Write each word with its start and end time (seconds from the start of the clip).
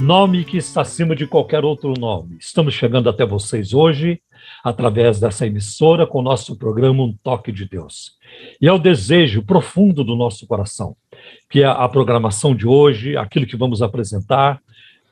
nome 0.00 0.44
que 0.44 0.58
está 0.58 0.82
acima 0.82 1.16
de 1.16 1.26
qualquer 1.26 1.64
outro 1.64 1.94
nome. 1.98 2.36
Estamos 2.38 2.74
chegando 2.74 3.08
até 3.08 3.24
vocês 3.24 3.72
hoje, 3.72 4.20
através 4.62 5.18
dessa 5.18 5.46
emissora, 5.46 6.06
com 6.06 6.18
o 6.18 6.22
nosso 6.22 6.56
programa 6.56 7.02
Um 7.02 7.16
Toque 7.22 7.50
de 7.50 7.66
Deus. 7.66 8.12
E 8.60 8.68
é 8.68 8.72
o 8.72 8.78
desejo 8.78 9.42
profundo 9.42 10.04
do 10.04 10.14
nosso 10.14 10.46
coração 10.46 10.96
que 11.48 11.64
a, 11.64 11.88
programação 11.88 12.54
de 12.54 12.66
hoje, 12.66 13.16
aquilo 13.16 13.46
que 13.46 13.56
vamos 13.56 13.80
apresentar, 13.80 14.60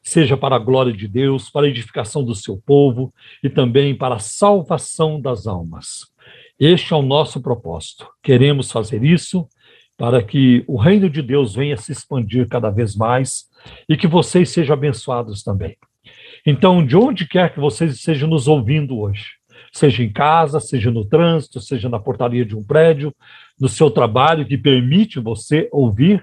seja 0.03 0.37
para 0.37 0.57
a 0.57 0.61
glória 0.61 0.93
de 0.93 1.09
Deus, 1.09 1.49
para 1.49 1.67
a 1.67 1.71
edificação 1.71 2.23
do 2.23 2.35
seu 2.35 2.59
povo 2.59 3.13
e 3.43 3.49
também 3.49 3.95
para 3.95 4.17
a 4.17 4.21
salvação 4.21 5.19
das 5.19 5.47
almas. 5.47 6.07
Este 6.61 6.93
é 6.93 6.97
o 6.97 7.03
nosso 7.03 7.41
propósito. 7.41 8.07
Queremos 8.23 8.71
fazer 8.71 9.03
isso 9.03 9.49
para 9.97 10.23
que 10.23 10.63
o 10.67 10.77
reino 10.77 11.09
de 11.09 11.23
Deus 11.23 11.55
venha 11.55 11.77
se 11.77 11.91
expandir 11.91 12.49
cada 12.49 12.69
vez 12.69 12.95
mais 12.95 13.47
e 13.89 13.97
que 13.97 14.07
vocês 14.07 14.51
sejam 14.51 14.75
abençoados 14.75 15.43
também. 15.43 15.77
Então, 16.47 16.85
de 16.85 16.97
onde 16.97 17.27
quer 17.27 17.53
que 17.53 17.61
vocês 17.61 17.95
estejam 17.95 18.29
nos 18.29 18.47
ouvindo 18.47 18.99
hoje, 18.99 19.25
seja 19.73 20.03
em 20.03 20.13
casa, 20.13 20.61
seja 20.61 20.91
no 20.91 21.05
trânsito, 21.05 21.61
seja 21.61 21.89
na 21.89 21.99
portaria 21.99 22.45
de 22.45 22.57
um 22.57 22.63
prédio, 22.63 23.15
no 23.59 23.69
seu 23.69 23.91
trabalho 23.91 24.47
que 24.47 24.59
permite 24.59 25.19
você 25.19 25.69
ouvir, 25.73 26.23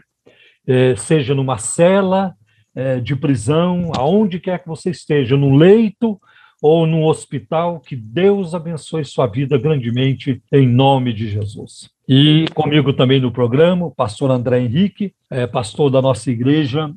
eh, 0.67 0.95
seja 0.95 1.33
numa 1.33 1.57
cela 1.57 2.33
eh, 2.75 2.99
de 2.99 3.15
prisão, 3.15 3.91
aonde 3.97 4.39
quer 4.39 4.59
que 4.59 4.67
você 4.67 4.91
esteja, 4.91 5.35
no 5.35 5.55
leito 5.55 6.19
ou 6.61 6.85
num 6.85 7.05
hospital, 7.05 7.79
que 7.79 7.95
Deus 7.95 8.53
abençoe 8.53 9.03
sua 9.03 9.25
vida 9.25 9.57
grandemente 9.57 10.41
em 10.51 10.67
nome 10.67 11.11
de 11.11 11.27
Jesus. 11.27 11.89
E 12.07 12.45
comigo 12.53 12.91
também 12.91 13.21
no 13.21 13.31
programa, 13.31 13.85
o 13.85 13.91
pastor 13.91 14.31
André 14.31 14.59
Henrique, 14.59 15.13
é, 15.29 15.47
pastor 15.47 15.89
da 15.89 16.01
nossa 16.01 16.29
igreja, 16.29 16.93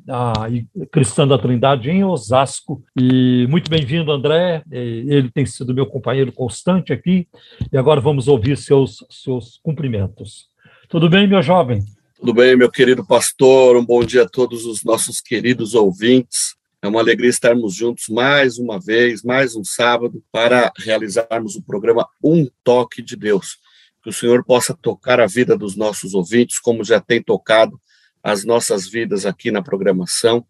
Cristã 0.91 1.25
da 1.25 1.37
Trindade, 1.37 1.89
em 1.89 2.03
Osasco. 2.03 2.83
E 2.99 3.47
muito 3.49 3.69
bem-vindo, 3.69 4.11
André. 4.11 4.61
É, 4.69 4.77
ele 4.77 5.31
tem 5.31 5.45
sido 5.45 5.73
meu 5.73 5.85
companheiro 5.85 6.33
constante 6.33 6.91
aqui. 6.91 7.27
E 7.71 7.77
agora 7.77 8.01
vamos 8.01 8.27
ouvir 8.27 8.57
seus, 8.57 9.05
seus 9.09 9.57
cumprimentos. 9.63 10.49
Tudo 10.89 11.09
bem, 11.09 11.25
meu 11.27 11.41
jovem? 11.41 11.79
Tudo 12.19 12.33
bem, 12.33 12.57
meu 12.57 12.69
querido 12.69 13.05
pastor. 13.05 13.77
Um 13.77 13.85
bom 13.85 14.03
dia 14.03 14.23
a 14.23 14.29
todos 14.29 14.65
os 14.65 14.83
nossos 14.83 15.21
queridos 15.21 15.73
ouvintes. 15.75 16.55
É 16.81 16.87
uma 16.87 16.99
alegria 16.99 17.29
estarmos 17.29 17.73
juntos 17.73 18.07
mais 18.09 18.57
uma 18.57 18.79
vez, 18.79 19.23
mais 19.23 19.55
um 19.55 19.63
sábado, 19.63 20.23
para 20.31 20.71
realizarmos 20.77 21.55
o 21.55 21.61
programa 21.61 22.07
Um 22.23 22.47
Toque 22.63 23.01
de 23.01 23.15
Deus. 23.15 23.57
Que 24.03 24.09
o 24.09 24.13
Senhor 24.13 24.43
possa 24.43 24.73
tocar 24.73 25.19
a 25.19 25.25
vida 25.25 25.57
dos 25.57 25.75
nossos 25.75 26.13
ouvintes, 26.13 26.59
como 26.59 26.83
já 26.83 26.99
tem 26.99 27.21
tocado 27.21 27.79
as 28.21 28.43
nossas 28.43 28.87
vidas 28.87 29.25
aqui 29.25 29.51
na 29.51 29.61
programação. 29.61 30.45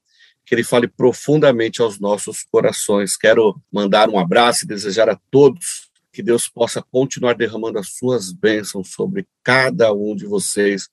Que 0.46 0.56
Ele 0.56 0.64
fale 0.64 0.88
profundamente 0.88 1.82
aos 1.82 2.00
nossos 2.00 2.44
corações. 2.44 3.16
Quero 3.16 3.60
mandar 3.72 4.10
um 4.10 4.20
abraço 4.20 4.66
e 4.66 4.68
desejar 4.68 5.10
a 5.10 5.20
todos 5.32 5.90
que 6.12 6.24
Deus 6.24 6.48
possa 6.48 6.82
continuar 6.82 7.36
derramando 7.36 7.78
as 7.78 7.90
suas 7.90 8.32
bênçãos 8.32 8.90
sobre 8.92 9.28
cada 9.44 9.94
um 9.94 10.16
de 10.16 10.26
vocês, 10.26 10.88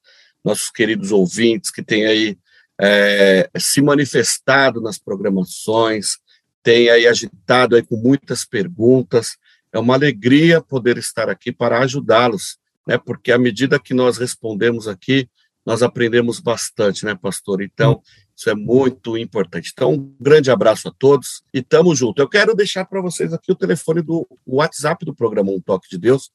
nossos 0.44 0.68
queridos 0.68 1.12
ouvintes 1.12 1.70
que 1.70 1.82
têm 1.82 2.06
aí 2.06 2.36
é, 2.80 3.48
se 3.58 3.80
manifestado 3.80 4.80
nas 4.80 4.98
programações, 4.98 6.16
tem 6.62 6.90
aí 6.90 7.06
agitado 7.06 7.76
aí 7.76 7.82
com 7.82 7.96
muitas 7.96 8.44
perguntas. 8.44 9.36
É 9.72 9.78
uma 9.78 9.94
alegria 9.94 10.60
poder 10.60 10.96
estar 10.98 11.28
aqui 11.28 11.52
para 11.52 11.80
ajudá-los, 11.80 12.58
né? 12.86 12.98
Porque 12.98 13.32
à 13.32 13.38
medida 13.38 13.78
que 13.78 13.94
nós 13.94 14.18
respondemos 14.18 14.86
aqui, 14.86 15.28
nós 15.64 15.82
aprendemos 15.82 16.40
bastante, 16.40 17.04
né, 17.04 17.14
pastor? 17.14 17.62
Então, 17.62 18.02
isso 18.36 18.50
é 18.50 18.54
muito 18.54 19.16
importante. 19.16 19.70
Então, 19.72 19.92
um 19.92 20.16
grande 20.20 20.50
abraço 20.50 20.88
a 20.88 20.92
todos 20.92 21.42
e 21.54 21.62
tamo 21.62 21.94
junto. 21.94 22.20
Eu 22.20 22.28
quero 22.28 22.54
deixar 22.54 22.84
para 22.84 23.00
vocês 23.00 23.32
aqui 23.32 23.52
o 23.52 23.56
telefone 23.56 24.02
do 24.02 24.26
WhatsApp 24.46 25.04
do 25.04 25.14
programa 25.14 25.52
Um 25.52 25.60
Toque 25.60 25.88
de 25.88 25.98
Deus, 25.98 26.30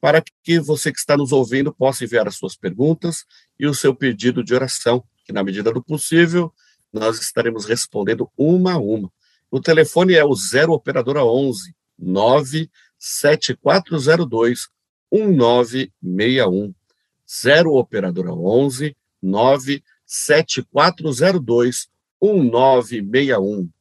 para 0.00 0.22
que 0.42 0.58
você 0.58 0.90
que 0.90 0.98
está 0.98 1.16
nos 1.16 1.30
ouvindo 1.30 1.74
possa 1.74 2.04
enviar 2.04 2.26
as 2.26 2.36
suas 2.36 2.56
perguntas 2.56 3.24
e 3.58 3.66
o 3.66 3.74
seu 3.74 3.94
pedido 3.94 4.42
de 4.42 4.54
oração 4.54 5.04
que, 5.30 5.32
na 5.32 5.44
medida 5.44 5.72
do 5.72 5.82
possível, 5.82 6.52
nós 6.92 7.18
estaremos 7.20 7.64
respondendo 7.64 8.28
uma 8.36 8.72
a 8.72 8.78
uma. 8.78 9.08
O 9.48 9.60
telefone 9.60 10.14
é 10.14 10.24
o 10.24 10.34
0 10.34 10.72
Operadora 10.72 11.24
11 11.24 11.72
97402 11.96 14.68
1961. 15.12 16.74
0 17.42 17.74
Operadora 17.74 18.32
11 18.32 18.96
97402 19.22 21.86
1961. 21.86 21.90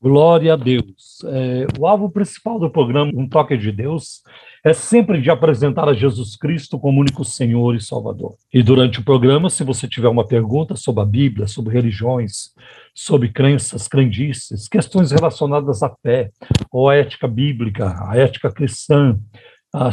Glória 0.02 0.54
a 0.54 0.56
Deus. 0.56 1.20
É, 1.26 1.68
o 1.78 1.86
alvo 1.86 2.10
principal 2.10 2.58
do 2.58 2.70
programa 2.70 3.12
Um 3.14 3.28
Toque 3.28 3.58
de 3.58 3.72
Deus 3.72 4.22
é 4.64 4.72
sempre 4.72 5.22
de 5.22 5.30
apresentar 5.30 5.90
a 5.90 5.94
Jesus 5.94 6.38
Cristo 6.38 6.80
como 6.80 7.02
único 7.02 7.26
Senhor 7.26 7.76
e 7.76 7.82
Salvador. 7.82 8.36
E 8.54 8.64
durante 8.64 9.00
o 9.00 9.04
programa, 9.04 9.50
se 9.50 9.64
você 9.64 9.88
tiver 9.88 10.08
uma 10.08 10.26
pergunta 10.26 10.76
sobre 10.76 11.02
a 11.02 11.06
Bíblia, 11.06 11.48
sobre 11.48 11.74
religiões, 11.74 12.54
sobre 12.94 13.30
crenças, 13.30 13.88
crendices, 13.88 14.68
questões 14.68 15.12
relacionadas 15.12 15.84
à 15.84 15.90
fé, 16.02 16.32
ou 16.72 16.90
à 16.90 16.96
ética 16.96 17.28
bíblica, 17.28 17.94
à 18.08 18.18
ética 18.18 18.52
cristã, 18.52 19.18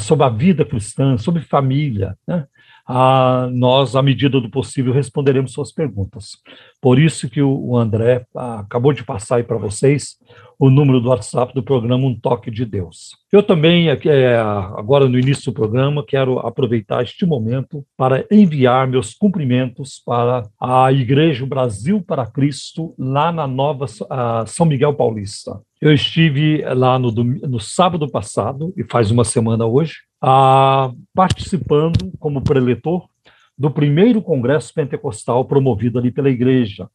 sobre 0.00 0.24
a 0.24 0.28
vida 0.28 0.64
cristã, 0.64 1.18
sobre 1.18 1.42
família, 1.42 2.16
né? 2.26 2.46
A 2.86 3.48
nós, 3.52 3.96
à 3.96 4.02
medida 4.02 4.40
do 4.40 4.48
possível, 4.48 4.92
responderemos 4.92 5.52
suas 5.52 5.72
perguntas. 5.72 6.36
Por 6.80 6.98
isso 6.98 7.28
que 7.28 7.42
o 7.42 7.76
André 7.76 8.24
ah, 8.36 8.60
acabou 8.60 8.92
de 8.92 9.02
passar 9.02 9.36
aí 9.36 9.42
para 9.42 9.58
vocês 9.58 10.16
o 10.58 10.70
número 10.70 11.00
do 11.00 11.08
WhatsApp 11.08 11.52
do 11.52 11.62
programa 11.62 12.06
Um 12.06 12.18
Toque 12.18 12.50
de 12.50 12.64
Deus. 12.64 13.16
Eu 13.30 13.42
também, 13.42 13.88
é, 13.88 14.36
agora 14.36 15.08
no 15.08 15.18
início 15.18 15.52
do 15.52 15.54
programa, 15.54 16.04
quero 16.06 16.38
aproveitar 16.38 17.02
este 17.02 17.26
momento 17.26 17.84
para 17.96 18.24
enviar 18.30 18.88
meus 18.88 19.12
cumprimentos 19.12 20.00
para 20.04 20.44
a 20.60 20.90
Igreja 20.92 21.44
Brasil 21.44 22.02
para 22.02 22.26
Cristo, 22.26 22.94
lá 22.98 23.30
na 23.30 23.46
Nova 23.46 23.86
São 24.46 24.64
Miguel 24.64 24.94
Paulista. 24.94 25.60
Eu 25.80 25.92
estive 25.92 26.62
lá 26.74 26.98
no, 26.98 27.10
no 27.12 27.60
sábado 27.60 28.08
passado, 28.08 28.72
e 28.76 28.84
faz 28.84 29.10
uma 29.10 29.24
semana 29.24 29.66
hoje, 29.66 29.96
ah, 30.28 30.90
participando 31.14 32.12
como 32.18 32.42
preletor 32.42 33.08
do 33.56 33.70
primeiro 33.70 34.20
congresso 34.20 34.74
pentecostal 34.74 35.44
promovido 35.44 36.00
ali 36.00 36.10
pela 36.10 36.28
igreja, 36.28 36.88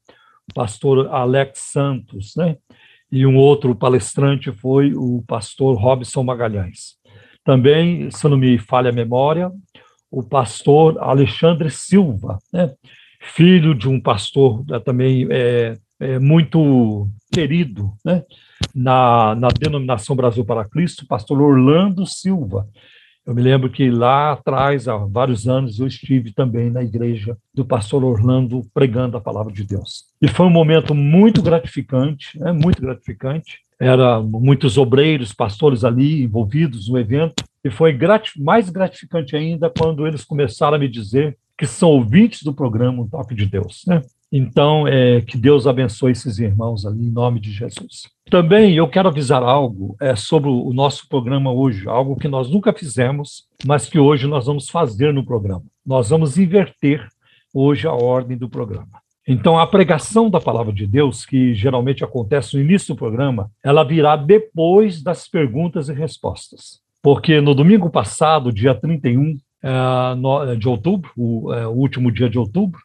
o 0.50 0.54
pastor 0.54 1.08
Alex 1.08 1.60
Santos, 1.60 2.34
né? 2.36 2.58
E 3.10 3.26
um 3.26 3.38
outro 3.38 3.74
palestrante 3.74 4.52
foi 4.52 4.94
o 4.94 5.24
pastor 5.26 5.78
Robson 5.78 6.24
Magalhães. 6.24 6.98
Também, 7.42 8.12
se 8.12 8.28
não 8.28 8.38
me 8.38 8.58
falha 8.58 8.90
a 8.90 8.94
memória, 8.94 9.50
o 10.12 10.22
pastor 10.22 10.98
Alexandre 11.00 11.70
Silva, 11.70 12.38
né? 12.52 12.74
filho 13.22 13.74
de 13.74 13.88
um 13.88 14.00
pastor 14.00 14.66
né, 14.68 14.78
também 14.80 15.28
é, 15.30 15.78
é, 16.00 16.20
muito 16.20 17.08
querido 17.32 17.94
né? 18.04 18.24
na, 18.76 19.36
na 19.36 19.48
denominação 19.48 20.18
Brasil 20.18 20.44
para 20.44 20.68
Cristo, 20.68 21.08
pastor 21.08 21.42
Orlando 21.42 22.06
Silva, 22.06 22.68
eu 23.26 23.36
me 23.36 23.42
lembro 23.42 23.70
que 23.70 23.90
lá 23.90 24.32
atrás, 24.32 24.88
há 24.88 24.98
vários 24.98 25.48
anos, 25.48 25.80
eu 25.80 25.88
estive 25.88 26.34
também 26.34 26.72
na 26.72 26.84
igreja 26.84 27.38
do 27.54 27.64
pastor 27.64 28.04
Orlando 28.04 28.66
pregando 28.74 29.16
a 29.16 29.22
palavra 29.22 29.54
de 29.54 29.64
Deus. 29.64 30.06
E 30.22 30.28
foi 30.28 30.46
um 30.46 30.52
momento 30.52 30.96
muito 30.96 31.42
gratificante, 31.42 32.40
né, 32.40 32.52
muito 32.52 32.82
gratificante. 32.82 33.60
Era 33.80 34.20
muitos 34.22 34.78
obreiros, 34.78 35.34
pastores 35.34 35.84
ali 35.84 36.24
envolvidos 36.24 36.90
no 36.90 37.00
evento, 37.00 37.44
e 37.64 37.70
foi 37.70 37.98
mais 38.38 38.70
gratificante 38.70 39.36
ainda 39.36 39.70
quando 39.70 40.08
eles 40.08 40.24
começaram 40.24 40.76
a 40.76 40.80
me 40.80 40.88
dizer 40.88 41.38
que 41.58 41.68
são 41.68 41.90
ouvintes 41.90 42.42
do 42.42 42.54
programa 42.54 43.04
Um 43.04 43.08
Toque 43.08 43.36
de 43.36 43.46
Deus. 43.46 43.84
Né? 43.86 44.02
Então, 44.32 44.88
é, 44.88 45.20
que 45.22 45.38
Deus 45.38 45.68
abençoe 45.68 46.14
esses 46.14 46.40
irmãos 46.40 46.86
ali, 46.86 47.06
em 47.06 47.12
nome 47.12 47.40
de 47.40 47.52
Jesus. 47.52 48.10
Também 48.30 48.76
eu 48.76 48.88
quero 48.88 49.10
avisar 49.10 49.44
algo 49.44 49.96
é, 50.00 50.16
sobre 50.16 50.50
o 50.50 50.72
nosso 50.72 51.08
programa 51.10 51.52
hoje, 51.52 51.88
algo 51.88 52.16
que 52.16 52.30
nós 52.30 52.50
nunca 52.50 52.72
fizemos, 52.72 53.44
mas 53.66 53.90
que 53.90 54.00
hoje 54.00 54.28
nós 54.28 54.46
vamos 54.46 54.70
fazer 54.70 55.14
no 55.14 55.26
programa. 55.26 55.66
Nós 55.86 56.10
vamos 56.10 56.38
inverter 56.38 57.06
hoje 57.54 57.86
a 57.88 57.92
ordem 57.92 58.38
do 58.38 58.48
programa. 58.48 59.02
Então, 59.28 59.60
a 59.60 59.68
pregação 59.68 60.30
da 60.30 60.40
palavra 60.40 60.74
de 60.74 60.88
Deus, 60.88 61.26
que 61.26 61.54
geralmente 61.54 62.04
acontece 62.04 62.56
no 62.56 62.64
início 62.64 62.96
do 62.96 62.98
programa, 62.98 63.52
ela 63.64 63.84
virá 63.84 64.16
depois 64.16 65.04
das 65.04 65.28
perguntas 65.28 65.90
e 65.90 65.94
respostas. 65.94 66.80
porque 67.02 67.42
no 67.42 67.56
domingo 67.56 67.90
passado, 67.90 68.54
dia 68.54 68.76
31 68.76 69.38
é, 69.64 70.56
de 70.56 70.68
outubro, 70.68 71.12
é, 71.54 71.68
o 71.68 71.72
último 71.72 72.12
dia 72.12 72.30
de 72.30 72.38
outubro, 72.38 72.80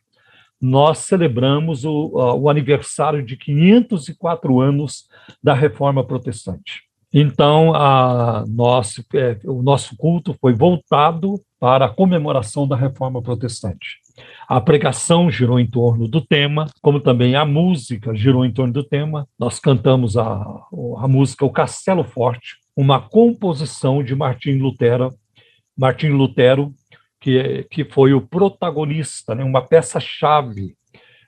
nós 0.60 0.98
celebramos 0.98 1.84
o, 1.84 2.12
o, 2.14 2.48
aniversário 2.48 3.24
de 3.24 3.36
504 3.36 4.60
anos 4.60 5.06
da 5.42 5.54
Reforma 5.54 6.04
Protestante. 6.04 6.86
Então, 7.12 7.74
a 7.74 8.44
é, 9.14 9.38
o 9.44 9.62
nosso 9.62 9.96
culto 9.96 10.36
foi 10.40 10.52
voltado 10.52 11.40
para 11.58 11.86
a 11.86 11.88
comemoração 11.88 12.66
da 12.66 12.76
Reforma 12.76 13.22
Protestante. 13.22 13.98
A 14.48 14.60
pregação 14.60 15.30
girou 15.30 15.58
em 15.58 15.66
torno 15.66 16.08
do 16.08 16.20
tema, 16.20 16.66
como 16.82 17.00
também 17.00 17.34
a 17.34 17.44
música 17.44 18.14
girou 18.14 18.44
em 18.44 18.52
torno 18.52 18.72
do 18.72 18.84
tema. 18.84 19.26
Nós 19.38 19.58
cantamos 19.58 20.16
a, 20.16 20.24
a 20.24 21.08
música 21.08 21.44
O 21.44 21.50
Castelo 21.50 22.04
Forte, 22.04 22.56
uma 22.76 23.00
composição 23.00 24.02
de 24.02 24.14
Martim 24.14 24.58
Lutero, 24.58 25.14
Martim 25.76 26.08
Lutero, 26.08 26.72
que, 27.26 27.66
que 27.68 27.84
foi 27.84 28.14
o 28.14 28.20
protagonista, 28.20 29.34
né, 29.34 29.42
uma 29.42 29.60
peça-chave, 29.60 30.76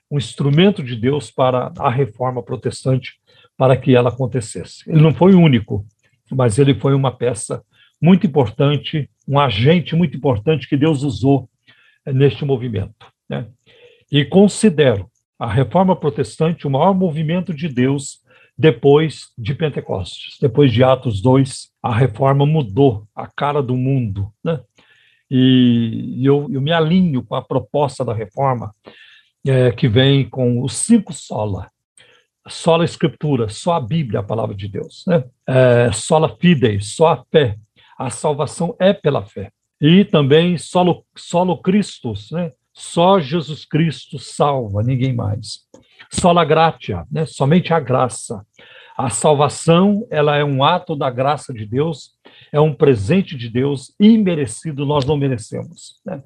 um 0.09 0.17
instrumento 0.17 0.81
de 0.81 0.95
Deus 0.95 1.29
para 1.29 1.73
a 1.77 1.89
reforma 1.89 2.41
protestante, 2.41 3.19
para 3.57 3.75
que 3.75 3.93
ela 3.93 4.07
acontecesse. 4.07 4.89
Ele 4.89 5.01
não 5.01 5.13
foi 5.13 5.33
o 5.33 5.41
único, 5.41 5.85
mas 6.31 6.57
ele 6.57 6.73
foi 6.73 6.93
uma 6.93 7.11
peça 7.11 7.61
muito 8.01 8.25
importante, 8.25 9.09
um 9.27 9.37
agente 9.37 9.93
muito 9.93 10.15
importante 10.15 10.69
que 10.69 10.77
Deus 10.77 11.03
usou 11.03 11.49
eh, 12.05 12.13
neste 12.13 12.45
movimento. 12.45 13.05
Né? 13.29 13.47
E 14.09 14.23
considero 14.23 15.11
a 15.37 15.51
reforma 15.51 15.97
protestante 15.97 16.65
o 16.65 16.69
maior 16.69 16.93
movimento 16.93 17.53
de 17.53 17.67
Deus 17.67 18.21
depois 18.57 19.33
de 19.37 19.53
Pentecostes. 19.53 20.37
Depois 20.39 20.71
de 20.71 20.81
Atos 20.81 21.21
2, 21.21 21.67
a 21.83 21.93
reforma 21.93 22.45
mudou 22.45 23.05
a 23.13 23.27
cara 23.27 23.61
do 23.61 23.75
mundo. 23.75 24.31
Né? 24.41 24.61
E 25.29 26.21
eu, 26.23 26.47
eu 26.51 26.61
me 26.61 26.71
alinho 26.71 27.23
com 27.23 27.35
a 27.35 27.41
proposta 27.41 28.03
da 28.03 28.13
reforma, 28.13 28.73
é, 29.45 29.71
que 29.71 29.87
vem 29.87 30.27
com 30.27 30.61
os 30.61 30.73
cinco 30.73 31.13
sola. 31.13 31.69
Sola 32.47 32.83
Escritura, 32.83 33.47
só 33.47 33.73
a 33.73 33.79
Bíblia, 33.79 34.21
a 34.21 34.23
palavra 34.23 34.55
de 34.55 34.67
Deus. 34.67 35.03
Né? 35.07 35.23
É, 35.47 35.91
sola 35.91 36.35
Fidei, 36.39 36.79
só 36.81 37.09
a 37.09 37.23
fé. 37.31 37.57
A 37.97 38.09
salvação 38.09 38.75
é 38.79 38.93
pela 38.93 39.25
fé. 39.25 39.51
E 39.79 40.03
também 40.03 40.57
solo, 40.57 41.05
solo 41.15 41.61
Christus, 41.61 42.31
né? 42.31 42.51
só 42.73 43.19
Jesus 43.19 43.65
Cristo 43.65 44.17
salva, 44.17 44.81
ninguém 44.81 45.13
mais. 45.13 45.67
Sola 46.09 46.43
gratia, 46.43 47.05
né? 47.11 47.25
somente 47.25 47.73
a 47.73 47.79
graça. 47.79 48.43
A 48.97 49.09
salvação, 49.09 50.05
ela 50.09 50.35
é 50.35 50.43
um 50.43 50.63
ato 50.63 50.95
da 50.95 51.09
graça 51.09 51.53
de 51.53 51.65
Deus, 51.65 52.15
é 52.51 52.59
um 52.59 52.73
presente 52.73 53.35
de 53.35 53.49
Deus 53.49 53.93
imerecido, 53.99 54.85
nós 54.85 55.05
não 55.05 55.17
merecemos. 55.17 55.99
Né? 56.05 56.21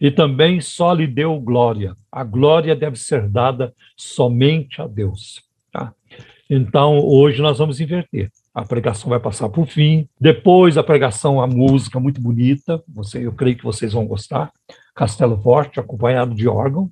E 0.00 0.10
também 0.10 0.60
só 0.60 0.92
lhe 0.92 1.06
deu 1.06 1.38
glória. 1.40 1.94
A 2.10 2.24
glória 2.24 2.74
deve 2.74 2.96
ser 2.96 3.28
dada 3.28 3.72
somente 3.96 4.80
a 4.80 4.86
Deus. 4.86 5.42
Tá? 5.72 5.92
Então, 6.50 6.98
hoje 6.98 7.40
nós 7.40 7.58
vamos 7.58 7.80
inverter. 7.80 8.30
A 8.54 8.64
pregação 8.64 9.08
vai 9.08 9.20
passar 9.20 9.48
por 9.48 9.66
fim. 9.66 10.08
Depois 10.20 10.76
a 10.76 10.82
pregação, 10.82 11.40
a 11.40 11.46
música 11.46 11.98
muito 11.98 12.20
bonita. 12.20 12.82
Você, 12.88 13.24
eu 13.26 13.32
creio 13.32 13.56
que 13.56 13.64
vocês 13.64 13.92
vão 13.92 14.06
gostar. 14.06 14.50
Castelo 14.94 15.40
Forte, 15.40 15.80
acompanhado 15.80 16.34
de 16.34 16.48
órgão. 16.48 16.90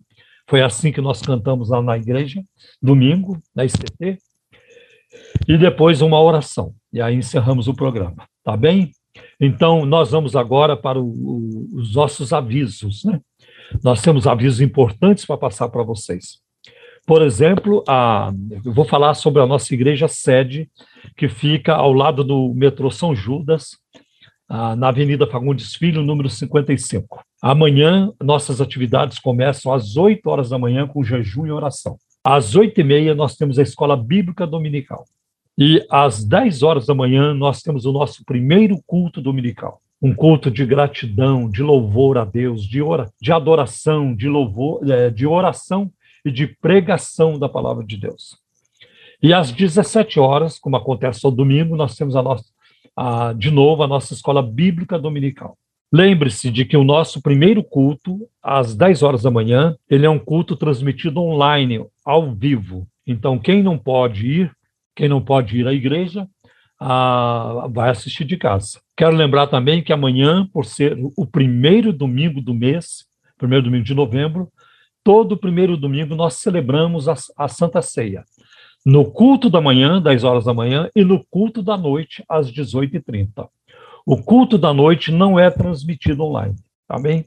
Foi 0.49 0.63
assim 0.63 0.91
que 0.91 1.01
nós 1.01 1.21
cantamos 1.21 1.69
lá 1.69 1.81
na 1.81 1.97
igreja, 1.97 2.43
domingo, 2.83 3.41
na 3.55 3.65
ICT 3.65 4.19
e 5.49 5.59
depois 5.59 6.01
uma 6.01 6.21
oração. 6.21 6.75
E 6.93 7.01
aí 7.01 7.15
encerramos 7.17 7.69
o 7.69 7.75
programa, 7.75 8.27
tá 8.45 8.57
bem? 8.57 8.93
Então, 9.41 9.85
nós 9.85 10.11
vamos 10.11 10.37
agora 10.37 10.77
para 10.77 10.99
o, 10.99 11.05
o, 11.05 11.69
os 11.75 11.95
nossos 11.95 12.33
avisos, 12.33 13.05
né? 13.05 13.21
Nós 13.83 14.03
temos 14.03 14.27
avisos 14.27 14.61
importantes 14.61 15.25
para 15.25 15.37
passar 15.37 15.69
para 15.69 15.83
vocês. 15.83 16.41
Por 17.07 17.23
exemplo, 17.23 17.83
a, 17.89 18.33
eu 18.65 18.73
vou 18.73 18.85
falar 18.85 19.15
sobre 19.15 19.43
a 19.43 19.47
nossa 19.47 19.73
igreja 19.75 20.07
sede, 20.09 20.71
que 21.17 21.29
fica 21.29 21.75
ao 21.75 21.93
lado 21.93 22.23
do 22.23 22.53
metrô 22.55 22.91
São 22.91 23.15
Judas, 23.15 23.79
a, 24.49 24.77
na 24.77 24.89
Avenida 24.89 25.27
Fagundes 25.27 25.75
Filho, 25.75 26.03
número 26.03 26.29
55. 26.29 27.23
Amanhã, 27.43 28.13
nossas 28.23 28.61
atividades 28.61 29.19
começam 29.19 29.73
às 29.73 29.97
8 29.97 30.29
horas 30.29 30.51
da 30.51 30.59
manhã 30.59 30.87
com 30.87 31.03
jejum 31.03 31.47
e 31.47 31.53
oração. 31.53 31.97
Às 32.23 32.55
oito 32.55 32.79
e 32.79 32.85
meia, 32.85 33.15
nós 33.15 33.35
temos 33.35 33.59
a 33.59 33.63
escola 33.63 33.97
bíblica 33.97 34.47
dominical. 34.47 35.07
E 35.63 35.85
às 35.91 36.25
dez 36.25 36.63
horas 36.63 36.87
da 36.87 36.95
manhã, 36.95 37.35
nós 37.35 37.61
temos 37.61 37.85
o 37.85 37.93
nosso 37.93 38.25
primeiro 38.25 38.83
culto 38.87 39.21
dominical. 39.21 39.83
Um 40.01 40.15
culto 40.15 40.51
de 40.51 40.65
gratidão, 40.65 41.51
de 41.51 41.63
louvor 41.63 42.17
a 42.17 42.25
Deus, 42.25 42.65
de, 42.67 42.81
ora, 42.81 43.13
de 43.21 43.31
adoração, 43.31 44.15
de 44.15 44.27
louvor, 44.27 44.81
é, 44.91 45.11
de 45.11 45.27
oração 45.27 45.93
e 46.25 46.31
de 46.31 46.47
pregação 46.47 47.39
da 47.39 47.47
palavra 47.47 47.85
de 47.85 47.99
Deus. 47.99 48.39
E 49.23 49.35
às 49.35 49.53
17 49.53 50.19
horas, 50.19 50.59
como 50.59 50.77
acontece 50.77 51.27
ao 51.27 51.31
domingo, 51.31 51.77
nós 51.77 51.95
temos 51.95 52.17
a 52.17 52.23
nossa, 52.23 52.47
a, 52.97 53.35
de 53.35 53.51
novo 53.51 53.83
a 53.83 53.87
nossa 53.87 54.15
escola 54.15 54.43
bíblica 54.43 54.99
dominical. 54.99 55.59
Lembre-se 55.93 56.51
de 56.51 56.65
que 56.65 56.77
o 56.79 56.85
nosso 56.85 57.21
primeiro 57.21 57.63
culto, 57.63 58.27
às 58.43 58.75
10 58.75 59.03
horas 59.03 59.23
da 59.25 59.31
manhã, 59.31 59.77
ele 59.91 60.07
é 60.07 60.11
um 60.11 60.19
culto 60.19 60.57
transmitido 60.57 61.21
online, 61.21 61.85
ao 62.03 62.33
vivo. 62.33 62.87
Então, 63.07 63.39
quem 63.39 63.63
não 63.63 63.77
pode 63.77 64.27
ir, 64.27 64.57
quem 64.95 65.09
não 65.09 65.21
pode 65.21 65.59
ir 65.59 65.67
à 65.67 65.73
igreja, 65.73 66.29
ah, 66.79 67.69
vai 67.71 67.91
assistir 67.91 68.25
de 68.25 68.37
casa. 68.37 68.81
Quero 68.97 69.15
lembrar 69.15 69.47
também 69.47 69.83
que 69.83 69.93
amanhã, 69.93 70.47
por 70.53 70.65
ser 70.65 70.97
o 71.17 71.27
primeiro 71.27 71.93
domingo 71.93 72.41
do 72.41 72.55
mês, 72.55 73.05
primeiro 73.37 73.65
domingo 73.65 73.85
de 73.85 73.95
novembro, 73.95 74.49
todo 75.05 75.37
primeiro 75.37 75.77
domingo 75.77 76.15
nós 76.15 76.35
celebramos 76.35 77.09
a, 77.09 77.15
a 77.37 77.49
Santa 77.49 77.83
Ceia. 77.83 78.25
No 78.85 79.11
culto 79.11 79.51
da 79.51 79.61
manhã, 79.61 80.01
10 80.01 80.25
horas 80.25 80.45
da 80.47 80.55
manhã, 80.55 80.89
e 80.97 81.05
no 81.05 81.23
culto 81.31 81.63
da 81.63 81.77
noite, 81.77 82.25
às 82.29 82.51
18h30. 82.51 83.49
O 84.07 84.17
culto 84.17 84.57
da 84.57 84.73
noite 84.73 85.13
não 85.13 85.39
é 85.39 85.51
transmitido 85.51 86.25
online, 86.25 86.57
tá 86.89 86.99
bem? 86.99 87.27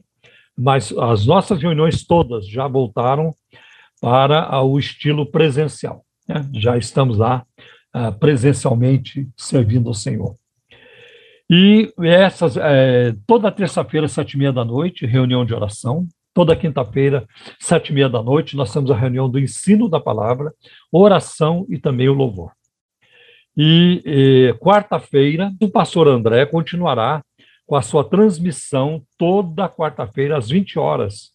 Mas 0.58 0.92
as 0.98 1.26
nossas 1.26 1.62
reuniões 1.62 2.06
todas 2.06 2.48
já 2.48 2.68
voltaram 2.68 3.36
para 4.02 4.60
o 4.62 4.78
estilo 4.80 5.26
presencial. 5.26 6.04
Né? 6.28 6.48
Já 6.54 6.78
estamos 6.78 7.18
lá 7.18 7.46
uh, 7.96 8.12
presencialmente 8.20 9.28
servindo 9.36 9.88
ao 9.88 9.94
Senhor. 9.94 10.36
E 11.50 11.94
essas, 12.00 12.58
é, 12.58 13.14
toda 13.28 13.52
terça-feira, 13.52 14.08
sete 14.08 14.34
e 14.34 14.38
meia 14.38 14.52
da 14.52 14.66
noite, 14.66 15.06
reunião 15.06 15.46
de 15.46 15.54
oração. 15.54 16.08
Toda 16.34 16.56
quinta-feira, 16.56 17.28
sete 17.60 17.90
e 17.90 17.94
meia 17.94 18.10
da 18.10 18.24
noite, 18.24 18.56
nós 18.56 18.74
temos 18.74 18.90
a 18.90 18.96
reunião 18.96 19.30
do 19.30 19.38
ensino 19.38 19.88
da 19.88 20.00
palavra, 20.00 20.52
oração 20.92 21.66
e 21.70 21.78
também 21.78 22.10
o 22.10 22.14
louvor. 22.14 22.52
E 23.56 24.02
eh, 24.04 24.54
quarta-feira, 24.58 25.54
o 25.62 25.70
pastor 25.70 26.08
André 26.08 26.44
continuará 26.48 27.24
com 27.68 27.76
a 27.76 27.84
sua 27.84 28.04
transmissão 28.04 29.04
toda 29.16 29.70
quarta-feira, 29.70 30.38
às 30.38 30.50
20 30.50 30.80
horas, 30.80 31.32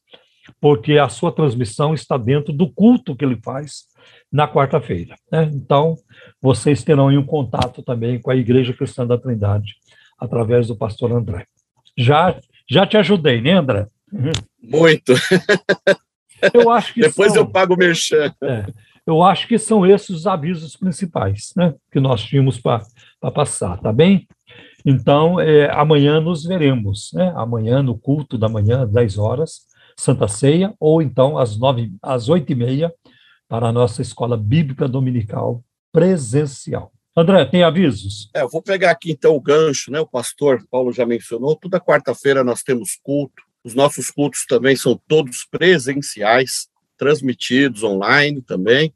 porque 0.61 0.99
a 0.99 1.09
sua 1.09 1.31
transmissão 1.31 1.95
está 1.95 2.17
dentro 2.17 2.53
do 2.53 2.69
culto 2.69 3.15
que 3.15 3.25
ele 3.25 3.37
faz 3.37 3.85
na 4.33 4.47
quarta-feira. 4.47 5.15
Né? 5.31 5.51
Então, 5.53 5.97
vocês 6.41 6.85
terão 6.85 7.09
um 7.09 7.25
contato 7.25 7.83
também 7.83 8.21
com 8.21 8.31
a 8.31 8.37
Igreja 8.37 8.73
Cristã 8.73 9.07
da 9.07 9.19
Trindade, 9.19 9.77
através 10.19 10.69
do 10.69 10.77
pastor 10.77 11.13
André. 11.13 11.47
Já, 11.97 12.39
já 12.69 12.87
te 12.87 12.97
ajudei, 12.97 13.41
né, 13.41 13.53
André? 13.53 13.87
Muito. 14.63 15.15
Eu 16.55 16.71
acho 16.71 16.95
que 16.95 17.01
Depois 17.01 17.33
são, 17.33 17.43
eu 17.43 17.49
pago 17.49 17.75
o 17.75 17.77
merchan. 17.77 18.33
É, 18.43 18.67
eu 19.07 19.23
acho 19.23 19.49
que 19.49 19.59
são 19.59 19.85
esses 19.85 20.11
os 20.11 20.27
avisos 20.27 20.77
principais 20.77 21.53
né, 21.57 21.75
que 21.91 21.99
nós 21.99 22.23
tínhamos 22.23 22.61
para 22.61 22.85
passar, 23.35 23.79
tá 23.79 23.93
bem? 23.93 24.29
Então, 24.85 25.41
é, 25.41 25.71
amanhã 25.75 26.21
nos 26.21 26.45
veremos, 26.45 27.11
né? 27.13 27.33
Amanhã, 27.35 27.83
no 27.83 27.99
culto 27.99 28.39
da 28.39 28.49
manhã, 28.49 28.85
às 28.85 28.91
10 28.91 29.19
horas, 29.19 29.67
Santa 29.97 30.29
Ceia, 30.29 30.73
ou 30.79 31.03
então 31.03 31.37
às, 31.37 31.59
9, 31.59 31.93
às 32.01 32.29
8 32.29 32.53
e 32.53 32.55
meia, 32.55 32.95
para 33.49 33.69
a 33.69 33.73
nossa 33.73 34.03
escola 34.03 34.37
bíblica 34.37 34.87
dominical 34.87 35.65
presencial. 35.91 36.93
André, 37.17 37.45
tem 37.47 37.65
avisos? 37.65 38.31
É, 38.33 38.43
eu 38.43 38.49
vou 38.49 38.63
pegar 38.63 38.93
aqui 38.93 39.11
então 39.11 39.35
o 39.35 39.41
gancho, 39.41 39.91
né? 39.91 39.99
O 39.99 40.07
pastor 40.07 40.65
Paulo 40.71 40.93
já 40.93 41.05
mencionou. 41.05 41.57
Toda 41.57 41.81
quarta-feira 41.81 42.45
nós 42.45 42.63
temos 42.63 42.97
culto. 43.03 43.43
Os 43.65 43.75
nossos 43.75 44.11
cultos 44.11 44.45
também 44.47 44.77
são 44.77 45.01
todos 45.09 45.45
presenciais, 45.51 46.69
transmitidos 46.97 47.83
online 47.83 48.41
também. 48.41 48.95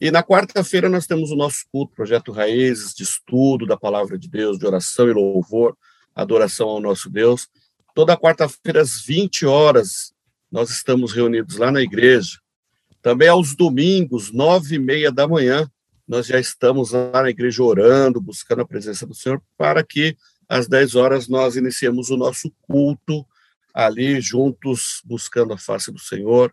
E 0.00 0.10
na 0.10 0.22
quarta-feira 0.22 0.88
nós 0.88 1.06
temos 1.06 1.30
o 1.30 1.36
nosso 1.36 1.64
culto, 1.70 1.94
Projeto 1.94 2.32
Raízes, 2.32 2.94
de 2.94 3.02
estudo 3.02 3.66
da 3.66 3.76
palavra 3.76 4.18
de 4.18 4.28
Deus, 4.28 4.58
de 4.58 4.66
oração 4.66 5.08
e 5.08 5.12
louvor, 5.12 5.76
adoração 6.14 6.68
ao 6.68 6.80
nosso 6.80 7.08
Deus. 7.08 7.48
Toda 7.94 8.16
quarta-feira, 8.16 8.80
às 8.80 9.02
20 9.02 9.46
horas, 9.46 10.12
nós 10.50 10.70
estamos 10.70 11.12
reunidos 11.12 11.56
lá 11.56 11.70
na 11.70 11.82
igreja. 11.82 12.38
Também 13.02 13.28
aos 13.28 13.54
domingos, 13.54 14.30
nove 14.32 14.76
e 14.76 14.78
meia 14.78 15.10
da 15.10 15.26
manhã, 15.26 15.70
nós 16.06 16.26
já 16.26 16.38
estamos 16.38 16.90
lá 16.90 17.22
na 17.22 17.30
igreja 17.30 17.62
orando, 17.62 18.20
buscando 18.20 18.62
a 18.62 18.66
presença 18.66 19.06
do 19.06 19.14
Senhor, 19.14 19.40
para 19.56 19.82
que 19.82 20.16
às 20.48 20.66
10 20.66 20.96
horas 20.96 21.28
nós 21.28 21.56
iniciamos 21.56 22.10
o 22.10 22.16
nosso 22.16 22.52
culto 22.62 23.24
ali 23.72 24.20
juntos, 24.20 25.00
buscando 25.04 25.52
a 25.52 25.58
face 25.58 25.92
do 25.92 25.98
Senhor, 25.98 26.52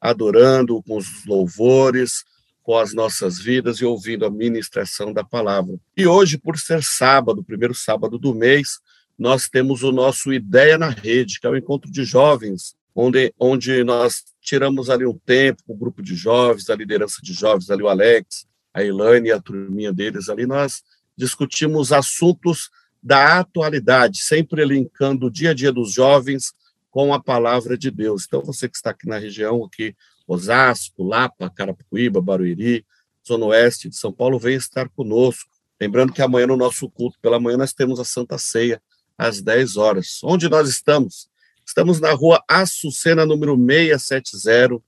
adorando 0.00 0.82
com 0.84 0.96
os 0.96 1.26
louvores, 1.26 2.24
com 2.62 2.78
as 2.78 2.94
nossas 2.94 3.38
vidas 3.38 3.78
e 3.78 3.84
ouvindo 3.84 4.24
a 4.24 4.30
ministração 4.30 5.12
da 5.12 5.24
palavra. 5.24 5.74
E 5.96 6.06
hoje, 6.06 6.38
por 6.38 6.58
ser 6.58 6.82
sábado, 6.82 7.42
primeiro 7.42 7.74
sábado 7.74 8.18
do 8.18 8.34
mês, 8.34 8.78
nós 9.18 9.48
temos 9.48 9.82
o 9.82 9.92
nosso 9.92 10.32
Ideia 10.32 10.78
na 10.78 10.88
Rede, 10.88 11.40
que 11.40 11.46
é 11.46 11.50
o 11.50 11.52
um 11.54 11.56
encontro 11.56 11.90
de 11.90 12.04
jovens, 12.04 12.74
onde, 12.94 13.34
onde 13.38 13.82
nós 13.84 14.22
tiramos 14.42 14.90
ali 14.90 15.06
um 15.06 15.16
tempo 15.16 15.62
com 15.64 15.72
o 15.72 15.76
grupo 15.76 16.02
de 16.02 16.14
jovens, 16.14 16.68
a 16.68 16.74
liderança 16.74 17.20
de 17.22 17.32
jovens, 17.32 17.70
ali 17.70 17.82
o 17.82 17.88
Alex, 17.88 18.46
a 18.74 18.82
Ilane 18.82 19.28
e 19.28 19.32
a 19.32 19.40
turminha 19.40 19.92
deles 19.92 20.28
ali, 20.28 20.46
nós 20.46 20.82
discutimos 21.16 21.92
assuntos 21.92 22.70
da 23.02 23.38
atualidade, 23.38 24.22
sempre 24.22 24.64
linkando 24.64 25.26
o 25.26 25.30
dia 25.30 25.50
a 25.50 25.54
dia 25.54 25.72
dos 25.72 25.92
jovens 25.92 26.52
com 26.90 27.14
a 27.14 27.22
palavra 27.22 27.76
de 27.76 27.90
Deus. 27.90 28.24
Então, 28.26 28.42
você 28.42 28.68
que 28.68 28.76
está 28.76 28.90
aqui 28.90 29.08
na 29.08 29.18
região, 29.18 29.64
aqui, 29.64 29.94
Osasco, 30.26 31.02
Lapa, 31.02 31.50
Carapicuíba, 31.50 32.20
Barueri, 32.20 32.84
Zona 33.26 33.46
Oeste 33.46 33.88
de 33.88 33.96
São 33.96 34.12
Paulo, 34.12 34.38
venha 34.38 34.56
estar 34.56 34.88
conosco. 34.88 35.50
Lembrando 35.80 36.12
que 36.12 36.22
amanhã 36.22 36.46
no 36.46 36.56
nosso 36.56 36.88
culto, 36.88 37.18
pela 37.20 37.40
manhã, 37.40 37.56
nós 37.56 37.72
temos 37.72 37.98
a 37.98 38.04
Santa 38.04 38.38
Ceia, 38.38 38.80
às 39.16 39.40
10 39.40 39.76
horas. 39.76 40.20
Onde 40.22 40.48
nós 40.48 40.68
estamos? 40.68 41.28
Estamos 41.72 42.00
na 42.00 42.12
rua 42.12 42.44
Açucena, 42.46 43.24
número 43.24 43.56
670, 43.56 44.78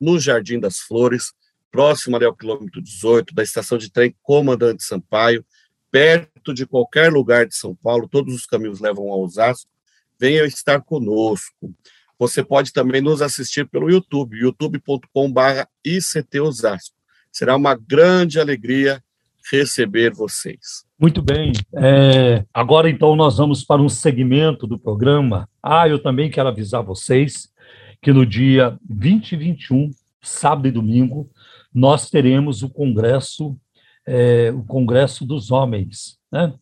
no 0.00 0.18
Jardim 0.18 0.58
das 0.58 0.80
Flores, 0.80 1.32
próximo 1.70 2.16
ali 2.16 2.24
ao 2.24 2.34
quilômetro 2.34 2.82
18, 2.82 3.32
da 3.32 3.44
estação 3.44 3.78
de 3.78 3.88
trem 3.88 4.12
Comandante 4.20 4.82
Sampaio, 4.82 5.46
perto 5.88 6.52
de 6.52 6.66
qualquer 6.66 7.12
lugar 7.12 7.46
de 7.46 7.54
São 7.54 7.76
Paulo, 7.76 8.08
todos 8.08 8.34
os 8.34 8.44
caminhos 8.44 8.80
levam 8.80 9.08
ao 9.08 9.22
Osasco. 9.22 9.70
Venha 10.18 10.44
estar 10.44 10.80
conosco. 10.80 11.72
Você 12.18 12.42
pode 12.42 12.72
também 12.72 13.00
nos 13.00 13.22
assistir 13.22 13.68
pelo 13.68 13.88
YouTube, 13.88 14.36
youtube.com.br 14.36 15.68
ICT 15.84 16.40
Osasco. 16.40 16.96
Será 17.30 17.54
uma 17.54 17.76
grande 17.76 18.40
alegria 18.40 19.00
receber 19.50 20.12
vocês. 20.12 20.84
Muito 20.98 21.22
bem. 21.22 21.52
É, 21.74 22.44
agora, 22.52 22.88
então, 22.88 23.16
nós 23.16 23.38
vamos 23.38 23.64
para 23.64 23.82
um 23.82 23.88
segmento 23.88 24.66
do 24.66 24.78
programa. 24.78 25.48
Ah, 25.62 25.88
eu 25.88 25.98
também 25.98 26.30
quero 26.30 26.48
avisar 26.48 26.82
vocês 26.82 27.50
que 28.00 28.12
no 28.12 28.26
dia 28.26 28.76
20 28.88 29.32
e 29.32 29.36
21, 29.36 29.90
sábado 30.20 30.68
e 30.68 30.72
domingo, 30.72 31.30
nós 31.72 32.10
teremos 32.10 32.62
o 32.62 32.68
Congresso, 32.68 33.56
é, 34.06 34.52
o 34.52 34.62
Congresso 34.64 35.24
dos 35.24 35.50
Homens, 35.50 36.18
né? 36.30 36.52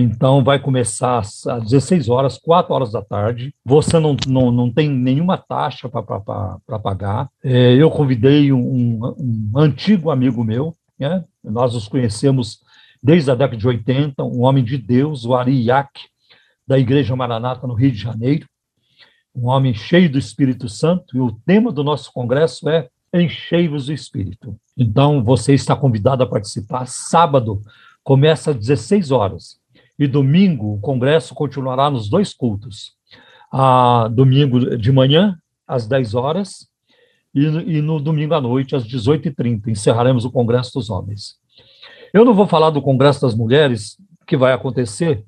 Então, 0.00 0.44
vai 0.44 0.60
começar 0.60 1.18
às 1.18 1.44
16 1.64 2.08
horas, 2.08 2.38
4 2.38 2.72
horas 2.72 2.92
da 2.92 3.02
tarde. 3.02 3.52
Você 3.64 3.98
não, 3.98 4.16
não, 4.28 4.52
não 4.52 4.70
tem 4.72 4.88
nenhuma 4.88 5.36
taxa 5.36 5.88
para 5.88 6.78
pagar. 6.78 7.28
É, 7.42 7.74
eu 7.74 7.90
convidei 7.90 8.52
um, 8.52 9.00
um, 9.18 9.50
antigo 9.56 10.12
amigo 10.12 10.44
meu, 10.44 10.72
né? 10.98 11.24
nós 11.42 11.74
nos 11.74 11.88
conhecemos 11.88 12.60
desde 13.02 13.30
a 13.30 13.34
década 13.34 13.56
de 13.56 13.66
80, 13.66 14.22
um 14.24 14.42
homem 14.42 14.64
de 14.64 14.76
Deus, 14.76 15.24
o 15.24 15.34
Ari 15.34 15.66
da 16.66 16.78
Igreja 16.78 17.14
Maranata, 17.14 17.66
no 17.66 17.74
Rio 17.74 17.92
de 17.92 17.98
Janeiro. 17.98 18.46
Um 19.34 19.46
homem 19.46 19.72
cheio 19.72 20.10
do 20.10 20.18
Espírito 20.18 20.68
Santo, 20.68 21.16
e 21.16 21.20
o 21.20 21.32
tema 21.46 21.70
do 21.70 21.84
nosso 21.84 22.12
congresso 22.12 22.68
é 22.68 22.88
Enchei-vos 23.14 23.86
do 23.86 23.92
Espírito. 23.92 24.58
Então, 24.76 25.22
você 25.22 25.54
está 25.54 25.74
convidado 25.74 26.22
a 26.22 26.26
participar. 26.26 26.86
Sábado 26.86 27.62
começa 28.02 28.50
às 28.50 28.56
16 28.56 29.10
horas 29.10 29.58
e 29.98 30.06
domingo 30.06 30.74
o 30.74 30.80
congresso 30.80 31.34
continuará 31.34 31.90
nos 31.90 32.08
dois 32.08 32.32
cultos. 32.32 32.92
Ah, 33.50 34.08
domingo 34.12 34.76
de 34.76 34.92
manhã, 34.92 35.36
às 35.66 35.86
10 35.86 36.14
horas, 36.14 36.68
e, 37.46 37.78
e 37.78 37.82
no 37.82 38.00
domingo 38.00 38.34
à 38.34 38.40
noite, 38.40 38.74
às 38.74 38.84
18h30, 38.84 39.68
encerraremos 39.68 40.24
o 40.24 40.30
Congresso 40.30 40.72
dos 40.74 40.90
Homens. 40.90 41.36
Eu 42.12 42.24
não 42.24 42.34
vou 42.34 42.46
falar 42.46 42.70
do 42.70 42.82
Congresso 42.82 43.20
das 43.20 43.34
Mulheres, 43.34 43.96
que 44.26 44.36
vai 44.36 44.52
acontecer 44.52 45.24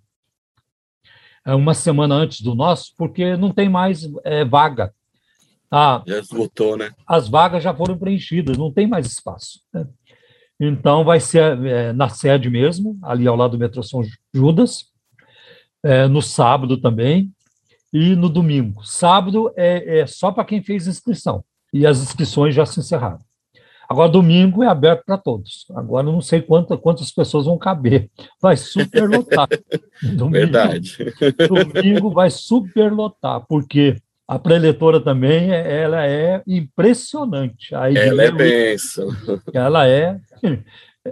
é, 1.44 1.54
uma 1.54 1.74
semana 1.74 2.14
antes 2.14 2.40
do 2.40 2.54
nosso, 2.54 2.92
porque 2.96 3.36
não 3.36 3.52
tem 3.52 3.68
mais 3.68 4.08
é, 4.24 4.44
vaga. 4.44 4.92
Ah, 5.70 6.02
já 6.06 6.18
esgotou, 6.18 6.76
né? 6.76 6.90
As 7.06 7.28
vagas 7.28 7.62
já 7.62 7.74
foram 7.74 7.96
preenchidas, 7.96 8.58
não 8.58 8.72
tem 8.72 8.86
mais 8.86 9.06
espaço. 9.06 9.60
Né? 9.72 9.86
Então, 10.58 11.04
vai 11.04 11.20
ser 11.20 11.64
é, 11.64 11.92
na 11.92 12.08
sede 12.08 12.50
mesmo, 12.50 12.98
ali 13.02 13.26
ao 13.26 13.36
lado 13.36 13.52
do 13.52 13.58
metrô 13.58 13.82
São 13.82 14.02
Judas, 14.34 14.86
é, 15.82 16.06
no 16.06 16.20
sábado 16.20 16.78
também, 16.78 17.32
e 17.92 18.14
no 18.14 18.28
domingo. 18.28 18.84
Sábado 18.84 19.52
é, 19.56 20.00
é 20.00 20.06
só 20.06 20.30
para 20.30 20.44
quem 20.44 20.62
fez 20.62 20.86
inscrição, 20.86 21.44
e 21.72 21.86
as 21.86 22.02
inscrições 22.02 22.54
já 22.54 22.66
se 22.66 22.80
encerraram. 22.80 23.18
Agora, 23.88 24.08
domingo 24.08 24.62
é 24.62 24.68
aberto 24.68 25.04
para 25.04 25.18
todos. 25.18 25.66
Agora, 25.74 26.04
não 26.04 26.20
sei 26.20 26.40
quanta, 26.40 26.76
quantas 26.76 27.10
pessoas 27.10 27.46
vão 27.46 27.58
caber. 27.58 28.08
Vai 28.40 28.56
superlotar. 28.56 29.48
Domingo, 30.00 30.30
Verdade. 30.30 30.96
Domingo 31.48 32.10
vai 32.10 32.30
superlotar, 32.30 33.44
porque 33.48 33.96
a 34.28 34.38
preletora 34.38 35.00
também, 35.00 35.50
ela 35.50 36.06
é 36.06 36.40
impressionante. 36.46 37.74
A 37.74 37.92
ela 37.92 38.22
é 38.22 38.30
benção. 38.30 39.08
Ela 39.52 39.88
é, 39.88 40.20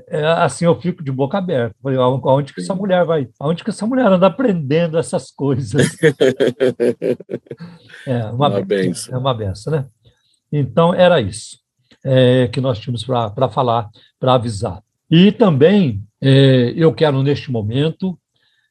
é, 0.08 0.24
Assim, 0.24 0.66
eu 0.66 0.80
fico 0.80 1.02
de 1.02 1.10
boca 1.10 1.38
aberta. 1.38 1.74
Falei, 1.82 1.98
aonde 1.98 2.52
que 2.52 2.60
essa 2.60 2.76
mulher 2.76 3.04
vai? 3.04 3.28
Aonde 3.40 3.64
que 3.64 3.70
essa 3.70 3.86
mulher 3.86 4.06
anda 4.06 4.28
aprendendo 4.28 4.98
essas 4.98 5.30
coisas? 5.32 5.82
É 8.06 8.24
uma, 8.26 8.48
uma 8.48 8.64
benção. 8.64 9.14
É 9.14 9.18
uma 9.18 9.34
benção, 9.34 9.72
né? 9.72 9.84
Então, 10.52 10.94
era 10.94 11.20
isso 11.20 11.58
é, 12.04 12.48
que 12.48 12.60
nós 12.60 12.78
tínhamos 12.78 13.04
para 13.04 13.48
falar, 13.48 13.90
para 14.18 14.34
avisar. 14.34 14.82
E 15.10 15.32
também 15.32 16.02
é, 16.20 16.72
eu 16.76 16.92
quero, 16.92 17.22
neste 17.22 17.50
momento, 17.50 18.18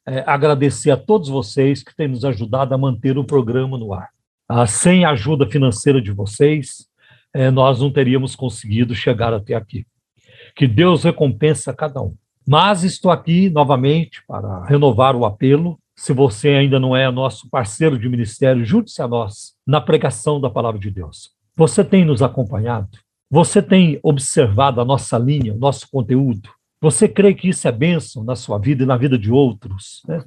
é, 0.06 0.22
agradecer 0.26 0.90
a 0.90 0.96
todos 0.96 1.28
vocês 1.28 1.82
que 1.82 1.94
têm 1.94 2.08
nos 2.08 2.24
ajudado 2.24 2.74
a 2.74 2.78
manter 2.78 3.18
o 3.18 3.24
programa 3.24 3.76
no 3.76 3.92
ar. 3.92 4.08
Ah, 4.48 4.66
sem 4.66 5.04
a 5.04 5.10
ajuda 5.10 5.46
financeira 5.46 6.00
de 6.00 6.10
vocês, 6.10 6.88
é, 7.34 7.50
nós 7.50 7.80
não 7.80 7.90
teríamos 7.90 8.34
conseguido 8.34 8.94
chegar 8.94 9.34
até 9.34 9.54
aqui. 9.54 9.86
Que 10.56 10.66
Deus 10.66 11.04
recompensa 11.04 11.74
cada 11.74 12.00
um. 12.00 12.14
Mas 12.46 12.82
estou 12.82 13.10
aqui 13.10 13.50
novamente 13.50 14.22
para 14.26 14.64
renovar 14.64 15.14
o 15.14 15.26
apelo. 15.26 15.78
Se 15.94 16.14
você 16.14 16.50
ainda 16.50 16.80
não 16.80 16.96
é 16.96 17.10
nosso 17.10 17.48
parceiro 17.50 17.98
de 17.98 18.08
ministério, 18.08 18.64
junte-se 18.64 19.02
a 19.02 19.08
nós 19.08 19.54
na 19.66 19.80
pregação 19.80 20.40
da 20.40 20.48
palavra 20.48 20.80
de 20.80 20.90
Deus. 20.90 21.37
Você 21.58 21.82
tem 21.82 22.04
nos 22.04 22.22
acompanhado? 22.22 23.00
Você 23.28 23.60
tem 23.60 23.98
observado 24.00 24.80
a 24.80 24.84
nossa 24.84 25.18
linha, 25.18 25.52
o 25.52 25.58
nosso 25.58 25.90
conteúdo? 25.90 26.48
Você 26.80 27.08
crê 27.08 27.34
que 27.34 27.48
isso 27.48 27.66
é 27.66 27.72
bênção 27.72 28.22
na 28.22 28.36
sua 28.36 28.58
vida 28.58 28.84
e 28.84 28.86
na 28.86 28.96
vida 28.96 29.18
de 29.18 29.32
outros? 29.32 30.00
Né? 30.06 30.24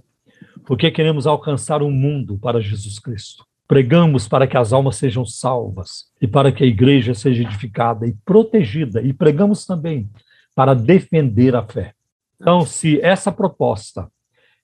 Porque 0.65 0.91
queremos 0.91 1.25
alcançar 1.25 1.81
um 1.81 1.89
mundo 1.89 2.37
para 2.37 2.59
Jesus 2.59 2.99
Cristo. 2.99 3.45
Pregamos 3.65 4.27
para 4.27 4.45
que 4.45 4.57
as 4.57 4.73
almas 4.73 4.97
sejam 4.97 5.25
salvas 5.25 6.07
e 6.21 6.27
para 6.27 6.51
que 6.51 6.65
a 6.65 6.67
igreja 6.67 7.13
seja 7.13 7.43
edificada 7.43 8.05
e 8.05 8.13
protegida. 8.25 9.01
E 9.01 9.13
pregamos 9.13 9.65
também 9.65 10.09
para 10.53 10.73
defender 10.73 11.55
a 11.55 11.63
fé. 11.63 11.93
Então, 12.41 12.65
se 12.65 12.99
essa 12.99 13.31
proposta 13.31 14.11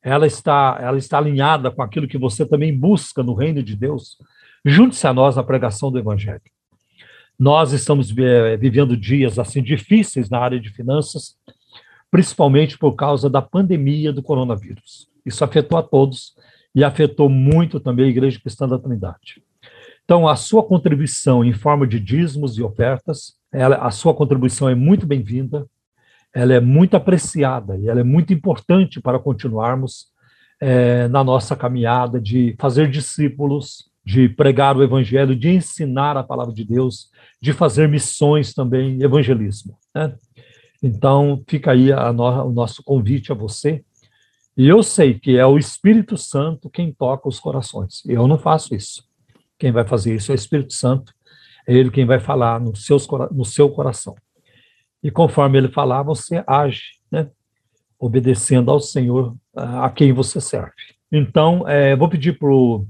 ela 0.03 0.27
está, 0.27 0.77
ela 0.81 0.97
está 0.97 1.17
alinhada 1.17 1.71
com 1.71 1.81
aquilo 1.81 2.09
que 2.09 2.17
você 2.17 2.45
também 2.45 2.77
busca 2.77 3.23
no 3.23 3.33
reino 3.33 3.63
de 3.63 3.73
Deus, 3.73 4.17
junte-se 4.65 5.07
a 5.07 5.13
nós 5.13 5.37
na 5.37 5.43
pregação 5.43 5.89
do 5.89 5.97
Evangelho. 5.97 6.41
Nós 7.39 7.71
estamos 7.71 8.15
é, 8.17 8.57
vivendo 8.57 8.97
dias 8.97 9.37
assim 9.37 9.61
difíceis 9.61 10.29
na 10.29 10.39
área 10.39 10.59
de 10.59 10.69
finanças, 10.69 11.35
principalmente 12.09 12.77
por 12.77 12.93
causa 12.93 13.29
da 13.29 13.41
pandemia 13.41 14.11
do 14.11 14.23
coronavírus. 14.23 15.07
Isso 15.25 15.43
afetou 15.43 15.77
a 15.77 15.83
todos 15.83 16.35
e 16.73 16.83
afetou 16.83 17.29
muito 17.29 17.79
também 17.79 18.05
a 18.05 18.09
Igreja 18.09 18.39
Cristã 18.39 18.67
da 18.67 18.79
Trindade. 18.79 19.43
Então, 20.03 20.27
a 20.27 20.35
sua 20.35 20.63
contribuição 20.63 21.43
em 21.43 21.51
forma 21.51 21.85
de 21.85 21.99
dízimos 21.99 22.57
e 22.57 22.63
ofertas, 22.63 23.33
ela, 23.51 23.75
a 23.75 23.91
sua 23.91 24.13
contribuição 24.13 24.69
é 24.69 24.73
muito 24.73 25.05
bem-vinda, 25.05 25.67
ela 26.33 26.53
é 26.53 26.59
muito 26.59 26.95
apreciada 26.95 27.77
e 27.77 27.89
ela 27.89 27.99
é 27.99 28.03
muito 28.03 28.31
importante 28.31 29.01
para 29.01 29.19
continuarmos 29.19 30.07
é, 30.61 31.07
na 31.09 31.23
nossa 31.23 31.55
caminhada 31.55 32.21
de 32.21 32.55
fazer 32.57 32.89
discípulos, 32.89 33.89
de 34.07 34.29
pregar 34.29 34.77
o 34.77 34.81
evangelho, 34.81 35.35
de 35.35 35.49
ensinar 35.49 36.15
a 36.15 36.23
palavra 36.23 36.53
de 36.53 36.63
Deus, 36.63 37.11
de 37.41 37.51
fazer 37.51 37.89
missões 37.89 38.53
também, 38.53 39.03
evangelismo. 39.03 39.77
Né? 39.93 40.15
Então, 40.81 41.43
fica 41.45 41.73
aí 41.73 41.89
no, 42.13 42.45
o 42.45 42.53
nosso 42.53 42.81
convite 42.81 43.33
a 43.33 43.35
você. 43.35 43.83
E 44.55 44.65
eu 44.65 44.81
sei 44.81 45.19
que 45.19 45.37
é 45.37 45.45
o 45.45 45.57
Espírito 45.57 46.15
Santo 46.15 46.69
quem 46.69 46.89
toca 46.89 47.27
os 47.27 47.37
corações. 47.37 48.01
Eu 48.05 48.29
não 48.29 48.37
faço 48.37 48.73
isso. 48.73 49.03
Quem 49.59 49.73
vai 49.73 49.85
fazer 49.85 50.15
isso 50.15 50.31
é 50.31 50.35
o 50.35 50.35
Espírito 50.35 50.73
Santo. 50.73 51.13
É 51.67 51.73
ele 51.73 51.91
quem 51.91 52.05
vai 52.05 52.21
falar 52.21 52.61
no, 52.61 52.73
seus, 52.77 53.05
no 53.33 53.43
seu 53.43 53.69
coração. 53.69 54.15
E 55.03 55.11
conforme 55.11 55.57
ele 55.57 55.67
falar, 55.67 56.01
você 56.01 56.41
age, 56.47 56.93
né? 57.11 57.29
obedecendo 57.99 58.71
ao 58.71 58.79
Senhor 58.79 59.35
a 59.53 59.89
quem 59.89 60.13
você 60.13 60.39
serve. 60.39 60.71
Então, 61.11 61.67
é, 61.67 61.93
vou 61.93 62.07
pedir 62.07 62.39
pro, 62.39 62.87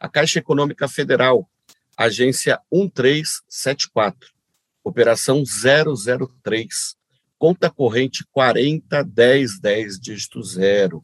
A 0.00 0.08
Caixa 0.08 0.38
Econômica 0.38 0.88
Federal, 0.88 1.46
agência 1.94 2.58
1374, 2.72 4.32
operação 4.84 5.42
003, 5.44 6.96
conta 7.38 7.70
corrente 7.70 8.24
401010, 8.32 9.98
dígito 10.00 10.42
0. 10.42 11.00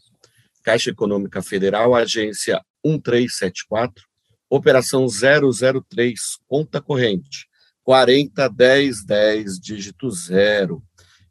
Caixa 0.63 0.91
Econômica 0.91 1.41
Federal, 1.43 1.95
agência 1.95 2.61
1374, 2.85 4.05
operação 4.51 5.07
003, 5.07 6.21
conta 6.47 6.81
corrente 6.81 7.49
401010, 7.85 9.59
dígito 9.61 10.11
0. 10.11 10.83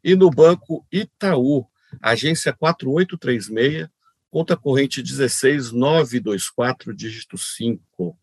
E 0.02 0.14
no 0.16 0.30
Banco 0.30 0.84
Itaú, 0.90 1.66
agência 2.02 2.52
4836, 2.52 3.88
conta 4.30 4.56
corrente 4.56 5.02
16924, 5.02 6.94
dígito 6.94 7.38
5. 7.38 8.18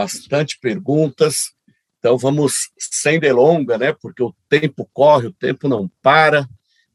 bastante 0.00 0.58
perguntas. 0.58 1.52
Então 1.98 2.16
vamos 2.16 2.70
sem 2.78 3.20
delonga, 3.20 3.76
né? 3.76 3.92
Porque 3.92 4.22
o 4.22 4.34
tempo 4.48 4.88
corre, 4.94 5.26
o 5.26 5.32
tempo 5.32 5.68
não 5.68 5.90
para. 6.00 6.48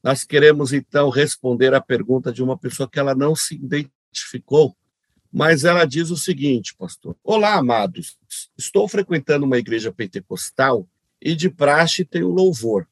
Nós 0.04 0.24
queremos 0.24 0.74
então 0.74 1.10
responder 1.10 1.76
a 1.76 1.82
pergunta 1.82 2.34
de 2.34 2.42
uma 2.42 2.58
pessoa 2.58 2.90
que 2.90 2.98
ela 2.98 3.14
não 3.14 3.36
se 3.36 3.54
identificou, 3.54 4.76
mas 5.32 5.64
ela 5.66 5.86
diz 5.86 6.10
o 6.10 6.18
seguinte, 6.18 6.74
pastor: 6.76 7.16
Olá, 7.24 7.54
amados. 7.54 8.18
Estou 8.58 8.88
frequentando 8.88 9.46
uma 9.46 9.60
igreja 9.60 9.92
pentecostal 9.92 10.88
e 11.22 11.36
de 11.36 11.48
praxe 11.48 12.04
tem 12.04 12.24
o 12.24 12.32
louvor. 12.32 12.88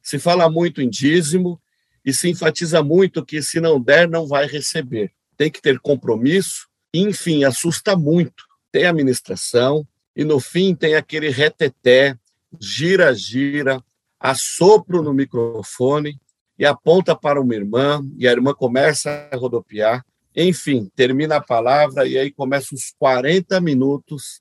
Se 0.00 0.20
fala 0.20 0.48
muito 0.48 0.80
em 0.80 0.88
dízimo 0.88 1.60
e 2.04 2.14
se 2.14 2.28
enfatiza 2.30 2.80
muito 2.80 3.24
que 3.24 3.42
se 3.42 3.58
não 3.58 3.80
der, 3.80 4.08
não 4.08 4.24
vai 4.24 4.46
receber. 4.46 5.12
Tem 5.36 5.50
que 5.50 5.60
ter 5.60 5.80
compromisso. 5.80 6.68
Enfim, 6.94 7.42
assusta 7.42 7.96
muito 7.96 8.47
tem 8.70 8.86
a 8.86 8.90
administração, 8.90 9.86
e 10.14 10.24
no 10.24 10.40
fim 10.40 10.74
tem 10.74 10.94
aquele 10.94 11.28
reteté, 11.28 12.18
gira, 12.60 13.14
gira, 13.14 13.82
assopro 14.18 15.02
no 15.02 15.14
microfone 15.14 16.18
e 16.58 16.66
aponta 16.66 17.14
para 17.14 17.40
uma 17.40 17.54
irmã, 17.54 18.02
e 18.16 18.26
a 18.26 18.32
irmã 18.32 18.52
começa 18.52 19.28
a 19.30 19.36
rodopiar. 19.36 20.04
Enfim, 20.34 20.90
termina 20.94 21.36
a 21.36 21.40
palavra 21.40 22.06
e 22.06 22.18
aí 22.18 22.30
começa 22.30 22.74
os 22.74 22.92
40 22.98 23.60
minutos, 23.60 24.40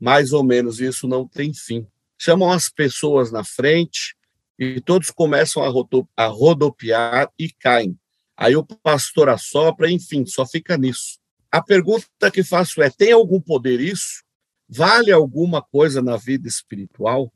mais 0.00 0.32
ou 0.32 0.42
menos, 0.42 0.80
isso 0.80 1.06
não 1.06 1.26
tem 1.26 1.52
fim. 1.52 1.86
Chamam 2.16 2.50
as 2.50 2.68
pessoas 2.68 3.30
na 3.30 3.44
frente 3.44 4.16
e 4.58 4.80
todos 4.80 5.10
começam 5.10 5.62
a 6.16 6.26
rodopiar 6.26 7.30
e 7.38 7.50
caem. 7.50 7.98
Aí 8.36 8.56
o 8.56 8.64
pastor 8.64 9.28
assopra, 9.28 9.90
enfim, 9.90 10.24
só 10.24 10.46
fica 10.46 10.76
nisso. 10.76 11.18
A 11.50 11.62
pergunta 11.62 12.30
que 12.32 12.42
faço 12.42 12.82
é: 12.82 12.90
tem 12.90 13.12
algum 13.12 13.40
poder 13.40 13.80
isso? 13.80 14.22
Vale 14.68 15.10
alguma 15.10 15.62
coisa 15.62 16.02
na 16.02 16.16
vida 16.16 16.46
espiritual? 16.46 17.32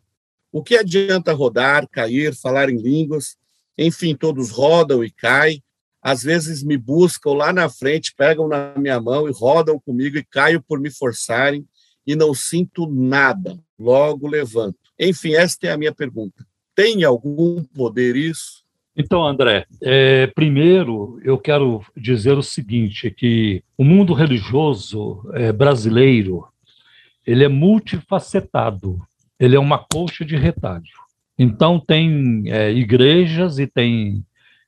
O 0.51 0.63
que 0.63 0.77
adianta 0.77 1.33
rodar, 1.33 1.89
cair, 1.89 2.35
falar 2.35 2.69
em 2.69 2.77
línguas? 2.77 3.37
Enfim, 3.77 4.15
todos 4.15 4.51
rodam 4.51 5.03
e 5.03 5.11
caem. 5.11 5.63
Às 6.03 6.23
vezes 6.23 6.63
me 6.63 6.77
buscam 6.77 7.33
lá 7.33 7.53
na 7.53 7.71
frente, 7.71 8.15
pegam 8.15 8.49
na 8.49 8.75
minha 8.77 9.01
mão 9.01 9.29
e 9.29 9.33
rodam 9.33 9.79
comigo 9.79 10.19
e 10.19 10.25
caio 10.25 10.61
por 10.61 10.79
me 10.79 10.91
forçarem 10.91 11.67
e 12.07 12.15
não 12.15 12.35
sinto 12.35 12.87
nada. 12.87 13.59
Logo 13.79 14.29
levanto. 14.29 14.79
Enfim, 14.99 15.35
esta 15.35 15.69
é 15.69 15.71
a 15.71 15.79
minha 15.79 15.95
pergunta. 15.95 16.47
Tem 16.75 17.03
algum 17.05 17.65
poder 17.65 18.17
isso? 18.17 18.62
Então, 18.95 19.27
André, 19.27 19.65
é, 19.83 20.27
primeiro 20.29 21.19
eu 21.25 21.39
quero 21.39 21.83
dizer 21.97 22.37
o 22.37 22.43
seguinte, 22.43 23.11
que 23.11 23.63
o 23.77 23.85
mundo 23.85 24.13
religioso 24.13 25.23
é, 25.33 25.51
brasileiro, 25.51 26.47
ele 27.27 27.43
é 27.43 27.49
multifacetado, 27.49 29.01
ele 29.41 29.57
é 29.57 29.61
uma 29.61 29.79
colcha 29.79 30.25
de 30.25 30.37
retalho. 30.37 30.85
Então, 31.39 31.81
tem 31.81 32.45
é, 32.47 32.71
igrejas 32.71 33.59
e 33.59 33.67
tem 33.67 34.23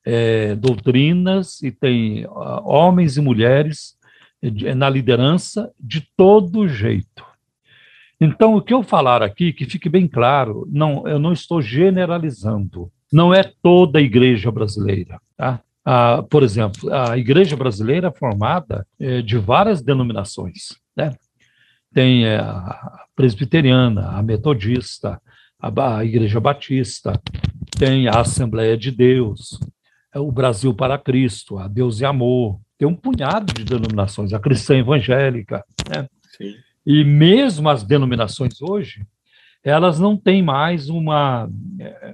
é, 0.04 0.54
doutrinas 0.54 1.62
e 1.62 1.70
tem 1.70 2.24
homens 2.64 3.18
e 3.18 3.20
mulheres 3.20 3.94
é, 4.42 4.74
na 4.74 4.88
liderança 4.88 5.70
de 5.78 6.00
todo 6.16 6.66
jeito. 6.66 7.24
Então, 8.18 8.54
o 8.54 8.62
que 8.62 8.72
eu 8.72 8.82
falar 8.82 9.22
aqui, 9.22 9.52
que 9.52 9.66
fique 9.66 9.88
bem 9.88 10.08
claro, 10.08 10.66
não, 10.70 11.06
eu 11.06 11.18
não 11.18 11.32
estou 11.32 11.60
generalizando 11.60 12.90
não 13.12 13.32
é 13.32 13.42
toda 13.62 13.98
a 13.98 14.02
igreja 14.02 14.50
brasileira. 14.50 15.20
Tá? 15.36 15.60
Ah, 15.84 16.22
por 16.28 16.42
exemplo, 16.42 16.92
a 16.92 17.16
igreja 17.16 17.56
brasileira 17.56 18.08
é 18.08 18.18
formada 18.18 18.86
é, 18.98 19.22
de 19.22 19.38
várias 19.38 19.82
denominações. 19.82 20.76
Né? 20.96 21.10
tem 21.94 22.26
é, 22.26 22.36
a 22.38 23.04
presbiteriana, 23.14 24.08
a 24.08 24.22
metodista, 24.22 25.22
a, 25.60 25.96
a 25.96 26.04
Igreja 26.04 26.40
Batista, 26.40 27.18
tem 27.78 28.08
a 28.08 28.20
Assembleia 28.20 28.76
de 28.76 28.90
Deus, 28.90 29.58
é 30.12 30.18
o 30.18 30.30
Brasil 30.30 30.74
para 30.74 30.98
Cristo, 30.98 31.56
a 31.56 31.68
Deus 31.68 32.00
e 32.00 32.04
Amor, 32.04 32.60
tem 32.76 32.88
um 32.88 32.94
punhado 32.94 33.54
de 33.54 33.64
denominações, 33.64 34.32
a 34.32 34.40
cristã 34.40 34.76
evangélica, 34.76 35.64
né? 35.88 36.08
E 36.84 37.04
mesmo 37.04 37.68
as 37.68 37.84
denominações 37.84 38.60
hoje, 38.60 39.06
elas 39.64 39.98
não 39.98 40.14
têm 40.14 40.42
mais 40.42 40.90
uma, 40.90 41.50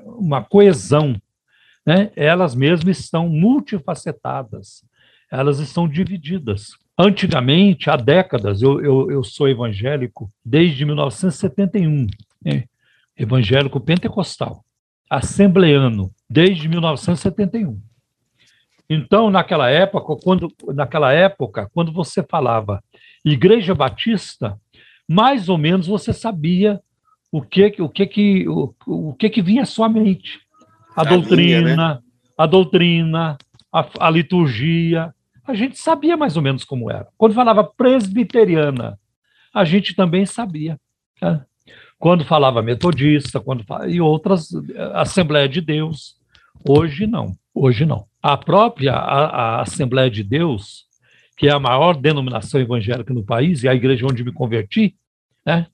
uma 0.05 0.43
coesão, 0.43 1.21
né? 1.85 2.13
elas 2.15 2.55
mesmas 2.55 3.01
estão 3.01 3.29
multifacetadas, 3.29 4.85
elas 5.31 5.59
estão 5.59 5.89
divididas. 5.89 6.69
Antigamente, 6.97 7.91
há 7.91 7.97
décadas, 7.97 8.63
eu, 8.63 8.81
eu, 8.81 9.11
eu 9.11 9.25
sou 9.25 9.49
evangélico 9.49 10.31
desde 10.45 10.85
1971, 10.85 12.07
né? 12.45 12.65
evangélico 13.17 13.81
pentecostal, 13.81 14.65
assembleano, 15.09 16.13
desde 16.29 16.69
1971. 16.69 17.81
Então, 18.89 19.31
naquela 19.31 19.71
época, 19.71 20.17
quando, 20.23 20.53
naquela 20.75 21.13
época, 21.13 21.69
quando 21.73 21.93
você 21.93 22.23
falava 22.23 22.83
Igreja 23.25 23.75
Batista, 23.75 24.59
mais 25.09 25.49
ou 25.49 25.59
menos 25.59 25.87
você 25.87 26.13
sabia 26.13 26.81
o 27.31 27.43
que 27.43 27.75
o 27.79 27.88
que 27.88 28.07
que 28.07 28.49
o, 28.49 28.75
o 28.87 29.14
que 29.14 29.31
que 29.31 29.43
vinha 29.43 29.62
à 29.62 29.66
sua 29.66 29.88
mente. 29.88 30.40
A, 30.97 31.03
a 31.03 31.05
doutrina, 31.05 31.61
linha, 31.61 31.77
né? 31.77 31.99
a 32.37 32.47
doutrina, 32.47 33.38
a, 33.73 33.88
a, 34.01 34.11
liturgia, 34.11 35.14
a 35.47 35.55
gente 35.55 35.79
sabia 35.79 36.16
mais 36.16 36.37
ou 36.37 36.43
menos 36.43 36.64
como 36.64 36.90
era. 36.90 37.07
Quando 37.16 37.35
falava 37.35 37.62
presbiteriana, 37.64 38.99
a 39.55 39.64
gente 39.64 39.95
também 39.95 40.27
sabia. 40.27 40.79
Né? 41.23 41.45
Quando 41.99 42.25
falava 42.25 42.62
metodista, 42.62 43.38
quando 43.38 43.64
e 43.88 44.01
outras 44.01 44.49
Assembleia 44.95 45.49
de 45.49 45.61
Deus, 45.61 46.16
hoje 46.69 47.07
não, 47.07 47.37
hoje 47.55 47.87
não. 47.87 48.07
A 48.23 48.37
própria 48.37 48.95
a, 48.95 49.59
a 49.59 49.62
Assembleia 49.62 50.11
de 50.11 50.25
Deus 50.25 50.90
que 51.40 51.49
é 51.49 51.53
a 51.53 51.59
maior 51.59 51.97
denominação 51.97 52.61
evangélica 52.61 53.14
no 53.14 53.25
país, 53.25 53.62
e 53.62 53.69
a 53.69 53.75
igreja 53.75 54.05
onde 54.05 54.23
me 54.23 54.31
converti, 54.31 54.95
né, 55.45 55.66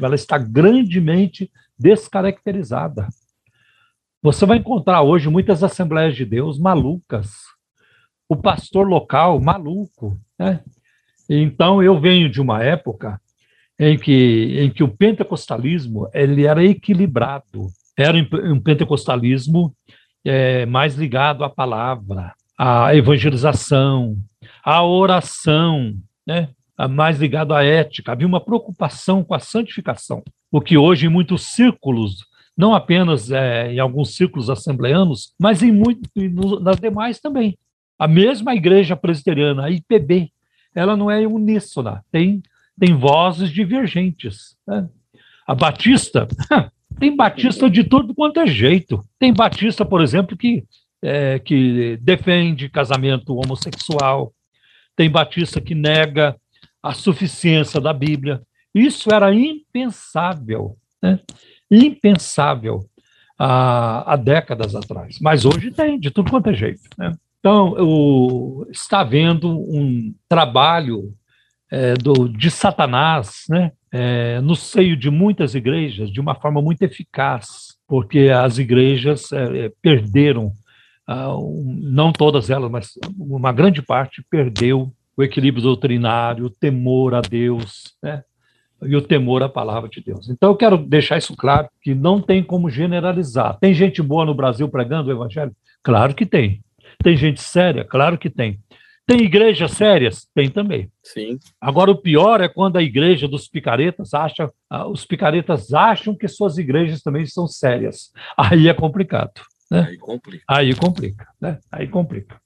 ela 0.00 0.14
está 0.14 0.38
grandemente 0.38 1.50
descaracterizada. 1.78 3.08
Você 4.22 4.46
vai 4.46 4.58
encontrar 4.58 5.02
hoje 5.02 5.28
muitas 5.28 5.62
Assembleias 5.62 6.14
de 6.14 6.24
Deus 6.24 6.58
malucas, 6.58 7.32
o 8.28 8.36
pastor 8.36 8.86
local 8.86 9.40
maluco. 9.40 10.18
Né? 10.38 10.60
Então, 11.28 11.82
eu 11.82 11.98
venho 12.00 12.30
de 12.30 12.40
uma 12.40 12.62
época 12.62 13.20
em 13.78 13.98
que, 13.98 14.60
em 14.60 14.70
que 14.70 14.84
o 14.84 14.88
pentecostalismo 14.88 16.08
ele 16.14 16.46
era 16.46 16.64
equilibrado, 16.64 17.68
era 17.96 18.16
um 18.16 18.60
pentecostalismo 18.60 19.74
é, 20.24 20.64
mais 20.66 20.94
ligado 20.94 21.42
à 21.42 21.50
palavra, 21.50 22.32
à 22.56 22.94
evangelização, 22.94 24.16
a 24.64 24.84
oração, 24.84 25.94
né? 26.26 26.50
Mais 26.88 27.18
ligado 27.18 27.54
à 27.54 27.62
ética, 27.62 28.12
havia 28.12 28.26
uma 28.26 28.40
preocupação 28.40 29.22
com 29.22 29.34
a 29.34 29.38
santificação, 29.38 30.22
o 30.50 30.60
que 30.60 30.76
hoje 30.76 31.06
em 31.06 31.10
muitos 31.10 31.46
círculos, 31.48 32.26
não 32.56 32.74
apenas 32.74 33.30
é, 33.30 33.72
em 33.72 33.78
alguns 33.78 34.14
círculos 34.14 34.50
assembleanos, 34.50 35.32
mas 35.38 35.62
em 35.62 35.72
muito, 35.72 36.08
nas 36.60 36.78
demais 36.78 37.20
também. 37.20 37.56
A 37.98 38.08
mesma 38.08 38.54
igreja 38.54 38.96
presbiteriana, 38.96 39.64
a 39.64 39.70
IPB, 39.70 40.30
ela 40.74 40.96
não 40.96 41.10
é 41.10 41.26
uníssona, 41.26 42.04
tem, 42.10 42.42
tem 42.78 42.94
vozes 42.94 43.50
divergentes. 43.50 44.56
Né? 44.66 44.88
A 45.46 45.54
Batista, 45.54 46.26
tem 46.98 47.14
Batista 47.14 47.70
de 47.70 47.84
tudo 47.84 48.14
quanto 48.14 48.40
é 48.40 48.46
jeito. 48.46 49.04
Tem 49.18 49.32
Batista, 49.32 49.84
por 49.84 50.00
exemplo, 50.00 50.36
que, 50.36 50.64
é, 51.02 51.38
que 51.38 51.98
defende 52.00 52.68
casamento 52.68 53.36
homossexual, 53.36 54.32
tem 54.96 55.10
Batista 55.10 55.60
que 55.60 55.74
nega 55.74 56.36
a 56.82 56.92
suficiência 56.92 57.80
da 57.80 57.92
Bíblia. 57.92 58.42
Isso 58.74 59.12
era 59.12 59.32
impensável, 59.32 60.76
né? 61.02 61.20
impensável 61.70 62.84
há, 63.38 64.12
há, 64.12 64.16
décadas 64.16 64.74
atrás. 64.74 65.18
Mas 65.20 65.44
hoje 65.44 65.70
tem, 65.70 65.98
de 65.98 66.10
tudo 66.10 66.30
quanto 66.30 66.50
é 66.50 66.54
jeito. 66.54 66.82
Né? 66.98 67.14
Então, 67.38 67.74
o, 67.78 68.66
está 68.70 69.00
havendo 69.00 69.50
um 69.50 70.14
trabalho 70.28 71.14
é, 71.70 71.94
do, 71.94 72.28
de 72.28 72.50
Satanás 72.50 73.44
né? 73.48 73.72
É, 73.90 74.40
no 74.40 74.56
seio 74.56 74.96
de 74.96 75.10
muitas 75.10 75.54
igrejas 75.54 76.10
de 76.10 76.20
uma 76.20 76.34
forma 76.34 76.62
muito 76.62 76.82
eficaz, 76.82 77.76
porque 77.86 78.30
as 78.30 78.56
igrejas 78.56 79.30
é, 79.32 79.66
é 79.66 79.72
perderam 79.82 80.52
uh, 81.08 81.64
não 81.82 82.10
todas 82.10 82.48
elas, 82.48 82.70
mas 82.70 82.92
uma 83.18 83.52
grande 83.52 83.82
parte 83.82 84.24
perdeu 84.30 84.92
o 85.16 85.22
equilíbrio 85.22 85.62
doutrinário, 85.62 86.46
o 86.46 86.50
temor 86.50 87.14
a 87.14 87.20
Deus, 87.20 87.94
né? 88.02 88.22
e 88.84 88.96
o 88.96 89.02
temor 89.02 89.42
à 89.42 89.48
palavra 89.48 89.88
de 89.88 90.00
Deus. 90.00 90.28
Então 90.28 90.50
eu 90.50 90.56
quero 90.56 90.76
deixar 90.76 91.18
isso 91.18 91.36
claro, 91.36 91.68
que 91.80 91.94
não 91.94 92.20
tem 92.20 92.42
como 92.42 92.68
generalizar. 92.68 93.58
Tem 93.58 93.72
gente 93.72 94.02
boa 94.02 94.24
no 94.24 94.34
Brasil 94.34 94.68
pregando 94.68 95.08
o 95.08 95.12
evangelho? 95.12 95.52
Claro 95.82 96.14
que 96.14 96.26
tem. 96.26 96.60
Tem 97.02 97.16
gente 97.16 97.40
séria? 97.40 97.84
Claro 97.84 98.18
que 98.18 98.28
tem. 98.28 98.60
Tem 99.04 99.20
igrejas 99.20 99.72
sérias? 99.72 100.28
Tem 100.32 100.48
também. 100.48 100.88
Sim. 101.02 101.38
Agora, 101.60 101.90
o 101.90 101.96
pior 101.96 102.40
é 102.40 102.48
quando 102.48 102.76
a 102.76 102.82
igreja 102.82 103.26
dos 103.26 103.48
picaretas 103.48 104.14
acha, 104.14 104.48
ah, 104.70 104.86
os 104.86 105.04
picaretas 105.04 105.74
acham 105.74 106.14
que 106.14 106.28
suas 106.28 106.56
igrejas 106.56 107.02
também 107.02 107.26
são 107.26 107.48
sérias. 107.48 108.12
Aí 108.36 108.68
é 108.68 108.74
complicado. 108.74 109.32
Né? 109.70 109.86
Aí 109.88 109.98
complica. 109.98 110.44
Aí 110.48 110.74
complica, 110.74 111.26
né? 111.40 111.58
Aí 111.70 111.88
complica. 111.88 112.40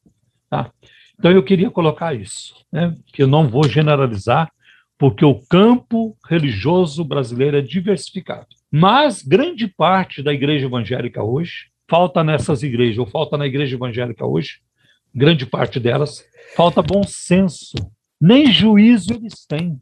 Tá? 0.49 0.71
Então 1.19 1.31
eu 1.31 1.43
queria 1.43 1.71
colocar 1.71 2.15
isso, 2.15 2.55
né? 2.71 2.95
que 3.13 3.23
eu 3.23 3.27
não 3.27 3.49
vou 3.49 3.67
generalizar, 3.69 4.51
porque 4.99 5.25
o 5.25 5.41
campo 5.49 6.17
religioso 6.29 7.05
brasileiro 7.05 7.57
é 7.57 7.63
diversificado. 7.63 8.47
Mas 8.71 9.23
grande 9.23 9.67
parte 9.69 10.23
da 10.23 10.33
igreja 10.33 10.67
evangélica 10.67 11.23
hoje, 11.23 11.69
falta 11.89 12.25
nessas 12.25 12.63
igrejas, 12.63 12.99
ou 12.99 13.07
falta 13.07 13.37
na 13.37 13.47
igreja 13.47 13.77
evangélica 13.77 14.25
hoje, 14.27 14.61
grande 15.15 15.47
parte 15.47 15.81
delas, 15.81 16.25
falta 16.55 16.83
bom 16.83 17.03
senso. 17.03 17.75
Nem 18.21 18.53
juízo 18.53 19.13
eles 19.13 19.47
têm. 19.47 19.81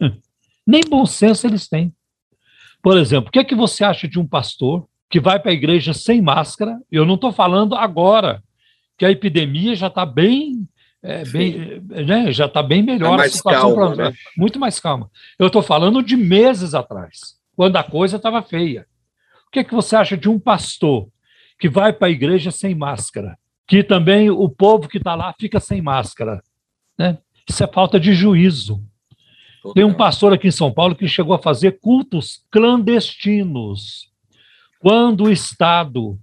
Nem 0.66 0.82
bom 0.88 1.04
senso 1.04 1.46
eles 1.46 1.68
têm. 1.68 1.92
Por 2.82 2.96
exemplo, 2.96 3.28
o 3.28 3.32
que 3.32 3.38
é 3.38 3.44
que 3.44 3.54
você 3.54 3.84
acha 3.84 4.08
de 4.08 4.18
um 4.18 4.26
pastor 4.26 4.86
que 5.14 5.20
vai 5.20 5.38
para 5.38 5.52
a 5.52 5.54
igreja 5.54 5.92
sem 5.92 6.20
máscara. 6.20 6.76
Eu 6.90 7.04
não 7.04 7.14
estou 7.14 7.32
falando 7.32 7.76
agora, 7.76 8.42
que 8.98 9.04
a 9.04 9.10
epidemia 9.12 9.76
já 9.76 9.86
está 9.86 10.04
bem, 10.04 10.68
é, 11.04 11.22
bem 11.26 11.82
né, 11.82 12.32
já 12.32 12.46
está 12.46 12.62
bem 12.62 12.82
melhor. 12.82 13.14
É 13.14 13.18
mais 13.18 13.40
calma, 13.42 13.94
pra, 13.94 14.10
né? 14.10 14.16
Muito 14.36 14.58
mais 14.58 14.80
calma. 14.80 15.10
Eu 15.38 15.48
estou 15.48 15.62
falando 15.62 16.02
de 16.02 16.16
meses 16.16 16.74
atrás, 16.74 17.36
quando 17.54 17.76
a 17.76 17.84
coisa 17.84 18.16
estava 18.16 18.42
feia. 18.42 18.86
O 19.46 19.50
que, 19.50 19.58
é 19.58 19.64
que 19.64 19.74
você 19.74 19.94
acha 19.94 20.16
de 20.16 20.30
um 20.30 20.40
pastor 20.40 21.06
que 21.60 21.68
vai 21.68 21.92
para 21.92 22.08
a 22.08 22.10
igreja 22.10 22.50
sem 22.50 22.74
máscara? 22.74 23.38
Que 23.68 23.84
também 23.84 24.30
o 24.30 24.48
povo 24.48 24.88
que 24.88 24.96
está 24.96 25.14
lá 25.14 25.34
fica 25.38 25.60
sem 25.60 25.82
máscara. 25.82 26.42
Né? 26.98 27.18
Isso 27.48 27.62
é 27.62 27.66
falta 27.66 28.00
de 28.00 28.14
juízo. 28.14 28.82
Tem 29.74 29.84
um 29.84 29.94
pastor 29.94 30.32
aqui 30.32 30.48
em 30.48 30.52
São 30.52 30.72
Paulo 30.72 30.94
que 30.94 31.06
chegou 31.06 31.34
a 31.34 31.42
fazer 31.42 31.78
cultos 31.80 32.44
clandestinos 32.50 34.10
quando 34.78 35.24
o 35.24 35.30
Estado, 35.30 36.18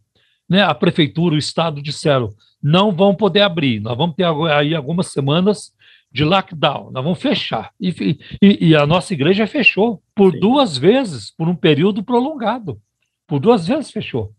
né, 0.47 0.63
a 0.63 0.75
prefeitura, 0.75 1.33
o 1.33 1.39
Estado 1.39 1.81
disseram 1.81 2.29
não 2.61 2.91
vão 2.91 3.15
poder 3.15 3.41
abrir, 3.41 3.79
nós 3.79 3.97
vamos 3.97 4.15
ter 4.15 4.25
aí 4.51 4.75
algumas 4.75 5.07
semanas 5.07 5.73
de 6.11 6.25
lockdown, 6.25 6.91
nós 6.91 7.03
vamos 7.03 7.21
fechar. 7.21 7.71
E, 7.79 8.17
e, 8.41 8.69
e 8.69 8.75
a 8.75 8.85
nossa 8.85 9.13
igreja 9.13 9.47
fechou 9.47 10.01
por 10.13 10.33
Sim. 10.33 10.39
duas 10.39 10.77
vezes, 10.77 11.31
por 11.31 11.47
um 11.47 11.55
período 11.55 12.03
prolongado. 12.03 12.79
Por 13.25 13.39
duas 13.39 13.65
vezes 13.65 13.91
fechou. 13.91 14.31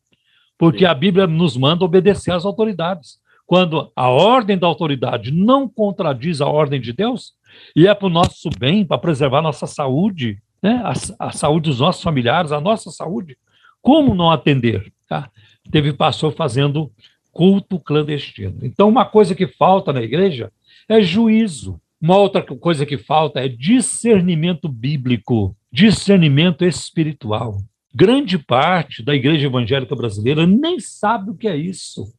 Porque 0.58 0.80
Sim. 0.80 0.84
a 0.84 0.94
Bíblia 0.94 1.26
nos 1.26 1.56
manda 1.56 1.84
obedecer 1.84 2.32
às 2.32 2.44
autoridades. 2.44 3.18
Quando 3.46 3.90
a 3.96 4.08
ordem 4.08 4.56
da 4.58 4.66
autoridade 4.66 5.30
não 5.32 5.68
contradiz 5.68 6.40
a 6.40 6.46
ordem 6.46 6.80
de 6.80 6.92
Deus, 6.92 7.32
e 7.74 7.86
é 7.86 7.94
para 7.94 8.06
o 8.06 8.10
nosso 8.10 8.50
bem, 8.58 8.84
para 8.84 8.98
preservar 8.98 9.38
a 9.38 9.42
nossa 9.42 9.66
saúde, 9.66 10.38
né, 10.62 10.82
a, 10.84 11.26
a 11.26 11.32
saúde 11.32 11.70
dos 11.70 11.80
nossos 11.80 12.02
familiares, 12.02 12.52
a 12.52 12.60
nossa 12.60 12.90
saúde, 12.90 13.36
como 13.80 14.14
não 14.14 14.30
atender? 14.30 14.92
Tá? 15.08 15.28
Teve 15.70 15.92
pastor 15.92 16.32
fazendo 16.32 16.90
culto 17.32 17.80
clandestino. 17.80 18.58
Então, 18.62 18.88
uma 18.88 19.04
coisa 19.04 19.34
que 19.34 19.46
falta 19.46 19.92
na 19.92 20.02
igreja 20.02 20.52
é 20.88 21.00
juízo. 21.00 21.80
Uma 22.00 22.16
outra 22.16 22.42
coisa 22.42 22.84
que 22.84 22.98
falta 22.98 23.40
é 23.40 23.48
discernimento 23.48 24.68
bíblico, 24.68 25.56
discernimento 25.72 26.64
espiritual. 26.64 27.58
Grande 27.94 28.38
parte 28.38 29.02
da 29.02 29.14
igreja 29.14 29.46
evangélica 29.46 29.94
brasileira 29.94 30.46
nem 30.46 30.80
sabe 30.80 31.30
o 31.30 31.34
que 31.34 31.46
é 31.46 31.56
isso, 31.56 32.12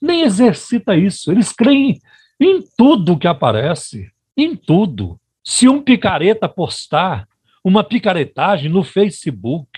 nem 0.00 0.22
exercita 0.22 0.96
isso. 0.96 1.30
Eles 1.30 1.52
creem 1.52 2.00
em 2.38 2.62
tudo 2.76 3.18
que 3.18 3.26
aparece, 3.26 4.10
em 4.36 4.54
tudo. 4.54 5.18
Se 5.42 5.68
um 5.68 5.82
picareta 5.82 6.48
postar 6.48 7.26
uma 7.64 7.82
picaretagem 7.84 8.70
no 8.70 8.82
Facebook 8.82 9.68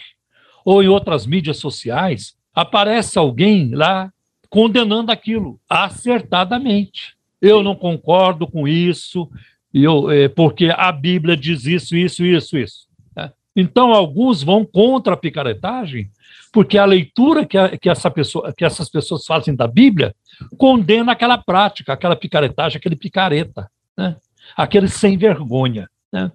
ou 0.64 0.82
em 0.82 0.88
outras 0.88 1.26
mídias 1.26 1.58
sociais, 1.58 2.34
aparece 2.54 3.18
alguém 3.18 3.74
lá 3.74 4.12
condenando 4.52 5.10
aquilo 5.10 5.58
acertadamente. 5.66 7.16
Eu 7.40 7.62
não 7.62 7.74
concordo 7.74 8.46
com 8.46 8.68
isso, 8.68 9.26
eu, 9.72 10.10
é, 10.10 10.28
porque 10.28 10.68
a 10.70 10.92
Bíblia 10.92 11.34
diz 11.34 11.64
isso, 11.64 11.96
isso, 11.96 12.22
isso, 12.22 12.58
isso. 12.58 12.86
Né? 13.16 13.32
Então, 13.56 13.94
alguns 13.94 14.42
vão 14.42 14.62
contra 14.62 15.14
a 15.14 15.16
picaretagem, 15.16 16.10
porque 16.52 16.76
a 16.76 16.84
leitura 16.84 17.46
que, 17.46 17.56
a, 17.56 17.78
que, 17.78 17.88
essa 17.88 18.10
pessoa, 18.10 18.52
que 18.52 18.62
essas 18.62 18.90
pessoas 18.90 19.24
fazem 19.24 19.56
da 19.56 19.66
Bíblia 19.66 20.14
condena 20.58 21.12
aquela 21.12 21.38
prática, 21.38 21.94
aquela 21.94 22.14
picaretagem, 22.14 22.76
aquele 22.76 22.94
picareta, 22.94 23.70
né? 23.96 24.16
aquele 24.54 24.86
sem 24.86 25.16
vergonha. 25.16 25.88
Né? 26.12 26.30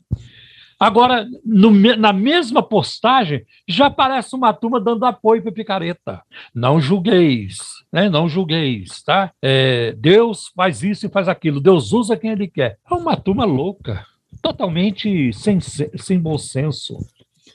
Agora, 0.80 1.28
no, 1.44 1.72
na 1.98 2.13
mesma 2.13 2.62
postagem, 2.62 3.44
já 3.68 3.88
aparece 3.88 4.36
uma 4.36 4.54
turma 4.54 4.80
dando 4.80 5.06
apoio 5.06 5.42
para 5.42 5.52
picareta. 5.52 6.22
Não 6.54 6.80
julgueis, 6.80 7.58
né? 7.92 8.10
não 8.10 8.30
julgueis, 8.30 9.02
tá? 9.02 9.32
É, 9.42 9.94
Deus 9.94 10.52
faz 10.56 10.84
isso 10.84 11.08
e 11.08 11.10
faz 11.10 11.28
aquilo, 11.28 11.60
Deus 11.60 11.94
usa 11.94 12.16
quem 12.16 12.32
Ele 12.32 12.48
quer. 12.48 12.78
É 12.90 12.94
uma 12.94 13.18
turma 13.18 13.44
louca, 13.44 14.06
totalmente 14.42 15.34
sem, 15.34 15.60
sem 15.60 16.20
bom 16.20 16.38
senso, 16.38 16.98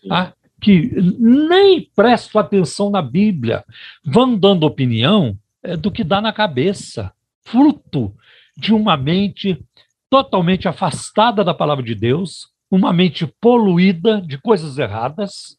tá? 0.09 0.33
que 0.61 0.93
nem 1.19 1.89
prestam 1.95 2.41
atenção 2.41 2.89
na 2.89 3.03
Bíblia, 3.03 3.65
vão 4.05 4.37
dando 4.37 4.65
opinião 4.65 5.37
é, 5.63 5.77
do 5.77 5.91
que 5.91 6.05
dá 6.05 6.21
na 6.21 6.33
cabeça, 6.33 7.13
fruto 7.45 8.15
de 8.57 8.73
uma 8.73 8.97
mente 8.97 9.61
totalmente 10.09 10.69
afastada 10.69 11.43
da 11.43 11.53
palavra 11.53 11.85
de 11.85 11.95
Deus, 11.95 12.52
uma 12.73 12.91
mente 12.91 13.27
poluída 13.39 14.23
de 14.23 14.39
coisas 14.39 14.79
erradas, 14.79 15.59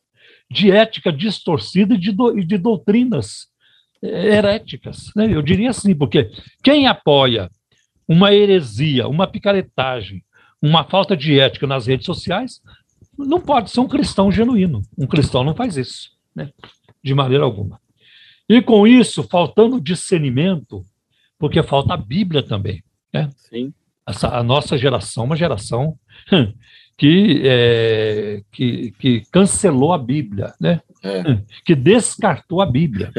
de 0.50 0.72
ética 0.72 1.14
distorcida 1.14 1.94
e 1.94 1.98
de, 1.98 2.12
do, 2.12 2.34
de 2.34 2.58
doutrinas 2.58 3.50
eh, 4.02 4.36
heréticas. 4.36 5.12
Né? 5.16 5.28
Eu 5.32 5.44
diria 5.44 5.70
assim, 5.70 5.94
porque 5.94 6.32
quem 6.64 6.88
apoia 6.88 7.52
uma 8.08 8.34
heresia, 8.34 9.08
uma 9.08 9.28
picaretagem, 9.28 10.24
uma 10.60 10.84
falta 10.84 11.16
de 11.16 11.40
ética 11.40 11.68
nas 11.68 11.86
redes 11.86 12.08
sociais, 12.08 12.60
não 13.16 13.40
pode 13.40 13.70
ser 13.70 13.80
um 13.80 13.88
cristão 13.88 14.32
genuíno. 14.32 14.82
Um 14.98 15.06
cristão 15.06 15.44
não 15.44 15.54
faz 15.54 15.78
isso, 15.78 16.10
né? 16.36 16.50
de 17.04 17.14
maneira 17.14 17.44
alguma. 17.44 17.80
E 18.50 18.60
com 18.60 18.88
isso, 18.88 19.22
faltando 19.22 19.80
discernimento, 19.80 20.84
porque 21.38 21.62
falta 21.62 21.94
a 21.94 21.98
Bíblia 21.98 22.42
também. 22.42 22.84
Né? 23.14 23.30
Sim. 23.36 23.72
Essa, 24.06 24.30
a 24.30 24.42
nossa 24.42 24.76
geração, 24.80 25.26
uma 25.26 25.36
geração 25.36 25.96
que, 26.98 27.42
é, 27.44 28.42
que, 28.52 28.92
que 29.00 29.24
cancelou 29.32 29.94
a 29.94 29.98
Bíblia, 29.98 30.54
né? 30.60 30.82
É. 31.04 31.24
que 31.66 31.76
descartou 31.76 32.62
a 32.62 32.66
Bíblia. 32.66 33.12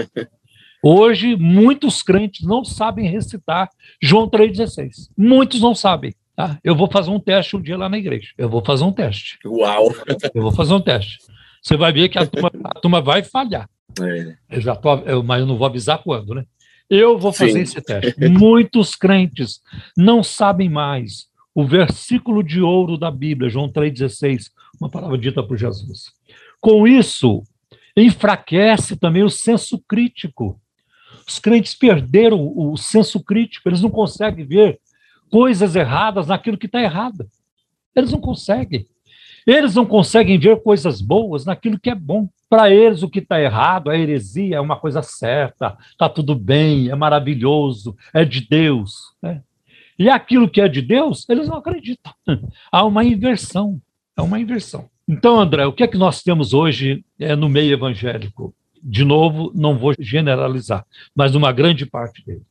Hoje, 0.82 1.34
muitos 1.37 2.02
crentes 2.02 2.46
não 2.46 2.64
sabem 2.64 3.08
recitar 3.08 3.70
João 4.02 4.28
3,16. 4.28 5.08
Muitos 5.16 5.60
não 5.60 5.74
sabem. 5.74 6.14
Tá? 6.37 6.58
Eu 6.64 6.74
vou 6.74 6.90
fazer 6.90 7.10
um 7.10 7.20
teste 7.20 7.56
um 7.56 7.62
dia 7.62 7.78
lá 7.78 7.88
na 7.88 7.96
igreja. 7.96 8.30
Eu 8.37 8.48
vou 8.48 8.62
fazer 8.64 8.84
um 8.84 8.92
teste. 8.92 9.38
Uau! 9.46 9.94
Eu 10.34 10.42
vou 10.42 10.52
fazer 10.52 10.74
um 10.74 10.80
teste. 10.80 11.18
Você 11.62 11.76
vai 11.76 11.92
ver 11.92 12.08
que 12.08 12.18
a 12.18 12.26
turma, 12.26 12.50
a 12.64 12.80
turma 12.80 13.00
vai 13.00 13.22
falhar. 13.22 13.68
É. 14.00 14.37
Eu 14.50 14.60
já 14.60 14.74
tô, 14.74 14.96
eu, 14.98 15.22
mas 15.22 15.40
eu 15.40 15.46
não 15.46 15.56
vou 15.56 15.66
avisar 15.66 16.02
quando, 16.02 16.34
né? 16.34 16.44
Eu 16.90 17.16
vou 17.18 17.32
fazer 17.32 17.52
Sim. 17.52 17.60
esse 17.60 17.80
teste. 17.80 18.28
Muitos 18.28 18.94
crentes 18.94 19.60
não 19.96 20.22
sabem 20.22 20.68
mais 20.68 21.26
o 21.54 21.64
versículo 21.64 22.42
de 22.42 22.60
ouro 22.60 22.98
da 22.98 23.10
Bíblia, 23.10 23.48
João 23.48 23.70
3,16, 23.70 24.50
uma 24.80 24.90
palavra 24.90 25.16
dita 25.16 25.42
por 25.42 25.56
Jesus. 25.56 26.12
Com 26.60 26.86
isso, 26.86 27.42
enfraquece 27.96 28.96
também 28.96 29.22
o 29.22 29.30
senso 29.30 29.78
crítico. 29.86 30.60
Os 31.26 31.38
crentes 31.38 31.74
perderam 31.74 32.52
o 32.56 32.76
senso 32.76 33.22
crítico, 33.22 33.68
eles 33.68 33.80
não 33.80 33.90
conseguem 33.90 34.44
ver 34.44 34.80
coisas 35.30 35.76
erradas 35.76 36.26
naquilo 36.26 36.58
que 36.58 36.66
está 36.66 36.82
errado. 36.82 37.28
Eles 37.94 38.10
não 38.10 38.20
conseguem. 38.20 38.86
Eles 39.46 39.74
não 39.74 39.84
conseguem 39.84 40.38
ver 40.38 40.60
coisas 40.62 41.00
boas 41.00 41.44
naquilo 41.44 41.78
que 41.78 41.90
é 41.90 41.94
bom. 41.94 42.28
Para 42.48 42.70
eles, 42.70 43.02
o 43.02 43.10
que 43.10 43.18
está 43.18 43.40
errado, 43.40 43.90
a 43.90 43.96
heresia 43.96 44.56
é 44.56 44.60
uma 44.60 44.76
coisa 44.76 45.02
certa, 45.02 45.76
está 45.90 46.08
tudo 46.08 46.34
bem, 46.34 46.88
é 46.88 46.94
maravilhoso, 46.94 47.96
é 48.12 48.24
de 48.24 48.46
Deus. 48.46 49.14
Né? 49.22 49.42
E 49.98 50.09
aquilo 50.09 50.48
que 50.48 50.61
é 50.61 50.68
de 50.68 50.83
Deus, 50.83 51.28
eles 51.28 51.48
não 51.48 51.57
acreditam. 51.57 52.12
Há 52.70 52.85
uma 52.85 53.04
inversão. 53.04 53.80
É 54.16 54.22
uma 54.22 54.40
inversão. 54.40 54.88
Então, 55.07 55.38
André, 55.38 55.66
o 55.66 55.72
que 55.72 55.83
é 55.83 55.88
que 55.88 55.98
nós 55.98 56.22
temos 56.22 56.54
hoje 56.54 57.04
é, 57.18 57.37
no 57.37 57.48
meio 57.48 57.72
evangélico? 57.72 58.54
De 58.83 59.04
novo, 59.04 59.50
não 59.54 59.78
vou 59.78 59.94
generalizar, 59.98 60.85
mas 61.14 61.35
uma 61.35 61.52
grande 61.52 61.87
parte 61.87 62.24
dele. 62.24 62.42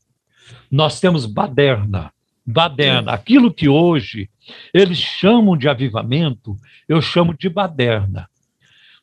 Nós 0.69 0.99
temos 0.99 1.25
baderna. 1.25 2.12
Baderna. 2.45 3.13
Aquilo 3.13 3.53
que 3.53 3.69
hoje 3.69 4.29
eles 4.73 4.97
chamam 4.97 5.56
de 5.56 5.69
avivamento, 5.69 6.58
eu 6.88 7.01
chamo 7.01 7.36
de 7.38 7.49
baderna. 7.49 8.27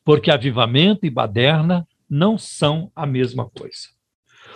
Porque 0.03 0.31
avivamento 0.31 1.05
e 1.05 1.09
baderna 1.09 1.87
não 2.09 2.37
são 2.37 2.91
a 2.95 3.05
mesma 3.05 3.45
coisa. 3.45 3.89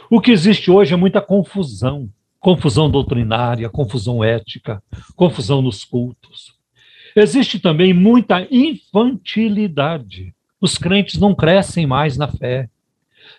O 0.09 0.21
que 0.21 0.31
existe 0.31 0.69
hoje 0.69 0.93
é 0.93 0.97
muita 0.97 1.21
confusão 1.21 2.09
confusão 2.45 2.91
doutrinária, 2.91 3.67
confusão 3.71 4.23
ética, 4.23 4.79
confusão 5.15 5.63
nos 5.63 5.83
cultos. 5.83 6.53
Existe 7.15 7.57
também 7.57 7.91
muita 7.91 8.47
infantilidade. 8.51 10.31
Os 10.61 10.77
crentes 10.77 11.19
não 11.19 11.33
crescem 11.33 11.87
mais 11.87 12.17
na 12.17 12.27
fé, 12.27 12.69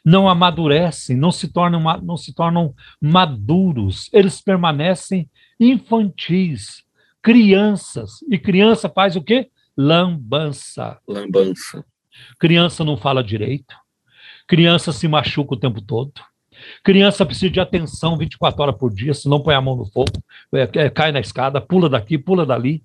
não 0.04 0.28
amadurecem, 0.28 1.16
não 1.16 1.30
se 1.30 1.46
tornam, 1.46 1.80
não 2.02 2.16
se 2.16 2.34
tornam 2.34 2.74
maduros, 3.00 4.10
eles 4.12 4.40
permanecem 4.40 5.30
infantis, 5.60 6.82
crianças. 7.22 8.14
E 8.28 8.36
criança 8.36 8.88
faz 8.88 9.14
o 9.14 9.22
quê? 9.22 9.48
Lambança. 9.76 10.98
Lambança. 11.06 11.84
Criança 12.40 12.82
não 12.82 12.96
fala 12.96 13.22
direito, 13.22 13.76
criança 14.48 14.90
se 14.90 15.06
machuca 15.06 15.54
o 15.54 15.56
tempo 15.56 15.80
todo 15.80 16.12
Criança 16.82 17.24
precisa 17.24 17.50
de 17.50 17.60
atenção 17.60 18.16
24 18.16 18.62
horas 18.62 18.76
por 18.76 18.92
dia, 18.92 19.14
senão 19.14 19.40
põe 19.40 19.54
a 19.54 19.60
mão 19.60 19.76
no 19.76 19.86
fogo, 19.86 20.12
é, 20.54 20.68
é, 20.84 20.90
cai 20.90 21.12
na 21.12 21.20
escada, 21.20 21.60
pula 21.60 21.88
daqui, 21.88 22.18
pula 22.18 22.46
dali. 22.46 22.82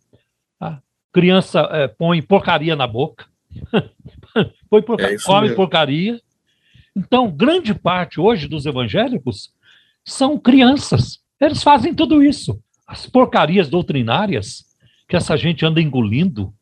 Tá? 0.60 0.82
Criança 1.12 1.68
é, 1.72 1.88
põe 1.88 2.22
porcaria 2.22 2.76
na 2.76 2.88
boca, 2.88 3.26
põe 4.70 4.82
porca... 4.82 5.06
É 5.06 5.18
come 5.18 5.42
mesmo. 5.42 5.56
porcaria. 5.56 6.22
Então, 6.96 7.32
grande 7.32 7.74
parte 7.74 8.20
hoje 8.20 8.48
dos 8.48 8.66
evangélicos 8.66 9.54
são 10.04 10.38
crianças. 10.38 11.20
Eles 11.40 11.64
fazem 11.64 11.94
tudo 11.94 12.24
isso. 12.24 12.62
As 12.86 13.06
porcarias 13.06 13.70
doutrinárias 13.70 14.66
que 15.08 15.16
essa 15.16 15.36
gente 15.36 15.66
anda 15.66 15.82
engolindo, 15.82 16.54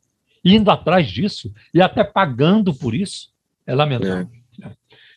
indo 0.44 0.70
atrás 0.70 1.08
disso 1.08 1.52
e 1.72 1.80
até 1.80 2.02
pagando 2.02 2.74
por 2.74 2.94
isso, 2.94 3.30
é 3.66 3.74
lamentável. 3.74 4.28
É. 4.34 4.39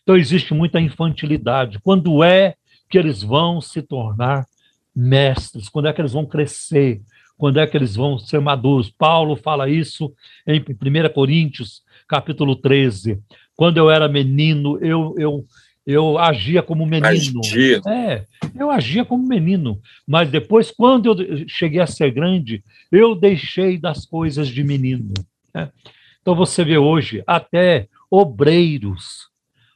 Então 0.03 0.17
existe 0.17 0.53
muita 0.53 0.79
infantilidade. 0.79 1.79
Quando 1.81 2.23
é 2.23 2.55
que 2.89 2.97
eles 2.97 3.23
vão 3.23 3.61
se 3.61 3.81
tornar 3.81 4.45
mestres? 4.95 5.69
Quando 5.69 5.87
é 5.87 5.93
que 5.93 6.01
eles 6.01 6.11
vão 6.11 6.25
crescer? 6.25 7.01
Quando 7.37 7.59
é 7.59 7.65
que 7.65 7.75
eles 7.75 7.95
vão 7.95 8.19
ser 8.19 8.39
maduros? 8.39 8.89
Paulo 8.89 9.35
fala 9.35 9.69
isso 9.69 10.13
em 10.45 10.59
1 10.59 11.13
Coríntios, 11.13 11.81
capítulo 12.07 12.55
13. 12.55 13.19
Quando 13.55 13.77
eu 13.77 13.89
era 13.89 14.07
menino, 14.07 14.77
eu, 14.79 15.15
eu, 15.17 15.45
eu 15.85 16.17
agia 16.17 16.61
como 16.61 16.85
menino. 16.85 17.41
Agia. 17.43 17.81
É, 17.87 18.25
eu 18.57 18.69
agia 18.69 19.05
como 19.05 19.27
menino. 19.27 19.79
Mas 20.05 20.29
depois, 20.29 20.69
quando 20.69 21.21
eu 21.21 21.47
cheguei 21.47 21.79
a 21.79 21.87
ser 21.87 22.11
grande, 22.11 22.63
eu 22.91 23.15
deixei 23.15 23.77
das 23.77 24.05
coisas 24.05 24.47
de 24.49 24.63
menino. 24.63 25.13
Né? 25.53 25.69
Então 26.21 26.35
você 26.35 26.63
vê 26.63 26.77
hoje 26.77 27.23
até 27.25 27.87
obreiros 28.11 29.32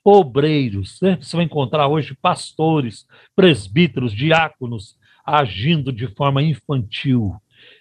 obreiros. 0.10 1.00
Né? 1.02 1.17
Você 1.22 1.36
vai 1.36 1.43
encontrar 1.43 1.89
hoje 1.89 2.15
pastores, 2.22 3.06
presbíteros, 3.36 4.13
diáconos 4.13 4.96
agindo 5.26 5.91
de 5.91 6.08
forma 6.08 6.41
infantil, 6.41 7.36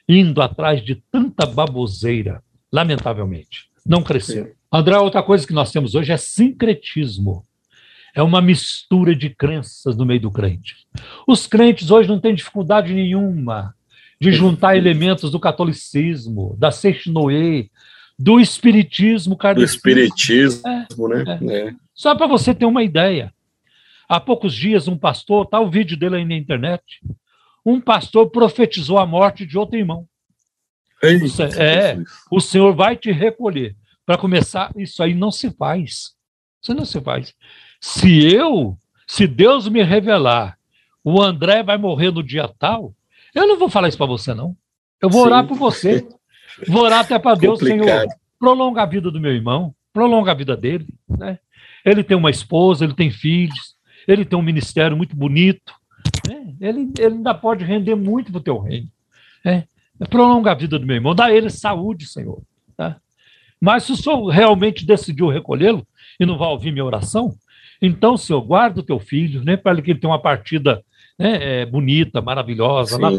indo 0.08 0.42
atrás 0.42 0.84
de 0.84 0.96
tanta 1.12 1.46
baboseira, 1.46 2.42
lamentavelmente. 2.72 3.70
Não 3.86 4.02
cresceram. 4.02 4.50
André, 4.72 4.98
outra 4.98 5.22
coisa 5.22 5.46
que 5.46 5.52
nós 5.52 5.70
temos 5.70 5.94
hoje 5.94 6.10
é 6.10 6.16
sincretismo. 6.16 7.44
É 8.12 8.20
uma 8.20 8.40
mistura 8.40 9.14
de 9.14 9.30
crenças 9.30 9.96
no 9.96 10.04
meio 10.04 10.20
do 10.20 10.30
crente. 10.32 10.74
Os 11.28 11.46
crentes 11.46 11.92
hoje 11.92 12.08
não 12.08 12.18
têm 12.18 12.34
dificuldade 12.34 12.92
nenhuma 12.92 13.72
de 14.20 14.32
juntar 14.32 14.74
elementos 14.76 15.30
do 15.30 15.38
catolicismo, 15.38 16.56
da 16.58 16.72
Seixinoe, 16.72 17.70
do 18.18 18.40
espiritismo 18.40 19.36
kardecista. 19.36 19.72
Do 19.72 19.76
espiritismo, 19.76 20.62
é, 20.66 20.86
né? 21.24 21.54
É. 21.54 21.68
É. 21.68 21.74
Só 21.94 22.14
para 22.14 22.26
você 22.26 22.54
ter 22.54 22.64
uma 22.64 22.82
ideia. 22.82 23.32
Há 24.08 24.20
poucos 24.20 24.54
dias, 24.54 24.86
um 24.86 24.96
pastor, 24.96 25.44
está 25.44 25.60
o 25.60 25.68
vídeo 25.70 25.96
dele 25.96 26.16
aí 26.16 26.24
na 26.24 26.36
internet, 26.36 26.82
um 27.64 27.80
pastor 27.80 28.30
profetizou 28.30 28.98
a 28.98 29.06
morte 29.06 29.44
de 29.44 29.58
outro 29.58 29.76
irmão. 29.76 30.06
Eita, 31.02 31.44
é, 31.60 31.98
o 32.30 32.40
Senhor 32.40 32.74
vai 32.74 32.96
te 32.96 33.10
recolher. 33.10 33.76
Para 34.04 34.16
começar, 34.16 34.72
isso 34.76 35.02
aí 35.02 35.14
não 35.14 35.32
se 35.32 35.50
faz. 35.50 36.14
Isso 36.62 36.72
não 36.72 36.84
se 36.84 37.00
faz. 37.00 37.34
Se 37.80 38.32
eu, 38.32 38.78
se 39.06 39.26
Deus 39.26 39.68
me 39.68 39.82
revelar, 39.82 40.56
o 41.02 41.20
André 41.20 41.62
vai 41.62 41.76
morrer 41.76 42.12
no 42.12 42.22
dia 42.22 42.48
tal, 42.58 42.94
eu 43.34 43.46
não 43.46 43.58
vou 43.58 43.68
falar 43.68 43.88
isso 43.88 43.98
para 43.98 44.06
você, 44.06 44.32
não. 44.32 44.56
Eu 45.02 45.10
vou 45.10 45.22
Sim. 45.22 45.26
orar 45.26 45.46
por 45.46 45.56
você. 45.56 46.06
Vou 46.68 46.82
orar 46.82 47.00
até 47.00 47.18
para 47.18 47.36
Deus, 47.36 47.58
Senhor, 47.58 48.06
prolonga 48.38 48.82
a 48.82 48.86
vida 48.86 49.10
do 49.10 49.20
meu 49.20 49.32
irmão, 49.32 49.74
prolonga 49.92 50.30
a 50.30 50.34
vida 50.34 50.56
dele. 50.56 50.86
Né? 51.08 51.38
Ele 51.84 52.02
tem 52.02 52.16
uma 52.16 52.30
esposa, 52.30 52.84
ele 52.84 52.94
tem 52.94 53.10
filhos, 53.10 53.76
ele 54.06 54.24
tem 54.24 54.38
um 54.38 54.42
ministério 54.42 54.96
muito 54.96 55.16
bonito. 55.16 55.72
Né? 56.28 56.54
Ele, 56.60 56.92
ele 56.98 57.14
ainda 57.16 57.34
pode 57.34 57.64
render 57.64 57.94
muito 57.94 58.30
para 58.30 58.38
o 58.38 58.42
teu 58.42 58.58
reino. 58.58 58.88
Né? 59.44 59.64
Prolonga 60.08 60.52
a 60.52 60.54
vida 60.54 60.78
do 60.78 60.86
meu 60.86 60.96
irmão, 60.96 61.14
dá 61.14 61.26
a 61.26 61.34
ele 61.34 61.50
saúde, 61.50 62.06
Senhor. 62.06 62.40
Tá? 62.76 62.96
Mas 63.60 63.84
se 63.84 63.92
o 63.92 63.96
Senhor 63.96 64.26
realmente 64.28 64.86
decidiu 64.86 65.28
recolhê-lo 65.28 65.86
e 66.20 66.26
não 66.26 66.38
vai 66.38 66.48
ouvir 66.48 66.72
minha 66.72 66.84
oração, 66.84 67.34
então, 67.80 68.16
Senhor, 68.16 68.40
guarda 68.40 68.80
o 68.80 68.82
teu 68.82 68.98
filho, 68.98 69.44
né, 69.44 69.56
para 69.56 69.80
que 69.80 69.90
ele 69.90 70.00
tenha 70.00 70.10
uma 70.10 70.20
partida 70.20 70.82
né, 71.18 71.62
é, 71.62 71.66
bonita, 71.66 72.20
maravilhosa, 72.20 72.98
na, 72.98 73.10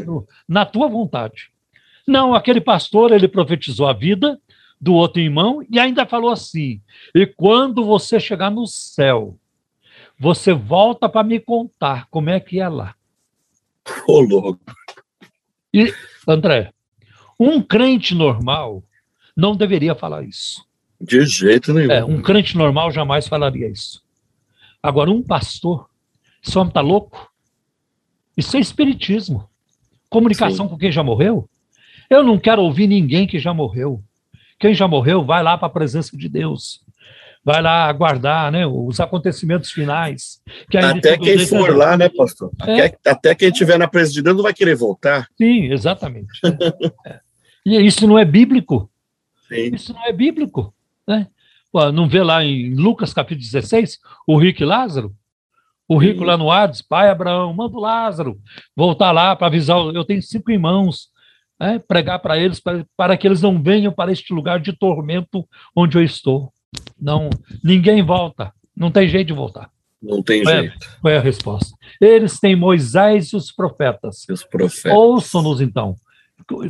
na, 0.47 0.65
tua 0.65 0.88
vontade. 0.88 1.50
Não, 2.08 2.34
aquele 2.34 2.62
pastor, 2.62 3.12
ele 3.12 3.28
profetizou 3.28 3.86
a 3.86 3.93
vida 3.93 4.39
do 4.80 4.93
outro 4.93 5.20
irmão 5.20 5.62
e 5.70 5.80
ainda 5.80 6.06
falou 6.06 6.32
assim: 6.32 6.82
e 7.13 7.26
quando 7.26 7.84
você 7.84 8.20
chegar 8.20 8.50
no 8.50 8.65
céu, 8.65 9.38
você 10.17 10.54
volta 10.54 11.10
para 11.10 11.24
me 11.24 11.39
contar 11.39 12.08
como 12.10 12.30
é 12.30 12.39
que 12.39 12.60
é 12.60 12.70
lá. 12.70 12.96
Ô, 14.08 14.22
louco. 14.22 14.60
E, 15.74 15.93
André, 16.28 16.74
um 17.39 17.62
crente 17.62 18.15
normal 18.15 18.84
não 19.36 19.56
deveria 19.56 19.93
falar 19.93 20.24
isso. 20.24 20.65
De 21.00 21.24
jeito 21.26 21.74
nenhum. 21.74 21.91
É, 21.91 22.04
um 22.04 22.22
crente 22.22 22.58
normal 22.58 22.91
jamais 22.91 23.28
falaria 23.28 23.67
isso. 23.67 24.04
Agora, 24.82 25.12
um 25.12 25.22
pastor, 25.22 25.88
esse 26.43 26.58
homem 26.58 26.70
está 26.70 26.82
louco? 26.82 27.32
Isso 28.36 28.58
é 28.58 28.60
espiritismo. 28.60 29.48
Comunicação 30.10 30.65
Sim. 30.65 30.70
com 30.70 30.78
quem 30.78 30.91
já 30.91 31.04
morreu? 31.04 31.48
Eu 32.10 32.24
não 32.24 32.38
quero 32.38 32.62
ouvir 32.62 32.88
ninguém 32.88 33.28
que 33.28 33.39
já 33.39 33.54
morreu. 33.54 34.02
Quem 34.60 34.74
já 34.74 34.88
morreu, 34.88 35.24
vai 35.24 35.43
lá 35.43 35.58
para 35.58 35.67
a 35.67 35.72
presença 35.72 36.17
de 36.17 36.28
Deus. 36.28 36.82
Vai 37.43 37.62
lá 37.62 37.86
aguardar 37.86 38.52
né, 38.52 38.65
os 38.65 39.00
acontecimentos 39.00 39.72
finais. 39.72 40.41
Que 40.70 40.78
até 40.78 41.17
quem 41.17 41.39
for 41.46 41.76
lá, 41.76 41.96
né, 41.96 42.10
pastor? 42.10 42.52
É. 42.65 42.86
Até, 42.86 43.10
até, 43.10 43.36
quem 43.36 43.50
estiver 43.50 43.78
na 43.78 43.88
presença 43.88 44.15
de 44.15 44.22
Deus 44.22 44.36
não 44.36 44.43
vai 44.43 44.54
querer 44.54 44.76
voltar. 44.76 45.28
Sim, 45.38 45.72
exatamente. 45.72 46.28
é. 47.06 47.20
E 47.65 47.80
isso 47.86 48.08
não 48.08 48.17
é 48.17 48.26
bíblico. 48.26 48.89
Sim. 49.48 49.76
Isso 49.76 49.93
não 49.93 50.06
é 50.06 50.12
bíblico. 50.12 50.74
Né? 51.08 51.28
Pô, 51.72 51.91
não 51.91 52.08
vê 52.08 52.24
lá 52.24 52.43
em 52.43 52.74
Lucas 52.74 53.13
capítulo 53.13 53.46
16 53.46 54.00
o 54.26 54.38
rico 54.38 54.63
e 54.63 54.65
Lázaro? 54.65 55.13
O 55.88 55.98
rico 55.98 56.20
Sim. 56.20 56.26
lá 56.26 56.38
no 56.38 56.52
Hades, 56.52 56.82
pai 56.82 57.10
Abraão, 57.10 57.54
manda 57.54 57.78
o 57.78 57.80
Lázaro 57.80 58.38
voltar 58.76 59.12
lá 59.12 59.36
para 59.36 59.48
avisar. 59.48 59.78
Eu 59.78 60.04
tenho 60.04 60.22
cinco 60.22 60.52
irmãos, 60.52 61.10
né, 61.60 61.80
pregar 61.80 62.20
para 62.20 62.38
eles, 62.38 62.60
para, 62.60 62.86
para 62.96 63.17
que 63.17 63.28
eles 63.28 63.41
não 63.41 63.62
venham 63.62 63.91
para 63.91 64.12
este 64.12 64.34
lugar 64.34 64.60
de 64.60 64.74
tormento 64.74 65.48
onde 65.76 65.98
eu 65.98 66.04
estou. 66.04 66.52
Não, 67.00 67.30
ninguém 67.63 68.04
volta, 68.04 68.54
não 68.76 68.91
tem 68.91 69.08
jeito 69.08 69.28
de 69.28 69.34
voltar. 69.34 69.70
Não 70.02 70.22
tem 70.22 70.43
foi 70.43 70.54
jeito. 70.54 70.98
Foi 71.02 71.17
a 71.17 71.20
resposta. 71.20 71.76
Eles 72.00 72.39
têm 72.39 72.56
Moisés 72.56 73.30
e 73.30 73.36
os 73.36 73.52
profetas. 73.52 74.26
os 74.30 74.43
profetas. 74.43 74.91
Ouçam-nos 74.98 75.60
então. 75.60 75.96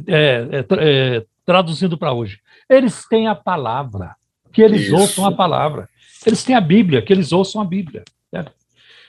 É, 0.08 0.48
é, 0.52 0.66
é, 0.80 1.26
traduzindo 1.46 1.98
para 1.98 2.14
hoje. 2.14 2.40
Eles 2.70 3.06
têm 3.08 3.28
a 3.28 3.36
palavra, 3.36 4.16
que 4.52 4.62
eles 4.62 4.84
Isso. 4.84 4.96
ouçam 4.96 5.26
a 5.26 5.32
palavra. 5.32 5.90
Eles 6.26 6.44
têm 6.44 6.56
a 6.56 6.62
Bíblia, 6.62 7.02
que 7.02 7.12
eles 7.12 7.32
ouçam 7.32 7.62
a 7.62 7.66
Bíblia. 7.66 8.04
Certo? 8.32 8.52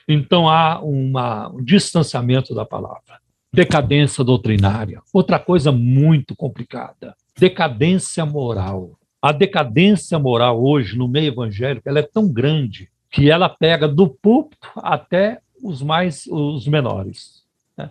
Então 0.07 0.49
há 0.49 0.79
uma, 0.79 1.49
um 1.49 1.63
distanciamento 1.63 2.53
da 2.53 2.65
palavra. 2.65 3.18
Decadência 3.51 4.23
doutrinária. 4.23 5.01
Outra 5.11 5.39
coisa 5.39 5.71
muito 5.71 6.35
complicada. 6.35 7.15
Decadência 7.37 8.25
moral. 8.25 8.97
A 9.21 9.31
decadência 9.31 10.19
moral 10.19 10.63
hoje 10.63 10.97
no 10.97 11.07
meio 11.07 11.31
evangélico 11.33 11.89
ela 11.89 11.99
é 11.99 12.03
tão 12.03 12.31
grande 12.31 12.89
que 13.09 13.29
ela 13.29 13.49
pega 13.49 13.87
do 13.87 14.07
púlpito 14.07 14.69
até 14.77 15.39
os 15.63 15.81
mais 15.81 16.25
os 16.27 16.67
menores. 16.67 17.43
Né? 17.75 17.89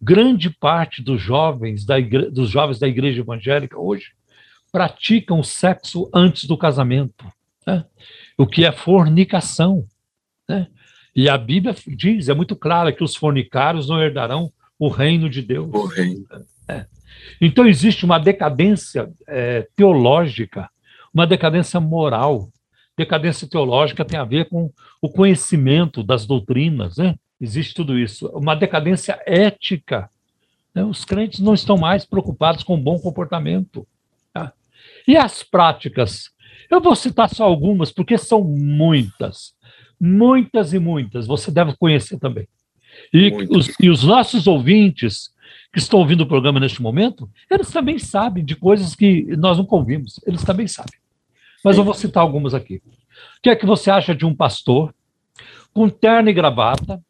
Grande 0.00 0.48
parte 0.48 1.02
dos 1.02 1.20
jovens 1.20 1.84
da 1.84 1.98
igre... 1.98 2.30
dos 2.30 2.48
jovens 2.48 2.78
da 2.78 2.86
igreja 2.86 3.20
evangélica 3.20 3.78
hoje 3.78 4.12
praticam 4.70 5.42
sexo 5.42 6.08
antes 6.14 6.44
do 6.44 6.56
casamento, 6.56 7.26
né? 7.66 7.84
o 8.36 8.46
que 8.46 8.64
é 8.64 8.70
fornicação. 8.70 9.84
Né? 10.48 10.68
E 11.16 11.28
a 11.28 11.36
Bíblia 11.36 11.74
diz, 11.88 12.28
é 12.28 12.34
muito 12.34 12.54
clara, 12.54 12.92
que 12.92 13.02
os 13.02 13.16
fornicários 13.16 13.88
não 13.88 14.00
herdarão 14.00 14.52
o 14.78 14.88
reino 14.88 15.28
de 15.28 15.42
Deus. 15.42 15.68
O 15.72 15.86
reino. 15.86 16.24
É. 16.68 16.86
Então 17.40 17.66
existe 17.66 18.04
uma 18.04 18.18
decadência 18.18 19.10
é, 19.26 19.66
teológica, 19.74 20.70
uma 21.12 21.26
decadência 21.26 21.80
moral. 21.80 22.48
Decadência 22.96 23.48
teológica 23.48 24.04
tem 24.04 24.18
a 24.18 24.24
ver 24.24 24.48
com 24.48 24.70
o 25.00 25.08
conhecimento 25.08 26.02
das 26.02 26.26
doutrinas, 26.26 26.96
né? 26.96 27.14
Existe 27.40 27.74
tudo 27.74 27.98
isso. 27.98 28.26
Uma 28.28 28.56
decadência 28.56 29.20
ética. 29.24 30.10
Né? 30.74 30.84
Os 30.84 31.04
crentes 31.04 31.38
não 31.38 31.54
estão 31.54 31.76
mais 31.76 32.04
preocupados 32.04 32.64
com 32.64 32.74
o 32.74 32.82
bom 32.82 32.98
comportamento. 32.98 33.86
Tá? 34.32 34.52
E 35.06 35.16
as 35.16 35.44
práticas? 35.44 36.30
Eu 36.68 36.80
vou 36.80 36.96
citar 36.96 37.32
só 37.32 37.44
algumas, 37.44 37.92
porque 37.92 38.18
são 38.18 38.42
muitas. 38.42 39.54
Muitas 40.00 40.72
e 40.72 40.78
muitas. 40.78 41.26
Você 41.26 41.50
deve 41.50 41.76
conhecer 41.76 42.18
também. 42.18 42.48
E 43.12 43.32
os, 43.50 43.74
e 43.80 43.88
os 43.88 44.04
nossos 44.04 44.46
ouvintes 44.46 45.30
que 45.72 45.78
estão 45.78 46.00
ouvindo 46.00 46.22
o 46.22 46.26
programa 46.26 46.60
neste 46.60 46.80
momento, 46.80 47.28
eles 47.50 47.70
também 47.70 47.98
sabem 47.98 48.44
de 48.44 48.56
coisas 48.56 48.94
que 48.94 49.24
nós 49.36 49.58
nunca 49.58 49.76
ouvimos. 49.76 50.20
Eles 50.26 50.42
também 50.42 50.66
sabem. 50.66 50.98
Mas 51.64 51.76
eu 51.76 51.84
vou 51.84 51.94
citar 51.94 52.22
algumas 52.22 52.54
aqui. 52.54 52.76
O 52.76 53.42
que 53.42 53.50
é 53.50 53.56
que 53.56 53.66
você 53.66 53.90
acha 53.90 54.14
de 54.14 54.24
um 54.24 54.34
pastor 54.34 54.94
com 55.72 55.88
terno 55.88 56.28
e 56.28 56.32
gravata, 56.32 57.02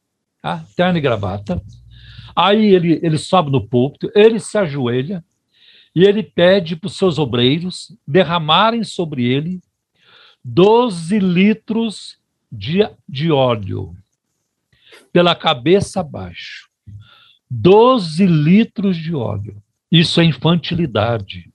tá? 0.43 0.65
terno 0.77 0.99
e 0.99 1.01
gravata, 1.01 1.63
aí 2.35 2.75
ele, 2.75 3.01
ele 3.03 3.19
sobe 3.19 3.51
no 3.51 3.67
púlpito, 3.67 4.11
ele 4.15 4.39
se 4.39 4.57
ajoelha 4.59 5.25
e 5.95 6.05
ele 6.05 6.23
pede 6.23 6.77
para 6.77 6.87
os 6.89 6.97
seus 6.97 7.19
obreiros 7.19 7.97
derramarem 8.07 8.85
sobre 8.85 9.25
ele 9.25 9.61
12 10.45 11.19
litros 11.19 12.19
de, 12.51 12.89
de 13.09 13.31
óleo 13.31 13.95
pela 15.19 15.35
cabeça 15.35 15.99
abaixo. 15.99 16.69
12 17.51 18.25
litros 18.25 18.97
de 18.97 19.13
óleo. 19.17 19.61
Isso 19.91 20.21
é 20.21 20.25
infantilidade. 20.25 21.51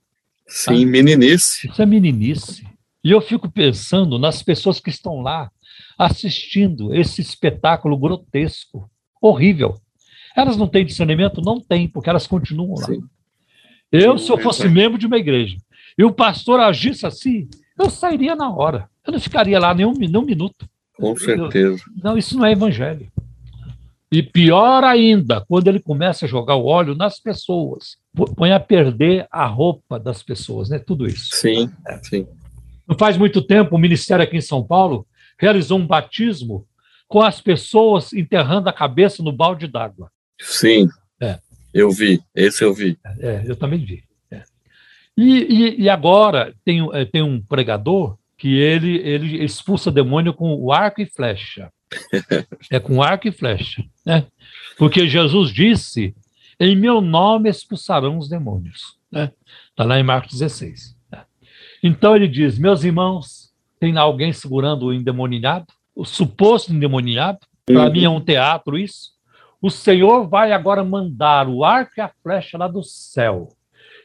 Sim, 0.46 0.84
tá? 0.84 0.90
meninice. 0.90 1.66
Isso 1.66 1.80
é 1.80 1.86
meninice. 1.86 2.68
E 3.02 3.10
eu 3.10 3.22
fico 3.22 3.50
pensando 3.50 4.18
nas 4.18 4.42
pessoas 4.42 4.80
que 4.80 4.90
estão 4.90 5.22
lá 5.22 5.50
assistindo 5.96 6.94
esse 6.94 7.22
espetáculo 7.22 7.96
grotesco, 7.96 8.86
horrível. 9.18 9.80
Elas 10.36 10.58
não 10.58 10.68
têm 10.68 10.84
discernimento? 10.84 11.40
Não 11.40 11.58
têm, 11.58 11.88
porque 11.88 12.10
elas 12.10 12.26
continuam 12.26 12.74
lá. 12.78 12.84
Sim. 12.84 13.02
Eu, 13.90 14.18
se 14.18 14.30
eu 14.30 14.36
fosse 14.36 14.68
membro 14.68 14.98
de 14.98 15.06
uma 15.06 15.16
igreja 15.16 15.56
e 15.96 16.04
o 16.04 16.12
pastor 16.12 16.60
agisse 16.60 17.06
assim, 17.06 17.48
eu 17.78 17.88
sairia 17.88 18.36
na 18.36 18.54
hora. 18.54 18.90
Eu 19.06 19.14
não 19.14 19.20
ficaria 19.20 19.58
lá 19.58 19.72
nem 19.72 19.86
um, 19.86 19.94
nem 19.94 20.14
um 20.14 20.22
minuto. 20.22 20.68
Com 20.98 21.16
certeza. 21.16 21.82
Não, 22.02 22.18
isso 22.18 22.36
não 22.36 22.44
é 22.44 22.52
evangelho. 22.52 23.10
E 24.14 24.22
pior 24.22 24.84
ainda, 24.84 25.40
quando 25.40 25.66
ele 25.66 25.80
começa 25.80 26.24
a 26.24 26.28
jogar 26.28 26.54
o 26.54 26.66
óleo 26.66 26.94
nas 26.94 27.18
pessoas, 27.18 27.96
põe 28.36 28.52
a 28.52 28.60
perder 28.60 29.26
a 29.28 29.44
roupa 29.44 29.98
das 29.98 30.22
pessoas, 30.22 30.68
né? 30.68 30.78
Tudo 30.78 31.04
isso. 31.04 31.34
Sim, 31.34 31.68
é. 31.84 31.98
sim. 32.00 32.24
Não 32.86 32.96
faz 32.96 33.16
muito 33.16 33.42
tempo, 33.42 33.74
o 33.74 33.78
ministério 33.78 34.22
aqui 34.22 34.36
em 34.36 34.40
São 34.40 34.62
Paulo 34.62 35.04
realizou 35.36 35.80
um 35.80 35.86
batismo 35.86 36.64
com 37.08 37.22
as 37.22 37.40
pessoas 37.40 38.12
enterrando 38.12 38.68
a 38.68 38.72
cabeça 38.72 39.20
no 39.20 39.32
balde 39.32 39.66
d'água. 39.66 40.12
Sim. 40.40 40.88
É. 41.20 41.40
Eu 41.72 41.90
vi, 41.90 42.22
esse 42.36 42.62
eu 42.62 42.72
vi. 42.72 42.96
É, 43.18 43.42
eu 43.44 43.56
também 43.56 43.84
vi. 43.84 44.04
É. 44.30 44.44
E, 45.18 45.38
e, 45.38 45.80
e, 45.82 45.88
agora 45.88 46.54
tem, 46.64 46.88
é, 46.92 47.04
tem 47.04 47.20
um 47.20 47.42
pregador 47.42 48.16
que 48.38 48.60
ele, 48.60 48.96
ele 48.98 49.44
expulsa 49.44 49.90
demônio 49.90 50.32
com 50.32 50.54
o 50.54 50.72
arco 50.72 51.02
e 51.02 51.06
flecha. 51.06 51.68
É 52.70 52.78
com 52.78 53.02
arco 53.02 53.28
e 53.28 53.32
flecha. 53.32 53.84
Né? 54.04 54.26
Porque 54.78 55.08
Jesus 55.08 55.50
disse: 55.50 56.14
em 56.58 56.76
meu 56.76 57.00
nome 57.00 57.48
expulsarão 57.48 58.18
os 58.18 58.28
demônios. 58.28 58.98
Está 59.06 59.20
né? 59.20 59.32
Tá 59.76 59.84
lá 59.84 59.98
em 59.98 60.02
Marcos 60.02 60.32
16. 60.32 60.96
Né? 61.10 61.22
Então 61.82 62.14
ele 62.14 62.28
diz: 62.28 62.58
meus 62.58 62.84
irmãos, 62.84 63.52
tem 63.78 63.96
alguém 63.96 64.32
segurando 64.32 64.86
o 64.86 64.92
endemoniado? 64.92 65.66
O 65.94 66.04
suposto 66.04 66.72
endemoniado? 66.72 67.38
Para 67.66 67.86
uhum. 67.86 67.92
mim 67.92 68.04
é 68.04 68.10
um 68.10 68.20
teatro 68.20 68.78
isso. 68.78 69.12
O 69.60 69.70
Senhor 69.70 70.28
vai 70.28 70.52
agora 70.52 70.84
mandar 70.84 71.48
o 71.48 71.64
arco 71.64 71.92
e 71.96 72.00
a 72.00 72.10
flecha 72.22 72.58
lá 72.58 72.68
do 72.68 72.82
céu. 72.82 73.48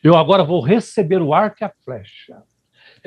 Eu 0.02 0.16
agora 0.16 0.44
vou 0.44 0.62
receber 0.62 1.22
o 1.22 1.34
arco 1.34 1.58
e 1.62 1.66
a 1.66 1.72
flecha. 1.84 2.42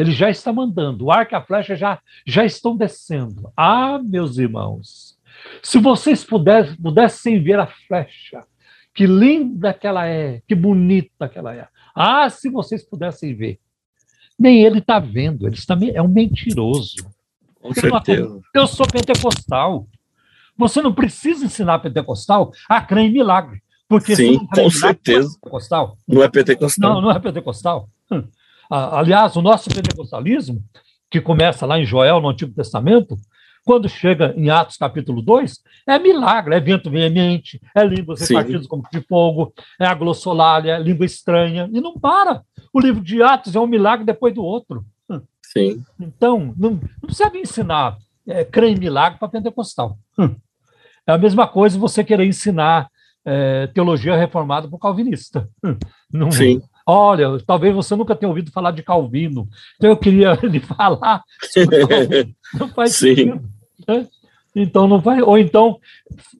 Ele 0.02 0.10
já 0.10 0.28
está 0.28 0.52
mandando, 0.52 1.04
o 1.04 1.12
arco 1.12 1.32
e 1.32 1.36
a 1.36 1.40
flecha 1.40 1.76
já, 1.76 2.00
já 2.26 2.44
estão 2.44 2.76
descendo. 2.76 3.52
Ah, 3.56 4.00
meus 4.02 4.36
irmãos, 4.36 5.16
se 5.62 5.78
vocês 5.78 6.24
pudessem, 6.24 6.74
pudessem 6.74 7.40
ver 7.40 7.60
a 7.60 7.68
flecha, 7.68 8.44
que 8.92 9.06
linda 9.06 9.72
que 9.72 9.86
ela 9.86 10.04
é, 10.08 10.42
que 10.48 10.56
bonita 10.56 11.28
que 11.28 11.38
ela 11.38 11.54
é. 11.54 11.68
Ah, 11.94 12.28
se 12.28 12.50
vocês 12.50 12.82
pudessem 12.82 13.32
ver. 13.32 13.60
Nem 14.36 14.64
ele 14.64 14.80
está 14.80 14.98
vendo, 14.98 15.46
ele 15.46 15.54
está, 15.54 15.78
é 15.94 16.02
um 16.02 16.08
mentiroso. 16.08 17.08
Com 17.60 17.72
certeza. 17.72 18.40
Eu 18.52 18.66
sou 18.66 18.88
pentecostal. 18.88 19.86
Você 20.58 20.82
não 20.82 20.92
precisa 20.92 21.44
ensinar 21.44 21.78
pentecostal 21.78 22.50
a 22.68 22.80
crer 22.80 23.04
em 23.04 23.12
milagre. 23.12 23.62
Porque 23.86 24.16
Sim, 24.16 24.44
com 24.46 24.68
certeza. 24.68 25.28
Não 25.28 25.30
é 25.30 25.38
pentecostal. 25.38 25.96
Não 26.08 26.22
é 26.24 26.28
pentecostal. 26.28 26.94
Não, 26.94 27.00
não 27.02 27.10
é 27.12 27.20
pentecostal. 27.20 27.88
Hum. 28.72 28.96
Aliás, 28.96 29.36
o 29.36 29.42
nosso 29.42 29.68
pentecostalismo, 29.68 30.62
que 31.10 31.20
começa 31.20 31.66
lá 31.66 31.78
em 31.78 31.84
Joel, 31.84 32.20
no 32.20 32.30
Antigo 32.30 32.54
Testamento, 32.54 33.16
quando 33.64 33.88
chega 33.88 34.34
em 34.36 34.50
Atos 34.50 34.76
capítulo 34.76 35.22
2, 35.22 35.60
é 35.86 35.98
milagre, 35.98 36.54
é 36.54 36.60
vento 36.60 36.90
veemente, 36.90 37.60
é 37.74 37.84
línguas 37.84 38.20
repartidas 38.20 38.66
como 38.66 38.82
de 38.90 39.00
fogo, 39.02 39.52
é 39.78 39.86
a 39.86 39.92
é 39.92 40.78
língua 40.80 41.06
estranha, 41.06 41.68
e 41.72 41.80
não 41.80 41.98
para. 41.98 42.42
O 42.72 42.80
livro 42.80 43.02
de 43.02 43.22
Atos 43.22 43.54
é 43.54 43.60
um 43.60 43.66
milagre 43.66 44.04
depois 44.04 44.34
do 44.34 44.42
outro. 44.42 44.84
Sim. 45.42 45.84
Então, 46.00 46.54
não, 46.56 46.70
não 46.70 46.80
precisa 47.02 47.30
ensinar 47.36 47.98
é, 48.26 48.48
em 48.66 48.78
milagre 48.78 49.18
para 49.18 49.28
pentecostal. 49.28 49.98
É 51.06 51.12
a 51.12 51.18
mesma 51.18 51.46
coisa 51.46 51.78
você 51.78 52.02
querer 52.02 52.24
ensinar 52.24 52.88
é, 53.24 53.66
teologia 53.68 54.16
reformada 54.16 54.66
para 54.66 54.76
o 54.76 54.78
calvinista. 54.78 55.48
Não, 56.10 56.30
Sim. 56.30 56.62
Olha, 56.86 57.38
talvez 57.46 57.74
você 57.74 57.94
nunca 57.94 58.14
tenha 58.16 58.28
ouvido 58.28 58.50
falar 58.50 58.70
de 58.72 58.82
Calvino, 58.82 59.48
então 59.76 59.90
eu 59.90 59.96
queria 59.96 60.32
lhe 60.42 60.60
falar 60.60 61.22
sobre 61.52 61.86
Calvino. 61.86 62.34
Não 62.58 62.68
faz 62.68 62.92
Sim. 62.96 63.14
sentido. 63.14 63.42
Né? 63.86 64.08
Então 64.54 64.86
não 64.86 65.00
vai, 65.00 65.22
ou 65.22 65.38
então 65.38 65.78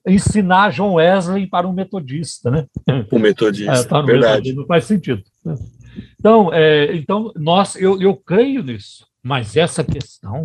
ensinar 0.07 0.73
John 0.73 0.95
Wesley 0.95 1.47
para 1.47 1.67
um 1.67 1.73
metodista, 1.73 2.51
né? 2.51 2.67
Um 3.11 3.19
metodista, 3.19 3.73
é, 3.73 3.85
para 3.85 4.03
um 4.03 4.07
verdade. 4.07 4.33
Metodista, 4.33 4.61
não 4.61 4.67
faz 4.67 4.85
sentido. 4.85 5.23
Né? 5.45 5.55
Então, 6.19 6.53
é, 6.53 6.95
então 6.95 7.33
nós, 7.37 7.75
eu, 7.77 8.01
eu 8.01 8.15
creio 8.17 8.63
nisso, 8.63 9.07
mas 9.23 9.57
essa 9.57 9.83
questão, 9.83 10.45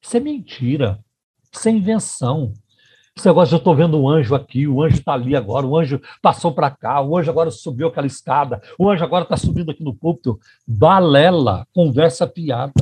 isso 0.00 0.16
é 0.16 0.20
mentira, 0.20 0.98
isso 1.52 1.68
é 1.68 1.72
invenção. 1.72 2.52
Esse 3.20 3.28
negócio, 3.28 3.54
eu 3.54 3.58
estou 3.58 3.76
vendo 3.76 4.00
um 4.00 4.08
anjo 4.08 4.34
aqui, 4.34 4.66
o 4.66 4.82
anjo 4.82 4.94
está 4.94 5.12
ali 5.12 5.36
agora, 5.36 5.66
o 5.66 5.76
anjo 5.76 6.00
passou 6.22 6.54
para 6.54 6.70
cá, 6.70 7.02
o 7.02 7.18
anjo 7.18 7.30
agora 7.30 7.50
subiu 7.50 7.88
aquela 7.88 8.06
escada, 8.06 8.62
o 8.78 8.88
anjo 8.88 9.04
agora 9.04 9.24
está 9.24 9.36
subindo 9.36 9.70
aqui 9.70 9.84
no 9.84 9.94
púlpito. 9.94 10.40
Balela, 10.66 11.66
conversa 11.70 12.26
fiada. 12.26 12.72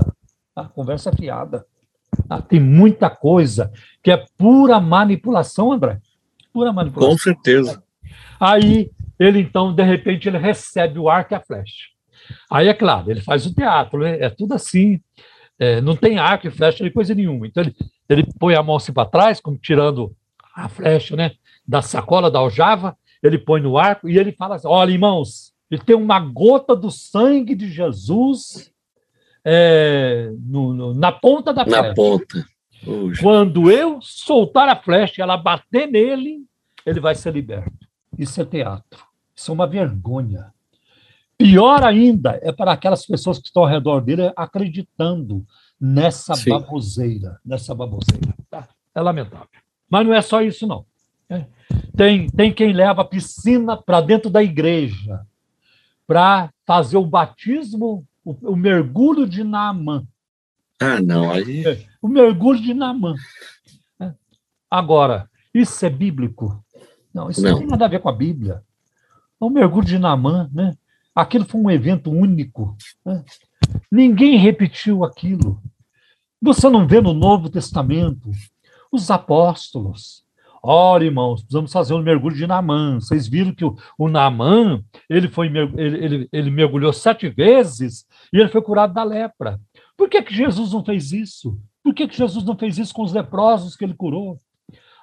Tá? 0.54 0.68
Conversa 0.68 1.12
fiada. 1.12 1.66
Tá? 2.28 2.40
Tem 2.40 2.60
muita 2.60 3.10
coisa 3.10 3.72
que 4.00 4.12
é 4.12 4.24
pura 4.36 4.78
manipulação, 4.78 5.72
André. 5.72 5.98
Pura 6.52 6.72
manipulação. 6.72 7.16
Com 7.16 7.18
certeza. 7.18 7.82
Aí, 8.38 8.92
ele 9.18 9.40
então, 9.40 9.74
de 9.74 9.82
repente, 9.82 10.28
ele 10.28 10.38
recebe 10.38 11.00
o 11.00 11.08
arco 11.08 11.34
e 11.34 11.36
a 11.36 11.40
flecha. 11.40 11.88
Aí, 12.48 12.68
é 12.68 12.74
claro, 12.74 13.10
ele 13.10 13.22
faz 13.22 13.44
o 13.44 13.52
teatro, 13.52 13.98
né? 13.98 14.20
é 14.20 14.30
tudo 14.30 14.54
assim, 14.54 15.00
é, 15.58 15.80
não 15.80 15.96
tem 15.96 16.20
arco 16.20 16.46
e 16.46 16.50
flecha 16.52 16.84
nem 16.84 16.92
coisa 16.92 17.12
nenhuma. 17.12 17.44
Então, 17.44 17.60
ele, 17.64 17.74
ele 18.08 18.24
põe 18.38 18.54
a 18.54 18.62
mão 18.62 18.76
assim 18.76 18.92
para 18.92 19.08
trás, 19.08 19.40
como 19.40 19.58
tirando 19.58 20.14
a 20.58 20.68
flecha 20.68 21.14
né, 21.14 21.32
da 21.66 21.80
sacola, 21.80 22.30
da 22.30 22.40
aljava, 22.40 22.96
ele 23.22 23.38
põe 23.38 23.60
no 23.60 23.78
arco 23.78 24.08
e 24.08 24.18
ele 24.18 24.32
fala 24.32 24.56
assim: 24.56 24.66
olha, 24.66 24.90
irmãos, 24.90 25.52
ele 25.70 25.82
tem 25.82 25.94
uma 25.94 26.18
gota 26.18 26.74
do 26.74 26.90
sangue 26.90 27.54
de 27.54 27.70
Jesus 27.70 28.72
é, 29.44 30.32
no, 30.40 30.74
no, 30.74 30.94
na 30.94 31.12
ponta 31.12 31.52
da 31.54 31.64
flecha. 31.64 31.82
Na 31.82 31.94
ponta. 31.94 32.44
Quando 33.20 33.70
eu 33.70 34.00
soltar 34.00 34.68
a 34.68 34.76
flecha 34.76 35.20
e 35.20 35.22
ela 35.22 35.36
bater 35.36 35.88
nele, 35.88 36.44
ele 36.84 37.00
vai 37.00 37.14
ser 37.14 37.32
liberto. 37.32 37.86
Isso 38.16 38.40
é 38.40 38.44
teatro. 38.44 39.04
Isso 39.34 39.50
é 39.50 39.54
uma 39.54 39.66
vergonha. 39.66 40.52
Pior 41.36 41.84
ainda 41.84 42.38
é 42.42 42.50
para 42.50 42.72
aquelas 42.72 43.06
pessoas 43.06 43.38
que 43.38 43.46
estão 43.46 43.62
ao 43.62 43.68
redor 43.68 44.00
dele 44.00 44.32
acreditando 44.36 45.44
nessa 45.80 46.34
Sim. 46.34 46.50
baboseira, 46.50 47.38
nessa 47.44 47.74
baboseira. 47.74 48.34
Tá? 48.50 48.68
É 48.94 49.00
lamentável. 49.00 49.48
Mas 49.88 50.06
não 50.06 50.14
é 50.14 50.20
só 50.20 50.42
isso, 50.42 50.66
não. 50.66 50.84
Tem, 51.96 52.28
tem 52.28 52.52
quem 52.52 52.72
leva 52.72 53.02
a 53.02 53.04
piscina 53.04 53.76
para 53.76 54.00
dentro 54.00 54.30
da 54.30 54.42
igreja 54.42 55.26
para 56.06 56.50
fazer 56.64 56.96
o 56.96 57.04
batismo, 57.04 58.06
o, 58.24 58.52
o, 58.52 58.56
mergulho 58.56 59.28
de 59.28 59.42
Naamã. 59.44 60.06
Ah, 60.80 61.00
não, 61.00 61.30
aí. 61.30 61.86
O 62.00 62.08
mergulho 62.08 62.62
de 62.62 62.72
Naamã. 62.72 63.14
Agora, 64.70 65.28
isso 65.52 65.84
é 65.84 65.90
bíblico? 65.90 66.64
Não, 67.12 67.28
isso 67.28 67.42
não. 67.42 67.50
não 67.50 67.58
tem 67.58 67.66
nada 67.66 67.84
a 67.84 67.88
ver 67.88 68.00
com 68.00 68.08
a 68.08 68.12
Bíblia. 68.12 68.62
É 69.40 69.44
o 69.44 69.50
mergulho 69.50 69.86
de 69.86 69.98
Naamã, 69.98 70.48
né? 70.52 70.76
Aquilo 71.14 71.44
foi 71.44 71.60
um 71.60 71.70
evento 71.70 72.10
único. 72.10 72.76
Né? 73.04 73.24
Ninguém 73.90 74.38
repetiu 74.38 75.04
aquilo. 75.04 75.60
Você 76.40 76.68
não 76.68 76.86
vê 76.86 77.00
no 77.00 77.12
Novo 77.12 77.50
Testamento 77.50 78.30
os 78.92 79.10
apóstolos. 79.10 80.24
Ora, 80.62 81.04
irmãos, 81.04 81.40
precisamos 81.40 81.72
fazer 81.72 81.94
um 81.94 82.02
mergulho 82.02 82.34
de 82.34 82.46
Namã. 82.46 83.00
Vocês 83.00 83.28
viram 83.28 83.54
que 83.54 83.64
o, 83.64 83.76
o 83.98 84.08
ele, 85.08 85.28
foi, 85.28 85.46
ele, 85.46 86.04
ele, 86.04 86.28
ele 86.32 86.50
mergulhou 86.50 86.92
sete 86.92 87.28
vezes 87.28 88.04
e 88.32 88.38
ele 88.38 88.48
foi 88.48 88.60
curado 88.60 88.92
da 88.92 89.04
lepra. 89.04 89.60
Por 89.96 90.08
que, 90.08 90.22
que 90.22 90.34
Jesus 90.34 90.72
não 90.72 90.84
fez 90.84 91.12
isso? 91.12 91.58
Por 91.82 91.94
que, 91.94 92.08
que 92.08 92.16
Jesus 92.16 92.44
não 92.44 92.56
fez 92.56 92.76
isso 92.78 92.92
com 92.92 93.02
os 93.02 93.12
leprosos 93.12 93.76
que 93.76 93.84
ele 93.84 93.94
curou? 93.94 94.40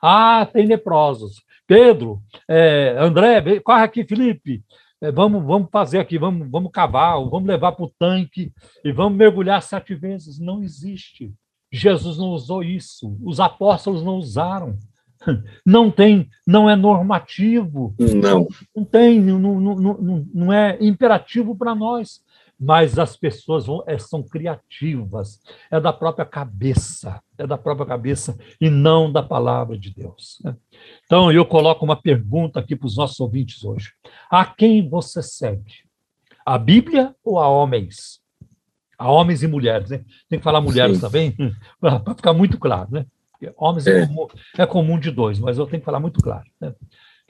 Ah, 0.02 0.46
tem 0.46 0.68
leprosos. 0.68 1.42
Pedro, 1.66 2.22
é, 2.48 2.96
André, 3.00 3.60
corre 3.62 3.84
aqui, 3.84 4.04
Felipe. 4.04 4.64
É, 5.02 5.12
vamos, 5.12 5.44
vamos 5.44 5.70
fazer 5.72 6.00
aqui, 6.00 6.18
vamos, 6.18 6.50
vamos 6.50 6.72
cavar, 6.72 7.18
vamos 7.18 7.48
levar 7.48 7.72
para 7.72 7.86
o 7.86 7.94
tanque 7.98 8.54
e 8.84 8.92
vamos 8.92 9.18
mergulhar 9.18 9.62
sete 9.62 9.96
vezes. 9.96 10.40
Não 10.40 10.62
existe. 10.62 11.34
Jesus 11.76 12.17
não 12.17 12.30
usou 12.30 12.63
isso, 12.63 13.17
os 13.23 13.39
apóstolos 13.39 14.03
não 14.03 14.17
usaram. 14.17 14.78
Não 15.65 15.89
tem, 15.89 16.30
não 16.45 16.69
é 16.69 16.76
normativo. 16.76 17.95
Não. 17.97 18.47
Não 18.76 18.86
tem, 18.86 19.19
não, 19.19 19.39
não, 19.39 19.76
não, 19.76 20.28
não 20.32 20.53
é 20.53 20.78
imperativo 20.80 21.55
para 21.55 21.73
nós. 21.73 22.21
Mas 22.59 22.97
as 22.97 23.17
pessoas 23.17 23.65
vão, 23.65 23.84
é, 23.86 23.97
são 23.97 24.23
criativas, 24.23 25.41
é 25.69 25.78
da 25.80 25.91
própria 25.91 26.26
cabeça, 26.26 27.21
é 27.38 27.45
da 27.45 27.57
própria 27.57 27.86
cabeça 27.86 28.38
e 28.61 28.69
não 28.69 29.11
da 29.11 29.21
palavra 29.21 29.78
de 29.78 29.93
Deus. 29.93 30.39
Né? 30.41 30.55
Então, 31.05 31.30
eu 31.32 31.45
coloco 31.45 31.84
uma 31.84 32.01
pergunta 32.01 32.59
aqui 32.61 32.76
para 32.76 32.88
os 32.88 32.95
nossos 32.95 33.19
ouvintes 33.19 33.63
hoje: 33.63 33.91
a 34.32 34.45
quem 34.45 34.88
você 34.88 35.21
segue? 35.21 35.84
A 36.45 36.57
Bíblia 36.57 37.13
ou 37.23 37.39
a 37.39 37.49
homens? 37.49 38.21
A 38.98 39.12
homens 39.12 39.43
e 39.43 39.48
mulheres, 39.48 39.89
né? 39.89 40.04
Tem 40.30 40.39
que 40.39 40.43
falar 40.43 40.62
mulheres 40.62 40.98
Sim. 40.98 41.02
também, 41.02 41.36
para 41.80 42.16
ficar 42.16 42.34
muito 42.34 42.58
claro, 42.58 42.89
né? 42.91 43.06
Porque 43.32 43.54
homens 43.58 43.86
é. 43.88 44.02
É, 44.02 44.08
comum, 44.08 44.28
é. 44.58 44.66
comum, 44.66 45.00
de 45.00 45.12
dois, 45.12 45.39
mas 45.39 45.58
eu 45.58 45.68
tenho 45.68 45.82
que 45.82 45.86
falar 45.86 46.00
muito 46.00 46.22
claro. 46.22 46.46
Né? 46.60 46.74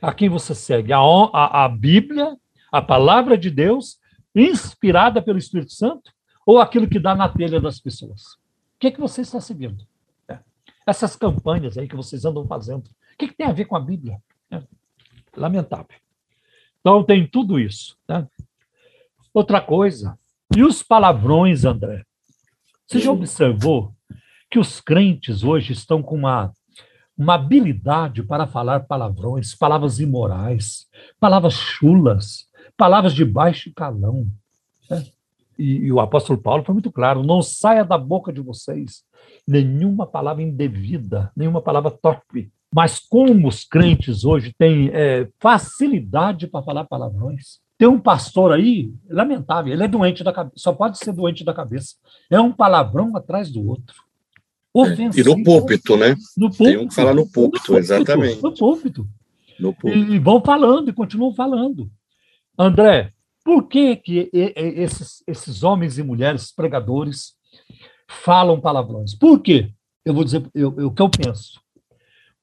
A 0.02 0.14
quem 0.14 0.30
você 0.30 0.54
segue? 0.54 0.94
A, 0.94 1.00
a, 1.00 1.66
a, 1.66 1.70
Bíblia, 1.70 2.38
a 2.72 2.82
palavra 2.82 3.38
de 3.38 3.50
Deus, 3.50 3.98
inspirada 4.36 5.22
pelo 5.22 5.40
Espírito 5.40 5.74
Santo, 5.74 6.12
ou 6.46 6.60
aquilo 6.60 6.88
que 6.88 7.00
dá 7.00 7.16
na 7.16 7.28
telha 7.28 7.60
das 7.60 7.80
pessoas? 7.80 8.34
O 8.34 8.80
que, 8.80 8.88
é 8.88 8.92
que 8.92 9.00
você 9.00 9.22
está 9.22 9.42
seguindo? 9.42 9.84
É. 10.28 10.38
Essas 10.86 11.16
campanhas 11.16 11.78
aí 11.78 11.88
que 11.88 11.96
vocês 11.96 12.24
andam 12.24 12.46
fazendo, 12.46 12.86
o 12.86 13.18
que, 13.18 13.26
é 13.26 13.28
que 13.30 13.36
tem 13.36 13.48
a 13.48 13.54
ver 13.54 13.66
com 13.66 13.76
a 13.76 13.80
Bíblia? 13.80 14.22
É. 14.52 14.62
Lamentável. 15.36 15.98
Então, 16.82 17.04
tem 17.04 17.26
tudo 17.26 17.60
isso. 17.60 17.98
Né? 18.08 18.28
Outra 19.34 19.60
coisa, 19.60 20.20
e 20.54 20.64
os 20.64 20.84
palavrões, 20.84 21.66
André? 21.66 22.04
Você 22.88 23.00
já 23.00 23.12
observou 23.12 23.94
que 24.50 24.60
os 24.60 24.80
crentes 24.80 25.44
hoje 25.44 25.74
estão 25.74 26.04
com 26.04 26.16
uma, 26.16 26.52
uma 27.18 27.36
habilidade 27.36 28.22
para 28.24 28.46
falar 28.46 28.82
palavrões, 28.82 29.56
palavras 29.56 30.00
imorais, 30.00 30.86
palavras 31.20 31.54
chulas, 31.56 32.48
palavras 32.78 33.14
de 33.14 33.26
baixo 33.26 33.72
calão? 33.76 34.28
Né? 34.90 35.04
E, 35.58 35.86
e, 35.86 35.92
o 35.92 36.00
apóstolo 36.00 36.40
Paulo 36.40 36.64
foi 36.64 36.74
muito 36.74 36.92
claro: 36.92 37.24
não 37.24 37.42
saia 37.42 37.84
da 37.84 37.98
boca 37.98 38.32
de 38.32 38.42
vocês 38.42 39.04
nenhuma 39.48 40.06
palavra 40.06 40.44
indevida, 40.44 41.32
nenhuma 41.36 41.62
palavra 41.62 41.90
torpe. 41.90 42.52
Mas 42.74 43.00
como 43.00 43.48
os 43.48 43.64
crentes 43.64 44.26
hoje 44.26 44.54
têm 44.58 44.90
é, 44.94 45.30
facilidade 45.40 46.48
para 46.48 46.64
falar 46.64 46.86
palavrões, 46.86 47.60
tem 47.78 47.88
um 47.88 48.00
pastor 48.00 48.54
aí, 48.54 48.94
lamentável, 49.10 49.74
ele 49.74 49.84
é 49.84 49.88
doente 49.88 50.24
da 50.24 50.32
cabeça, 50.32 50.56
só 50.58 50.72
pode 50.72 50.98
ser 50.98 51.12
doente 51.12 51.44
da 51.44 51.54
cabeça. 51.54 51.96
É 52.30 52.40
um 52.40 52.52
palavrão 52.52 53.16
atrás 53.18 53.52
do 53.52 53.68
outro. 53.68 53.96
Ofensivo. 54.74 55.30
E 55.30 55.38
no 55.38 55.44
púlpito, 55.44 55.98
né? 55.98 56.16
No 56.38 56.50
púlpito. 56.50 56.64
Tem 56.64 56.78
um 56.78 56.88
que 56.88 56.96
falar 56.96 57.14
no 57.14 57.30
púlpito, 57.30 57.64
no 57.64 57.68
púlpito 57.68 57.78
exatamente. 57.78 58.44
No 58.44 58.54
púlpito. 58.54 59.08
No 59.60 59.74
púlpito. 59.74 60.14
E, 60.14 60.20
vão 60.20 60.42
falando, 60.42 60.90
e 60.90 60.94
continuam 60.94 61.34
falando. 61.34 61.90
André, 62.58 63.12
Por 63.44 63.68
que, 63.68 63.96
que 63.96 64.30
esses, 64.34 65.24
esses 65.28 65.62
homens 65.62 66.00
e 66.00 66.04
mulheres 66.04 66.52
pregadores 66.52 67.36
falam 68.08 68.60
palavrões? 68.60 69.14
Por 69.14 69.40
quê? 69.40 69.72
Eu 70.04 70.14
vou 70.14 70.24
dizer 70.24 70.44
eu, 70.54 70.74
eu, 70.78 70.88
o 70.88 70.92
que 70.92 71.02
eu 71.02 71.10
penso. 71.10 71.62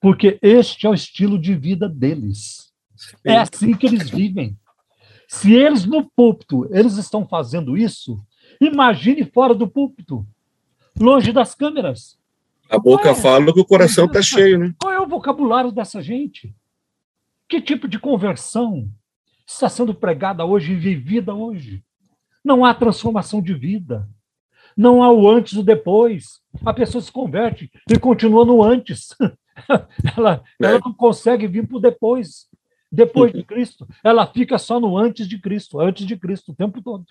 Porque 0.00 0.38
este 0.40 0.86
é 0.86 0.90
o 0.90 0.94
estilo 0.94 1.38
de 1.38 1.54
vida 1.54 1.88
deles. 1.88 2.72
É 3.24 3.36
assim 3.36 3.74
que 3.74 3.86
eles 3.86 4.08
vivem. 4.10 4.56
Se 5.32 5.50
eles 5.54 5.86
no 5.86 6.04
púlpito, 6.04 6.68
eles 6.70 6.98
estão 6.98 7.26
fazendo 7.26 7.74
isso, 7.74 8.22
imagine 8.60 9.24
fora 9.24 9.54
do 9.54 9.66
púlpito, 9.66 10.26
longe 11.00 11.32
das 11.32 11.54
câmeras. 11.54 12.18
A 12.68 12.78
boca 12.78 13.08
é, 13.08 13.14
fala 13.14 13.50
que 13.50 13.58
o 13.58 13.64
coração 13.64 14.04
está 14.04 14.20
cheio, 14.20 14.58
né? 14.58 14.74
Qual 14.78 14.92
é 14.92 15.00
o 15.00 15.08
vocabulário 15.08 15.72
dessa 15.72 16.02
gente? 16.02 16.54
Que 17.48 17.62
tipo 17.62 17.88
de 17.88 17.98
conversão 17.98 18.86
está 19.46 19.70
sendo 19.70 19.94
pregada 19.94 20.44
hoje 20.44 20.74
e 20.74 20.76
vivida 20.76 21.34
hoje? 21.34 21.82
Não 22.44 22.62
há 22.62 22.74
transformação 22.74 23.40
de 23.40 23.54
vida. 23.54 24.06
Não 24.76 25.02
há 25.02 25.10
o 25.10 25.26
antes 25.26 25.54
e 25.54 25.60
o 25.60 25.62
depois. 25.62 26.42
A 26.62 26.74
pessoa 26.74 27.00
se 27.00 27.10
converte 27.10 27.72
e 27.90 27.98
continua 27.98 28.44
no 28.44 28.62
antes. 28.62 29.16
ela, 30.14 30.44
é. 30.60 30.66
ela 30.66 30.80
não 30.84 30.92
consegue 30.92 31.46
vir 31.46 31.66
para 31.66 31.78
o 31.78 31.80
depois. 31.80 32.51
Depois 32.92 33.32
de 33.32 33.42
Cristo. 33.42 33.88
Ela 34.04 34.26
fica 34.26 34.58
só 34.58 34.78
no 34.78 34.98
antes 34.98 35.26
de 35.26 35.38
Cristo, 35.38 35.80
antes 35.80 36.06
de 36.06 36.14
Cristo, 36.16 36.52
o 36.52 36.54
tempo 36.54 36.82
todo. 36.82 37.06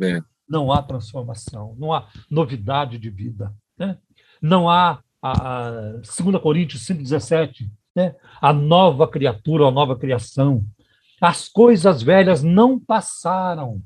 É. 0.00 0.20
Não 0.48 0.72
há 0.72 0.82
transformação, 0.82 1.76
não 1.78 1.92
há 1.92 2.08
novidade 2.28 2.98
de 2.98 3.08
vida. 3.08 3.54
Né? 3.78 3.96
Não 4.42 4.68
há 4.68 5.00
a, 5.22 5.68
a 5.68 5.70
2 5.92 6.42
Coríntios 6.42 6.84
5,17, 6.86 7.70
né? 7.94 8.16
a 8.40 8.52
nova 8.52 9.06
criatura, 9.06 9.66
a 9.66 9.70
nova 9.70 9.96
criação. 9.96 10.64
As 11.20 11.48
coisas 11.48 12.02
velhas 12.02 12.42
não 12.42 12.78
passaram 12.78 13.82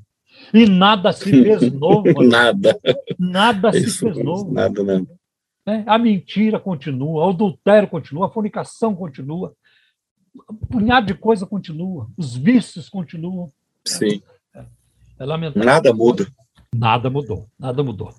e 0.53 0.65
nada 0.65 1.11
se 1.11 1.29
fez 1.29 1.71
novo. 1.73 2.23
nada. 2.23 2.79
Nada 3.19 3.71
se 3.71 3.85
Isso, 3.85 3.99
fez 3.99 4.23
novo. 4.23 4.51
Nada, 4.51 4.83
nada. 4.83 5.07
Né? 5.65 5.83
A 5.87 5.97
mentira 5.97 6.59
continua, 6.59 7.25
o 7.25 7.29
adultério 7.29 7.87
continua, 7.87 8.27
a 8.27 8.29
fornicação 8.29 8.93
continua, 8.95 9.53
um 10.49 10.55
punhado 10.55 11.07
de 11.07 11.13
coisa 11.13 11.45
continua, 11.45 12.09
os 12.17 12.35
vícios 12.35 12.89
continuam. 12.89 13.51
Sim. 13.85 14.21
É, 14.55 14.65
é 15.19 15.25
lamentável. 15.25 15.65
Nada 15.65 15.93
muda. 15.93 16.27
Nada 16.73 17.09
mudou, 17.09 17.47
nada 17.59 17.83
mudou. 17.83 18.13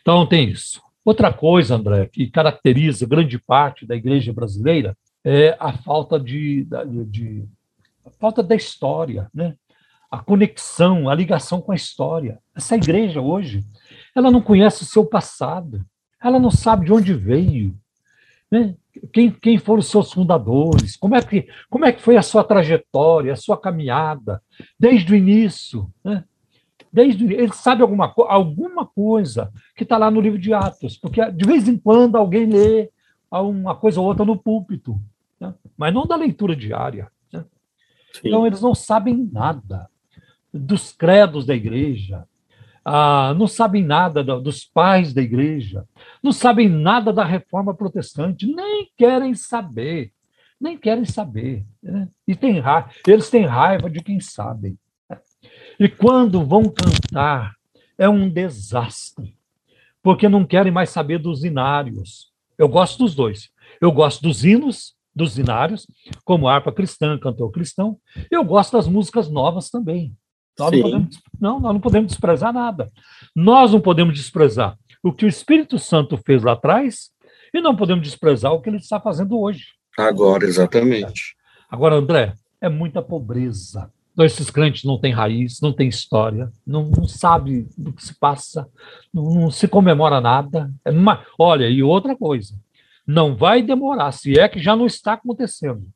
Então 0.00 0.26
tem 0.26 0.48
isso. 0.48 0.82
Outra 1.04 1.32
coisa, 1.32 1.76
André, 1.76 2.06
que 2.06 2.28
caracteriza 2.28 3.06
grande 3.06 3.38
parte 3.38 3.86
da 3.86 3.94
igreja 3.94 4.32
brasileira 4.32 4.96
é 5.24 5.56
a 5.58 5.72
falta 5.72 6.18
de, 6.18 6.64
de, 6.64 7.04
de 7.04 7.48
a 8.04 8.10
falta 8.10 8.42
da 8.42 8.54
história, 8.54 9.28
né? 9.32 9.54
a 10.10 10.18
conexão, 10.18 11.08
a 11.08 11.14
ligação 11.14 11.60
com 11.60 11.72
a 11.72 11.76
história. 11.76 12.38
Essa 12.54 12.76
igreja 12.76 13.20
hoje, 13.20 13.64
ela 14.14 14.30
não 14.30 14.42
conhece 14.42 14.82
o 14.82 14.86
seu 14.86 15.06
passado, 15.06 15.82
ela 16.22 16.38
não 16.38 16.50
sabe 16.50 16.84
de 16.84 16.92
onde 16.92 17.14
veio, 17.14 17.74
né? 18.52 18.74
quem, 19.10 19.30
quem 19.30 19.56
foram 19.56 19.80
os 19.80 19.90
seus 19.90 20.12
fundadores, 20.12 20.94
como 20.94 21.16
é, 21.16 21.22
que, 21.22 21.48
como 21.70 21.86
é 21.86 21.92
que 21.92 22.02
foi 22.02 22.18
a 22.18 22.22
sua 22.22 22.44
trajetória, 22.44 23.32
a 23.32 23.36
sua 23.36 23.58
caminhada, 23.58 24.42
desde 24.78 25.10
o 25.10 25.16
início. 25.16 25.90
Né? 26.04 26.22
Desde, 26.92 27.24
ele 27.32 27.52
sabe 27.54 27.80
alguma, 27.80 28.12
alguma 28.28 28.84
coisa 28.86 29.50
que 29.74 29.84
está 29.84 29.96
lá 29.96 30.10
no 30.10 30.20
livro 30.20 30.38
de 30.38 30.52
Atos, 30.52 30.98
porque 30.98 31.24
de 31.32 31.46
vez 31.46 31.66
em 31.66 31.78
quando 31.78 32.16
alguém 32.16 32.44
lê 32.44 32.90
uma 33.30 33.74
coisa 33.74 33.98
ou 33.98 34.06
outra 34.06 34.26
no 34.26 34.36
púlpito, 34.36 35.00
né? 35.40 35.54
mas 35.74 35.94
não 35.94 36.06
da 36.06 36.14
leitura 36.14 36.54
diária. 36.54 37.10
Né? 37.32 37.42
Então, 38.22 38.46
eles 38.46 38.60
não 38.60 38.74
sabem 38.74 39.26
nada 39.32 39.88
dos 40.52 40.92
credos 40.92 41.46
da 41.46 41.54
igreja, 41.54 42.26
ah, 42.84 43.34
não 43.38 43.46
sabem 43.46 43.84
nada 43.84 44.22
dos 44.22 44.64
pais 44.64 45.12
da 45.12 45.22
igreja, 45.22 45.84
não 46.22 46.32
sabem 46.32 46.68
nada 46.68 47.12
da 47.12 47.24
reforma 47.24 47.74
protestante, 47.74 48.46
nem 48.46 48.90
querem 48.96 49.34
saber, 49.34 50.12
nem 50.60 50.76
querem 50.76 51.04
saber. 51.04 51.64
Né? 51.82 52.08
E 52.26 52.34
tem 52.34 52.58
raiva, 52.58 52.90
eles 53.06 53.30
têm 53.30 53.44
raiva 53.44 53.88
de 53.88 54.02
quem 54.02 54.20
sabe. 54.20 54.76
E 55.78 55.88
quando 55.88 56.44
vão 56.44 56.64
cantar, 56.64 57.54
é 57.98 58.08
um 58.08 58.28
desastre, 58.28 59.36
porque 60.02 60.28
não 60.28 60.44
querem 60.44 60.72
mais 60.72 60.90
saber 60.90 61.18
dos 61.18 61.44
inários. 61.44 62.32
Eu 62.58 62.68
gosto 62.68 62.98
dos 62.98 63.14
dois. 63.14 63.50
Eu 63.80 63.90
gosto 63.90 64.22
dos 64.22 64.44
hinos, 64.44 64.94
dos 65.14 65.38
inários, 65.38 65.86
como 66.24 66.48
harpa 66.48 66.72
cristã, 66.72 67.18
cantor 67.18 67.50
cristão. 67.50 67.98
Eu 68.30 68.44
gosto 68.44 68.72
das 68.72 68.88
músicas 68.88 69.28
novas 69.28 69.70
também. 69.70 70.14
Nós 70.58 70.70
não, 70.70 70.82
podemos, 70.82 71.18
não, 71.40 71.60
nós 71.60 71.72
não 71.72 71.80
podemos 71.80 72.08
desprezar 72.10 72.52
nada. 72.52 72.90
Nós 73.34 73.72
não 73.72 73.80
podemos 73.80 74.14
desprezar 74.14 74.76
o 75.02 75.12
que 75.12 75.24
o 75.24 75.28
Espírito 75.28 75.78
Santo 75.78 76.16
fez 76.16 76.42
lá 76.42 76.52
atrás 76.52 77.10
e 77.52 77.60
não 77.60 77.74
podemos 77.74 78.06
desprezar 78.06 78.52
o 78.52 78.60
que 78.60 78.68
ele 78.68 78.76
está 78.76 79.00
fazendo 79.00 79.38
hoje. 79.38 79.66
Agora, 79.98 80.44
exatamente. 80.44 81.34
Agora, 81.70 81.96
André, 81.96 82.34
é 82.60 82.68
muita 82.68 83.02
pobreza. 83.02 83.90
Então, 84.12 84.24
esses 84.24 84.50
crentes 84.50 84.84
não 84.84 84.98
têm 84.98 85.12
raiz, 85.12 85.58
não 85.60 85.72
têm 85.72 85.88
história, 85.88 86.50
não, 86.66 86.84
não 86.84 87.08
sabe 87.08 87.66
do 87.76 87.92
que 87.92 88.04
se 88.04 88.18
passa, 88.18 88.68
não, 89.12 89.24
não 89.34 89.50
se 89.50 89.66
comemora 89.66 90.20
nada. 90.20 90.70
É 90.84 90.90
uma... 90.90 91.24
Olha, 91.38 91.68
e 91.68 91.82
outra 91.82 92.14
coisa, 92.14 92.54
não 93.06 93.34
vai 93.34 93.62
demorar, 93.62 94.12
se 94.12 94.38
é 94.38 94.48
que 94.48 94.60
já 94.60 94.76
não 94.76 94.86
está 94.86 95.14
acontecendo. 95.14 95.86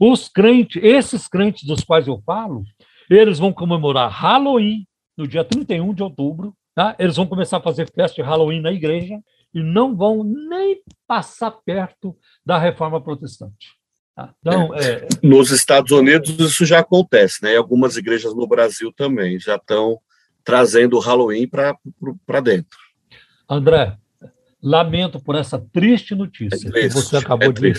Os 0.00 0.28
crentes, 0.28 0.82
esses 0.82 1.28
crentes 1.28 1.64
dos 1.64 1.84
quais 1.84 2.08
eu 2.08 2.20
falo, 2.24 2.64
eles 3.08 3.38
vão 3.38 3.52
comemorar 3.52 4.10
Halloween 4.10 4.86
no 5.16 5.26
dia 5.26 5.44
31 5.44 5.94
de 5.94 6.02
outubro. 6.02 6.54
Tá? 6.74 6.94
Eles 6.98 7.16
vão 7.16 7.26
começar 7.26 7.56
a 7.56 7.62
fazer 7.62 7.90
festa 7.90 8.22
de 8.22 8.28
Halloween 8.28 8.60
na 8.60 8.70
igreja 8.70 9.18
e 9.54 9.62
não 9.62 9.96
vão 9.96 10.22
nem 10.22 10.82
passar 11.06 11.50
perto 11.50 12.14
da 12.44 12.58
reforma 12.58 13.00
protestante. 13.00 13.74
Tá? 14.14 14.34
Então, 14.40 14.74
é. 14.74 14.90
É... 14.90 15.08
Nos 15.22 15.50
Estados 15.50 15.90
Unidos 15.90 16.38
isso 16.38 16.66
já 16.66 16.80
acontece, 16.80 17.42
né? 17.42 17.54
E 17.54 17.56
algumas 17.56 17.96
igrejas 17.96 18.34
no 18.34 18.46
Brasil 18.46 18.92
também 18.92 19.38
já 19.38 19.56
estão 19.56 19.98
trazendo 20.44 20.96
o 20.96 21.00
Halloween 21.00 21.48
para 21.48 22.40
dentro. 22.40 22.78
André, 23.48 23.96
lamento 24.62 25.18
por 25.18 25.34
essa 25.34 25.58
triste 25.58 26.14
notícia 26.14 26.68
é 26.68 26.70
triste, 26.70 26.88
que 26.88 26.94
você 26.94 27.16
acabou, 27.16 27.48
é 27.48 27.52
de, 27.52 27.72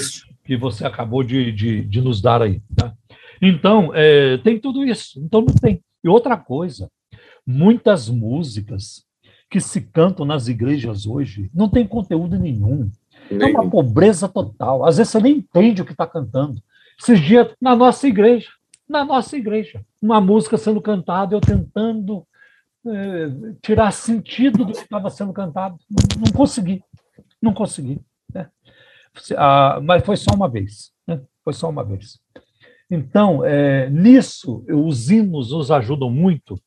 que 0.44 0.58
você 0.58 0.86
acabou 0.86 1.24
de, 1.24 1.52
de, 1.52 1.82
de 1.84 2.02
nos 2.02 2.22
dar 2.22 2.42
aí. 2.42 2.62
Tá? 2.76 2.94
Então, 3.42 3.92
é, 3.94 4.38
tem 4.40 4.60
tudo 4.60 4.86
isso. 4.86 5.20
Então, 5.20 5.42
não 5.42 5.54
tem. 5.54 5.84
E 6.04 6.10
outra 6.10 6.38
coisa, 6.38 6.90
muitas 7.46 8.10
músicas 8.10 9.06
que 9.50 9.60
se 9.60 9.82
cantam 9.82 10.26
nas 10.26 10.48
igrejas 10.48 11.06
hoje 11.06 11.50
não 11.54 11.70
tem 11.70 11.88
conteúdo 11.88 12.38
nenhum. 12.38 12.92
É 13.30 13.46
uma 13.46 13.70
pobreza 13.70 14.28
total. 14.28 14.86
Às 14.86 14.98
vezes 14.98 15.12
você 15.12 15.20
nem 15.20 15.38
entende 15.38 15.82
o 15.82 15.86
que 15.86 15.92
está 15.92 16.06
cantando. 16.06 16.62
Esses 17.00 17.20
dias, 17.20 17.48
na 17.62 17.76
nossa 17.76 18.08
igreja, 18.08 18.50
na 18.88 19.04
nossa 19.04 19.36
igreja, 19.38 19.86
uma 20.02 20.20
música 20.22 20.58
sendo 20.58 20.82
cantada, 20.82 21.36
eu 21.36 21.42
tentando 21.42 22.26
é, 22.86 23.30
tirar 23.62 23.92
sentido 23.92 24.66
do 24.66 24.74
que 24.74 24.80
estava 24.80 25.10
sendo 25.10 25.34
cantado. 25.34 25.78
Não, 25.90 26.26
não 26.26 26.34
consegui. 26.34 26.82
Não 27.42 27.54
consegui. 27.54 28.00
Né? 28.34 28.50
Ah, 29.36 29.80
mas 29.82 30.06
foi 30.06 30.16
só 30.18 30.34
uma 30.34 30.48
vez. 30.48 30.92
Né? 31.06 31.22
Foi 31.44 31.54
só 31.54 31.70
uma 31.70 31.84
vez. 31.84 32.20
Então, 32.90 33.44
é, 33.44 33.90
nisso, 33.90 34.64
os 34.70 35.10
hinos 35.10 35.52
nos 35.52 35.72
ajudam 35.72 36.10
muito, 36.10 36.60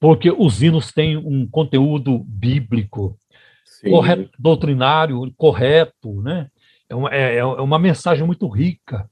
porque 0.00 0.30
os 0.30 0.62
hinos 0.62 0.92
têm 0.92 1.16
um 1.16 1.46
conteúdo 1.46 2.18
bíblico, 2.20 3.18
correto, 3.82 4.30
doutrinário, 4.38 5.32
correto, 5.36 6.22
né? 6.22 6.48
É 6.88 6.94
uma, 6.94 7.14
é, 7.14 7.36
é 7.36 7.44
uma 7.44 7.78
mensagem 7.78 8.24
muito 8.24 8.48
rica. 8.48 9.08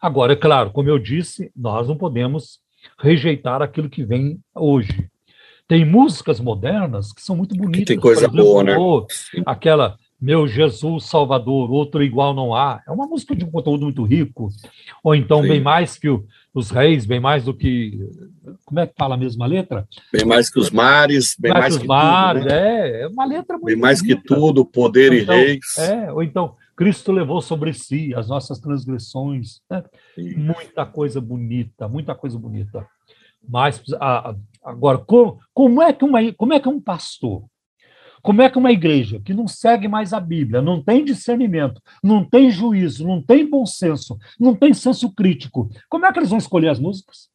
Agora, 0.00 0.32
é 0.32 0.36
claro, 0.36 0.70
como 0.70 0.88
eu 0.88 0.98
disse, 0.98 1.52
nós 1.54 1.86
não 1.86 1.96
podemos 1.96 2.58
rejeitar 2.98 3.62
aquilo 3.62 3.90
que 3.90 4.04
vem 4.04 4.40
hoje. 4.54 5.08
Tem 5.68 5.84
músicas 5.84 6.40
modernas 6.40 7.12
que 7.12 7.22
são 7.22 7.36
muito 7.36 7.54
bonitas. 7.54 7.84
tem 7.84 8.00
coisa 8.00 8.22
exemplo, 8.22 8.42
boa, 8.42 8.64
né? 8.64 8.74
Aquela 9.46 9.96
meu 10.20 10.46
Jesus 10.46 11.04
Salvador, 11.04 11.70
outro 11.70 12.02
igual 12.02 12.34
não 12.34 12.54
há. 12.54 12.82
É 12.86 12.90
uma 12.90 13.06
música 13.06 13.34
de 13.34 13.44
um 13.44 13.50
conteúdo 13.50 13.84
muito 13.84 14.02
rico. 14.02 14.48
Ou 15.02 15.14
então, 15.14 15.42
Sim. 15.42 15.48
bem 15.48 15.60
mais 15.60 15.96
que 15.96 16.08
o, 16.08 16.26
os 16.52 16.70
reis, 16.70 17.06
bem 17.06 17.18
mais 17.18 17.44
do 17.44 17.54
que. 17.54 17.98
Como 18.64 18.80
é 18.80 18.86
que 18.86 18.94
fala 18.98 19.14
a 19.14 19.18
mesma 19.18 19.46
letra? 19.46 19.88
Bem 20.12 20.26
mais 20.26 20.50
que 20.50 20.58
os 20.58 20.70
mares, 20.70 21.34
bem 21.38 21.52
mais, 21.52 21.62
mais 21.62 21.76
que, 21.76 21.82
os 21.82 21.88
mares, 21.88 22.42
tudo, 22.42 22.52
né? 22.52 22.90
é, 22.90 23.02
é 23.02 23.08
uma 23.08 23.24
letra 23.24 23.56
muito 23.56 23.66
Bem 23.66 23.76
mais 23.76 24.02
que 24.02 24.14
tudo, 24.14 24.64
poder 24.64 25.12
então, 25.12 25.34
e 25.34 25.44
reis. 25.44 25.78
É, 25.78 26.12
ou 26.12 26.22
então, 26.22 26.54
Cristo 26.76 27.12
levou 27.12 27.40
sobre 27.40 27.72
si 27.72 28.14
as 28.14 28.28
nossas 28.28 28.58
transgressões. 28.58 29.60
Né? 29.70 29.82
Muita 30.36 30.84
coisa 30.84 31.20
bonita, 31.20 31.88
muita 31.88 32.14
coisa 32.14 32.38
bonita. 32.38 32.86
Mas, 33.48 33.82
agora, 34.62 34.98
como, 34.98 35.38
como, 35.54 35.82
é 35.82 35.92
que 35.92 36.04
uma, 36.04 36.32
como 36.34 36.52
é 36.52 36.60
que 36.60 36.68
um 36.68 36.80
pastor 36.80 37.44
como 38.22 38.42
é 38.42 38.50
que 38.50 38.58
uma 38.58 38.72
igreja 38.72 39.20
que 39.20 39.34
não 39.34 39.48
segue 39.48 39.88
mais 39.88 40.12
a 40.12 40.20
Bíblia, 40.20 40.60
não 40.60 40.82
tem 40.82 41.04
discernimento, 41.04 41.80
não 42.02 42.24
tem 42.24 42.50
juízo, 42.50 43.06
não 43.06 43.22
tem 43.22 43.48
bom 43.48 43.64
senso, 43.64 44.18
não 44.38 44.54
tem 44.54 44.74
senso 44.74 45.10
crítico, 45.12 45.70
como 45.88 46.06
é 46.06 46.12
que 46.12 46.18
eles 46.18 46.30
vão 46.30 46.38
escolher 46.38 46.68
as 46.68 46.78
músicas? 46.78 47.28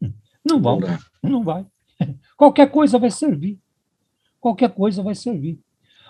Não 0.44 0.60
vão, 0.60 0.80
não, 1.22 1.44
vai. 1.44 1.64
Qualquer 2.36 2.68
coisa 2.68 2.98
vai 2.98 3.12
servir. 3.12 3.60
Qualquer 4.40 4.70
coisa 4.70 5.00
vai 5.04 5.14
servir. 5.14 5.56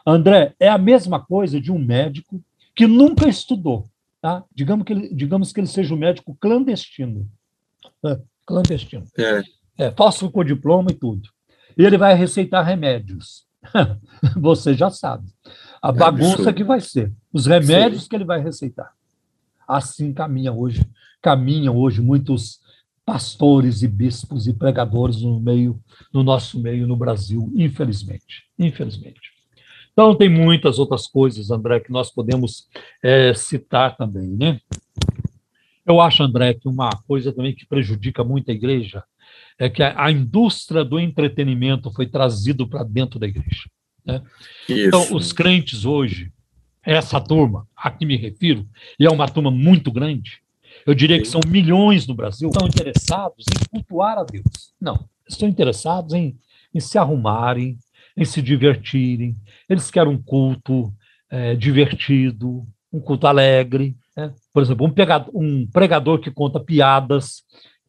André, 0.06 0.54
é 0.58 0.70
a 0.70 0.78
mesma 0.78 1.20
coisa 1.20 1.60
de 1.60 1.70
um 1.70 1.78
médico 1.78 2.42
que 2.74 2.86
nunca 2.86 3.28
estudou. 3.28 3.84
Tá? 4.22 4.42
Digamos, 4.54 4.86
que 4.86 4.92
ele, 4.94 5.14
digamos 5.14 5.52
que 5.52 5.60
ele 5.60 5.66
seja 5.66 5.94
um 5.94 5.98
médico 5.98 6.34
clandestino. 6.40 7.28
É, 8.06 8.18
clandestino. 8.46 9.04
É. 9.18 9.42
É, 9.76 9.90
falso 9.90 10.30
com 10.30 10.44
diploma 10.44 10.90
e 10.90 10.94
tudo. 10.94 11.28
E 11.76 11.84
ele 11.84 11.98
vai 11.98 12.14
receitar 12.14 12.64
remédios. 12.64 13.46
Você 14.36 14.74
já 14.74 14.90
sabe. 14.90 15.28
A 15.80 15.88
é 15.88 15.92
bagunça 15.92 16.34
absurdo. 16.34 16.54
que 16.54 16.64
vai 16.64 16.80
ser. 16.80 17.12
Os 17.32 17.46
remédios 17.46 18.04
Sim. 18.04 18.08
que 18.08 18.16
ele 18.16 18.24
vai 18.24 18.40
receitar. 18.40 18.92
Assim 19.66 20.12
caminha 20.12 20.52
hoje, 20.52 20.84
caminham 21.20 21.76
hoje 21.76 22.00
muitos 22.00 22.60
pastores 23.04 23.82
e 23.82 23.88
bispos 23.88 24.46
e 24.46 24.52
pregadores 24.52 25.22
no 25.22 25.40
meio, 25.40 25.80
no 26.12 26.22
nosso 26.22 26.60
meio 26.60 26.86
no 26.86 26.96
Brasil, 26.96 27.50
infelizmente. 27.54 28.44
Infelizmente. 28.58 29.32
Então, 29.92 30.14
tem 30.14 30.28
muitas 30.28 30.78
outras 30.78 31.06
coisas, 31.06 31.50
André, 31.50 31.80
que 31.80 31.92
nós 31.92 32.10
podemos 32.10 32.68
é, 33.02 33.34
citar 33.34 33.96
também, 33.96 34.28
né? 34.28 34.60
Eu 35.84 36.00
acho, 36.00 36.22
André, 36.22 36.54
que 36.54 36.68
uma 36.68 36.90
coisa 37.06 37.32
também 37.32 37.54
que 37.54 37.66
prejudica 37.66 38.22
muito 38.24 38.50
a 38.50 38.54
igreja 38.54 39.04
é 39.58 39.68
que 39.68 39.82
a, 39.82 40.04
a 40.04 40.10
indústria 40.10 40.84
do 40.84 40.98
entretenimento 40.98 41.90
foi 41.90 42.06
trazido 42.06 42.68
para 42.68 42.82
dentro 42.82 43.18
da 43.18 43.26
igreja. 43.26 43.68
Né? 44.04 44.22
Então, 44.68 45.14
os 45.14 45.32
crentes 45.32 45.84
hoje, 45.84 46.32
essa 46.82 47.20
turma 47.20 47.66
a 47.76 47.90
que 47.90 48.04
me 48.04 48.16
refiro, 48.16 48.66
e 48.98 49.06
é 49.06 49.10
uma 49.10 49.28
turma 49.28 49.50
muito 49.50 49.90
grande, 49.92 50.42
eu 50.86 50.94
diria 50.94 51.18
que 51.18 51.28
são 51.28 51.40
milhões 51.46 52.06
no 52.06 52.14
Brasil, 52.14 52.48
estão 52.48 52.66
interessados 52.66 53.44
em 53.48 53.68
cultuar 53.68 54.18
a 54.18 54.24
Deus. 54.24 54.72
Não, 54.80 55.08
estão 55.28 55.48
interessados 55.48 56.12
em, 56.12 56.36
em 56.74 56.80
se 56.80 56.98
arrumarem, 56.98 57.78
em 58.16 58.24
se 58.24 58.42
divertirem. 58.42 59.36
Eles 59.68 59.90
querem 59.90 60.12
um 60.12 60.20
culto 60.20 60.92
é, 61.30 61.54
divertido, 61.54 62.66
um 62.92 63.00
culto 63.00 63.26
alegre. 63.26 63.96
Né? 64.16 64.32
Por 64.52 64.62
exemplo, 64.62 64.86
um, 64.86 64.90
pegador, 64.90 65.30
um 65.34 65.66
pregador 65.66 66.18
que 66.18 66.30
conta 66.30 66.60
piadas, 66.60 67.42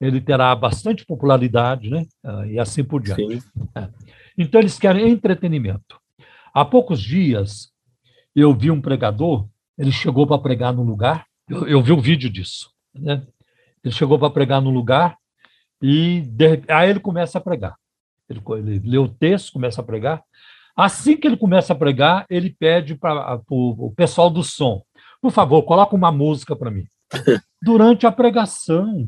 ele 0.04 0.20
terá 0.20 0.54
bastante 0.56 1.06
popularidade, 1.06 1.90
né? 1.90 2.06
Ah, 2.24 2.46
e 2.46 2.60
assim 2.60 2.84
por 2.84 3.02
diante. 3.02 3.44
É. 3.76 3.88
Então, 4.38 4.60
eles 4.60 4.78
querem 4.78 5.10
entretenimento. 5.10 6.00
Há 6.54 6.66
poucos 6.66 7.02
dias, 7.02 7.72
eu 8.36 8.54
vi 8.54 8.70
um 8.70 8.82
pregador, 8.82 9.48
ele 9.78 9.92
chegou 9.92 10.28
para 10.28 10.38
pregar 10.38 10.74
num 10.74 10.84
lugar, 10.84 11.26
eu, 11.50 11.68
eu 11.68 11.82
vi 11.82 11.92
um 11.92 12.02
vídeo 12.02 12.30
disso. 12.30 12.72
Né? 12.94 13.26
Ele 13.84 13.94
chegou 13.94 14.20
para 14.20 14.30
pregar 14.30 14.62
no 14.62 14.70
lugar 14.70 15.18
e 15.82 16.22
de, 16.22 16.64
aí 16.68 16.90
ele 16.90 17.00
começa 17.00 17.38
a 17.38 17.42
pregar. 17.42 17.76
Ele, 18.30 18.42
ele 18.58 18.90
lê 18.90 18.98
o 18.98 19.08
texto, 19.08 19.54
começa 19.54 19.82
a 19.82 19.84
pregar. 19.84 20.22
Assim 20.76 21.16
que 21.16 21.28
ele 21.28 21.38
começa 21.38 21.74
a 21.74 21.76
pregar, 21.76 22.26
ele 22.30 22.50
pede 22.50 22.96
para 22.96 23.40
o 23.50 23.94
pessoal 23.96 24.30
do 24.30 24.44
som, 24.44 24.84
por 25.22 25.32
favor, 25.32 25.64
coloca 25.64 25.96
uma 25.96 26.12
música 26.12 26.56
para 26.56 26.72
mim. 26.72 26.86
Durante 27.62 28.06
a 28.06 28.12
pregação. 28.12 29.08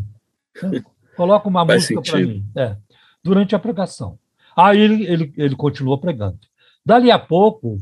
Né? 0.64 0.84
Coloca 1.16 1.48
uma 1.48 1.66
Faz 1.66 1.90
música 1.90 2.02
para 2.02 2.20
mim. 2.20 2.46
É, 2.56 2.76
durante 3.24 3.56
a 3.56 3.60
pregação. 3.60 4.20
Aí 4.56 4.80
ele, 4.80 5.06
ele, 5.06 5.34
ele 5.38 5.56
continua 5.56 6.00
pregando. 6.00 6.40
Dali 6.86 7.12
a 7.12 7.20
pouco, 7.20 7.78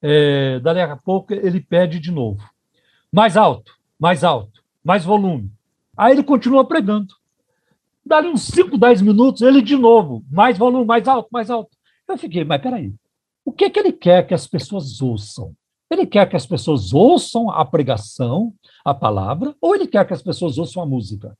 é, 0.00 0.58
dali 0.60 0.80
a 0.80 0.96
pouco 0.96 1.32
ele 1.32 1.60
pede 1.60 1.98
de 1.98 2.10
novo. 2.10 2.42
Mais 3.12 3.36
alto, 3.36 3.72
mais 3.98 4.24
alto 4.24 4.62
mais 4.82 5.04
volume. 5.04 5.50
Aí 5.96 6.12
ele 6.12 6.22
continua 6.22 6.64
pregando. 6.64 7.14
Dali 8.04 8.28
uns 8.28 8.42
5, 8.46 8.76
10 8.76 9.02
minutos, 9.02 9.42
ele 9.42 9.62
de 9.62 9.76
novo, 9.76 10.24
mais 10.30 10.58
volume, 10.58 10.84
mais 10.84 11.06
alto, 11.06 11.28
mais 11.30 11.50
alto. 11.50 11.70
Eu 12.08 12.18
fiquei, 12.18 12.44
mas 12.44 12.60
peraí, 12.60 12.92
o 13.44 13.52
que, 13.52 13.70
que 13.70 13.78
ele 13.78 13.92
quer 13.92 14.26
que 14.26 14.34
as 14.34 14.46
pessoas 14.46 15.00
ouçam? 15.00 15.54
Ele 15.88 16.06
quer 16.06 16.28
que 16.28 16.34
as 16.34 16.46
pessoas 16.46 16.92
ouçam 16.92 17.50
a 17.50 17.64
pregação, 17.64 18.52
a 18.84 18.92
palavra, 18.92 19.54
ou 19.60 19.74
ele 19.74 19.86
quer 19.86 20.04
que 20.06 20.12
as 20.12 20.22
pessoas 20.22 20.58
ouçam 20.58 20.82
a 20.82 20.86
música? 20.86 21.36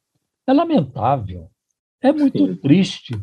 É 0.47 0.53
lamentável, 0.53 1.51
é 2.03 2.13
muito 2.13 2.47
Sim. 2.47 2.57
triste 2.57 3.21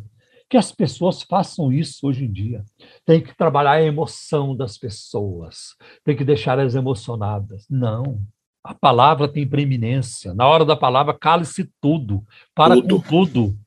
que 0.50 0.58
as 0.58 0.72
pessoas 0.72 1.22
façam 1.22 1.72
isso 1.72 2.08
hoje 2.08 2.26
em 2.26 2.32
dia. 2.32 2.64
Tem 3.06 3.22
que 3.22 3.38
trabalhar 3.38 3.74
a 3.74 3.84
emoção 3.84 4.56
das 4.56 4.78
pessoas, 4.78 5.76
tem 6.04 6.16
que 6.16 6.24
deixar 6.24 6.58
elas 6.58 6.76
emocionadas. 6.76 7.66
Não. 7.70 8.22
A 8.64 8.74
palavra 8.74 9.28
tem 9.28 9.48
preeminência. 9.48 10.34
Na 10.34 10.48
hora 10.48 10.66
da 10.66 10.76
palavra, 10.76 11.14
cale-se 11.14 11.70
tudo. 11.80 12.24
Para 12.56 12.76
tudo. 12.76 13.02
com 13.02 13.26
tudo. 13.26 13.58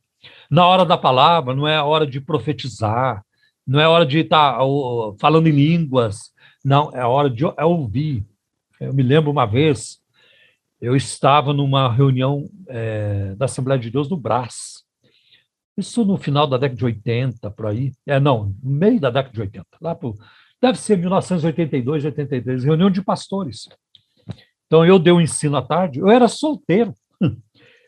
Na 0.51 0.67
hora 0.67 0.85
da 0.85 0.99
palavra, 0.99 1.55
não 1.55 1.67
é 1.67 1.77
a 1.77 1.85
hora 1.85 2.07
de 2.07 2.21
profetizar, 2.21 3.25
não 3.67 3.81
é 3.81 3.89
hora 3.89 4.05
de 4.05 4.19
estar 4.19 4.59
tá, 4.59 4.65
falando 5.19 5.47
em 5.47 5.53
línguas. 5.53 6.33
Não, 6.65 6.91
é 6.93 7.01
a 7.01 7.09
hora 7.09 7.31
de 7.31 7.45
é 7.45 7.65
ouvir. 7.65 8.27
Eu 8.81 8.93
me 8.93 9.03
lembro 9.03 9.31
uma 9.31 9.47
vez, 9.47 10.02
eu 10.83 10.97
estava 10.97 11.53
numa 11.53 11.91
reunião 11.91 12.51
é, 12.69 13.37
da 13.37 13.45
Assembleia 13.45 13.81
de 13.81 13.89
Deus 13.89 14.11
no 14.11 14.17
Brás. 14.17 14.83
Isso 15.79 16.05
no 16.05 16.17
final 16.17 16.45
da 16.45 16.59
década 16.59 16.77
de 16.77 16.85
80, 16.85 17.51
por 17.53 17.67
aí. 17.67 17.93
É, 18.05 18.19
não, 18.19 18.53
no 18.61 18.71
meio 18.71 19.01
da 19.01 19.09
década 19.09 19.33
de 19.33 19.41
80. 19.41 19.65
Lá 19.81 19.95
pro, 19.95 20.13
deve 20.61 20.77
ser 20.77 20.99
1982, 20.99 22.05
83, 22.05 22.65
reunião 22.65 22.91
de 22.91 23.01
pastores. 23.01 23.69
Então 24.67 24.85
eu 24.85 24.99
dei 24.99 25.13
o 25.13 25.17
um 25.19 25.21
ensino 25.21 25.57
à 25.57 25.63
tarde, 25.63 26.01
eu 26.01 26.11
era 26.11 26.27
solteiro. 26.27 26.93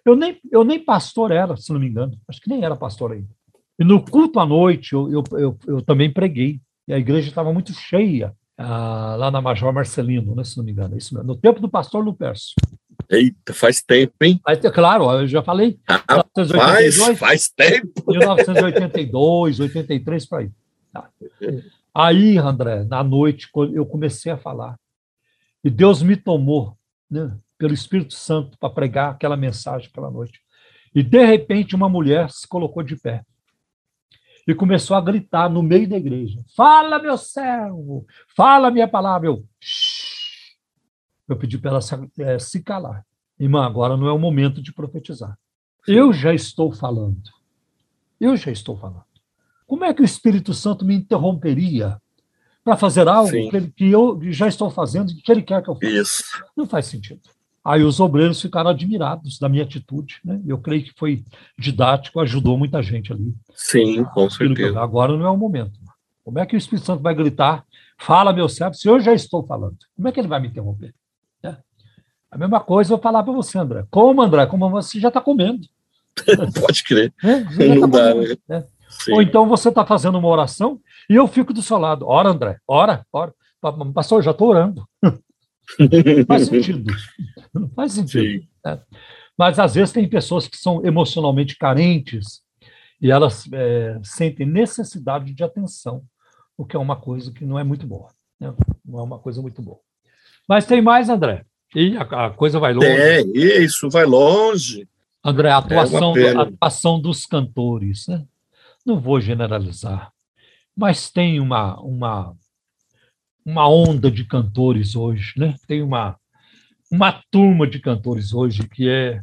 Eu 0.07 0.15
nem, 0.15 0.39
eu 0.53 0.63
nem 0.65 0.85
pastor 0.85 1.31
era, 1.31 1.57
se 1.57 1.73
não 1.73 1.81
me 1.81 1.87
engano. 1.87 2.13
Acho 2.29 2.39
que 2.39 2.51
nem 2.51 2.63
era 2.63 2.77
pastor 2.77 3.13
ainda. 3.13 3.31
E 3.79 3.85
no 3.85 4.05
culto 4.05 4.39
à 4.39 4.45
noite 4.45 4.93
eu, 4.93 5.11
eu, 5.11 5.25
eu, 5.33 5.59
eu 5.67 5.81
também 5.81 6.13
preguei. 6.13 6.61
E 6.87 6.93
a 6.93 6.99
igreja 6.99 7.31
estava 7.31 7.51
muito 7.55 7.73
cheia, 7.73 8.35
ah, 8.57 9.17
lá 9.19 9.31
na 9.31 9.41
Major 9.41 9.73
Marcelino, 9.73 10.35
né, 10.35 10.45
se 10.45 10.57
não 10.57 10.65
me 10.65 10.73
engano. 10.73 10.95
É 10.95 10.99
isso 10.99 11.15
mesmo. 11.15 11.29
No 11.29 11.37
tempo 11.37 11.61
do 11.61 11.69
pastor 11.69 12.05
Lupercio. 12.05 12.55
Eita, 13.11 13.53
faz 13.53 13.83
tempo, 13.83 14.15
hein? 14.23 14.41
Mas, 14.47 14.59
claro, 14.73 15.11
eu 15.11 15.27
já 15.27 15.43
falei. 15.43 15.79
Ah, 15.89 16.03
1982, 16.09 16.97
faz, 16.97 17.19
faz 17.19 17.49
tempo. 17.49 18.05
1982, 18.07 19.61
83, 19.61 20.27
para 20.27 20.39
aí. 20.39 20.51
Tá. 20.93 21.09
Aí, 21.93 22.39
André, 22.39 22.85
na 22.85 23.03
noite, 23.03 23.49
eu 23.73 23.85
comecei 23.85 24.31
a 24.31 24.37
falar. 24.37 24.77
E 25.63 25.71
Deus 25.71 26.03
me 26.03 26.17
tomou 26.17 26.77
né, 27.11 27.37
pelo 27.59 27.75
Espírito 27.75 28.15
Santo 28.15 28.57
para 28.59 28.71
pregar 28.71 29.13
aquela 29.13 29.37
mensagem 29.37 29.89
aquela 29.91 30.11
noite. 30.11 30.41
E, 30.95 31.03
de 31.03 31.25
repente, 31.25 31.75
uma 31.75 31.89
mulher 31.89 32.31
se 32.31 32.47
colocou 32.47 32.83
de 32.83 32.97
pé 32.97 33.23
e 34.47 34.55
começou 34.55 34.97
a 34.97 35.01
gritar 35.01 35.49
no 35.49 35.63
meio 35.63 35.89
da 35.89 35.97
igreja: 35.97 36.43
Fala, 36.57 36.99
meu 36.99 37.17
servo! 37.17 38.07
Fala, 38.37 38.71
minha 38.71 38.89
palavra! 38.89 39.29
Eu, 39.29 39.45
eu 41.29 41.37
pedi 41.37 41.59
para 41.59 41.71
ela 41.71 41.81
se, 41.81 41.95
é, 42.19 42.39
se 42.39 42.63
calar. 42.63 43.05
Irmã, 43.39 43.65
agora 43.65 43.97
não 43.97 44.07
é 44.07 44.13
o 44.13 44.19
momento 44.19 44.63
de 44.63 44.73
profetizar. 44.73 45.37
Eu 45.87 46.13
já 46.13 46.33
estou 46.33 46.73
falando. 46.73 47.31
Eu 48.21 48.37
já 48.37 48.51
estou 48.51 48.77
falando. 48.77 49.05
Como 49.67 49.85
é 49.85 49.93
que 49.93 50.03
o 50.03 50.05
Espírito 50.05 50.55
Santo 50.55 50.85
me 50.85 50.95
interromperia 50.95 52.01
para 52.65 52.77
fazer 52.77 53.07
algo 53.07 53.31
que, 53.31 53.71
que, 53.73 53.91
eu 53.91 54.19
já 54.33 54.49
estou 54.49 54.71
fazendo 54.71 55.13
e 55.13 55.17
que 55.17 55.31
ele 55.31 55.43
quer 55.43 55.63
que 55.63 55.69
eu 55.69 55.75
faça. 55.75 55.87
Isso. 55.87 56.25
Não 56.57 56.67
faz 56.67 56.87
sentido. 56.87 57.21
Aí 57.65 57.83
os 57.83 57.99
obreiros 57.99 58.43
ficaram 58.43 58.71
admirados 58.71 59.39
da 59.39 59.49
minha 59.49 59.65
atitude, 59.65 60.21
né? 60.23 60.39
Eu 60.47 60.59
creio 60.59 60.85
que 60.85 60.93
foi 60.95 61.25
didático, 61.59 62.21
ajudou 62.21 62.59
muita 62.59 62.83
gente 62.83 63.11
ali. 63.11 63.35
Sim, 63.55 64.05
com 64.05 64.29
certeza. 64.29 64.79
Agora 64.79 65.17
não 65.17 65.25
é 65.25 65.31
o 65.31 65.37
momento. 65.37 65.73
Como 66.23 66.39
é 66.39 66.45
que 66.45 66.55
o 66.55 66.59
Espírito 66.59 66.85
Santo 66.85 67.03
vai 67.03 67.15
gritar, 67.15 67.65
fala 67.99 68.33
meu 68.33 68.49
servo, 68.49 68.75
se 68.75 68.87
eu 68.87 69.01
já 69.01 69.15
estou 69.15 69.47
falando? 69.47 69.77
Como 69.97 70.07
é 70.07 70.13
que 70.13 70.21
ele 70.21 70.29
vai 70.29 70.41
me 70.41 70.49
interromper? 70.49 70.95
É. 71.43 71.57
A 72.31 72.37
mesma 72.37 72.61
coisa 72.61 72.93
eu 72.93 72.97
vou 72.97 73.03
falar 73.03 73.23
para 73.23 73.33
você, 73.33 73.59
André. 73.59 73.85
Como, 73.91 74.21
André? 74.21 74.45
Como 74.47 74.69
você 74.69 75.01
já 75.01 75.09
está 75.09 75.21
comendo. 75.21 75.67
Pode 76.61 76.85
crer. 76.85 77.15
É, 77.23 77.41
não 77.75 77.89
tá 77.89 77.99
dá, 77.99 78.13
comendo, 78.13 78.39
né? 78.47 78.65
É. 79.09 79.13
Ou 79.13 79.23
então 79.23 79.49
você 79.49 79.71
está 79.71 79.85
fazendo 79.85 80.19
uma 80.19 80.29
oração 80.29 80.81
e 81.09 81.15
eu 81.15 81.27
fico 81.27 81.53
do 81.53 81.63
seu 81.63 81.79
lado. 81.79 82.07
Ora, 82.07 82.29
André, 82.29 82.59
ora, 82.69 83.07
ora. 83.13 83.35
Pastor, 83.95 84.23
já 84.23 84.31
estou 84.31 84.49
orando. 84.49 84.87
Faz 86.29 86.47
sentido. 86.47 86.93
Não 87.55 87.69
faz 87.69 87.93
sentido. 87.93 88.47
Né? 88.65 88.81
Mas 89.37 89.59
às 89.59 89.75
vezes 89.75 89.93
tem 89.93 90.09
pessoas 90.09 90.49
que 90.49 90.57
são 90.57 90.85
emocionalmente 90.85 91.57
carentes 91.57 92.43
e 93.01 93.11
elas 93.11 93.49
é, 93.53 93.99
sentem 94.03 94.47
necessidade 94.47 95.33
de 95.33 95.45
atenção, 95.45 96.03
o 96.57 96.65
que 96.65 96.77
é 96.77 96.79
uma 96.79 96.97
coisa 96.97 97.33
que 97.33 97.45
não 97.45 97.59
é 97.59 97.65
muito 97.65 97.87
boa. 97.87 98.11
Né? 98.41 98.55
Não 98.85 99.01
é 99.01 99.03
uma 99.03 99.19
coisa 99.19 99.41
muito 99.43 99.61
boa. 99.61 99.81
Mas 100.49 100.67
tem 100.67 100.81
mais, 100.81 101.09
André. 101.09 101.45
E 101.75 101.97
a, 101.97 102.27
a 102.27 102.31
coisa 102.31 102.59
vai 102.59 102.73
longe. 102.73 102.87
É, 102.87 103.21
isso, 103.21 103.91
vai 103.91 104.05
longe. 104.05 104.87
André, 105.25 105.51
a 105.51 105.59
atuação, 105.59 106.17
é 106.17 106.37
a 106.37 106.43
atuação 106.43 107.01
dos 107.01 107.25
cantores, 107.25 108.07
né? 108.07 108.25
Não 108.85 109.01
vou 109.01 109.19
generalizar, 109.19 110.13
mas 110.77 111.11
tem 111.11 111.41
uma, 111.41 111.81
uma, 111.81 112.37
uma 113.45 113.67
onda 113.67 114.11
de 114.11 114.25
cantores 114.25 114.95
hoje, 114.95 115.33
né? 115.39 115.55
Tem 115.67 115.83
uma, 115.83 116.19
uma 116.91 117.13
turma 117.31 117.67
de 117.67 117.79
cantores 117.79 118.33
hoje 118.33 118.69
que 118.69 118.89
é 118.89 119.21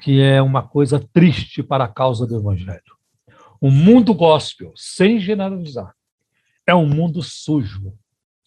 que 0.00 0.20
é 0.20 0.42
uma 0.42 0.62
coisa 0.62 0.98
triste 1.12 1.62
para 1.62 1.84
a 1.84 1.88
causa 1.88 2.26
do 2.26 2.36
Evangelho. 2.36 2.82
O 3.60 3.70
mundo 3.70 4.12
gospel, 4.12 4.72
sem 4.74 5.20
generalizar, 5.20 5.94
é 6.66 6.74
um 6.74 6.86
mundo 6.86 7.22
sujo. 7.22 7.94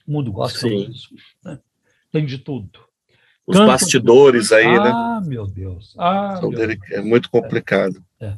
O 0.06 0.12
mundo 0.12 0.34
gospel 0.34 0.70
Sim. 0.70 0.76
é 0.76 0.78
um 0.78 0.84
mundo 0.84 0.96
sujo. 0.98 1.26
Né? 1.46 1.60
Tem 2.12 2.26
de 2.26 2.38
tudo. 2.40 2.80
Os 3.48 3.56
Canto 3.56 3.68
bastidores 3.68 4.52
aí, 4.52 4.66
ah, 4.66 4.84
né? 4.84 4.92
Ah, 4.94 5.22
meu 5.26 5.48
Deus. 5.48 5.96
Ah, 5.98 6.40
meu 6.42 6.50
Deus. 6.50 6.78
É 6.92 7.02
muito 7.02 7.30
complicado. 7.30 8.04
É. 8.20 8.26
É. 8.26 8.38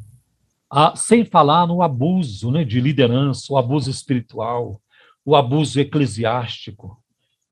Ah, 0.70 0.94
sem 0.96 1.24
falar 1.24 1.66
no 1.66 1.82
abuso 1.82 2.52
né, 2.52 2.64
de 2.64 2.82
liderança, 2.82 3.52
o 3.52 3.58
abuso 3.58 3.90
espiritual, 3.90 4.82
o 5.26 5.36
abuso 5.36 5.80
eclesiástico. 5.80 7.02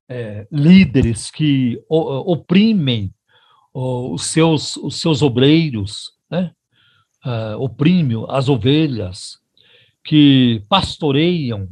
É, 0.08 0.46
líderes 0.52 1.30
que 1.30 1.82
oprimem 1.88 3.12
os 3.74 4.26
seus, 4.26 4.76
os 4.76 5.00
seus 5.00 5.20
obreiros, 5.20 6.12
né? 6.30 6.52
uh, 7.24 7.60
oprimem 7.60 8.24
as 8.28 8.48
ovelhas, 8.48 9.38
que 10.04 10.62
pastoreiam 10.68 11.68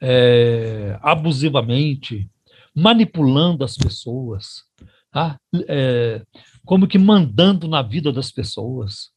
é, 0.00 0.98
abusivamente, 1.02 2.28
manipulando 2.74 3.62
as 3.62 3.76
pessoas, 3.76 4.64
tá? 5.12 5.38
É, 5.68 6.22
como 6.64 6.88
que 6.88 6.98
mandando 6.98 7.68
na 7.68 7.82
vida 7.82 8.10
das 8.10 8.30
pessoas, 8.32 9.10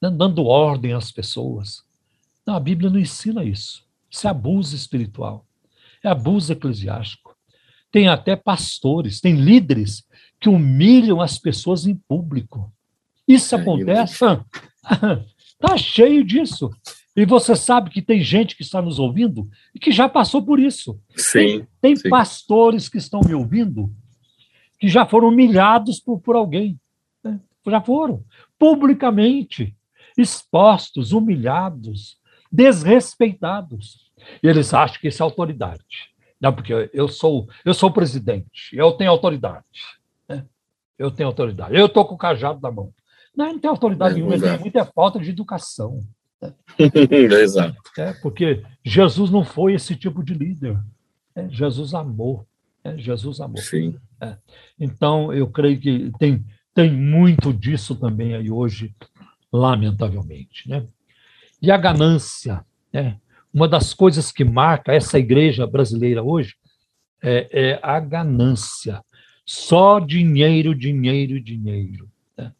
né? 0.00 0.10
dando 0.10 0.44
ordem 0.44 0.92
às 0.92 1.10
pessoas. 1.10 1.82
Não, 2.46 2.54
a 2.54 2.60
Bíblia 2.60 2.90
não 2.90 2.98
ensina 2.98 3.42
isso. 3.42 3.82
Isso 4.10 4.26
é 4.26 4.30
abuso 4.30 4.76
espiritual, 4.76 5.46
é 6.04 6.08
abuso 6.08 6.52
eclesiástico. 6.52 7.31
Tem 7.92 8.08
até 8.08 8.34
pastores, 8.34 9.20
tem 9.20 9.36
líderes 9.36 10.04
que 10.40 10.48
humilham 10.48 11.20
as 11.20 11.38
pessoas 11.38 11.86
em 11.86 11.94
público. 11.94 12.72
Isso 13.28 13.54
é 13.54 13.60
acontece? 13.60 14.14
Está 14.14 15.76
cheio 15.78 16.24
disso. 16.24 16.70
E 17.14 17.26
você 17.26 17.54
sabe 17.54 17.90
que 17.90 18.00
tem 18.00 18.22
gente 18.22 18.56
que 18.56 18.62
está 18.62 18.80
nos 18.80 18.98
ouvindo 18.98 19.48
e 19.74 19.78
que 19.78 19.92
já 19.92 20.08
passou 20.08 20.42
por 20.42 20.58
isso. 20.58 20.98
Sim. 21.14 21.58
Tem, 21.58 21.68
tem 21.80 21.96
sim. 21.96 22.08
pastores 22.08 22.88
que 22.88 22.96
estão 22.96 23.20
me 23.20 23.34
ouvindo 23.34 23.94
que 24.80 24.88
já 24.88 25.06
foram 25.06 25.28
humilhados 25.28 26.00
por, 26.00 26.18
por 26.18 26.34
alguém. 26.34 26.80
Né? 27.22 27.38
Já 27.66 27.80
foram. 27.80 28.24
Publicamente. 28.58 29.76
Expostos, 30.18 31.12
humilhados, 31.12 32.18
desrespeitados. 32.50 34.10
E 34.42 34.48
eles 34.48 34.74
acham 34.74 35.00
que 35.00 35.08
isso 35.08 35.22
é 35.22 35.24
autoridade. 35.24 36.11
Não, 36.42 36.52
porque 36.52 36.90
eu 36.92 37.08
sou, 37.08 37.48
eu 37.64 37.72
sou 37.72 37.90
presidente, 37.90 38.76
eu 38.76 38.92
tenho 38.92 39.10
autoridade 39.10 39.64
eu 41.02 41.10
tenho 41.10 41.28
autoridade. 41.28 41.74
Eu 41.74 41.86
estou 41.86 42.04
com 42.04 42.14
o 42.14 42.18
cajado 42.18 42.60
na 42.60 42.70
mão. 42.70 42.92
Não, 43.36 43.52
não 43.52 43.58
tem 43.58 43.68
autoridade 43.68 44.14
é, 44.14 44.16
nenhuma, 44.16 44.38
tem 44.38 44.58
muita 44.58 44.84
falta 44.84 45.18
de 45.18 45.30
educação. 45.30 46.00
Né? 46.40 46.52
Exato. 47.42 47.76
É, 47.98 48.12
porque 48.14 48.62
Jesus 48.84 49.30
não 49.30 49.44
foi 49.44 49.74
esse 49.74 49.96
tipo 49.96 50.22
de 50.22 50.34
líder. 50.34 50.78
É, 51.34 51.48
Jesus 51.48 51.94
amou. 51.94 52.46
É, 52.84 52.96
Jesus 52.98 53.40
amou. 53.40 53.58
Sim. 53.58 53.98
É. 54.20 54.36
Então, 54.78 55.32
eu 55.32 55.48
creio 55.48 55.80
que 55.80 56.12
tem, 56.18 56.44
tem 56.74 56.92
muito 56.92 57.52
disso 57.52 57.96
também 57.96 58.34
aí 58.34 58.50
hoje, 58.50 58.94
lamentavelmente. 59.52 60.68
Né? 60.68 60.86
E 61.60 61.70
a 61.70 61.76
ganância, 61.76 62.64
né? 62.92 63.18
Uma 63.52 63.68
das 63.68 63.92
coisas 63.92 64.32
que 64.32 64.44
marca 64.44 64.92
essa 64.92 65.18
igreja 65.18 65.66
brasileira 65.66 66.22
hoje 66.22 66.54
é, 67.22 67.48
é 67.52 67.80
a 67.82 68.00
ganância. 68.00 69.02
Só 69.44 70.00
dinheiro, 70.00 70.74
dinheiro, 70.74 71.40
dinheiro. 71.40 72.08
Né? 72.36 72.52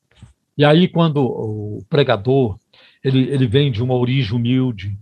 E 0.57 0.64
aí, 0.64 0.88
quando 0.88 1.24
o 1.24 1.84
pregador 1.88 2.59
ele, 3.03 3.20
ele 3.30 3.47
vem 3.47 3.70
de 3.70 3.82
uma 3.82 3.95
origem 3.95 4.34
humilde, 4.36 4.97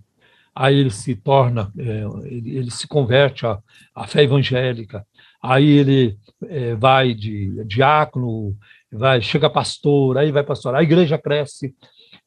aí 0.55 0.76
ele 0.76 0.91
se 0.91 1.14
torna, 1.14 1.72
é, 1.78 2.05
ele, 2.24 2.57
ele, 2.57 2.70
se 2.70 2.86
converte 2.88 3.47
à, 3.47 3.59
à, 3.95 4.07
fé 4.07 4.22
evangélica, 4.22 5.07
aí 5.43 5.66
ele 5.66 6.18
é, 6.49 6.74
vai 6.74 7.14
de 7.14 7.64
diácono, 7.64 8.57
vai, 8.91 9.20
chega 9.20 9.51
pastor, 9.51 10.18
aí 10.18 10.32
vai 10.32 10.43
pastor, 10.43 10.74
a 10.74 10.82
igreja 10.82 11.18
cresce, 11.18 11.74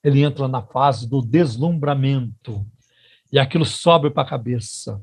ele 0.04 0.22
entra 0.24 0.48
na 0.48 0.62
fase 0.62 1.10
do 1.10 1.22
deslumbramento, 1.22 2.66
e 3.34 3.40
aquilo 3.40 3.66
sobe 3.66 4.12
para 4.12 4.22
a 4.22 4.30
cabeça. 4.30 5.02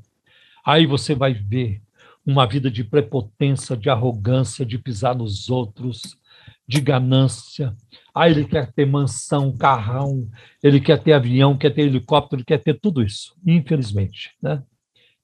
Aí 0.64 0.86
você 0.86 1.16
vai 1.16 1.34
ver 1.34 1.82
uma 2.24 2.46
vida 2.46 2.70
de 2.70 2.84
prepotência, 2.84 3.76
de 3.76 3.90
arrogância, 3.90 4.64
de 4.64 4.78
pisar 4.78 5.16
nos 5.16 5.50
outros, 5.50 6.16
de 6.64 6.80
ganância. 6.80 7.74
Ah, 8.14 8.30
ele 8.30 8.44
quer 8.44 8.72
ter 8.72 8.86
mansão, 8.86 9.52
carrão, 9.56 10.28
ele 10.62 10.80
quer 10.80 11.02
ter 11.02 11.12
avião, 11.12 11.58
quer 11.58 11.70
ter 11.70 11.82
helicóptero, 11.82 12.38
ele 12.38 12.44
quer 12.44 12.58
ter 12.58 12.78
tudo 12.78 13.02
isso, 13.02 13.34
infelizmente, 13.44 14.30
né? 14.40 14.62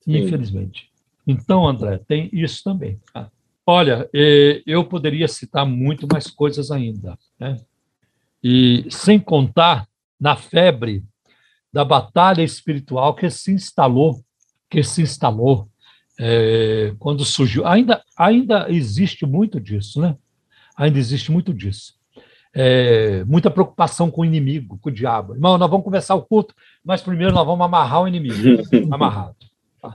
Infelizmente. 0.04 0.90
Então, 1.24 1.66
André, 1.66 1.98
tem 1.98 2.28
isso 2.32 2.64
também. 2.64 3.00
Tá? 3.12 3.30
Olha, 3.64 4.08
eh, 4.12 4.62
eu 4.66 4.84
poderia 4.84 5.28
citar 5.28 5.64
muito 5.64 6.08
mais 6.10 6.28
coisas 6.28 6.72
ainda, 6.72 7.16
né? 7.38 7.56
E 8.42 8.84
sem 8.90 9.20
contar 9.20 9.88
na 10.20 10.34
febre 10.34 11.04
da 11.72 11.84
batalha 11.84 12.42
espiritual 12.42 13.14
que 13.14 13.28
se 13.30 13.52
instalou, 13.52 14.20
que 14.70 14.82
se 14.82 15.02
instalou 15.02 15.68
é, 16.18 16.94
quando 16.98 17.24
surgiu. 17.24 17.66
Ainda, 17.66 18.02
ainda 18.16 18.70
existe 18.70 19.26
muito 19.26 19.60
disso, 19.60 20.00
né? 20.00 20.16
Ainda 20.76 20.98
existe 20.98 21.30
muito 21.30 21.52
disso. 21.52 21.94
É, 22.54 23.22
muita 23.24 23.50
preocupação 23.50 24.10
com 24.10 24.22
o 24.22 24.24
inimigo, 24.24 24.78
com 24.78 24.88
o 24.88 24.92
diabo. 24.92 25.34
Irmão, 25.34 25.58
nós 25.58 25.70
vamos 25.70 25.84
começar 25.84 26.14
o 26.14 26.22
culto, 26.22 26.54
mas 26.82 27.02
primeiro 27.02 27.34
nós 27.34 27.46
vamos 27.46 27.64
amarrar 27.64 28.02
o 28.02 28.08
inimigo. 28.08 28.62
Amarrado. 28.90 29.36
Tá? 29.80 29.94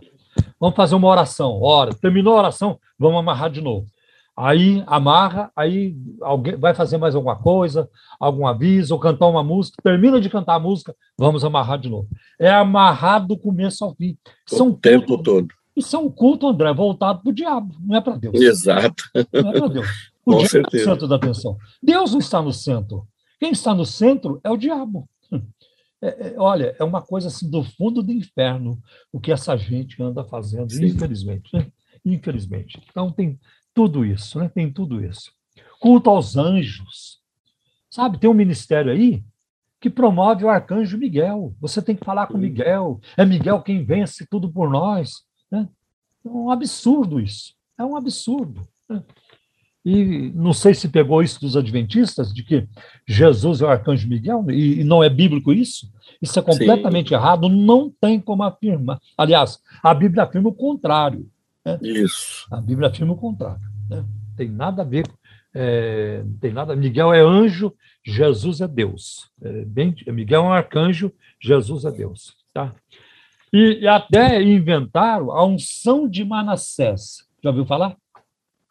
Vamos 0.59 0.75
fazer 0.75 0.93
uma 0.93 1.07
oração. 1.07 1.59
Ora, 1.61 1.93
terminou 1.95 2.35
a 2.35 2.39
oração, 2.39 2.79
vamos 2.99 3.19
amarrar 3.19 3.49
de 3.49 3.61
novo. 3.61 3.87
Aí 4.35 4.83
amarra, 4.87 5.51
aí 5.55 5.95
alguém 6.21 6.55
vai 6.55 6.73
fazer 6.73 6.97
mais 6.97 7.15
alguma 7.15 7.35
coisa, 7.35 7.89
algum 8.19 8.47
aviso, 8.47 8.93
ou 8.93 8.99
cantar 8.99 9.27
uma 9.27 9.43
música, 9.43 9.77
termina 9.83 10.21
de 10.21 10.29
cantar 10.29 10.55
a 10.55 10.59
música, 10.59 10.95
vamos 11.17 11.43
amarrar 11.43 11.77
de 11.77 11.89
novo. 11.89 12.07
É 12.39 12.49
amarrado 12.49 13.27
do 13.27 13.37
começo 13.37 13.83
ao 13.83 13.93
fim. 13.93 14.17
São 14.47 14.69
o 14.69 14.77
tempo 14.77 15.21
todo. 15.21 15.47
Isso 15.75 15.95
é 15.95 15.99
um 15.99 16.09
culto, 16.09 16.47
André, 16.47 16.73
voltado 16.73 17.21
para 17.21 17.29
o 17.29 17.33
diabo, 17.33 17.75
não 17.79 17.95
é 17.95 18.01
para 18.01 18.17
Deus. 18.17 18.39
Exato. 18.39 19.03
Não 19.33 19.51
é 19.51 19.59
para 19.59 19.67
Deus. 19.67 19.87
O 20.23 20.33
Com 20.33 20.37
diabo 20.37 20.49
certeza. 20.51 20.83
é 20.83 20.85
o 20.85 20.93
centro 20.93 21.07
da 21.07 21.15
atenção. 21.15 21.57
Deus 21.81 22.11
não 22.11 22.19
está 22.19 22.39
no 22.43 22.53
centro. 22.53 23.07
Quem 23.39 23.51
está 23.51 23.73
no 23.73 23.83
centro 23.87 24.39
é 24.43 24.51
o 24.51 24.55
diabo. 24.55 25.09
É, 25.99 26.27
é, 26.29 26.35
olha, 26.37 26.75
é 26.79 26.83
uma 26.83 27.01
coisa 27.01 27.27
assim 27.27 27.49
do 27.49 27.63
fundo 27.63 28.01
do 28.01 28.11
inferno 28.11 28.79
o 29.11 29.19
que 29.19 29.31
essa 29.31 29.55
gente 29.55 30.01
anda 30.01 30.23
fazendo, 30.23 30.71
Sim. 30.71 30.85
infelizmente. 30.85 31.49
Né? 31.53 31.67
Infelizmente. 32.03 32.81
Então 32.89 33.11
tem 33.11 33.39
tudo 33.73 34.05
isso, 34.05 34.39
né? 34.39 34.49
Tem 34.49 34.71
tudo 34.71 35.03
isso. 35.03 35.31
Culto 35.79 36.09
aos 36.09 36.37
anjos. 36.37 37.19
Sabe, 37.89 38.19
tem 38.19 38.29
um 38.29 38.33
ministério 38.33 38.91
aí 38.91 39.23
que 39.79 39.89
promove 39.89 40.45
o 40.45 40.49
arcanjo 40.49 40.97
Miguel. 40.97 41.55
Você 41.59 41.81
tem 41.81 41.95
que 41.95 42.05
falar 42.05 42.27
com 42.27 42.37
Miguel. 42.37 43.01
É 43.17 43.25
Miguel 43.25 43.61
quem 43.61 43.83
vence 43.83 44.25
tudo 44.27 44.51
por 44.51 44.69
nós. 44.69 45.23
Né? 45.51 45.67
É 46.23 46.29
um 46.29 46.51
absurdo 46.51 47.19
isso. 47.19 47.55
É 47.77 47.83
um 47.83 47.95
absurdo. 47.95 48.67
Né? 48.87 49.03
E 49.83 50.31
não 50.35 50.53
sei 50.53 50.75
se 50.75 50.87
pegou 50.87 51.23
isso 51.23 51.41
dos 51.41 51.57
adventistas, 51.57 52.31
de 52.31 52.43
que 52.43 52.67
Jesus 53.07 53.61
é 53.61 53.65
o 53.65 53.69
arcanjo 53.69 54.07
Miguel, 54.07 54.45
e, 54.51 54.83
não 54.83 55.03
é 55.03 55.09
bíblico 55.09 55.51
isso. 55.51 55.91
Isso 56.21 56.37
é 56.37 56.41
completamente 56.41 57.09
Sim. 57.09 57.15
errado, 57.15 57.49
não 57.49 57.89
tem 57.89 58.19
como 58.19 58.43
afirmar. 58.43 58.99
Aliás, 59.17 59.59
a 59.81 59.91
Bíblia 59.93 60.23
afirma 60.23 60.49
o 60.49 60.53
contrário. 60.53 61.27
Né? 61.65 61.79
Isso. 61.81 62.47
A 62.51 62.59
Bíblia 62.59 62.89
afirma 62.89 63.13
o 63.13 63.17
contrário. 63.17 63.61
Né? 63.89 64.03
Tem 64.35 64.49
nada 64.49 64.81
a 64.81 64.85
ver. 64.85 65.05
É, 65.53 66.23
tem 66.39 66.51
nada. 66.53 66.75
Miguel 66.75 67.13
é 67.13 67.21
anjo, 67.21 67.75
Jesus 68.05 68.61
é 68.61 68.67
Deus. 68.67 69.29
É, 69.41 69.65
bem, 69.65 69.95
Miguel 70.07 70.43
é 70.43 70.47
um 70.47 70.53
arcanjo, 70.53 71.11
Jesus 71.39 71.85
é 71.85 71.91
Deus. 71.91 72.35
Tá? 72.53 72.73
E, 73.51 73.79
e 73.81 73.87
até 73.87 74.41
inventaram 74.41 75.31
a 75.31 75.45
unção 75.45 76.07
de 76.07 76.23
Manassés. 76.23 77.27
Já 77.43 77.49
ouviu 77.49 77.65
falar? 77.65 77.97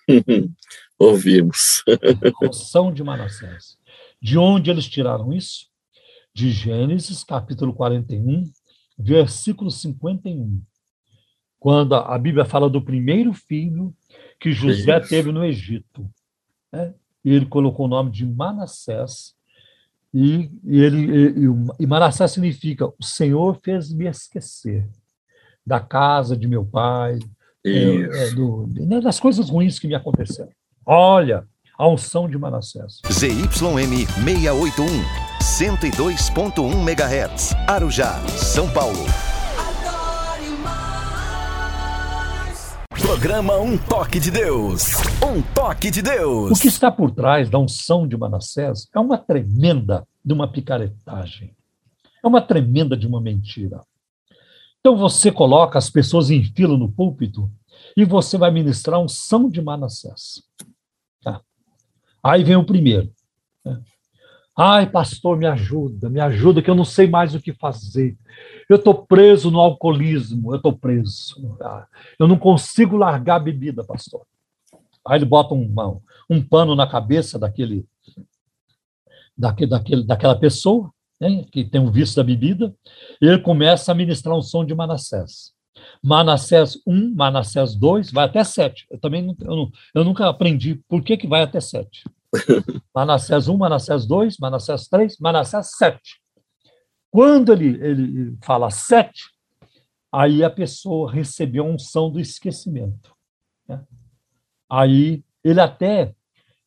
Ouvimos. 0.99 1.83
a 1.89 2.47
unção 2.47 2.93
de 2.93 3.03
Manassés. 3.05 3.79
De 4.21 4.39
onde 4.39 4.71
eles 4.71 4.87
tiraram 4.87 5.33
isso? 5.33 5.67
De 6.33 6.51
Gênesis, 6.51 7.25
capítulo 7.25 7.75
41, 7.75 8.45
versículo 8.99 9.71
51. 9.71 10.63
Quando 11.61 11.95
a 11.95 12.19
Bíblia 12.19 12.45
fala 12.47 12.71
do 12.71 12.81
primeiro 12.81 13.35
filho 13.35 13.95
que 14.41 14.51
José 14.51 14.99
isso. 14.99 15.09
teve 15.11 15.31
no 15.31 15.45
Egito. 15.45 16.11
Né? 16.73 16.95
Ele 17.23 17.45
colocou 17.45 17.85
o 17.85 17.89
nome 17.89 18.11
de 18.11 18.25
Manassés, 18.25 19.35
e, 20.13 20.51
e 20.65 20.81
ele 20.81 20.99
e, 21.07 21.45
e 21.79 21.87
Manassés 21.87 22.33
significa 22.33 22.87
o 22.87 23.05
Senhor 23.05 23.61
fez 23.63 23.93
me 23.93 24.07
esquecer 24.07 24.89
da 25.65 25.79
casa 25.79 26.37
de 26.37 26.49
meu 26.49 26.65
pai, 26.65 27.21
é, 27.65 27.71
é, 27.71 28.31
do, 28.31 28.67
né, 28.73 29.01
das 29.01 29.21
coisas 29.21 29.51
ruins 29.51 29.79
que 29.79 29.87
me 29.87 29.95
aconteceram. 29.95 30.51
Olha, 30.85 31.47
a 31.79 31.87
unção 31.87 32.29
de 32.29 32.37
Manassés. 32.39 33.01
ZYM 33.13 33.47
681, 33.49 34.87
102.1 35.41 36.73
MHz, 36.89 37.55
Arujá, 37.69 38.19
São 38.29 38.69
Paulo. 38.73 39.30
Programa 43.21 43.59
Um 43.61 43.77
Toque 43.77 44.19
de 44.19 44.31
Deus. 44.31 44.95
Um 45.23 45.43
Toque 45.55 45.91
de 45.91 46.01
Deus. 46.01 46.53
O 46.53 46.63
que 46.63 46.69
está 46.69 46.91
por 46.91 47.11
trás 47.11 47.51
da 47.51 47.59
unção 47.59 48.09
de 48.09 48.17
Manassés 48.17 48.89
é 48.95 48.99
uma 48.99 49.19
tremenda 49.19 50.09
de 50.25 50.33
uma 50.33 50.51
picaretagem. 50.51 51.55
É 52.25 52.27
uma 52.27 52.41
tremenda 52.41 52.97
de 52.97 53.07
uma 53.07 53.21
mentira. 53.21 53.83
Então 54.81 54.97
você 54.97 55.31
coloca 55.31 55.77
as 55.77 55.91
pessoas 55.91 56.31
em 56.31 56.43
fila 56.43 56.79
no 56.79 56.91
púlpito 56.91 57.51
e 57.95 58.07
você 58.07 58.39
vai 58.39 58.51
ministrar 58.51 58.99
unção 58.99 59.51
de 59.51 59.61
Manassés. 59.61 60.43
Tá. 61.23 61.43
Aí 62.23 62.43
vem 62.43 62.57
o 62.57 62.65
primeiro. 62.65 63.13
Né? 63.63 63.83
Ai, 64.63 64.91
pastor, 64.91 65.39
me 65.39 65.47
ajuda, 65.47 66.11
me 66.11 66.21
ajuda, 66.21 66.61
que 66.61 66.69
eu 66.69 66.75
não 66.75 66.85
sei 66.85 67.09
mais 67.09 67.35
o 67.35 67.41
que 67.41 67.51
fazer. 67.51 68.15
Eu 68.69 68.77
estou 68.77 69.07
preso 69.07 69.51
no 69.51 69.59
alcoolismo, 69.59 70.53
eu 70.53 70.57
estou 70.59 70.71
preso. 70.71 71.57
Eu 72.19 72.29
não 72.29 72.39
consigo 72.39 72.95
largar 72.95 73.37
a 73.37 73.41
bebida, 73.41 73.83
pastor. 73.83 74.21
Aí 75.09 75.17
ele 75.17 75.25
bota 75.25 75.55
um, 75.55 75.75
um 76.29 76.43
pano 76.43 76.75
na 76.75 76.87
cabeça 76.87 77.39
daquele, 77.39 77.87
daquele, 79.35 79.71
daquele 79.71 80.05
daquela 80.05 80.39
pessoa, 80.39 80.93
que 81.51 81.65
tem 81.65 81.81
um 81.81 81.91
vício 81.91 82.17
da 82.17 82.23
bebida, 82.23 82.75
e 83.19 83.29
ele 83.29 83.39
começa 83.39 83.93
a 83.93 83.95
ministrar 83.95 84.37
um 84.37 84.43
som 84.43 84.63
de 84.63 84.75
Manassés. 84.75 85.55
Manassés 86.03 86.79
1, 86.87 87.15
Manassés 87.15 87.75
2, 87.75 88.13
vai 88.13 88.27
até 88.27 88.45
7. 88.45 88.89
Eu 88.91 88.99
também 88.99 89.35
eu, 89.41 89.71
eu 89.95 90.05
nunca 90.05 90.29
aprendi 90.29 90.75
por 90.87 91.03
que, 91.03 91.17
que 91.17 91.27
vai 91.27 91.41
até 91.41 91.61
7. 91.61 92.05
Manassés 92.95 93.49
1, 93.49 93.57
Manassés 93.57 94.07
2, 94.07 94.37
Manassés 94.39 94.89
3, 94.89 95.19
Manassés 95.19 95.71
7. 95.77 96.01
Quando 97.11 97.53
ele, 97.53 97.69
ele 97.85 98.39
fala 98.43 98.71
7, 98.71 99.13
aí 100.13 100.45
a 100.45 100.51
pessoa 100.51 101.11
recebeu 101.11 101.65
a 101.65 101.69
unção 101.69 102.11
do 102.11 102.21
esquecimento. 102.21 103.15
Né? 103.69 103.83
Aí 104.69 105.25
ele 105.43 105.61
até 105.61 106.15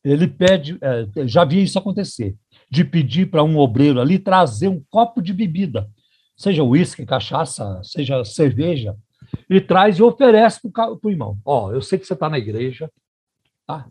ele 0.04 0.28
pede, 0.28 0.78
é, 0.82 1.28
já 1.28 1.46
vi 1.46 1.64
isso 1.64 1.80
acontecer, 1.80 2.36
de 2.70 2.84
pedir 2.84 3.30
para 3.30 3.44
um 3.44 3.58
obreiro 3.58 4.02
ali 4.02 4.20
trazer 4.20 4.68
um 4.68 4.84
copo 4.90 5.22
de 5.22 5.32
bebida, 5.32 5.90
seja 6.36 6.64
uísque, 6.64 7.06
cachaça, 7.06 7.82
seja 7.84 8.26
cerveja, 8.26 8.98
e 9.50 9.62
traz 9.62 9.98
e 9.98 10.04
oferece 10.04 10.70
para 10.70 10.92
o 10.92 11.10
irmão. 11.10 11.38
Ó, 11.46 11.68
oh, 11.68 11.72
eu 11.72 11.82
sei 11.82 11.98
que 11.98 12.06
você 12.06 12.14
está 12.14 12.30
na 12.30 12.38
igreja, 12.38 12.92
tá? 13.66 13.88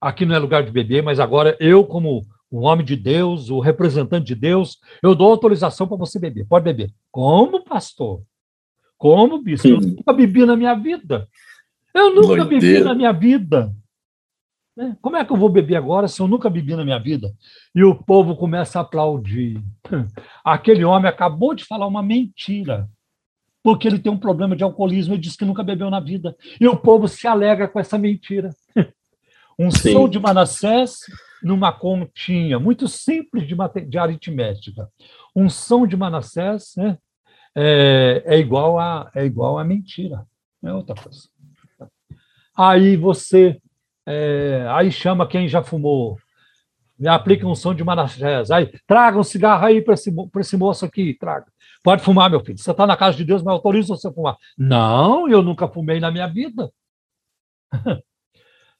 Aqui 0.00 0.24
não 0.24 0.34
é 0.34 0.38
lugar 0.38 0.62
de 0.62 0.70
beber, 0.70 1.02
mas 1.02 1.20
agora 1.20 1.56
eu, 1.60 1.84
como 1.84 2.22
o 2.50 2.60
homem 2.60 2.84
de 2.84 2.96
Deus, 2.96 3.50
o 3.50 3.60
representante 3.60 4.26
de 4.26 4.34
Deus, 4.34 4.78
eu 5.02 5.14
dou 5.14 5.30
autorização 5.30 5.86
para 5.86 5.96
você 5.96 6.18
beber. 6.18 6.46
Pode 6.46 6.64
beber. 6.64 6.92
Como, 7.10 7.64
pastor? 7.64 8.22
Como, 8.96 9.42
bispo? 9.42 9.68
Eu 9.68 9.80
nunca 9.80 10.12
bebi 10.12 10.44
na 10.46 10.56
minha 10.56 10.74
vida. 10.74 11.28
Eu 11.92 12.14
nunca 12.14 12.44
Doideira. 12.44 12.48
bebi 12.48 12.80
na 12.84 12.94
minha 12.94 13.12
vida. 13.12 13.74
Né? 14.76 14.96
Como 15.00 15.16
é 15.16 15.24
que 15.24 15.32
eu 15.32 15.36
vou 15.36 15.48
beber 15.48 15.76
agora 15.76 16.06
se 16.06 16.20
eu 16.20 16.28
nunca 16.28 16.50
bebi 16.50 16.76
na 16.76 16.84
minha 16.84 16.98
vida? 16.98 17.32
E 17.74 17.82
o 17.82 17.94
povo 17.94 18.36
começa 18.36 18.78
a 18.78 18.82
aplaudir. 18.82 19.60
Aquele 20.44 20.84
homem 20.84 21.08
acabou 21.08 21.54
de 21.54 21.64
falar 21.64 21.86
uma 21.86 22.02
mentira, 22.02 22.88
porque 23.62 23.88
ele 23.88 23.98
tem 23.98 24.12
um 24.12 24.18
problema 24.18 24.54
de 24.54 24.62
alcoolismo 24.62 25.14
e 25.14 25.18
diz 25.18 25.34
que 25.34 25.44
nunca 25.44 25.62
bebeu 25.62 25.90
na 25.90 26.00
vida. 26.00 26.36
E 26.60 26.68
o 26.68 26.76
povo 26.76 27.08
se 27.08 27.26
alegra 27.26 27.66
com 27.66 27.80
essa 27.80 27.98
mentira. 27.98 28.50
Um 29.58 29.70
Sim. 29.70 29.92
som 29.92 30.08
de 30.08 30.18
Manassés 30.18 30.98
numa 31.42 31.72
continha 31.72 32.58
muito 32.58 32.88
simples 32.88 33.46
de, 33.46 33.56
de 33.86 33.98
aritmética. 33.98 34.90
Um 35.34 35.48
som 35.48 35.86
de 35.86 35.96
Manassés 35.96 36.74
né, 36.76 36.98
é, 37.54 38.22
é, 38.26 38.38
igual 38.38 38.78
a, 38.78 39.10
é 39.14 39.24
igual 39.24 39.58
a 39.58 39.64
mentira, 39.64 40.26
é 40.62 40.72
outra 40.72 40.94
coisa. 40.94 41.28
Aí 42.56 42.96
você 42.96 43.60
é, 44.06 44.66
aí 44.70 44.90
chama 44.90 45.26
quem 45.26 45.48
já 45.48 45.62
fumou, 45.62 46.18
me 46.98 47.08
aplica 47.08 47.46
um 47.46 47.54
som 47.54 47.74
de 47.74 47.84
Manassés, 47.84 48.50
aí 48.50 48.72
traga 48.86 49.18
um 49.18 49.24
cigarro 49.24 49.66
aí 49.66 49.82
para 49.82 49.94
esse, 49.94 50.14
esse 50.38 50.56
moço 50.56 50.84
aqui, 50.84 51.14
traga. 51.14 51.46
Pode 51.82 52.02
fumar, 52.02 52.28
meu 52.28 52.40
filho. 52.40 52.58
Você 52.58 52.70
está 52.70 52.86
na 52.86 52.96
casa 52.96 53.16
de 53.16 53.24
Deus, 53.24 53.42
mas 53.42 53.52
autoriza 53.52 53.94
você 53.94 54.08
a 54.08 54.12
fumar. 54.12 54.36
Não, 54.58 55.28
eu 55.28 55.40
nunca 55.40 55.68
fumei 55.68 56.00
na 56.00 56.10
minha 56.10 56.26
vida. 56.26 56.70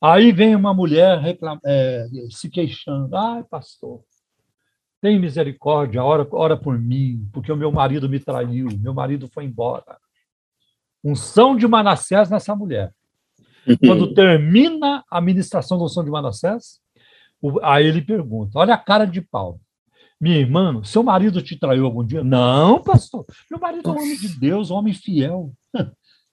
Aí 0.01 0.33
vem 0.33 0.55
uma 0.55 0.75
mulher 0.75 1.19
reclam... 1.19 1.59
É, 1.65 2.07
se 2.31 2.51
queixando. 2.51 3.17
Ai, 3.17 3.45
pastor, 3.45 4.03
tem 5.01 5.21
misericórdia, 5.21 6.03
ora, 6.03 6.27
ora 6.33 6.57
por 6.57 6.79
mim, 6.79 7.29
porque 7.33 7.53
o 7.53 7.57
meu 7.57 7.71
marido 7.71 8.09
me 8.09 8.19
traiu, 8.19 8.69
meu 8.79 8.95
marido 8.95 9.29
foi 9.33 9.45
embora. 9.45 9.99
Unção 11.05 11.57
de 11.57 11.69
Manassés 11.69 12.29
nessa 12.29 12.57
mulher. 12.57 12.93
Quando 13.81 14.15
termina 14.15 15.05
a 15.11 15.21
ministração 15.21 15.79
do 15.79 15.85
unção 15.85 16.05
de 16.05 16.11
Manassés, 16.11 16.81
aí 17.63 17.87
ele 17.87 18.03
pergunta: 18.03 18.59
olha 18.59 18.75
a 18.75 18.79
cara 18.79 19.05
de 19.05 19.21
Paulo. 19.21 19.61
Minha 20.21 20.39
irmã, 20.39 20.83
seu 20.83 21.03
marido 21.03 21.43
te 21.43 21.59
traiu 21.59 21.85
algum 21.85 22.05
dia? 22.05 22.25
Não, 22.25 22.83
pastor. 22.83 23.27
Meu 23.51 23.61
marido 23.61 23.91
é 23.91 23.93
um 23.93 23.97
homem 23.97 24.17
de 24.17 24.39
Deus, 24.39 24.71
um 24.71 24.77
homem 24.77 24.95
fiel. 24.95 25.53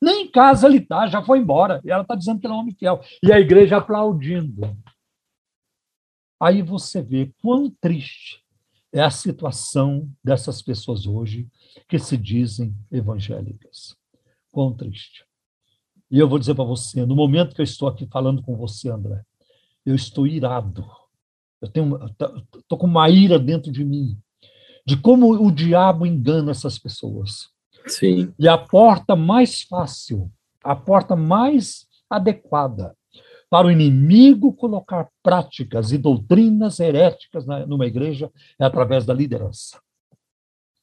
Nem 0.03 0.25
em 0.25 0.31
casa 0.31 0.67
ele 0.67 0.79
está, 0.79 1.07
já 1.07 1.23
foi 1.23 1.39
embora. 1.39 1.79
E 1.85 1.89
ela 1.89 2.01
está 2.01 2.13
dizendo 2.13 2.37
que 2.37 2.45
ele 2.45 2.53
é 2.53 2.57
um 2.57 2.59
homem 2.59 2.75
fiel. 2.75 3.01
E 3.23 3.31
a 3.31 3.39
igreja 3.39 3.77
aplaudindo. 3.77 4.61
Aí 6.37 6.61
você 6.61 7.01
vê 7.01 7.31
quão 7.41 7.69
triste 7.69 8.43
é 8.91 9.01
a 9.01 9.09
situação 9.09 10.11
dessas 10.21 10.61
pessoas 10.61 11.07
hoje 11.07 11.47
que 11.87 11.97
se 11.97 12.17
dizem 12.17 12.75
evangélicas. 12.91 13.95
Quão 14.51 14.73
triste. 14.73 15.25
E 16.11 16.19
eu 16.19 16.27
vou 16.27 16.37
dizer 16.37 16.53
para 16.53 16.65
você, 16.65 17.05
no 17.05 17.15
momento 17.15 17.55
que 17.55 17.61
eu 17.61 17.63
estou 17.63 17.87
aqui 17.87 18.05
falando 18.05 18.43
com 18.43 18.57
você, 18.57 18.89
André, 18.89 19.23
eu 19.85 19.95
estou 19.95 20.27
irado. 20.27 20.85
Eu 21.61 21.69
tenho, 21.69 21.97
estou 22.59 22.77
com 22.77 22.87
uma 22.87 23.09
ira 23.09 23.39
dentro 23.39 23.71
de 23.71 23.85
mim 23.85 24.21
de 24.85 24.97
como 24.97 25.31
o 25.31 25.49
diabo 25.49 26.05
engana 26.05 26.51
essas 26.51 26.77
pessoas. 26.77 27.52
Sim. 27.87 28.33
E 28.37 28.47
a 28.47 28.57
porta 28.57 29.15
mais 29.15 29.63
fácil, 29.63 30.31
a 30.63 30.75
porta 30.75 31.15
mais 31.15 31.87
adequada 32.09 32.95
para 33.49 33.67
o 33.67 33.71
inimigo 33.71 34.51
colocar 34.53 35.07
práticas 35.21 35.91
e 35.91 35.97
doutrinas 35.97 36.79
heréticas 36.79 37.45
na, 37.45 37.65
numa 37.67 37.85
igreja 37.85 38.31
é 38.59 38.65
através 38.65 39.05
da 39.05 39.13
liderança. 39.13 39.79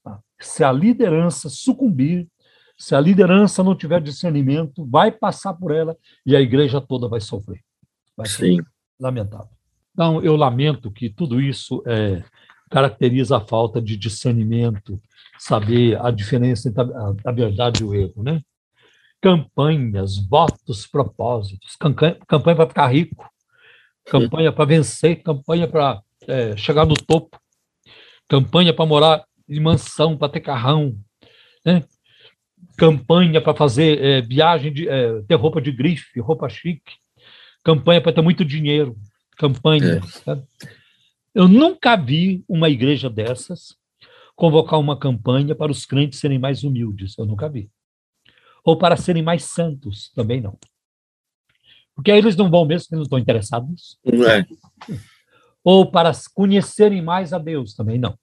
Tá? 0.04 0.20
Se 0.40 0.62
a 0.62 0.70
liderança 0.70 1.48
sucumbir, 1.48 2.28
se 2.78 2.94
a 2.94 3.00
liderança 3.00 3.64
não 3.64 3.74
tiver 3.74 4.00
discernimento, 4.00 4.86
vai 4.86 5.10
passar 5.10 5.54
por 5.54 5.72
ela 5.74 5.96
e 6.24 6.36
a 6.36 6.40
igreja 6.40 6.80
toda 6.80 7.08
vai 7.08 7.20
sofrer. 7.20 7.60
Vai 8.16 8.28
Sim. 8.28 8.60
Lamentável. 9.00 9.50
Então, 9.92 10.22
eu 10.22 10.36
lamento 10.36 10.90
que 10.90 11.10
tudo 11.10 11.40
isso 11.40 11.82
é, 11.86 12.22
caracteriza 12.70 13.36
a 13.36 13.40
falta 13.40 13.82
de 13.82 13.96
discernimento, 13.96 15.00
saber 15.38 16.00
a 16.00 16.10
diferença 16.10 16.68
entre 16.68 16.82
a, 17.24 17.32
verdade 17.32 17.82
e 17.82 17.84
o 17.84 17.94
erro, 17.94 18.22
né? 18.22 18.40
Campanhas, 19.20 20.16
votos, 20.16 20.86
propósitos, 20.86 21.76
campanha 21.76 22.56
para 22.56 22.68
ficar 22.68 22.86
rico, 22.86 23.28
campanha 24.06 24.52
para 24.52 24.64
vencer, 24.64 25.22
campanha 25.22 25.68
para 25.68 26.00
é, 26.26 26.56
chegar 26.56 26.86
no 26.86 26.94
topo, 26.94 27.38
campanha 28.28 28.72
para 28.72 28.86
morar 28.86 29.24
em 29.48 29.60
mansão, 29.60 30.16
para 30.16 30.28
ter 30.28 30.40
carrão, 30.40 30.96
né? 31.66 31.84
campanha 32.76 33.40
para 33.40 33.54
fazer 33.54 34.02
é, 34.02 34.20
viagem, 34.22 34.72
de, 34.72 34.88
é, 34.88 35.20
ter 35.22 35.34
roupa 35.34 35.60
de 35.60 35.72
grife, 35.72 36.20
roupa 36.20 36.48
chique, 36.48 36.94
campanha 37.64 38.00
para 38.00 38.12
ter 38.12 38.22
muito 38.22 38.44
dinheiro, 38.44 38.96
campanha. 39.36 40.00
É. 40.26 40.79
Eu 41.34 41.46
nunca 41.46 41.96
vi 41.96 42.44
uma 42.48 42.68
igreja 42.68 43.08
dessas 43.08 43.76
convocar 44.34 44.80
uma 44.80 44.98
campanha 44.98 45.54
para 45.54 45.70
os 45.70 45.84
crentes 45.84 46.18
serem 46.18 46.38
mais 46.38 46.64
humildes. 46.64 47.16
Eu 47.18 47.26
nunca 47.26 47.48
vi. 47.48 47.70
Ou 48.64 48.76
para 48.76 48.96
serem 48.96 49.22
mais 49.22 49.44
santos, 49.44 50.10
também 50.14 50.40
não. 50.40 50.58
Porque 51.94 52.10
aí 52.10 52.18
eles 52.18 52.36
não 52.36 52.50
vão 52.50 52.64
mesmo, 52.64 52.86
eles 52.90 53.00
não 53.00 53.02
estão 53.02 53.18
interessados. 53.18 53.98
Não 54.02 54.26
é. 54.26 54.46
Ou 55.62 55.90
para 55.90 56.10
conhecerem 56.34 57.02
mais 57.02 57.32
a 57.32 57.38
Deus, 57.38 57.74
também 57.74 57.98
não. 57.98 58.18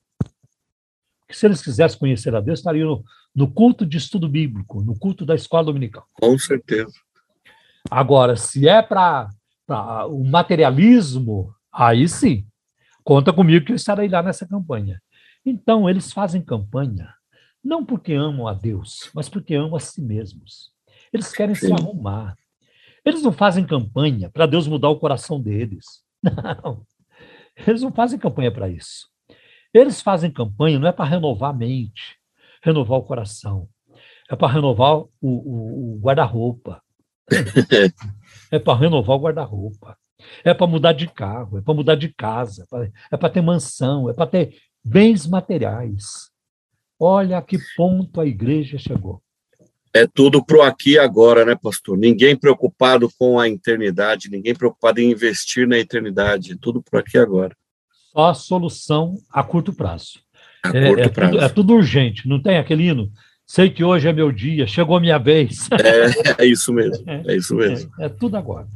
Porque 1.19 1.33
se 1.33 1.45
eles 1.45 1.61
quisessem 1.61 1.99
conhecer 1.99 2.33
a 2.35 2.41
Deus, 2.41 2.59
estariam 2.59 2.89
no, 2.89 3.05
no 3.35 3.51
culto 3.51 3.85
de 3.85 3.97
estudo 3.97 4.27
bíblico, 4.27 4.81
no 4.81 4.97
culto 4.97 5.25
da 5.25 5.35
escola 5.35 5.65
dominical. 5.65 6.07
Com 6.13 6.37
certeza. 6.39 6.93
Agora, 7.91 8.35
se 8.35 8.67
é 8.67 8.81
para 8.81 9.29
o 10.09 10.23
materialismo, 10.23 11.53
aí 11.71 12.09
sim. 12.09 12.45
Conta 13.07 13.31
comigo 13.31 13.65
que 13.65 13.71
eu 13.71 13.77
estarei 13.77 14.09
lá 14.09 14.21
nessa 14.21 14.45
campanha. 14.45 15.01
Então, 15.45 15.89
eles 15.89 16.11
fazem 16.11 16.41
campanha 16.41 17.13
não 17.63 17.85
porque 17.85 18.11
amam 18.11 18.49
a 18.49 18.53
Deus, 18.53 19.09
mas 19.15 19.29
porque 19.29 19.55
amam 19.55 19.77
a 19.77 19.79
si 19.79 20.01
mesmos. 20.01 20.73
Eles 21.13 21.31
querem 21.31 21.55
Sim. 21.55 21.67
se 21.67 21.71
arrumar. 21.71 22.35
Eles 23.05 23.23
não 23.23 23.31
fazem 23.31 23.65
campanha 23.65 24.29
para 24.29 24.45
Deus 24.45 24.67
mudar 24.67 24.89
o 24.89 24.99
coração 24.99 25.41
deles. 25.41 26.03
Não. 26.21 26.85
Eles 27.65 27.81
não 27.81 27.93
fazem 27.93 28.19
campanha 28.19 28.51
para 28.51 28.67
isso. 28.67 29.07
Eles 29.73 30.01
fazem 30.01 30.29
campanha 30.29 30.77
não 30.77 30.89
é 30.89 30.91
para 30.91 31.05
renovar 31.05 31.51
a 31.51 31.57
mente, 31.57 32.19
renovar 32.61 32.99
o 32.99 33.03
coração. 33.03 33.69
É 34.29 34.35
para 34.35 34.51
renovar 34.51 34.97
o, 34.97 35.09
o, 35.21 35.95
o 35.95 35.99
guarda-roupa. 36.01 36.83
é 38.51 38.59
para 38.59 38.77
renovar 38.77 39.15
o 39.15 39.21
guarda-roupa. 39.21 39.97
É 40.43 40.53
para 40.53 40.67
mudar 40.67 40.93
de 40.93 41.07
carro, 41.07 41.57
é 41.57 41.61
para 41.61 41.73
mudar 41.73 41.95
de 41.95 42.09
casa, 42.09 42.65
é 43.11 43.17
para 43.17 43.29
ter 43.29 43.41
mansão, 43.41 44.09
é 44.09 44.13
para 44.13 44.27
ter 44.27 44.55
bens 44.83 45.27
materiais. 45.27 46.29
Olha 46.99 47.37
a 47.37 47.41
que 47.41 47.57
ponto 47.75 48.19
a 48.19 48.25
igreja 48.25 48.77
chegou. 48.77 49.21
É 49.93 50.05
tudo 50.05 50.43
pro 50.43 50.61
aqui 50.61 50.91
e 50.91 50.99
agora, 50.99 51.45
né, 51.45 51.55
pastor? 51.55 51.97
Ninguém 51.97 52.35
preocupado 52.35 53.09
com 53.17 53.39
a 53.39 53.47
eternidade, 53.47 54.29
ninguém 54.29 54.53
preocupado 54.53 54.99
em 54.99 55.11
investir 55.11 55.67
na 55.67 55.77
eternidade, 55.77 56.57
tudo 56.57 56.81
pro 56.81 56.99
aqui 56.99 57.17
e 57.17 57.19
agora. 57.19 57.55
Só 58.11 58.27
a 58.29 58.33
solução 58.33 59.15
a 59.31 59.43
curto 59.43 59.73
prazo. 59.73 60.19
A 60.63 60.69
é, 60.69 60.87
curto 60.87 61.01
é 61.01 61.09
prazo. 61.09 61.31
Tudo, 61.31 61.43
é 61.43 61.49
tudo 61.49 61.73
urgente, 61.73 62.27
não 62.27 62.41
tem 62.41 62.57
aquele 62.57 62.87
hino? 62.87 63.11
Sei 63.45 63.69
que 63.69 63.83
hoje 63.83 64.07
é 64.07 64.13
meu 64.13 64.31
dia, 64.31 64.67
chegou 64.67 64.97
a 64.97 64.99
minha 64.99 65.17
vez. 65.17 65.69
É, 65.71 66.43
é 66.43 66.45
isso 66.45 66.73
mesmo, 66.73 67.03
é 67.07 67.35
isso 67.35 67.55
mesmo. 67.55 67.89
É, 67.99 68.05
é 68.05 68.09
tudo 68.09 68.35
agora. 68.35 68.67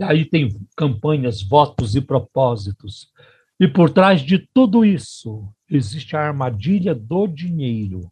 Aí 0.00 0.24
tem 0.24 0.48
campanhas, 0.76 1.42
votos 1.42 1.94
e 1.94 2.00
propósitos. 2.00 3.10
E 3.58 3.66
por 3.66 3.90
trás 3.90 4.20
de 4.20 4.38
tudo 4.52 4.84
isso 4.84 5.48
existe 5.70 6.14
a 6.16 6.20
armadilha 6.20 6.94
do 6.94 7.26
dinheiro. 7.26 8.10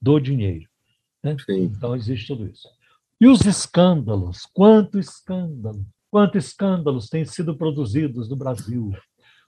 Do 0.00 0.20
dinheiro. 0.20 0.68
Né? 1.22 1.36
Então 1.48 1.96
existe 1.96 2.28
tudo 2.28 2.46
isso. 2.46 2.68
E 3.20 3.26
os 3.26 3.44
escândalos? 3.44 4.46
Quanto 4.54 4.98
escândalo? 4.98 5.84
Quantos 6.10 6.46
escândalos 6.46 7.08
têm 7.08 7.24
sido 7.24 7.56
produzidos 7.56 8.28
no 8.28 8.36
Brasil? 8.36 8.92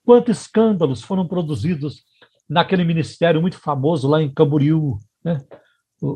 Quantos 0.04 0.40
escândalos 0.40 1.02
foram 1.02 1.26
produzidos 1.26 2.04
naquele 2.48 2.84
ministério 2.84 3.40
muito 3.40 3.58
famoso 3.58 4.08
lá 4.08 4.22
em 4.22 4.32
Camboriú? 4.32 4.98
Né? 5.24 5.40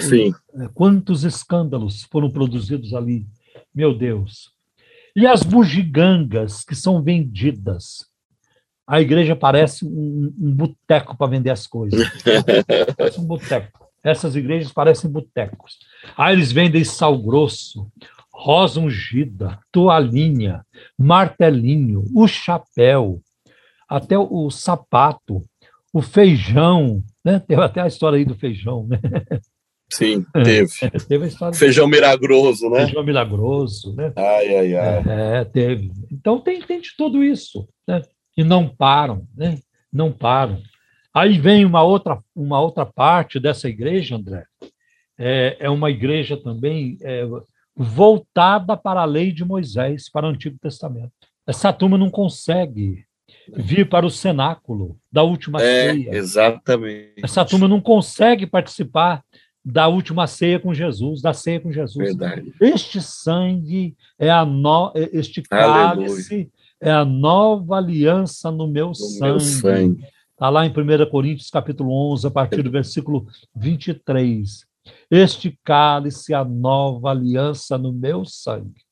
Sim. 0.00 0.34
É, 0.54 0.68
quantos 0.74 1.24
escândalos 1.24 2.02
foram 2.04 2.30
produzidos 2.30 2.92
ali? 2.92 3.26
Meu 3.74 3.96
Deus. 3.96 4.55
E 5.16 5.26
as 5.26 5.42
bugigangas 5.42 6.62
que 6.62 6.74
são 6.74 7.02
vendidas. 7.02 8.04
A 8.86 9.00
igreja 9.00 9.34
parece 9.34 9.86
um, 9.86 10.30
um 10.38 10.54
boteco 10.54 11.16
para 11.16 11.30
vender 11.30 11.48
as 11.48 11.66
coisas. 11.66 12.06
parece 12.94 13.18
um 13.18 13.24
boteco. 13.24 13.88
Essas 14.04 14.36
igrejas 14.36 14.70
parecem 14.70 15.10
botecos. 15.10 15.78
Aí 16.18 16.34
eles 16.34 16.52
vendem 16.52 16.84
sal 16.84 17.16
grosso, 17.18 17.90
rosa 18.30 18.78
ungida, 18.78 19.58
toalhinha, 19.72 20.64
martelinho, 20.98 22.04
o 22.14 22.28
chapéu, 22.28 23.22
até 23.88 24.18
o, 24.18 24.50
sapato, 24.50 25.42
o 25.94 26.02
feijão, 26.02 27.02
né? 27.24 27.40
Teve 27.40 27.62
até 27.62 27.80
a 27.80 27.86
história 27.86 28.18
aí 28.18 28.24
do 28.26 28.34
feijão, 28.34 28.86
né? 28.86 29.00
Sim, 29.88 30.24
teve. 30.32 30.68
É, 30.82 30.90
teve 30.90 31.24
a 31.24 31.28
história 31.28 31.58
feijão 31.58 31.86
milagroso, 31.86 32.68
né? 32.68 32.86
Feijão 32.86 33.04
milagroso, 33.04 33.94
né? 33.94 34.12
Ai, 34.16 34.56
ai, 34.56 34.74
ai. 34.74 35.04
É, 35.06 35.44
teve. 35.44 35.92
Então 36.10 36.40
tem, 36.40 36.60
tem 36.60 36.80
de 36.80 36.90
tudo 36.96 37.22
isso, 37.22 37.68
né? 37.86 38.02
E 38.36 38.42
não 38.42 38.68
param, 38.68 39.26
né? 39.36 39.58
Não 39.92 40.10
param. 40.10 40.60
Aí 41.14 41.38
vem 41.38 41.64
uma 41.64 41.82
outra, 41.82 42.18
uma 42.34 42.60
outra 42.60 42.84
parte 42.84 43.40
dessa 43.40 43.68
igreja, 43.68 44.16
André. 44.16 44.44
É, 45.18 45.56
é 45.60 45.70
uma 45.70 45.90
igreja 45.90 46.36
também 46.36 46.98
é, 47.00 47.24
voltada 47.74 48.76
para 48.76 49.00
a 49.00 49.06
lei 49.06 49.32
de 49.32 49.44
Moisés, 49.44 50.10
para 50.10 50.26
o 50.26 50.30
Antigo 50.30 50.58
Testamento. 50.60 51.12
Essa 51.46 51.72
turma 51.72 51.96
não 51.96 52.10
consegue 52.10 53.06
vir 53.48 53.88
para 53.88 54.04
o 54.04 54.10
cenáculo 54.10 54.98
da 55.10 55.22
última 55.22 55.62
é, 55.62 55.92
ceia. 55.92 56.14
Exatamente. 56.14 57.22
Essa 57.22 57.44
turma 57.44 57.68
não 57.68 57.80
consegue 57.80 58.46
participar 58.46 59.22
da 59.68 59.88
última 59.88 60.28
ceia 60.28 60.60
com 60.60 60.72
Jesus, 60.72 61.20
da 61.20 61.32
ceia 61.32 61.58
com 61.58 61.72
Jesus. 61.72 61.96
Verdade. 61.96 62.54
Este 62.60 63.02
sangue 63.02 63.96
é 64.16 64.30
a 64.30 64.44
no... 64.44 64.92
este 64.94 65.42
cálice 65.42 66.34
Aleluia. 66.34 66.50
é 66.80 66.90
a 66.92 67.04
nova 67.04 67.78
aliança 67.78 68.48
no 68.52 68.68
meu, 68.68 68.88
no 68.88 69.40
sangue. 69.40 70.04
Está 70.30 70.48
lá 70.50 70.64
em 70.64 70.70
1 70.70 71.10
Coríntios, 71.10 71.50
capítulo 71.50 71.90
11, 72.12 72.28
a 72.28 72.30
partir 72.30 72.62
do 72.62 72.70
versículo 72.70 73.26
23. 73.56 74.64
Este 75.10 75.58
cálice 75.64 76.32
é 76.32 76.36
a 76.36 76.44
nova 76.44 77.10
aliança 77.10 77.76
no 77.76 77.92
meu 77.92 78.24
sangue. 78.24 78.82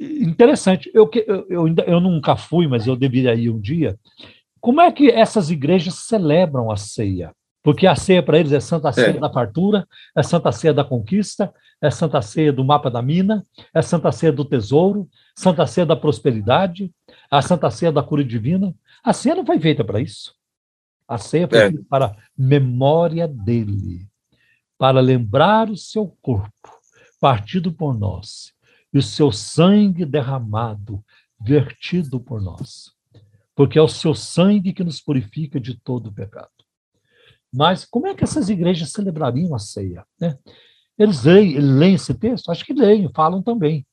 Interessante, 0.00 0.90
eu, 0.92 1.08
eu, 1.28 1.46
eu, 1.48 1.74
eu 1.86 2.00
nunca 2.00 2.34
fui, 2.34 2.66
mas 2.66 2.84
eu 2.84 2.96
deveria 2.96 3.34
ir 3.36 3.48
um 3.48 3.60
dia. 3.60 3.96
Como 4.60 4.80
é 4.80 4.90
que 4.90 5.08
essas 5.08 5.50
igrejas 5.50 5.94
celebram 5.94 6.68
a 6.68 6.76
ceia? 6.76 7.32
Porque 7.64 7.86
a 7.86 7.96
ceia 7.96 8.22
para 8.22 8.38
eles 8.38 8.52
é 8.52 8.60
Santa 8.60 8.92
Ceia 8.92 9.16
é. 9.16 9.18
da 9.18 9.32
Fartura, 9.32 9.88
é 10.14 10.22
Santa 10.22 10.52
Ceia 10.52 10.74
da 10.74 10.84
Conquista, 10.84 11.50
é 11.80 11.90
Santa 11.90 12.20
Ceia 12.20 12.52
do 12.52 12.62
Mapa 12.62 12.90
da 12.90 13.00
Mina, 13.00 13.42
é 13.72 13.80
Santa 13.80 14.12
Ceia 14.12 14.30
do 14.30 14.44
Tesouro, 14.44 15.08
Santa 15.34 15.66
Ceia 15.66 15.86
da 15.86 15.96
Prosperidade, 15.96 16.92
a 17.30 17.40
Santa 17.40 17.70
Ceia 17.70 17.90
da 17.90 18.02
Cura 18.02 18.22
Divina. 18.22 18.74
A 19.02 19.14
ceia 19.14 19.34
não 19.34 19.46
foi 19.46 19.58
feita 19.58 19.82
para 19.82 19.98
isso. 19.98 20.34
A 21.08 21.16
ceia 21.16 21.48
foi 21.48 21.58
é. 21.58 21.72
para 21.88 22.14
memória 22.36 23.26
dele, 23.26 24.06
para 24.76 25.00
lembrar 25.00 25.70
o 25.70 25.76
seu 25.76 26.14
corpo 26.20 26.50
partido 27.18 27.72
por 27.72 27.98
nós 27.98 28.52
e 28.92 28.98
o 28.98 29.02
seu 29.02 29.32
sangue 29.32 30.04
derramado, 30.04 31.02
vertido 31.40 32.20
por 32.20 32.42
nós. 32.42 32.92
Porque 33.54 33.78
é 33.78 33.82
o 33.82 33.88
seu 33.88 34.14
sangue 34.14 34.74
que 34.74 34.84
nos 34.84 35.00
purifica 35.00 35.58
de 35.58 35.80
todo 35.80 36.08
o 36.08 36.12
pecado. 36.12 36.50
Mas 37.54 37.84
como 37.84 38.08
é 38.08 38.14
que 38.14 38.24
essas 38.24 38.48
igrejas 38.48 38.90
celebrariam 38.90 39.54
a 39.54 39.58
ceia? 39.60 40.04
Né? 40.20 40.36
Eles 40.98 41.22
leem, 41.22 41.58
leem 41.58 41.94
esse 41.94 42.12
texto? 42.12 42.50
Acho 42.50 42.64
que 42.64 42.72
leem, 42.72 43.08
falam 43.14 43.40
também. 43.40 43.86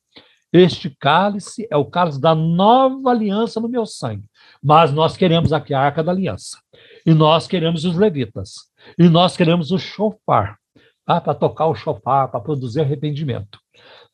Este 0.52 0.90
cálice 0.90 1.66
é 1.70 1.76
o 1.76 1.84
cálice 1.84 2.20
da 2.20 2.34
nova 2.34 3.10
aliança 3.10 3.60
no 3.60 3.68
meu 3.68 3.86
sangue. 3.86 4.24
Mas 4.62 4.92
nós 4.92 5.16
queremos 5.16 5.52
aqui 5.52 5.72
a 5.72 5.80
arca 5.80 6.02
da 6.02 6.10
aliança. 6.10 6.58
E 7.06 7.14
nós 7.14 7.46
queremos 7.46 7.84
os 7.84 7.96
levitas. 7.96 8.54
E 8.98 9.08
nós 9.08 9.36
queremos 9.36 9.70
o 9.70 9.78
chofar, 9.78 10.58
tá? 11.06 11.20
para 11.20 11.34
tocar 11.34 11.66
o 11.66 11.74
chofar, 11.74 12.28
para 12.28 12.40
produzir 12.40 12.80
arrependimento. 12.80 13.58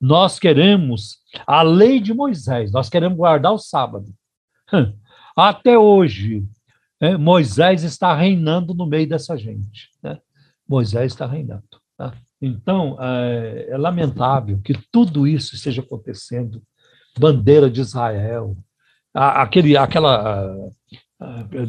Nós 0.00 0.38
queremos 0.38 1.18
a 1.46 1.62
lei 1.62 2.00
de 2.00 2.14
Moisés, 2.14 2.70
nós 2.70 2.88
queremos 2.88 3.16
guardar 3.16 3.52
o 3.52 3.58
sábado. 3.58 4.06
Até 5.34 5.78
hoje, 5.78 6.44
né, 7.00 7.16
Moisés 7.16 7.82
está 7.82 8.14
reinando 8.14 8.74
no 8.74 8.86
meio 8.86 9.08
dessa 9.08 9.36
gente. 9.36 9.90
Né? 10.02 10.18
Moisés 10.68 11.12
está 11.12 11.26
reinando. 11.26 11.64
Tá? 11.96 12.14
Então, 12.40 12.96
é, 13.00 13.68
é 13.70 13.76
lamentável 13.76 14.60
que 14.62 14.74
tudo 14.90 15.26
isso 15.26 15.54
esteja 15.54 15.82
acontecendo. 15.82 16.62
Bandeira 17.18 17.68
de 17.68 17.80
Israel, 17.80 18.56
aquele, 19.12 19.76
aquela 19.76 20.70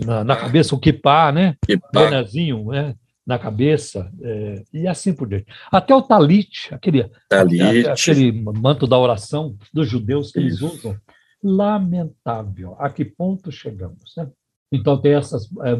na, 0.06 0.24
na 0.24 0.36
cabeça, 0.36 0.76
o 0.76 0.80
kipá, 0.80 1.32
né? 1.32 1.56
Bonezinho, 1.94 2.66
né? 2.66 2.96
Na 3.26 3.38
cabeça, 3.38 4.12
é, 4.22 4.64
e 4.74 4.88
assim 4.88 5.14
por 5.14 5.28
diante. 5.28 5.46
Até 5.72 5.94
o 5.94 6.02
talit, 6.02 6.74
aquele, 6.74 7.10
talit. 7.28 7.88
aquele 7.88 8.32
manto 8.32 8.88
da 8.88 8.98
oração 8.98 9.56
dos 9.72 9.88
judeus 9.88 10.32
que 10.32 10.40
Isso. 10.40 10.66
eles 10.66 10.74
usam. 10.74 10.98
Lamentável. 11.44 12.76
A 12.80 12.90
que 12.90 13.06
ponto 13.06 13.52
chegamos, 13.52 14.14
né? 14.18 14.28
Então 14.72 15.00
tem 15.00 15.14
essas 15.14 15.50
é, 15.64 15.74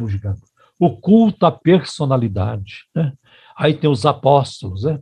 O 0.80 0.98
culto 0.98 1.46
à 1.46 1.52
personalidade, 1.52 2.86
né? 2.96 3.14
Aí 3.56 3.74
tem 3.74 3.90
os 3.90 4.06
apóstolos, 4.06 4.84
né? 4.84 5.00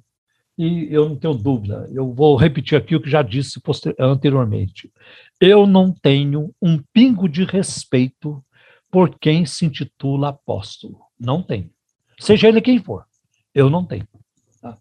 E 0.57 0.87
eu 0.89 1.07
não 1.07 1.15
tenho 1.15 1.35
dúvida, 1.35 1.87
eu 1.93 2.11
vou 2.11 2.35
repetir 2.35 2.75
aqui 2.75 2.95
o 2.95 3.01
que 3.01 3.09
já 3.09 3.21
disse 3.21 3.61
anteriormente. 3.99 4.91
Eu 5.39 5.67
não 5.67 5.93
tenho 5.93 6.51
um 6.59 6.81
pingo 6.91 7.29
de 7.29 7.43
respeito 7.43 8.43
por 8.89 9.19
quem 9.19 9.45
se 9.45 9.67
intitula 9.67 10.29
apóstolo. 10.29 10.99
Não 11.19 11.43
tem. 11.43 11.71
Seja 12.19 12.47
ele 12.47 12.59
quem 12.59 12.79
for. 12.79 13.05
Eu 13.53 13.69
não 13.69 13.85
tenho. 13.85 14.07
Tá? 14.59 14.77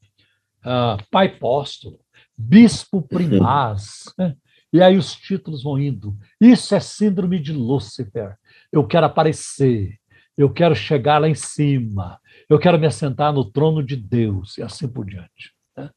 Ah, 0.65 0.97
pai 1.11 1.27
apóstolo, 1.27 2.01
bispo 2.37 3.03
primaz, 3.03 4.05
né? 4.17 4.35
e 4.73 4.81
aí 4.81 4.97
os 4.97 5.15
títulos 5.15 5.63
vão 5.63 5.79
indo. 5.79 6.17
Isso 6.41 6.75
é 6.75 6.81
síndrome 6.81 7.39
de 7.39 7.53
Lúcifer. 7.53 8.39
Eu 8.73 8.87
quero 8.87 9.07
aparecer, 9.07 9.99
eu 10.37 10.53
quero 10.53 10.75
chegar 10.75 11.19
lá 11.19 11.29
em 11.29 11.35
cima, 11.35 12.21
eu 12.49 12.59
quero 12.59 12.79
me 12.79 12.87
assentar 12.87 13.33
no 13.33 13.45
trono 13.45 13.83
de 13.83 13.97
Deus, 13.97 14.59
e 14.59 14.63
assim 14.63 14.89
por 14.89 15.07
diante. 15.07 15.53
Né? 15.77 15.91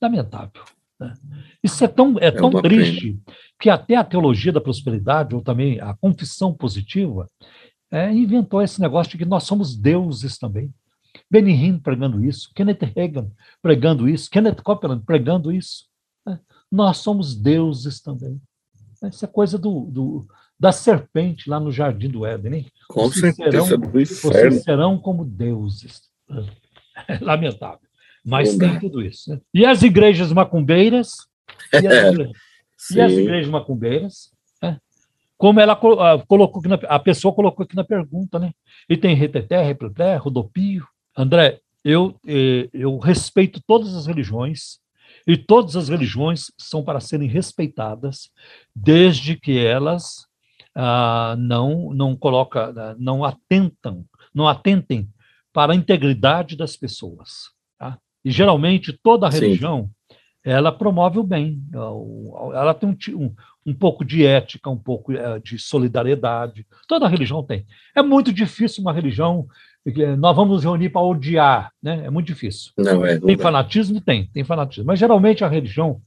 Lamentável. 0.00 0.64
Né? 0.98 1.14
Isso 1.62 1.84
é 1.84 1.88
tão, 1.88 2.18
é, 2.18 2.26
é 2.26 2.30
tão 2.30 2.50
triste 2.50 3.12
pena. 3.12 3.36
que 3.60 3.70
até 3.70 3.96
a 3.96 4.04
teologia 4.04 4.52
da 4.52 4.60
prosperidade, 4.60 5.34
ou 5.34 5.42
também 5.42 5.80
a 5.80 5.94
confissão 5.94 6.52
positiva, 6.52 7.30
é, 7.90 8.10
inventou 8.12 8.60
esse 8.62 8.80
negócio 8.80 9.12
de 9.12 9.18
que 9.18 9.24
nós 9.24 9.44
somos 9.44 9.76
deuses 9.76 10.38
também. 10.38 10.72
Benny 11.30 11.80
pregando 11.80 12.24
isso, 12.24 12.50
Kenneth 12.54 12.92
Reagan 12.94 13.30
pregando 13.62 14.08
isso, 14.08 14.28
Kenneth 14.30 14.62
Copeland 14.62 15.04
pregando 15.04 15.52
isso. 15.52 15.86
Né? 16.26 16.40
Nós 16.70 16.98
somos 16.98 17.36
deuses 17.36 18.00
também. 18.00 18.40
Essa 19.02 19.26
é 19.26 19.28
coisa 19.28 19.58
do, 19.58 19.86
do, 19.86 20.26
da 20.58 20.72
serpente 20.72 21.48
lá 21.48 21.58
no 21.58 21.72
jardim 21.72 22.08
do 22.08 22.24
Éden. 22.24 22.54
Hein? 22.54 22.66
Com 22.88 23.08
vocês 23.08 23.34
certeza, 23.34 23.66
serão, 23.66 24.00
inferno. 24.00 24.50
Vocês 24.50 24.62
serão 24.62 24.98
como 24.98 25.24
deuses. 25.24 26.02
É 27.08 27.18
lamentável. 27.20 27.80
Mas 28.24 28.56
tem 28.56 28.78
tudo 28.78 29.02
isso. 29.02 29.30
Né? 29.30 29.40
E 29.52 29.66
as 29.66 29.82
igrejas 29.82 30.32
macumbeiras? 30.32 31.16
E 31.72 31.76
as, 31.76 31.84
igrejas, 32.14 32.36
e 32.94 33.00
as 33.00 33.12
igrejas 33.12 33.48
macumbeiras? 33.50 34.30
Né? 34.62 34.78
Como 35.36 35.60
ela 35.60 35.72
ah, 35.72 36.24
colocou 36.26 36.60
aqui 36.60 36.68
na, 36.68 36.76
a 36.88 36.98
pessoa 36.98 37.34
colocou 37.34 37.64
aqui 37.64 37.76
na 37.76 37.84
pergunta, 37.84 38.38
né? 38.38 38.52
E 38.88 38.96
tem 38.96 39.14
reteté, 39.14 39.62
repleté, 39.62 40.16
rodopio. 40.16 40.86
André, 41.16 41.60
eu, 41.84 42.18
eh, 42.26 42.68
eu 42.72 42.96
respeito 42.98 43.60
todas 43.66 43.94
as 43.94 44.06
religiões, 44.06 44.78
e 45.26 45.36
todas 45.36 45.76
as 45.76 45.88
religiões 45.88 46.52
são 46.58 46.82
para 46.82 47.00
serem 47.00 47.28
respeitadas, 47.28 48.30
desde 48.74 49.36
que 49.36 49.58
elas 49.58 50.26
ah, 50.74 51.36
não 51.38 51.92
não 51.92 52.16
coloca, 52.16 52.72
não 52.98 53.24
atentam, 53.24 54.04
não 54.34 54.48
atentem 54.48 55.08
para 55.52 55.72
a 55.72 55.76
integridade 55.76 56.56
das 56.56 56.76
pessoas. 56.76 57.50
Tá? 57.78 57.98
E 58.24 58.30
geralmente 58.30 58.92
toda 58.92 59.28
religião 59.28 59.90
Sim. 60.10 60.18
ela 60.44 60.72
promove 60.72 61.18
o 61.18 61.22
bem, 61.22 61.62
ela 62.52 62.74
tem 62.74 62.88
um, 62.88 62.96
um, 63.16 63.34
um 63.66 63.74
pouco 63.74 64.04
de 64.04 64.26
ética, 64.26 64.68
um 64.68 64.76
pouco 64.76 65.12
eh, 65.12 65.40
de 65.40 65.58
solidariedade. 65.58 66.66
Toda 66.88 67.08
religião 67.08 67.42
tem. 67.42 67.64
É 67.94 68.02
muito 68.02 68.32
difícil 68.32 68.82
uma 68.82 68.92
religião 68.92 69.46
nós 70.18 70.34
vamos 70.34 70.54
nos 70.54 70.64
reunir 70.64 70.88
para 70.88 71.02
odiar, 71.02 71.70
né? 71.82 72.06
É 72.06 72.10
muito 72.10 72.26
difícil. 72.26 72.72
Não 72.78 73.04
é. 73.04 73.18
Não 73.18 73.26
tem 73.26 73.36
fanatismo? 73.36 74.00
Tem, 74.00 74.26
tem 74.32 74.42
fanatismo. 74.42 74.86
Mas 74.86 74.98
geralmente 74.98 75.44
a 75.44 75.48
religião, 75.48 76.00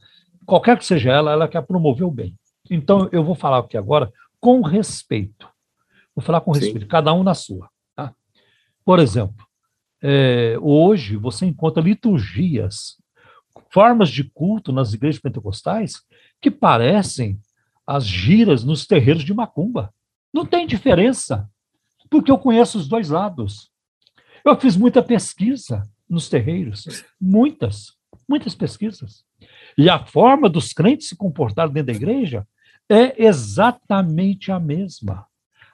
qualquer 0.45 0.78
que 0.78 0.86
seja 0.86 1.11
ela, 1.11 1.32
ela 1.32 1.47
quer 1.47 1.61
promover 1.61 2.03
o 2.03 2.11
bem. 2.11 2.34
Então 2.72 3.07
eu 3.11 3.24
vou 3.24 3.36
falar 3.36 3.59
aqui 3.59 3.78
agora 3.78 4.11
com 4.40 4.62
respeito. 4.62 5.48
Vou 6.16 6.24
falar 6.24 6.42
com 6.42 6.52
respeito, 6.52 6.82
Sim. 6.82 6.88
cada 6.88 7.14
um 7.14 7.24
na 7.24 7.34
sua. 7.34 7.70
Tá? 7.96 8.14
Por 8.84 9.00
exemplo, 9.00 9.46
é, 10.02 10.58
hoje 10.62 11.16
você 11.16 11.46
encontra 11.46 11.82
liturgias, 11.82 12.98
formas 13.70 14.10
de 14.10 14.24
culto 14.24 14.72
nas 14.72 14.94
igrejas 14.94 15.22
pentecostais 15.22 16.02
que 16.42 16.50
parecem 16.50 17.40
as 17.86 18.06
giras 18.06 18.64
nos 18.64 18.86
terreiros 18.86 19.24
de 19.24 19.34
Macumba. 19.34 19.94
Não 20.34 20.46
tem 20.46 20.68
diferença 20.68 21.50
porque 22.10 22.32
eu 22.32 22.38
conheço 22.38 22.78
os 22.78 22.88
dois 22.88 23.10
lados. 23.10 23.72
Eu 24.44 24.60
fiz 24.60 24.76
muita 24.76 25.02
pesquisa 25.02 25.84
nos 26.10 26.30
terreiros, 26.30 27.06
muitas, 27.20 27.94
muitas 28.28 28.56
pesquisas. 28.56 29.26
E 29.78 29.90
a 29.90 30.06
forma 30.06 30.50
dos 30.50 30.74
crentes 30.74 31.10
se 31.10 31.16
comportarem 31.16 31.74
dentro 31.74 31.88
da 31.88 31.98
igreja 31.98 32.48
é 32.90 33.24
exatamente 33.24 34.52
a 34.52 34.60
mesma. 34.60 35.26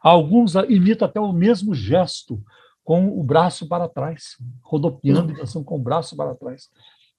Alguns 0.01 0.55
imitam 0.67 1.07
até 1.07 1.19
o 1.19 1.31
mesmo 1.31 1.73
gesto, 1.73 2.43
com 2.83 3.17
o 3.17 3.23
braço 3.23 3.67
para 3.67 3.87
trás, 3.87 4.35
rodopiando 4.61 5.31
e 5.31 5.37
dançando 5.37 5.63
com 5.63 5.75
o 5.75 5.81
braço 5.81 6.17
para 6.17 6.35
trás. 6.35 6.69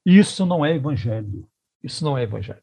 Isso 0.05 0.45
não 0.45 0.63
é 0.63 0.75
evangelho. 0.75 1.47
Isso 1.83 2.03
não 2.03 2.17
é 2.17 2.23
evangelho. 2.23 2.61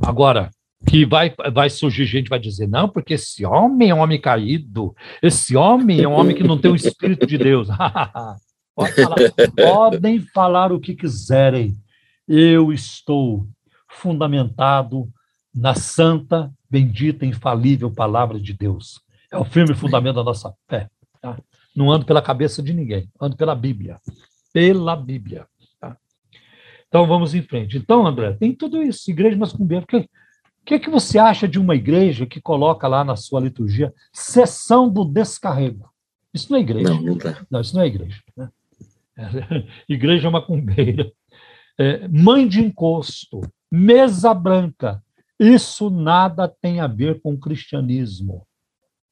Agora, 0.00 0.50
que 0.86 1.04
vai, 1.04 1.34
vai 1.52 1.68
surgir 1.68 2.06
gente 2.06 2.28
vai 2.28 2.38
dizer, 2.38 2.68
não, 2.68 2.88
porque 2.88 3.14
esse 3.14 3.44
homem 3.44 3.90
é 3.90 3.94
um 3.94 3.98
homem 3.98 4.20
caído, 4.20 4.94
esse 5.22 5.56
homem 5.56 6.02
é 6.02 6.08
um 6.08 6.12
homem 6.12 6.34
que 6.34 6.44
não 6.44 6.58
tem 6.58 6.70
o 6.70 6.76
Espírito 6.76 7.26
de 7.26 7.36
Deus. 7.36 7.68
Pode 8.74 8.92
falar, 8.92 9.16
podem 9.56 10.20
falar 10.20 10.72
o 10.72 10.78
que 10.78 10.94
quiserem. 10.94 11.74
Eu 12.28 12.72
estou 12.72 13.44
fundamentado 13.88 15.12
na 15.58 15.74
santa, 15.74 16.52
bendita, 16.70 17.26
infalível 17.26 17.90
palavra 17.90 18.38
de 18.38 18.52
Deus. 18.52 19.00
É 19.30 19.36
o 19.36 19.44
firme 19.44 19.74
fundamento 19.74 20.16
da 20.16 20.24
nossa 20.24 20.54
fé. 20.68 20.88
Tá? 21.20 21.36
Não 21.74 21.90
ando 21.90 22.06
pela 22.06 22.22
cabeça 22.22 22.62
de 22.62 22.72
ninguém, 22.72 23.10
ando 23.20 23.36
pela 23.36 23.54
Bíblia. 23.54 24.00
Pela 24.52 24.94
Bíblia. 24.96 25.46
Tá? 25.80 25.96
Então 26.86 27.06
vamos 27.06 27.34
em 27.34 27.42
frente. 27.42 27.76
Então, 27.76 28.06
André, 28.06 28.32
tem 28.32 28.54
tudo 28.54 28.82
isso. 28.82 29.10
Igreja 29.10 29.36
masculina, 29.36 29.82
porque 29.82 30.08
que, 30.68 30.78
que 30.78 30.90
você 30.90 31.18
acha 31.18 31.48
de 31.48 31.58
uma 31.58 31.74
igreja 31.74 32.26
que 32.26 32.42
coloca 32.42 32.86
lá 32.86 33.02
na 33.02 33.16
sua 33.16 33.40
liturgia 33.40 33.92
sessão 34.12 34.88
do 34.88 35.02
descarrego? 35.02 35.88
Isso 36.34 36.52
não 36.52 36.58
é 36.58 36.60
igreja. 36.60 36.90
Não, 36.90 37.00
não, 37.00 37.16
tá. 37.16 37.46
não 37.50 37.60
isso 37.62 37.74
não 37.74 37.82
é 37.82 37.86
igreja. 37.86 38.22
Né? 38.36 38.50
É, 39.16 39.64
igreja 39.88 40.30
macumbeira. 40.30 41.10
É, 41.78 42.06
mãe 42.08 42.46
de 42.46 42.60
encosto, 42.60 43.40
mesa 43.72 44.34
branca. 44.34 45.02
Isso 45.38 45.88
nada 45.90 46.48
tem 46.48 46.80
a 46.80 46.86
ver 46.86 47.20
com 47.20 47.34
o 47.34 47.38
cristianismo. 47.38 48.46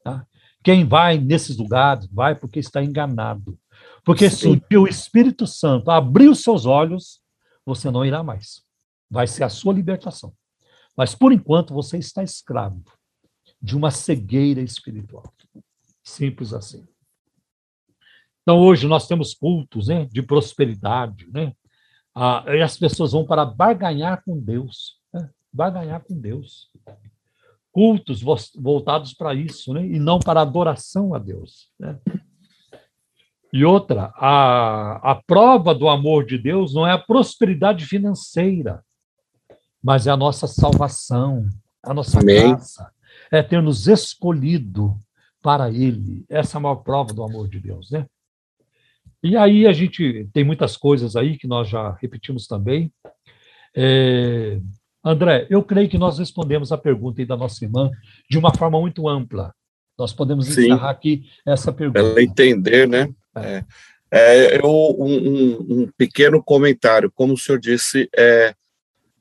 Tá? 0.02 0.26
Quem 0.62 0.84
vai 0.84 1.18
nesses 1.18 1.56
lugares 1.56 2.06
vai 2.06 2.34
porque 2.34 2.58
está 2.58 2.82
enganado. 2.82 3.58
Porque 4.04 4.28
Sim. 4.28 4.60
se 4.68 4.76
o 4.76 4.86
Espírito 4.86 5.46
Santo 5.46 5.90
abrir 5.90 6.28
os 6.28 6.42
seus 6.42 6.66
olhos, 6.66 7.20
você 7.64 7.90
não 7.90 8.04
irá 8.04 8.22
mais. 8.22 8.62
Vai 9.10 9.26
ser 9.26 9.44
a 9.44 9.48
sua 9.48 9.72
libertação. 9.72 10.32
Mas, 10.96 11.14
por 11.14 11.32
enquanto, 11.32 11.74
você 11.74 11.98
está 11.98 12.22
escravo 12.22 12.82
de 13.60 13.76
uma 13.76 13.90
cegueira 13.90 14.60
espiritual. 14.60 15.32
Simples 16.02 16.52
assim. 16.52 16.86
Então, 18.42 18.58
hoje 18.58 18.86
nós 18.86 19.06
temos 19.06 19.34
cultos 19.34 19.88
né, 19.88 20.06
de 20.06 20.22
prosperidade, 20.22 21.28
né? 21.32 21.52
Ah, 22.14 22.44
e 22.46 22.62
as 22.62 22.78
pessoas 22.78 23.12
vão 23.12 23.26
para 23.26 23.44
barganhar 23.44 24.22
com 24.24 24.38
Deus. 24.38 24.95
Né? 25.56 25.64
Barganhar 25.64 26.04
com 26.04 26.18
Deus. 26.18 26.70
Cultos 27.72 28.22
voltados 28.54 29.12
para 29.12 29.34
isso, 29.34 29.72
né? 29.74 29.86
e 29.86 29.98
não 29.98 30.18
para 30.18 30.40
adoração 30.40 31.14
a 31.14 31.18
Deus. 31.18 31.70
Né? 31.78 31.98
E 33.52 33.64
outra, 33.64 34.12
a, 34.16 35.12
a 35.12 35.14
prova 35.14 35.74
do 35.74 35.88
amor 35.88 36.26
de 36.26 36.38
Deus 36.38 36.74
não 36.74 36.86
é 36.86 36.92
a 36.92 36.98
prosperidade 36.98 37.86
financeira, 37.86 38.82
mas 39.82 40.06
é 40.06 40.10
a 40.10 40.16
nossa 40.16 40.46
salvação, 40.46 41.48
a 41.82 41.94
nossa 41.94 42.20
Amém. 42.20 42.48
graça, 42.48 42.90
é 43.30 43.42
ter 43.42 43.62
nos 43.62 43.88
escolhido 43.88 44.98
para 45.42 45.70
Ele. 45.70 46.24
Essa 46.28 46.56
é 46.56 46.58
a 46.58 46.60
maior 46.60 46.76
prova 46.76 47.12
do 47.12 47.22
amor 47.22 47.48
de 47.48 47.60
Deus, 47.60 47.90
né? 47.90 48.06
E 49.22 49.36
aí 49.36 49.66
a 49.66 49.72
gente 49.72 50.28
tem 50.32 50.44
muitas 50.44 50.76
coisas 50.76 51.16
aí 51.16 51.38
que 51.38 51.46
nós 51.46 51.68
já 51.68 51.92
repetimos 52.00 52.46
também. 52.46 52.92
É... 53.74 54.60
André, 55.06 55.46
eu 55.48 55.62
creio 55.62 55.88
que 55.88 55.96
nós 55.96 56.18
respondemos 56.18 56.72
a 56.72 56.76
pergunta 56.76 57.24
da 57.24 57.36
nossa 57.36 57.64
irmã 57.64 57.88
de 58.28 58.36
uma 58.36 58.52
forma 58.52 58.80
muito 58.80 59.08
ampla. 59.08 59.54
Nós 59.96 60.12
podemos 60.12 60.46
Sim. 60.46 60.62
encerrar 60.62 60.90
aqui 60.90 61.24
essa 61.46 61.72
pergunta. 61.72 62.00
Ela 62.00 62.20
entender, 62.20 62.88
né? 62.88 63.08
É. 63.36 63.64
É, 64.10 64.56
eu, 64.58 64.96
um, 64.98 65.82
um, 65.82 65.88
pequeno 65.96 66.42
comentário. 66.42 67.10
Como 67.14 67.34
o 67.34 67.38
senhor 67.38 67.60
disse, 67.60 68.08
é, 68.16 68.52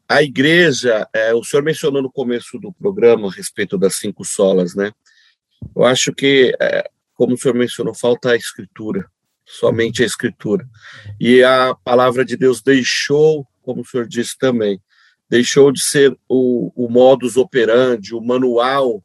a 0.09 0.23
igreja, 0.23 1.07
é, 1.13 1.35
o 1.35 1.43
senhor 1.43 1.61
mencionou 1.61 2.01
no 2.01 2.11
começo 2.11 2.57
do 2.57 2.73
programa 2.73 3.27
a 3.27 3.31
respeito 3.31 3.77
das 3.77 3.93
cinco 3.95 4.25
solas, 4.25 4.73
né? 4.73 4.91
Eu 5.75 5.83
acho 5.83 6.11
que, 6.13 6.55
é, 6.59 6.89
como 7.13 7.35
o 7.35 7.37
senhor 7.37 7.55
mencionou, 7.55 7.93
falta 7.93 8.31
a 8.31 8.35
escritura, 8.35 9.05
somente 9.45 10.01
a 10.01 10.05
escritura. 10.05 10.67
E 11.19 11.43
a 11.43 11.75
palavra 11.75 12.25
de 12.25 12.35
Deus 12.35 12.59
deixou, 12.61 13.47
como 13.61 13.81
o 13.81 13.85
senhor 13.85 14.07
disse 14.07 14.35
também, 14.35 14.79
deixou 15.29 15.71
de 15.71 15.81
ser 15.81 16.15
o, 16.29 16.71
o 16.75 16.89
modus 16.89 17.37
operandi, 17.37 18.13
o 18.13 18.21
manual 18.21 19.03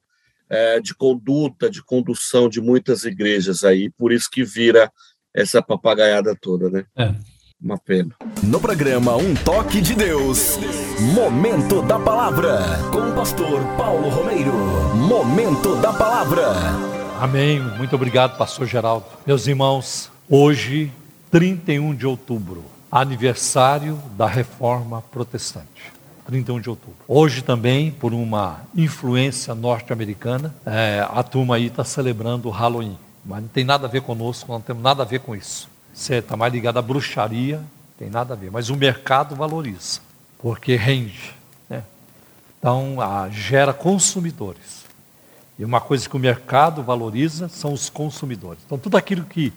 é, 0.49 0.81
de 0.81 0.95
conduta, 0.95 1.71
de 1.71 1.83
condução 1.83 2.49
de 2.49 2.61
muitas 2.61 3.05
igrejas 3.05 3.65
aí, 3.65 3.91
por 3.91 4.13
isso 4.13 4.29
que 4.31 4.45
vira 4.45 4.91
essa 5.35 5.63
papagaiada 5.63 6.37
toda, 6.41 6.69
né? 6.69 6.85
É. 6.97 7.15
Uma 7.63 7.79
pena. 7.79 8.15
No 8.43 8.59
programa 8.59 9.17
Um 9.17 9.35
Toque 9.35 9.83
de 9.83 9.95
Deus, 9.95 10.59
Momento 11.15 11.83
da 11.83 11.99
Palavra, 11.99 12.59
com 12.91 13.11
o 13.11 13.15
pastor 13.15 13.61
Paulo 13.77 14.09
Romeiro. 14.09 14.53
Momento 14.97 15.77
da 15.77 15.93
Palavra. 15.93 16.47
Amém. 17.21 17.61
Muito 17.77 17.95
obrigado, 17.95 18.39
pastor 18.39 18.67
Geraldo. 18.67 19.05
Meus 19.27 19.47
irmãos, 19.47 20.11
hoje, 20.27 20.91
31 21.31 21.95
de 21.95 22.07
outubro, 22.07 22.65
aniversário 22.91 24.03
da 24.17 24.27
Reforma 24.27 25.03
Protestante. 25.03 25.99
31 26.31 26.61
de 26.61 26.70
outubro. 26.70 26.97
Hoje 27.09 27.43
também, 27.43 27.90
por 27.90 28.15
uma 28.15 28.61
influência 28.74 29.52
norte-americana, 29.52 30.55
é, 30.65 31.05
a 31.11 31.23
turma 31.24 31.57
aí 31.57 31.66
está 31.66 31.82
celebrando 31.82 32.48
o 32.48 32.52
Halloween. 32.52 32.97
Mas 33.24 33.43
não 33.43 33.48
tem 33.48 33.65
nada 33.65 33.86
a 33.86 33.90
ver 33.90 34.02
conosco, 34.02 34.51
não 34.51 34.61
temos 34.61 34.82
nada 34.82 35.02
a 35.02 35.07
ver 35.07 35.20
com 35.20 35.35
isso. 35.35 35.69
Você 35.93 36.15
está 36.16 36.36
mais 36.36 36.52
ligado 36.52 36.78
à 36.78 36.82
bruxaria, 36.82 37.61
tem 37.98 38.09
nada 38.09 38.35
a 38.35 38.36
ver. 38.36 38.51
Mas 38.51 38.70
o 38.70 38.77
mercado 38.77 39.35
valoriza, 39.35 40.01
porque 40.39 40.77
rende. 40.77 41.35
Né? 41.69 41.82
Então, 42.59 43.01
a, 43.01 43.28
gera 43.28 43.73
consumidores. 43.73 44.85
E 45.59 45.65
uma 45.65 45.81
coisa 45.81 46.09
que 46.09 46.16
o 46.16 46.20
mercado 46.20 46.82
valoriza 46.82 47.48
são 47.48 47.73
os 47.73 47.90
consumidores. 47.90 48.62
Então, 48.65 48.78
tudo 48.78 48.97
aquilo 48.97 49.24
que 49.24 49.52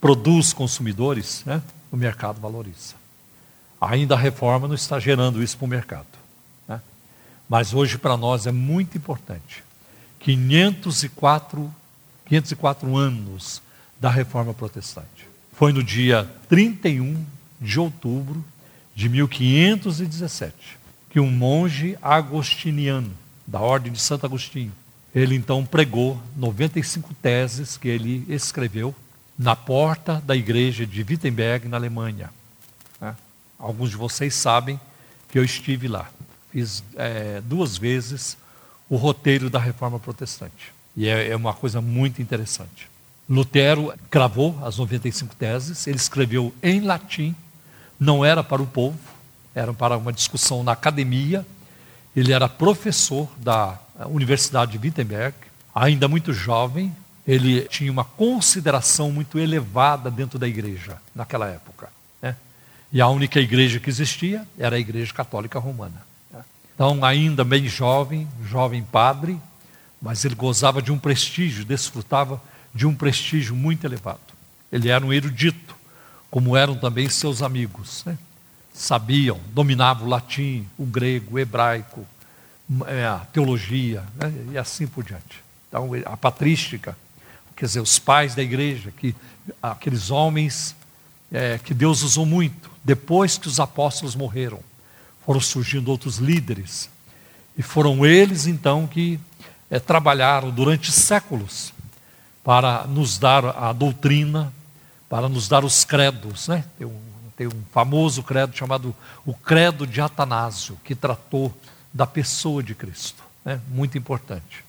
produz 0.00 0.52
consumidores, 0.52 1.44
né, 1.44 1.62
o 1.92 1.96
mercado 1.96 2.40
valoriza. 2.40 2.94
Ainda 3.80 4.14
a 4.14 4.18
reforma 4.18 4.66
não 4.66 4.74
está 4.74 4.98
gerando 4.98 5.42
isso 5.42 5.56
para 5.56 5.64
o 5.66 5.68
mercado. 5.68 6.13
Mas 7.48 7.74
hoje 7.74 7.98
para 7.98 8.16
nós 8.16 8.46
é 8.46 8.52
muito 8.52 8.96
importante. 8.96 9.62
504, 10.20 11.72
504 12.26 12.96
anos 12.96 13.62
da 14.00 14.10
Reforma 14.10 14.54
Protestante. 14.54 15.28
Foi 15.52 15.72
no 15.72 15.82
dia 15.82 16.28
31 16.48 17.24
de 17.60 17.78
outubro 17.78 18.44
de 18.94 19.08
1517 19.08 20.54
que 21.10 21.20
um 21.20 21.30
monge 21.30 21.96
agostiniano 22.02 23.12
da 23.46 23.60
Ordem 23.60 23.92
de 23.92 24.00
Santo 24.00 24.26
Agostinho, 24.26 24.72
ele 25.14 25.36
então 25.36 25.64
pregou 25.64 26.20
95 26.36 27.14
teses 27.14 27.76
que 27.76 27.86
ele 27.86 28.24
escreveu 28.28 28.92
na 29.38 29.54
porta 29.54 30.20
da 30.26 30.34
igreja 30.34 30.84
de 30.84 31.02
Wittenberg, 31.02 31.68
na 31.68 31.76
Alemanha. 31.76 32.30
Né? 33.00 33.14
Alguns 33.58 33.90
de 33.90 33.96
vocês 33.96 34.34
sabem 34.34 34.80
que 35.28 35.38
eu 35.38 35.44
estive 35.44 35.86
lá. 35.86 36.10
Fiz 36.54 36.84
é, 36.94 37.40
duas 37.40 37.76
vezes 37.76 38.36
o 38.88 38.94
roteiro 38.94 39.50
da 39.50 39.58
reforma 39.58 39.98
protestante. 39.98 40.72
E 40.96 41.08
é, 41.08 41.30
é 41.30 41.34
uma 41.34 41.52
coisa 41.52 41.80
muito 41.80 42.22
interessante. 42.22 42.88
Lutero 43.28 43.92
gravou 44.08 44.56
as 44.64 44.78
95 44.78 45.34
teses, 45.34 45.84
ele 45.88 45.96
escreveu 45.96 46.54
em 46.62 46.78
latim, 46.78 47.34
não 47.98 48.24
era 48.24 48.44
para 48.44 48.62
o 48.62 48.66
povo, 48.68 48.96
era 49.52 49.74
para 49.74 49.96
uma 49.98 50.12
discussão 50.12 50.62
na 50.62 50.70
academia. 50.70 51.44
Ele 52.14 52.32
era 52.32 52.48
professor 52.48 53.28
da 53.38 53.76
Universidade 54.06 54.78
de 54.78 54.86
Wittenberg, 54.86 55.34
ainda 55.74 56.06
muito 56.06 56.32
jovem, 56.32 56.94
ele 57.26 57.62
tinha 57.62 57.90
uma 57.90 58.04
consideração 58.04 59.10
muito 59.10 59.40
elevada 59.40 60.08
dentro 60.08 60.38
da 60.38 60.46
igreja 60.46 60.98
naquela 61.12 61.48
época. 61.48 61.88
Né? 62.22 62.36
E 62.92 63.00
a 63.00 63.08
única 63.08 63.40
igreja 63.40 63.80
que 63.80 63.90
existia 63.90 64.46
era 64.56 64.76
a 64.76 64.78
Igreja 64.78 65.12
Católica 65.12 65.58
Romana. 65.58 66.13
Então, 66.74 67.04
ainda 67.04 67.44
bem 67.44 67.68
jovem, 67.68 68.28
jovem 68.44 68.82
padre, 68.82 69.40
mas 70.02 70.24
ele 70.24 70.34
gozava 70.34 70.82
de 70.82 70.90
um 70.90 70.98
prestígio, 70.98 71.64
desfrutava 71.64 72.42
de 72.74 72.86
um 72.86 72.94
prestígio 72.94 73.54
muito 73.54 73.86
elevado. 73.86 74.20
Ele 74.72 74.88
era 74.88 75.04
um 75.04 75.12
erudito, 75.12 75.76
como 76.30 76.56
eram 76.56 76.74
também 76.74 77.08
seus 77.08 77.42
amigos. 77.42 78.04
Né? 78.04 78.18
Sabiam, 78.72 79.38
dominavam 79.52 80.06
o 80.06 80.10
latim, 80.10 80.66
o 80.76 80.84
grego, 80.84 81.36
o 81.36 81.38
hebraico, 81.38 82.04
é, 82.86 83.06
a 83.06 83.20
teologia 83.32 84.02
né? 84.16 84.32
e 84.52 84.58
assim 84.58 84.86
por 84.86 85.04
diante. 85.04 85.44
Então, 85.68 85.90
a 86.04 86.16
patrística, 86.16 86.96
quer 87.54 87.66
dizer, 87.66 87.80
os 87.80 88.00
pais 88.00 88.34
da 88.34 88.42
igreja, 88.42 88.90
que 88.90 89.14
aqueles 89.62 90.10
homens 90.10 90.74
é, 91.30 91.56
que 91.58 91.72
Deus 91.72 92.02
usou 92.02 92.26
muito, 92.26 92.68
depois 92.82 93.38
que 93.38 93.46
os 93.46 93.60
apóstolos 93.60 94.16
morreram, 94.16 94.60
foram 95.24 95.40
surgindo 95.40 95.90
outros 95.90 96.18
líderes, 96.18 96.90
e 97.56 97.62
foram 97.62 98.04
eles 98.04 98.46
então 98.46 98.86
que 98.86 99.18
é, 99.70 99.78
trabalharam 99.78 100.50
durante 100.50 100.90
séculos 100.92 101.72
para 102.42 102.84
nos 102.86 103.16
dar 103.16 103.44
a 103.46 103.72
doutrina, 103.72 104.52
para 105.08 105.28
nos 105.28 105.48
dar 105.48 105.64
os 105.64 105.84
credos. 105.84 106.48
Né? 106.48 106.64
Tem, 106.76 106.86
um, 106.86 107.00
tem 107.36 107.46
um 107.46 107.62
famoso 107.72 108.22
credo 108.22 108.54
chamado 108.56 108.94
o 109.24 109.32
Credo 109.32 109.86
de 109.86 110.00
Atanásio, 110.00 110.78
que 110.84 110.94
tratou 110.94 111.54
da 111.92 112.06
pessoa 112.06 112.62
de 112.62 112.74
Cristo. 112.74 113.22
Né? 113.44 113.60
Muito 113.68 113.96
importante. 113.96 114.64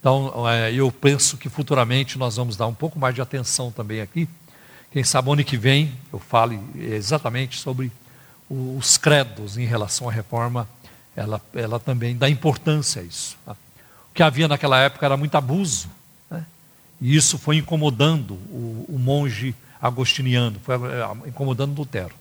Então, 0.00 0.48
é, 0.48 0.72
eu 0.72 0.90
penso 0.90 1.36
que 1.36 1.48
futuramente 1.48 2.18
nós 2.18 2.36
vamos 2.36 2.56
dar 2.56 2.66
um 2.66 2.74
pouco 2.74 2.98
mais 2.98 3.14
de 3.14 3.20
atenção 3.20 3.70
também 3.70 4.00
aqui. 4.00 4.28
Quem 4.90 5.04
sabe 5.04 5.30
ano 5.30 5.44
que 5.44 5.56
vem 5.56 5.92
eu 6.12 6.18
fale 6.18 6.58
exatamente 6.76 7.58
sobre 7.58 7.90
os 8.48 8.96
credos 8.96 9.56
em 9.56 9.64
relação 9.64 10.08
à 10.08 10.12
reforma, 10.12 10.68
ela, 11.16 11.40
ela 11.54 11.78
também 11.78 12.16
dá 12.16 12.28
importância 12.28 13.02
a 13.02 13.04
isso. 13.04 13.36
Tá? 13.44 13.52
O 13.52 14.14
que 14.14 14.22
havia 14.22 14.46
naquela 14.48 14.78
época 14.78 15.04
era 15.06 15.16
muito 15.16 15.34
abuso 15.34 15.88
e 17.00 17.14
isso 17.14 17.38
foi 17.38 17.56
incomodando 17.56 18.32
o, 18.32 18.86
o 18.88 18.98
monge 18.98 19.54
agostiniano, 19.80 20.58
foi 20.60 20.74
eh, 20.76 21.28
incomodando 21.28 21.76
Lutero. 21.76 22.14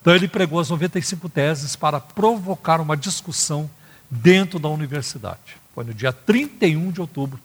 Então 0.00 0.14
ele 0.14 0.28
pregou 0.28 0.60
as 0.60 0.70
95 0.70 1.28
teses 1.28 1.76
para 1.76 2.00
provocar 2.00 2.80
uma 2.80 2.96
discussão 2.96 3.68
dentro 4.10 4.58
da 4.58 4.68
universidade. 4.68 5.58
Foi 5.74 5.84
no 5.84 5.92
dia 5.92 6.12
31 6.12 6.92
de 6.92 7.00
outubro, 7.00 7.38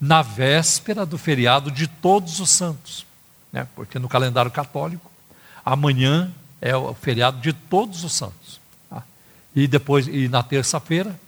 na 0.00 0.20
véspera 0.20 1.06
do 1.06 1.16
feriado 1.16 1.70
de 1.70 1.86
Todos 1.86 2.40
os 2.40 2.50
Santos. 2.50 3.06
Né? 3.52 3.66
Porque 3.74 3.98
no 3.98 4.08
calendário 4.08 4.50
católico, 4.50 5.10
amanhã 5.64 6.30
é 6.60 6.76
o 6.76 6.94
feriado 6.94 7.40
de 7.40 7.52
Todos 7.52 8.04
os 8.04 8.12
Santos. 8.12 8.60
Tá? 8.90 9.02
E 9.54 9.66
depois, 9.66 10.06
e 10.06 10.28
na 10.28 10.42
terça-feira, 10.42 11.18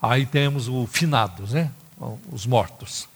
aí 0.00 0.26
temos 0.26 0.68
o 0.68 0.86
finados, 0.86 1.52
né? 1.52 1.70
os 2.30 2.46
mortos. 2.46 3.08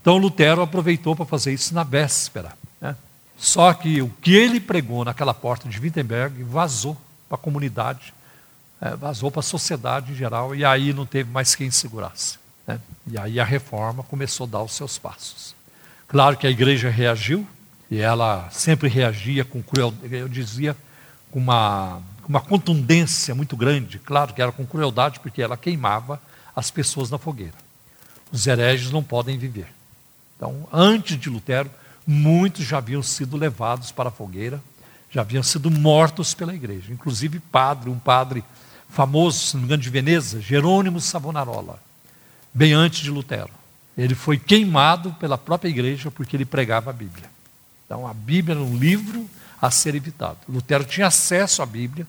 Então 0.00 0.16
Lutero 0.16 0.62
aproveitou 0.62 1.14
para 1.14 1.24
fazer 1.24 1.52
isso 1.52 1.74
na 1.74 1.84
véspera. 1.84 2.52
Né? 2.80 2.96
Só 3.36 3.72
que 3.72 4.02
o 4.02 4.08
que 4.20 4.34
ele 4.34 4.60
pregou 4.60 5.04
naquela 5.04 5.34
porta 5.34 5.68
de 5.68 5.78
Wittenberg 5.78 6.42
vazou 6.42 6.96
para 7.28 7.36
a 7.36 7.38
comunidade, 7.38 8.12
é, 8.80 8.96
vazou 8.96 9.30
para 9.30 9.40
a 9.40 9.44
sociedade 9.44 10.12
em 10.12 10.14
geral, 10.14 10.54
e 10.54 10.64
aí 10.64 10.92
não 10.92 11.06
teve 11.06 11.30
mais 11.30 11.54
quem 11.54 11.70
segurasse. 11.70 12.38
Né? 12.66 12.80
E 13.06 13.18
aí 13.18 13.40
a 13.40 13.44
reforma 13.44 14.02
começou 14.02 14.46
a 14.46 14.50
dar 14.50 14.62
os 14.62 14.72
seus 14.72 14.98
passos. 14.98 15.54
Claro 16.08 16.36
que 16.36 16.46
a 16.46 16.50
igreja 16.50 16.90
reagiu, 16.90 17.46
e 17.90 17.98
ela 17.98 18.48
sempre 18.50 18.88
reagia 18.88 19.44
com 19.44 19.62
crueldade, 19.62 20.14
eu 20.14 20.28
dizia, 20.28 20.76
uma, 21.38 22.00
uma 22.28 22.40
contundência 22.40 23.34
muito 23.34 23.56
grande. 23.56 23.98
Claro 23.98 24.32
que 24.34 24.42
era 24.42 24.52
com 24.52 24.66
crueldade, 24.66 25.20
porque 25.20 25.42
ela 25.42 25.56
queimava 25.56 26.20
as 26.54 26.70
pessoas 26.70 27.10
na 27.10 27.18
fogueira. 27.18 27.54
Os 28.30 28.46
hereges 28.46 28.90
não 28.90 29.02
podem 29.02 29.38
viver. 29.38 29.66
Então, 30.36 30.66
antes 30.72 31.18
de 31.18 31.30
Lutero, 31.30 31.70
muitos 32.06 32.64
já 32.64 32.78
haviam 32.78 33.02
sido 33.02 33.36
levados 33.36 33.92
para 33.92 34.08
a 34.08 34.12
fogueira, 34.12 34.60
já 35.10 35.20
haviam 35.20 35.42
sido 35.42 35.70
mortos 35.70 36.34
pela 36.34 36.54
igreja. 36.54 36.92
Inclusive, 36.92 37.38
padre, 37.38 37.90
um 37.90 37.98
padre 37.98 38.42
famoso, 38.88 39.38
se 39.38 39.54
não 39.54 39.60
me 39.60 39.66
engano, 39.66 39.82
de 39.82 39.90
Veneza, 39.90 40.40
Jerônimo 40.40 41.00
Savonarola, 41.00 41.80
bem 42.52 42.72
antes 42.72 43.00
de 43.00 43.10
Lutero. 43.10 43.50
Ele 43.96 44.14
foi 44.14 44.38
queimado 44.38 45.12
pela 45.14 45.36
própria 45.36 45.68
igreja 45.68 46.10
porque 46.10 46.36
ele 46.36 46.44
pregava 46.44 46.90
a 46.90 46.92
Bíblia. 46.92 47.30
Então, 47.84 48.06
a 48.06 48.14
Bíblia 48.14 48.54
era 48.54 48.64
um 48.64 48.76
livro 48.76 49.28
a 49.62 49.70
ser 49.70 49.94
evitado. 49.94 50.38
Lutero 50.48 50.82
tinha 50.82 51.06
acesso 51.06 51.62
à 51.62 51.66
Bíblia, 51.66 52.04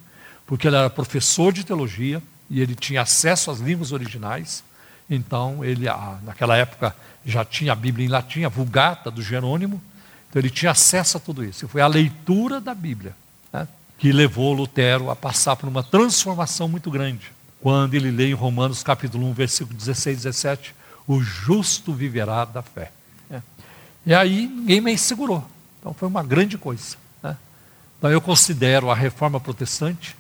porque 0.47 0.67
ele 0.67 0.75
era 0.75 0.89
professor 0.89 1.53
de 1.53 1.63
teologia 1.63 2.21
e 2.49 2.59
ele 2.59 2.73
tinha 2.73 3.03
acesso 3.03 3.51
às 3.51 3.59
línguas 3.59 3.91
originais. 3.91 4.63
Então, 5.07 5.63
ele, 5.63 5.85
naquela 6.23 6.57
época, 6.57 6.95
já 7.23 7.45
tinha 7.45 7.73
a 7.73 7.75
Bíblia 7.75 8.07
em 8.07 8.09
latim, 8.09 8.43
a 8.43 8.49
Vulgata 8.49 9.11
do 9.11 9.21
Jerônimo, 9.21 9.79
então 10.27 10.41
ele 10.41 10.49
tinha 10.49 10.71
acesso 10.71 11.17
a 11.17 11.19
tudo 11.19 11.45
isso. 11.45 11.65
E 11.65 11.67
foi 11.67 11.79
a 11.79 11.87
leitura 11.87 12.59
da 12.59 12.73
Bíblia 12.73 13.15
né, 13.51 13.67
que 13.99 14.11
levou 14.11 14.51
Lutero 14.51 15.11
a 15.11 15.15
passar 15.15 15.55
por 15.55 15.69
uma 15.69 15.83
transformação 15.83 16.67
muito 16.67 16.89
grande. 16.89 17.31
Quando 17.61 17.93
ele 17.93 18.09
lê 18.09 18.31
em 18.31 18.33
Romanos 18.33 18.81
capítulo 18.81 19.27
1, 19.27 19.33
versículo 19.33 19.77
16 19.77 20.17
e 20.17 20.23
17, 20.23 20.75
o 21.07 21.21
justo 21.21 21.93
viverá 21.93 22.45
da 22.45 22.63
fé. 22.63 22.91
Né. 23.29 23.43
E 24.07 24.13
aí 24.13 24.47
ninguém 24.47 24.81
me 24.81 24.97
segurou. 24.97 25.45
Então 25.79 25.93
foi 25.93 26.07
uma 26.07 26.23
grande 26.23 26.57
coisa. 26.57 27.02
Então 28.03 28.11
eu 28.11 28.19
considero 28.19 28.91
a 28.91 28.95
reforma 28.95 29.39
protestante 29.39 30.17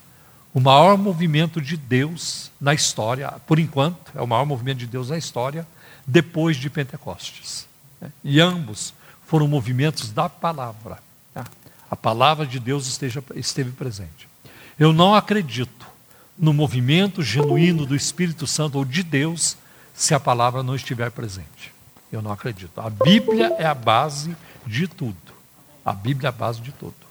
o 0.53 0.61
maior 0.61 0.97
movimento 0.97 1.61
de 1.61 1.75
Deus 1.75 2.49
na 2.61 2.73
história, 2.73 3.29
por 3.45 3.59
enquanto, 3.59 4.09
é 4.15 4.21
o 4.21 4.25
maior 4.25 4.45
movimento 4.45 4.77
de 4.77 4.87
Deus 4.87 5.09
na 5.09 5.17
história, 5.17 5.67
depois 6.07 6.55
de 6.55 6.69
Pentecostes. 6.69 7.67
Né? 7.99 8.09
E 8.23 8.39
ambos 8.39 8.93
foram 9.27 9.49
movimentos 9.49 10.13
da 10.13 10.29
palavra. 10.29 10.99
Tá? 11.33 11.43
A 11.91 11.95
palavra 11.97 12.45
de 12.45 12.57
Deus 12.57 12.87
esteja, 12.87 13.21
esteve 13.35 13.71
presente. 13.71 14.29
Eu 14.79 14.93
não 14.93 15.13
acredito 15.13 15.85
no 16.39 16.53
movimento 16.53 17.21
genuíno 17.21 17.85
do 17.85 17.97
Espírito 17.97 18.47
Santo 18.47 18.77
ou 18.77 18.85
de 18.85 19.03
Deus 19.03 19.57
se 19.93 20.13
a 20.13 20.21
palavra 20.21 20.63
não 20.63 20.73
estiver 20.73 21.11
presente. 21.11 21.73
Eu 22.09 22.21
não 22.21 22.31
acredito. 22.31 22.79
A 22.79 22.89
Bíblia 22.89 23.53
é 23.59 23.65
a 23.65 23.75
base 23.75 24.37
de 24.65 24.87
tudo. 24.87 25.17
A 25.83 25.91
Bíblia 25.91 26.27
é 26.27 26.29
a 26.29 26.31
base 26.31 26.61
de 26.61 26.71
tudo. 26.71 27.03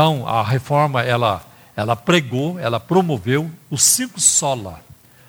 Então, 0.00 0.26
a 0.26 0.42
reforma, 0.42 1.02
ela, 1.02 1.44
ela 1.76 1.94
pregou, 1.94 2.58
ela 2.58 2.80
promoveu 2.80 3.50
os 3.70 3.82
cinco 3.82 4.18
sola, 4.18 4.82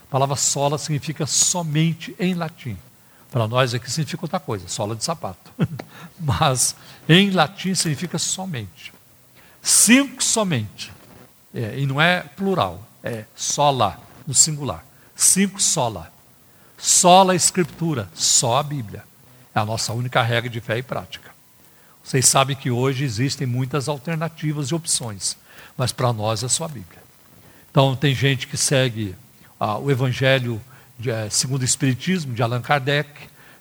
a 0.03 0.09
palavra 0.09 0.37
sola 0.37 0.77
significa 0.77 1.25
somente 1.25 2.15
em 2.17 2.33
latim. 2.33 2.77
Para 3.29 3.49
nós 3.49 3.73
aqui 3.73 3.91
significa 3.91 4.23
outra 4.23 4.39
coisa, 4.39 4.69
sola 4.69 4.95
de 4.95 5.03
sapato. 5.03 5.51
Mas 6.17 6.73
em 7.09 7.31
latim 7.31 7.75
significa 7.75 8.17
somente. 8.17 8.93
Cinco 9.61 10.23
somente. 10.23 10.89
É, 11.53 11.77
e 11.77 11.85
não 11.85 11.99
é 11.99 12.21
plural, 12.21 12.81
é 13.03 13.25
sola, 13.35 13.99
no 14.25 14.33
singular. 14.33 14.85
Cinco 15.13 15.61
sola. 15.61 16.13
Sola 16.77 17.33
a 17.33 17.35
escritura, 17.35 18.09
só 18.13 18.55
a 18.55 18.63
Bíblia. 18.63 19.03
É 19.53 19.59
a 19.59 19.65
nossa 19.65 19.91
única 19.91 20.21
regra 20.21 20.49
de 20.49 20.61
fé 20.61 20.77
e 20.77 20.81
prática. 20.81 21.30
Vocês 22.03 22.27
sabem 22.27 22.55
que 22.55 22.71
hoje 22.71 23.03
existem 23.03 23.45
muitas 23.45 23.87
alternativas 23.87 24.69
e 24.69 24.75
opções, 24.75 25.37
mas 25.77 25.91
para 25.91 26.11
nós 26.11 26.43
é 26.43 26.47
só 26.47 26.65
a 26.65 26.67
Bíblia. 26.67 27.01
Então 27.69 27.95
tem 27.95 28.13
gente 28.13 28.47
que 28.47 28.57
segue 28.57 29.15
ah, 29.59 29.77
o 29.77 29.89
Evangelho 29.89 30.61
de, 30.99 31.09
é, 31.09 31.29
segundo 31.29 31.61
o 31.61 31.65
Espiritismo, 31.65 32.33
de 32.33 32.43
Allan 32.43 32.61
Kardec, 32.61 33.09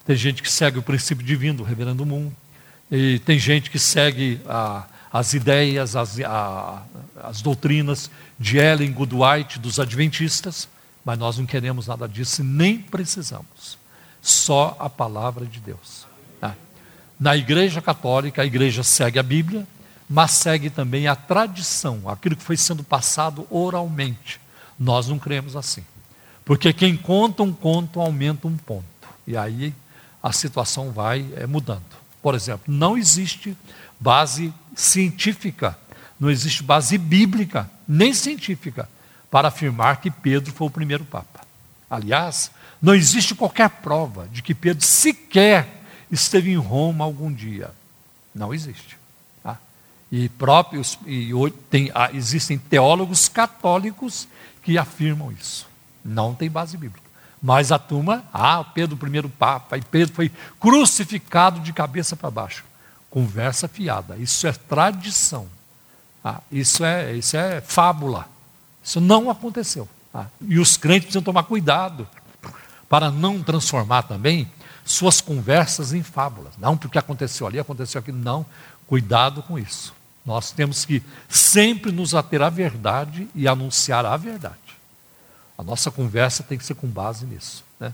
tem 0.04 0.16
gente 0.16 0.42
que 0.42 0.50
segue 0.50 0.78
o 0.78 0.82
princípio 0.82 1.24
divino 1.24 1.58
do 1.58 1.62
Reverendo 1.62 2.04
Moon, 2.04 2.30
e 2.90 3.20
tem 3.20 3.38
gente 3.38 3.70
que 3.70 3.78
segue 3.78 4.40
ah, 4.48 4.84
as 5.12 5.34
ideias, 5.34 5.96
as, 5.96 6.20
a, 6.20 6.82
as 7.22 7.40
doutrinas 7.40 8.10
de 8.38 8.58
Ellen 8.58 8.92
Goodwhite, 8.92 9.58
dos 9.58 9.78
Adventistas, 9.78 10.68
mas 11.04 11.18
nós 11.18 11.38
não 11.38 11.46
queremos 11.46 11.86
nada 11.86 12.08
disso, 12.08 12.42
nem 12.44 12.78
precisamos. 12.78 13.78
Só 14.20 14.76
a 14.78 14.90
palavra 14.90 15.46
de 15.46 15.60
Deus. 15.60 16.06
Na 17.20 17.36
Igreja 17.36 17.82
Católica, 17.82 18.40
a 18.40 18.46
igreja 18.46 18.82
segue 18.82 19.18
a 19.18 19.22
Bíblia, 19.22 19.68
mas 20.08 20.30
segue 20.30 20.70
também 20.70 21.06
a 21.06 21.14
tradição, 21.14 22.08
aquilo 22.08 22.34
que 22.34 22.42
foi 22.42 22.56
sendo 22.56 22.82
passado 22.82 23.46
oralmente. 23.50 24.40
Nós 24.78 25.06
não 25.06 25.18
cremos 25.18 25.54
assim. 25.54 25.84
Porque 26.46 26.72
quem 26.72 26.96
conta 26.96 27.42
um 27.42 27.52
conto 27.52 28.00
aumenta 28.00 28.48
um 28.48 28.56
ponto. 28.56 28.84
E 29.26 29.36
aí 29.36 29.74
a 30.22 30.32
situação 30.32 30.92
vai 30.92 31.26
é, 31.36 31.46
mudando. 31.46 31.84
Por 32.22 32.34
exemplo, 32.34 32.62
não 32.66 32.96
existe 32.96 33.54
base 34.00 34.52
científica, 34.74 35.78
não 36.18 36.30
existe 36.30 36.62
base 36.62 36.96
bíblica, 36.96 37.70
nem 37.86 38.14
científica, 38.14 38.88
para 39.30 39.48
afirmar 39.48 40.00
que 40.00 40.10
Pedro 40.10 40.52
foi 40.52 40.68
o 40.68 40.70
primeiro 40.70 41.04
Papa. 41.04 41.40
Aliás, 41.88 42.50
não 42.80 42.94
existe 42.94 43.34
qualquer 43.34 43.68
prova 43.68 44.26
de 44.32 44.42
que 44.42 44.54
Pedro 44.54 44.84
sequer 44.84 45.79
esteve 46.10 46.50
em 46.50 46.56
Roma 46.56 47.04
algum 47.04 47.32
dia. 47.32 47.70
Não 48.34 48.52
existe. 48.52 48.98
Tá? 49.42 49.58
E 50.10 50.28
próprios 50.28 50.98
e 51.06 51.32
tem, 51.70 51.90
ah, 51.94 52.10
existem 52.12 52.58
teólogos 52.58 53.28
católicos 53.28 54.28
que 54.62 54.78
afirmam 54.78 55.32
isso. 55.32 55.66
Não 56.04 56.34
tem 56.34 56.50
base 56.50 56.76
bíblica. 56.76 57.08
Mas 57.42 57.72
a 57.72 57.78
turma, 57.78 58.24
ah, 58.32 58.62
Pedro, 58.62 58.96
o 58.96 58.98
primeiro 58.98 59.28
Papa, 59.28 59.78
e 59.78 59.82
Pedro 59.82 60.14
foi 60.14 60.30
crucificado 60.58 61.60
de 61.60 61.72
cabeça 61.72 62.14
para 62.14 62.30
baixo. 62.30 62.64
Conversa 63.08 63.66
fiada. 63.66 64.16
Isso 64.16 64.46
é 64.46 64.52
tradição. 64.52 65.48
Ah, 66.22 66.40
isso, 66.52 66.84
é, 66.84 67.14
isso 67.14 67.36
é 67.36 67.60
fábula. 67.60 68.28
Isso 68.84 69.00
não 69.00 69.30
aconteceu. 69.30 69.88
Ah, 70.12 70.26
e 70.40 70.58
os 70.58 70.76
crentes 70.76 71.04
precisam 71.04 71.22
tomar 71.22 71.44
cuidado 71.44 72.06
para 72.88 73.10
não 73.10 73.42
transformar 73.42 74.02
também 74.02 74.50
suas 74.84 75.20
conversas 75.20 75.92
em 75.92 76.02
fábulas. 76.02 76.54
Não 76.58 76.76
porque 76.76 76.98
aconteceu 76.98 77.46
ali, 77.46 77.58
aconteceu 77.58 78.00
aqui. 78.00 78.12
Não. 78.12 78.44
Cuidado 78.86 79.42
com 79.42 79.58
isso. 79.58 79.94
Nós 80.24 80.50
temos 80.50 80.84
que 80.84 81.02
sempre 81.28 81.90
nos 81.92 82.14
ater 82.14 82.42
à 82.42 82.50
verdade 82.50 83.28
e 83.34 83.48
anunciar 83.48 84.04
a 84.04 84.16
verdade. 84.16 84.58
A 85.56 85.62
nossa 85.62 85.90
conversa 85.90 86.42
tem 86.42 86.58
que 86.58 86.64
ser 86.64 86.74
com 86.74 86.86
base 86.86 87.26
nisso. 87.26 87.64
Né? 87.78 87.92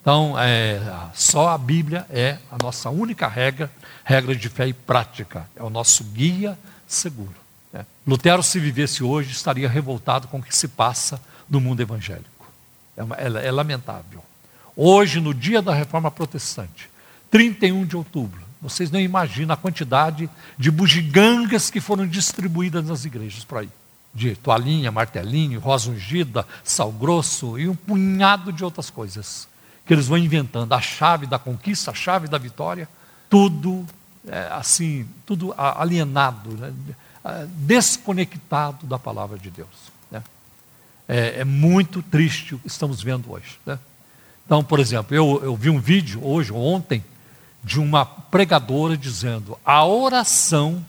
Então, 0.00 0.38
é, 0.38 0.80
só 1.14 1.48
a 1.50 1.58
Bíblia 1.58 2.06
é 2.10 2.38
a 2.50 2.56
nossa 2.62 2.90
única 2.90 3.28
regra, 3.28 3.70
regra 4.04 4.34
de 4.34 4.48
fé 4.48 4.66
e 4.66 4.72
prática. 4.72 5.48
É 5.56 5.62
o 5.62 5.70
nosso 5.70 6.04
guia 6.04 6.58
seguro. 6.86 7.34
Né? 7.72 7.86
Lutero, 8.06 8.42
se 8.42 8.58
vivesse 8.58 9.02
hoje, 9.02 9.32
estaria 9.32 9.68
revoltado 9.68 10.28
com 10.28 10.38
o 10.38 10.42
que 10.42 10.54
se 10.56 10.68
passa 10.68 11.20
no 11.48 11.60
mundo 11.60 11.80
evangélico. 11.80 12.50
É, 12.96 13.02
uma, 13.02 13.16
é, 13.16 13.46
é 13.46 13.50
lamentável. 13.50 14.22
Hoje, 14.76 15.20
no 15.20 15.34
dia 15.34 15.60
da 15.60 15.74
reforma 15.74 16.10
protestante, 16.10 16.90
31 17.30 17.84
de 17.84 17.96
outubro, 17.96 18.40
vocês 18.60 18.90
não 18.90 19.00
imaginam 19.00 19.54
a 19.54 19.56
quantidade 19.56 20.30
de 20.56 20.70
bugigangas 20.70 21.70
que 21.70 21.80
foram 21.80 22.06
distribuídas 22.06 22.86
nas 22.86 23.04
igrejas 23.04 23.44
por 23.44 23.58
aí 23.58 23.68
de 24.14 24.36
toalhinha, 24.36 24.92
martelinho, 24.92 25.58
rosa 25.58 25.90
ungida, 25.90 26.46
sal 26.62 26.92
grosso 26.92 27.58
e 27.58 27.68
um 27.68 27.74
punhado 27.74 28.52
de 28.52 28.62
outras 28.62 28.90
coisas 28.90 29.48
que 29.86 29.92
eles 29.92 30.06
vão 30.06 30.18
inventando. 30.18 30.72
A 30.72 30.80
chave 30.80 31.26
da 31.26 31.38
conquista, 31.38 31.90
a 31.90 31.94
chave 31.94 32.28
da 32.28 32.38
vitória, 32.38 32.88
tudo 33.30 33.86
é, 34.28 34.48
assim, 34.52 35.08
tudo 35.26 35.54
alienado, 35.56 36.50
né? 36.50 36.72
desconectado 37.48 38.86
da 38.86 38.98
palavra 38.98 39.38
de 39.38 39.50
Deus. 39.50 39.68
Né? 40.10 40.22
É, 41.08 41.40
é, 41.40 41.44
muito 41.44 42.02
triste 42.02 42.54
o 42.54 42.58
que 42.58 42.68
estamos 42.68 43.02
vendo 43.02 43.32
hoje. 43.32 43.58
Né? 43.64 43.78
Então, 44.52 44.62
por 44.62 44.78
exemplo, 44.78 45.16
eu, 45.16 45.40
eu 45.42 45.56
vi 45.56 45.70
um 45.70 45.80
vídeo 45.80 46.20
hoje, 46.22 46.52
ontem, 46.52 47.02
de 47.64 47.80
uma 47.80 48.04
pregadora 48.04 48.98
dizendo: 48.98 49.56
a 49.64 49.82
oração 49.86 50.84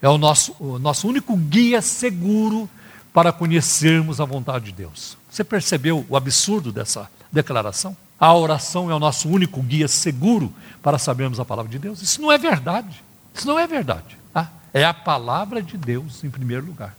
é 0.00 0.08
o 0.08 0.16
nosso, 0.16 0.56
o 0.58 0.78
nosso 0.78 1.06
único 1.06 1.36
guia 1.36 1.82
seguro 1.82 2.66
para 3.12 3.30
conhecermos 3.30 4.22
a 4.22 4.24
vontade 4.24 4.64
de 4.64 4.72
Deus. 4.72 5.18
Você 5.30 5.44
percebeu 5.44 6.06
o 6.08 6.16
absurdo 6.16 6.72
dessa 6.72 7.10
declaração? 7.30 7.94
A 8.18 8.32
oração 8.32 8.90
é 8.90 8.94
o 8.94 8.98
nosso 8.98 9.28
único 9.28 9.60
guia 9.60 9.86
seguro 9.86 10.50
para 10.82 10.96
sabermos 10.98 11.38
a 11.38 11.44
palavra 11.44 11.70
de 11.70 11.78
Deus? 11.78 12.00
Isso 12.00 12.22
não 12.22 12.32
é 12.32 12.38
verdade. 12.38 13.04
Isso 13.34 13.46
não 13.46 13.58
é 13.58 13.66
verdade. 13.66 14.16
Tá? 14.32 14.50
É 14.72 14.82
a 14.82 14.94
palavra 14.94 15.62
de 15.62 15.76
Deus 15.76 16.24
em 16.24 16.30
primeiro 16.30 16.64
lugar. 16.64 16.96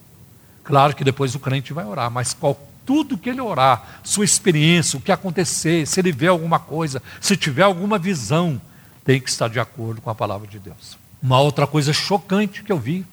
Claro 0.64 0.96
que 0.96 1.04
depois 1.04 1.34
o 1.34 1.40
crente 1.40 1.74
vai 1.74 1.84
orar, 1.84 2.12
mas 2.12 2.32
qual, 2.32 2.60
tudo 2.86 3.18
que 3.18 3.30
ele 3.30 3.42
orar, 3.42 4.00
sua 4.04 4.26
experiência, 4.26 4.98
o 4.98 5.02
que 5.02 5.12
acontecer, 5.12 5.88
se 5.88 6.00
ele 6.00 6.12
vê 6.12 6.28
alguma 6.28 6.60
coisa, 6.60 7.02
se 7.20 7.36
tiver 7.36 7.64
alguma 7.64 7.98
visão, 7.98 8.62
tem 9.04 9.20
que 9.20 9.30
estar 9.30 9.48
de 9.48 9.60
acordo 9.60 10.02
com 10.02 10.10
a 10.10 10.16
palavra 10.16 10.48
de 10.48 10.60
Deus. 10.60 10.98
Uma 11.22 11.40
outra 11.40 11.66
coisa 11.66 11.92
chocante 11.92 12.64
que 12.64 12.72
eu 12.72 12.80
vi 12.80 13.06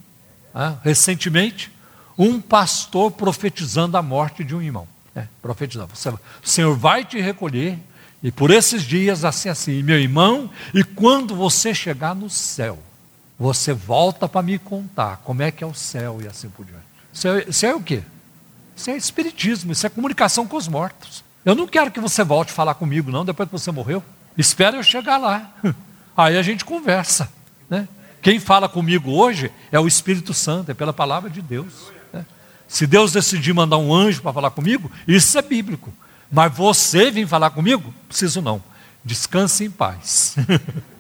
ah, 0.54 0.76
recentemente, 0.82 1.70
um 2.16 2.40
pastor 2.40 3.10
profetizando 3.12 3.96
a 3.96 4.02
morte 4.02 4.44
de 4.44 4.54
um 4.54 4.60
irmão. 4.60 4.86
É, 5.14 5.26
profetizando. 5.40 5.90
O 6.42 6.48
Senhor 6.48 6.76
vai 6.76 7.04
te 7.04 7.20
recolher, 7.20 7.78
e 8.22 8.30
por 8.30 8.50
esses 8.50 8.82
dias, 8.82 9.24
assim, 9.24 9.48
assim, 9.48 9.82
meu 9.82 9.98
irmão, 9.98 10.50
e 10.72 10.82
quando 10.84 11.34
você 11.34 11.74
chegar 11.74 12.14
no 12.14 12.30
céu, 12.30 12.78
você 13.38 13.72
volta 13.72 14.28
para 14.28 14.42
me 14.42 14.58
contar 14.58 15.18
como 15.24 15.42
é 15.42 15.50
que 15.50 15.64
é 15.64 15.66
o 15.66 15.74
céu 15.74 16.20
e 16.22 16.28
assim 16.28 16.48
por 16.48 16.64
diante. 16.64 16.82
É, 17.26 17.50
isso 17.50 17.66
é 17.66 17.74
o 17.74 17.80
quê? 17.80 18.02
Isso 18.76 18.90
é 18.90 18.96
espiritismo, 18.96 19.72
isso 19.72 19.86
é 19.86 19.90
comunicação 19.90 20.46
com 20.46 20.56
os 20.56 20.68
mortos. 20.68 21.24
Eu 21.44 21.54
não 21.54 21.66
quero 21.66 21.90
que 21.90 22.00
você 22.00 22.22
volte 22.22 22.50
a 22.50 22.54
falar 22.54 22.74
comigo, 22.74 23.10
não, 23.10 23.24
depois 23.24 23.48
que 23.48 23.52
você 23.52 23.70
morreu. 23.70 24.02
Espera 24.36 24.76
eu 24.76 24.82
chegar 24.82 25.18
lá. 25.18 25.50
Aí 26.16 26.36
a 26.36 26.42
gente 26.42 26.64
conversa. 26.64 27.28
Né? 27.68 27.88
Quem 28.20 28.38
fala 28.38 28.68
comigo 28.68 29.10
hoje 29.10 29.50
é 29.70 29.80
o 29.80 29.86
Espírito 29.86 30.32
Santo, 30.32 30.70
é 30.70 30.74
pela 30.74 30.92
palavra 30.92 31.28
de 31.28 31.42
Deus. 31.42 31.90
Né? 32.12 32.24
Se 32.68 32.86
Deus 32.86 33.12
decidir 33.12 33.52
mandar 33.52 33.78
um 33.78 33.92
anjo 33.92 34.22
para 34.22 34.32
falar 34.32 34.50
comigo, 34.50 34.90
isso 35.06 35.36
é 35.36 35.42
bíblico. 35.42 35.92
Mas 36.30 36.52
você 36.54 37.10
vir 37.10 37.26
falar 37.26 37.50
comigo? 37.50 37.92
Preciso 38.08 38.40
não. 38.40 38.62
Descanse 39.04 39.64
em 39.64 39.70
paz. 39.70 40.36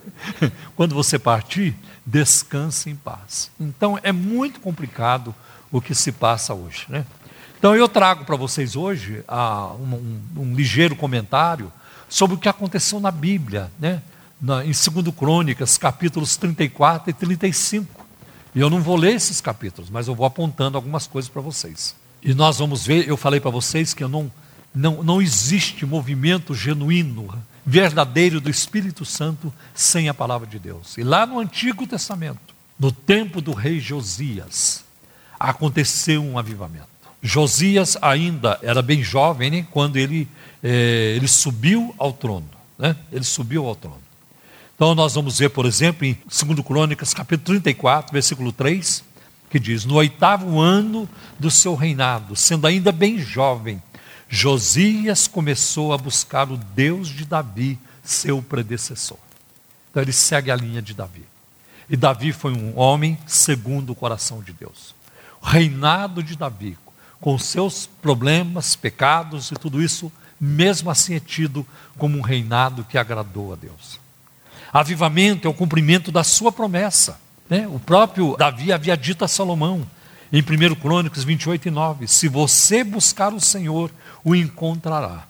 Quando 0.76 0.94
você 0.94 1.18
partir, 1.18 1.74
descanse 2.04 2.90
em 2.90 2.96
paz. 2.96 3.50
Então 3.58 3.98
é 4.02 4.12
muito 4.12 4.60
complicado 4.60 5.34
o 5.70 5.80
que 5.80 5.94
se 5.94 6.12
passa 6.12 6.52
hoje. 6.52 6.84
Né? 6.88 7.06
Então 7.62 7.76
eu 7.76 7.88
trago 7.88 8.24
para 8.24 8.34
vocês 8.34 8.74
hoje 8.74 9.22
ah, 9.28 9.72
um, 9.78 9.94
um, 9.94 10.20
um, 10.42 10.52
ligeiro 10.52 10.96
comentário 10.96 11.72
sobre 12.08 12.34
o 12.34 12.38
que 12.40 12.48
aconteceu 12.48 12.98
na 12.98 13.12
Bíblia, 13.12 13.70
né? 13.78 14.02
na, 14.40 14.64
em 14.64 14.72
2 14.72 15.14
Crônicas, 15.16 15.78
capítulos 15.78 16.36
34 16.36 17.10
e 17.10 17.12
35. 17.12 18.04
E 18.52 18.58
eu 18.58 18.68
não 18.68 18.80
vou 18.80 18.96
ler 18.96 19.14
esses 19.14 19.40
capítulos, 19.40 19.90
mas 19.90 20.08
eu 20.08 20.14
vou 20.16 20.26
apontando 20.26 20.76
algumas 20.76 21.06
coisas 21.06 21.30
para 21.30 21.40
vocês. 21.40 21.94
E 22.20 22.34
nós 22.34 22.58
vamos 22.58 22.84
ver, 22.84 23.08
eu 23.08 23.16
falei 23.16 23.38
para 23.38 23.52
vocês 23.52 23.94
que 23.94 24.02
eu 24.02 24.08
não, 24.08 24.28
não, 24.74 25.04
não 25.04 25.22
existe 25.22 25.86
movimento 25.86 26.56
genuíno, 26.56 27.32
verdadeiro 27.64 28.40
do 28.40 28.50
Espírito 28.50 29.04
Santo 29.04 29.54
sem 29.72 30.08
a 30.08 30.14
palavra 30.14 30.48
de 30.48 30.58
Deus. 30.58 30.98
E 30.98 31.04
lá 31.04 31.24
no 31.24 31.38
Antigo 31.38 31.86
Testamento, 31.86 32.56
no 32.76 32.90
tempo 32.90 33.40
do 33.40 33.52
rei 33.52 33.78
Josias, 33.78 34.82
aconteceu 35.38 36.24
um 36.24 36.36
avivamento. 36.36 36.91
Josias 37.22 37.96
ainda 38.02 38.58
era 38.62 38.82
bem 38.82 39.02
jovem 39.02 39.50
né, 39.50 39.66
quando 39.70 39.96
ele, 39.96 40.28
eh, 40.62 41.14
ele 41.16 41.28
subiu 41.28 41.94
ao 41.96 42.12
trono. 42.12 42.48
Né? 42.76 42.96
Ele 43.12 43.24
subiu 43.24 43.66
ao 43.66 43.76
trono. 43.76 44.02
Então 44.74 44.94
nós 44.94 45.14
vamos 45.14 45.38
ver, 45.38 45.50
por 45.50 45.64
exemplo, 45.64 46.04
em 46.04 46.18
2 46.24 46.66
Crônicas, 46.66 47.14
capítulo 47.14 47.60
34, 47.60 48.12
versículo 48.12 48.50
3, 48.50 49.04
que 49.48 49.60
diz: 49.60 49.84
No 49.84 49.94
oitavo 49.94 50.58
ano 50.58 51.08
do 51.38 51.48
seu 51.48 51.76
reinado, 51.76 52.34
sendo 52.34 52.66
ainda 52.66 52.90
bem 52.90 53.18
jovem, 53.18 53.80
Josias 54.28 55.28
começou 55.28 55.92
a 55.92 55.98
buscar 55.98 56.50
o 56.50 56.56
Deus 56.56 57.08
de 57.08 57.24
Davi, 57.24 57.78
seu 58.02 58.42
predecessor. 58.42 59.18
Então 59.90 60.02
ele 60.02 60.12
segue 60.12 60.50
a 60.50 60.56
linha 60.56 60.82
de 60.82 60.94
Davi. 60.94 61.22
E 61.88 61.96
Davi 61.96 62.32
foi 62.32 62.52
um 62.52 62.76
homem 62.76 63.18
segundo 63.26 63.90
o 63.90 63.94
coração 63.94 64.42
de 64.42 64.52
Deus. 64.52 64.94
O 65.40 65.46
reinado 65.46 66.22
de 66.22 66.34
Davi, 66.34 66.78
com 67.22 67.38
seus 67.38 67.86
problemas, 67.86 68.74
pecados 68.74 69.52
e 69.52 69.54
tudo 69.54 69.80
isso, 69.80 70.10
mesmo 70.40 70.90
assim 70.90 71.14
é 71.14 71.20
tido 71.20 71.64
como 71.96 72.18
um 72.18 72.20
reinado 72.20 72.82
que 72.82 72.98
agradou 72.98 73.52
a 73.52 73.56
Deus. 73.56 74.00
Avivamento 74.72 75.46
é 75.46 75.50
o 75.50 75.54
cumprimento 75.54 76.10
da 76.10 76.24
sua 76.24 76.50
promessa. 76.50 77.20
Né? 77.48 77.68
O 77.68 77.78
próprio 77.78 78.36
Davi 78.36 78.72
havia 78.72 78.96
dito 78.96 79.24
a 79.24 79.28
Salomão, 79.28 79.86
em 80.32 80.40
1 80.40 80.74
Crônicas 80.74 81.22
28 81.22 81.68
e 81.68 81.70
9: 81.70 82.08
Se 82.08 82.26
você 82.26 82.82
buscar 82.82 83.32
o 83.32 83.40
Senhor, 83.40 83.88
o 84.24 84.34
encontrará. 84.34 85.22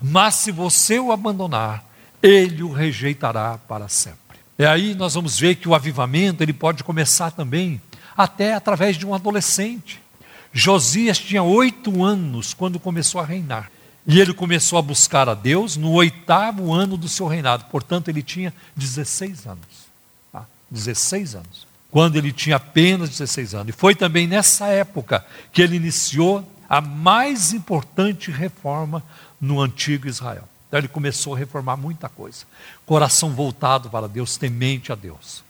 Mas 0.00 0.36
se 0.36 0.50
você 0.50 0.98
o 0.98 1.12
abandonar, 1.12 1.84
ele 2.22 2.62
o 2.62 2.72
rejeitará 2.72 3.58
para 3.68 3.88
sempre. 3.88 4.38
E 4.58 4.64
aí 4.64 4.94
nós 4.94 5.12
vamos 5.12 5.38
ver 5.38 5.56
que 5.56 5.68
o 5.68 5.74
avivamento 5.74 6.42
ele 6.42 6.54
pode 6.54 6.82
começar 6.82 7.30
também 7.30 7.78
até 8.16 8.54
através 8.54 8.96
de 8.96 9.04
um 9.04 9.14
adolescente. 9.14 10.00
Josias 10.58 11.18
tinha 11.18 11.42
oito 11.42 12.02
anos 12.02 12.54
quando 12.54 12.80
começou 12.80 13.20
a 13.20 13.26
reinar. 13.26 13.70
E 14.06 14.18
ele 14.18 14.32
começou 14.32 14.78
a 14.78 14.82
buscar 14.82 15.28
a 15.28 15.34
Deus 15.34 15.76
no 15.76 15.92
oitavo 15.92 16.72
ano 16.72 16.96
do 16.96 17.08
seu 17.08 17.26
reinado. 17.26 17.66
Portanto, 17.66 18.08
ele 18.08 18.22
tinha 18.22 18.54
16 18.74 19.46
anos. 19.46 19.66
Tá? 20.32 20.46
16 20.70 21.34
anos. 21.34 21.66
Quando 21.90 22.16
ele 22.16 22.32
tinha 22.32 22.56
apenas 22.56 23.10
16 23.10 23.54
anos. 23.54 23.68
E 23.68 23.72
foi 23.72 23.94
também 23.94 24.26
nessa 24.26 24.68
época 24.68 25.26
que 25.52 25.60
ele 25.60 25.76
iniciou 25.76 26.42
a 26.70 26.80
mais 26.80 27.52
importante 27.52 28.30
reforma 28.30 29.02
no 29.38 29.60
antigo 29.60 30.08
Israel. 30.08 30.48
Então 30.68 30.80
ele 30.80 30.88
começou 30.88 31.34
a 31.34 31.38
reformar 31.38 31.76
muita 31.76 32.08
coisa. 32.08 32.46
Coração 32.86 33.34
voltado 33.34 33.90
para 33.90 34.08
Deus, 34.08 34.38
temente 34.38 34.90
a 34.90 34.94
Deus. 34.94 35.44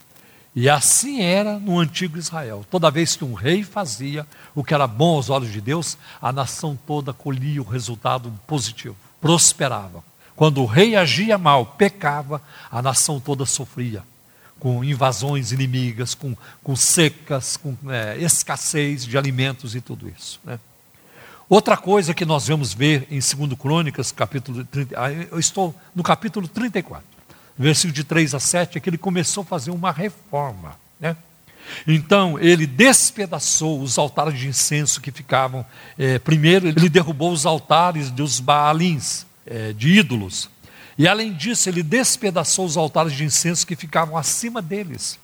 E 0.56 0.70
assim 0.70 1.20
era 1.20 1.58
no 1.58 1.78
antigo 1.78 2.16
Israel. 2.16 2.64
Toda 2.70 2.90
vez 2.90 3.14
que 3.14 3.22
um 3.22 3.34
rei 3.34 3.62
fazia 3.62 4.26
o 4.54 4.64
que 4.64 4.72
era 4.72 4.86
bom 4.86 5.16
aos 5.16 5.28
olhos 5.28 5.52
de 5.52 5.60
Deus, 5.60 5.98
a 6.20 6.32
nação 6.32 6.78
toda 6.86 7.12
colhia 7.12 7.60
o 7.60 7.68
resultado 7.68 8.32
positivo, 8.46 8.96
prosperava. 9.20 10.02
Quando 10.34 10.62
o 10.62 10.66
rei 10.66 10.96
agia 10.96 11.36
mal, 11.36 11.66
pecava, 11.66 12.40
a 12.70 12.80
nação 12.80 13.20
toda 13.20 13.44
sofria 13.44 14.02
com 14.58 14.82
invasões 14.82 15.52
inimigas, 15.52 16.14
com, 16.14 16.34
com 16.62 16.74
secas, 16.74 17.58
com 17.58 17.76
é, 17.90 18.16
escassez 18.18 19.04
de 19.04 19.18
alimentos 19.18 19.74
e 19.74 19.82
tudo 19.82 20.08
isso. 20.08 20.40
Né? 20.42 20.58
Outra 21.48 21.76
coisa 21.76 22.14
que 22.14 22.24
nós 22.24 22.48
vamos 22.48 22.72
ver 22.72 23.06
em 23.10 23.20
2 23.20 23.58
Crônicas, 23.58 24.10
capítulo 24.10 24.64
30, 24.64 24.98
ah, 24.98 25.12
eu 25.12 25.38
estou 25.38 25.74
no 25.94 26.02
capítulo 26.02 26.48
34, 26.48 27.06
versículo 27.58 27.92
de 27.92 28.04
3 28.04 28.34
a 28.34 28.40
7, 28.40 28.78
é 28.78 28.80
que 28.80 28.88
ele 28.88 28.98
começou 28.98 29.42
a 29.42 29.46
fazer 29.46 29.70
uma 29.70 29.90
reforma. 29.90 30.78
Né? 31.00 31.16
Então, 31.86 32.38
ele 32.38 32.66
despedaçou 32.66 33.80
os 33.80 33.98
altares 33.98 34.38
de 34.38 34.48
incenso 34.48 35.00
que 35.00 35.10
ficavam. 35.10 35.64
É, 35.98 36.18
primeiro, 36.18 36.68
ele 36.68 36.88
derrubou 36.88 37.32
os 37.32 37.46
altares 37.46 38.10
dos 38.10 38.40
Baalins, 38.40 39.26
é, 39.46 39.72
de 39.72 39.88
ídolos. 39.88 40.50
E, 40.98 41.06
além 41.06 41.32
disso, 41.32 41.68
ele 41.68 41.82
despedaçou 41.82 42.64
os 42.64 42.76
altares 42.76 43.12
de 43.12 43.24
incenso 43.24 43.66
que 43.66 43.76
ficavam 43.76 44.16
acima 44.16 44.62
deles. 44.62 45.18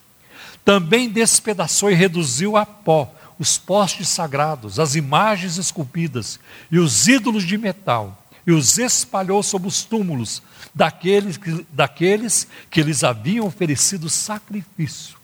Também 0.63 1.09
despedaçou 1.09 1.91
e 1.91 1.95
reduziu 1.95 2.55
a 2.55 2.65
pó 2.65 3.13
os 3.39 3.57
postes 3.57 4.07
sagrados, 4.07 4.79
as 4.79 4.95
imagens 4.95 5.57
esculpidas 5.57 6.39
e 6.71 6.79
os 6.79 7.07
ídolos 7.07 7.43
de 7.43 7.57
metal, 7.57 8.22
e 8.45 8.51
os 8.51 8.77
espalhou 8.77 9.41
sobre 9.41 9.67
os 9.67 9.83
túmulos 9.83 10.41
daqueles 10.73 11.37
que, 11.37 11.65
daqueles 11.71 12.47
que 12.69 12.81
lhes 12.81 13.03
haviam 13.03 13.45
oferecido 13.45 14.09
sacrifício. 14.09 15.17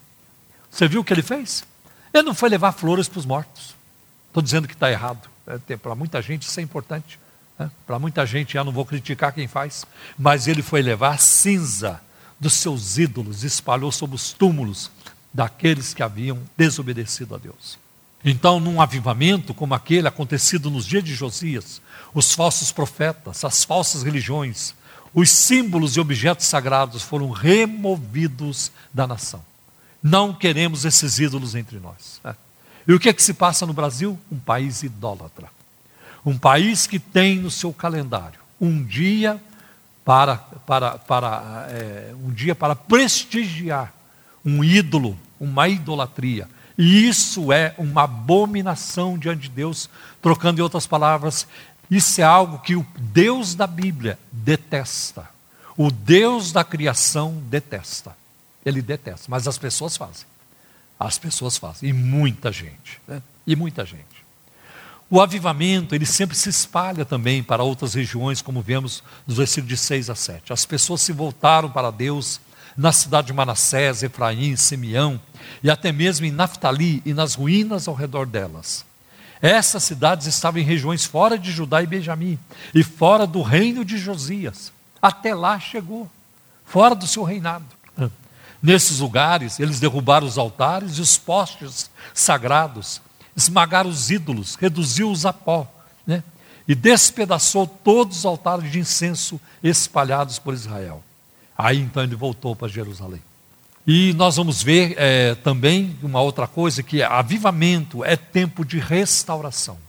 Você 0.72 0.88
viu 0.88 1.02
o 1.02 1.04
que 1.04 1.14
ele 1.14 1.22
fez? 1.22 1.64
Ele 2.14 2.24
não 2.24 2.34
foi 2.34 2.50
levar 2.50 2.72
flores 2.72 3.08
para 3.08 3.20
os 3.20 3.26
mortos. 3.26 3.76
Estou 4.28 4.41
dizendo 4.44 4.68
que 4.68 4.74
está 4.74 4.91
errado. 4.91 5.30
É, 5.48 5.78
para 5.78 5.96
muita 5.96 6.22
gente 6.22 6.44
isso 6.44 6.60
é 6.60 6.64
importante. 6.64 7.20
Né? 7.58 7.70
Para 7.86 8.00
muita 8.00 8.26
gente, 8.26 8.54
já 8.54 8.64
não 8.64 8.72
vou 8.72 8.86
criticar 8.86 9.34
quem 9.34 9.48
faz, 9.48 9.86
mas 10.18 10.48
ele 10.48 10.62
foi 10.62 10.82
levar 10.82 11.20
cinza 11.20 12.02
dos 12.40 12.54
seus 12.54 12.98
ídolos, 12.98 13.44
espalhou 13.44 13.91
sobre 13.91 14.16
os 14.16 14.32
túmulos 14.32 14.90
daqueles 15.34 15.94
que 15.94 16.02
haviam 16.02 16.40
desobedecido 16.56 17.36
a 17.36 17.38
Deus. 17.38 17.78
Então, 18.24 18.60
num 18.60 18.82
avivamento 18.82 19.54
como 19.54 19.74
aquele 19.74 20.08
acontecido 20.08 20.70
nos 20.70 20.86
dias 20.86 21.04
de 21.04 21.14
Josias, 21.14 21.82
os 22.14 22.34
falsos 22.34 22.72
profetas, 22.72 23.44
as 23.44 23.64
falsas 23.64 24.03
religiões, 24.03 24.73
os 25.14 25.30
símbolos 25.30 25.95
e 25.95 25.99
objetos 25.99 26.45
sagrados 26.45 27.02
foram 27.02 27.31
removidos 27.31 28.72
da 28.94 29.07
nação. 29.07 29.44
Não 30.02 30.34
queremos 30.34 30.86
esses 30.86 31.19
ídolos 31.19 31.56
entre 31.56 31.80
nós. 31.80 32.22
Né? 32.23 32.36
E 32.88 32.94
o 32.94 32.99
que 32.99 33.10
é 33.10 33.14
que 33.14 33.22
se 33.22 33.34
passa 33.34 33.65
no 33.65 33.73
Brasil? 33.73 34.18
Um 34.31 34.40
país 34.40 34.84
idólatra. 34.84 35.49
Um 36.26 36.38
país 36.38 36.88
que 36.88 36.99
tem 36.99 37.38
no 37.38 37.52
seu 37.52 37.73
calendário 37.73 38.40
um 38.61 38.84
dia 38.84 39.41
para, 40.03 40.36
para, 40.36 40.98
para 40.98 41.68
é, 41.69 42.14
um 42.23 42.31
dia 42.31 42.53
para 42.53 42.76
prestigiar 42.76 43.94
um 44.44 44.64
ídolo, 44.64 45.18
uma 45.40 45.68
idolatria 45.69 46.48
e 46.81 47.10
isso 47.10 47.52
é 47.52 47.76
uma 47.77 48.03
abominação 48.03 49.18
diante 49.18 49.41
de 49.41 49.49
Deus. 49.49 49.90
Trocando 50.22 50.61
em 50.61 50.64
outras 50.64 50.88
palavras, 50.88 51.45
isso 51.90 52.22
é 52.22 52.24
algo 52.24 52.60
que 52.60 52.76
o 52.76 52.86
Deus 52.98 53.56
da 53.56 53.66
Bíblia 53.66 54.20
detesta. 54.32 55.28
O 55.76 55.90
Deus 55.91 56.52
da 56.52 56.64
criação 56.64 57.41
detesta. 57.49 58.16
Ele 58.66 58.82
detesta, 58.82 59.26
mas 59.28 59.48
as 59.48 59.57
pessoas 59.57 59.98
fazem. 59.98 60.26
As 60.99 61.18
pessoas 61.18 61.57
fazem, 61.57 61.90
e 61.90 61.94
muita 61.94 62.52
gente, 62.52 62.99
né? 63.07 63.22
e 63.48 63.56
muita 63.56 63.86
gente. 63.86 64.20
O 65.10 65.20
avivamento, 65.20 65.95
ele 65.95 66.06
sempre 66.06 66.38
se 66.38 66.49
espalha 66.49 67.03
também 67.03 67.41
para 67.41 67.64
outras 67.64 67.95
regiões, 67.95 68.41
como 68.41 68.61
vemos 68.61 69.02
nos 69.26 69.38
versículos 69.38 69.70
de 69.70 69.78
6 69.78 70.10
a 70.10 70.16
7. 70.16 70.53
As 70.53 70.66
pessoas 70.66 71.02
se 71.02 71.11
voltaram 71.11 71.72
para 71.72 71.90
Deus 71.90 72.40
na 72.78 72.91
cidade 72.91 73.28
de 73.28 73.34
Manassés, 73.34 74.03
Efraim, 74.03 74.56
Simeão, 74.56 75.20
e 75.64 75.70
até 75.70 75.91
mesmo 75.91 76.26
em 76.26 76.32
Naftali 76.32 77.02
e 77.06 77.14
nas 77.14 77.34
ruínas 77.34 77.88
ao 77.88 77.95
redor 77.95 78.28
delas. 78.28 78.86
Essas 79.41 79.84
cidades 79.84 80.28
estavam 80.28 80.61
em 80.61 80.66
regiões 80.66 81.06
fora 81.06 81.38
de 81.38 81.52
Judá 81.52 81.82
e 81.82 81.88
Benjamim, 81.88 82.38
e 82.74 82.84
fora 82.84 83.26
do 83.26 83.41
reino 83.41 83.86
de 83.86 83.98
Josias. 83.98 84.72
Até 85.02 85.34
lá 85.34 85.60
chegou, 85.60 86.10
fora 86.66 86.94
do 86.94 87.07
seu 87.07 87.24
reinado. 87.24 87.66
Nesses 88.61 88.99
lugares, 88.99 89.60
eles 89.60 89.80
derrubaram 89.80 90.28
os 90.28 90.38
altares 90.38 90.98
e 90.98 91.02
os 91.02 91.18
postes 91.18 91.90
sagrados, 92.14 93.02
esmagaram 93.36 93.90
os 93.90 94.11
ídolos, 94.11 94.56
reduziu-os 94.56 95.26
a 95.26 95.32
pó, 95.32 95.66
né? 96.06 96.22
e 96.68 96.76
despedaçou 96.76 97.66
todos 97.66 98.20
os 98.20 98.26
altares 98.26 98.70
de 98.70 98.80
incenso 98.80 99.40
espalhados 99.64 100.38
por 100.38 100.53
Israel. 100.53 101.02
Aí 101.57 101.80
então 101.80 102.03
ele 102.03 102.16
voltou 102.16 102.56
para 102.56 102.68
Jerusalém. 102.68 103.22
E 103.91 104.14
nós 104.14 104.36
vamos 104.36 104.61
ver 104.61 104.94
é, 104.99 105.34
também 105.34 105.98
uma 106.03 106.22
outra 106.22 106.45
coisa, 106.45 106.84
que 106.84 107.02
é 107.02 107.06
avivamento 107.06 108.06
é 108.06 108.16
tempo 108.16 108.64
de 108.64 108.78
restauração. 108.78 109.80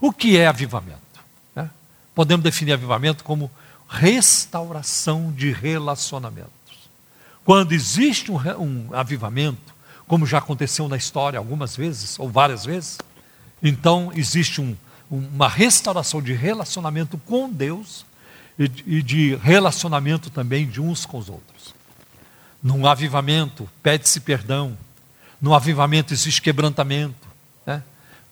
O 0.00 0.10
que 0.10 0.38
é 0.38 0.46
avivamento? 0.46 1.20
Né? 1.54 1.68
Podemos 2.14 2.42
definir 2.42 2.72
avivamento 2.72 3.22
como 3.22 3.50
restauração 3.86 5.30
de 5.32 5.52
relacionamentos. 5.52 6.50
Quando 7.44 7.72
existe 7.72 8.32
um, 8.32 8.38
um 8.58 8.94
avivamento, 8.94 9.74
como 10.06 10.24
já 10.24 10.38
aconteceu 10.38 10.88
na 10.88 10.96
história 10.96 11.38
algumas 11.38 11.76
vezes, 11.76 12.18
ou 12.18 12.26
várias 12.26 12.64
vezes, 12.64 12.96
então 13.62 14.10
existe 14.14 14.62
um, 14.62 14.74
uma 15.10 15.46
restauração 15.46 16.22
de 16.22 16.32
relacionamento 16.32 17.18
com 17.18 17.50
Deus 17.50 18.06
e 18.58 19.02
de 19.02 19.36
relacionamento 19.36 20.30
também 20.30 20.66
de 20.66 20.80
uns 20.80 21.04
com 21.04 21.18
os 21.18 21.28
outros. 21.28 21.78
Num 22.62 22.86
avivamento, 22.86 23.68
pede-se 23.82 24.20
perdão. 24.20 24.76
No 25.40 25.54
avivamento 25.54 26.12
existe 26.12 26.42
quebrantamento. 26.42 27.28
Né? 27.66 27.82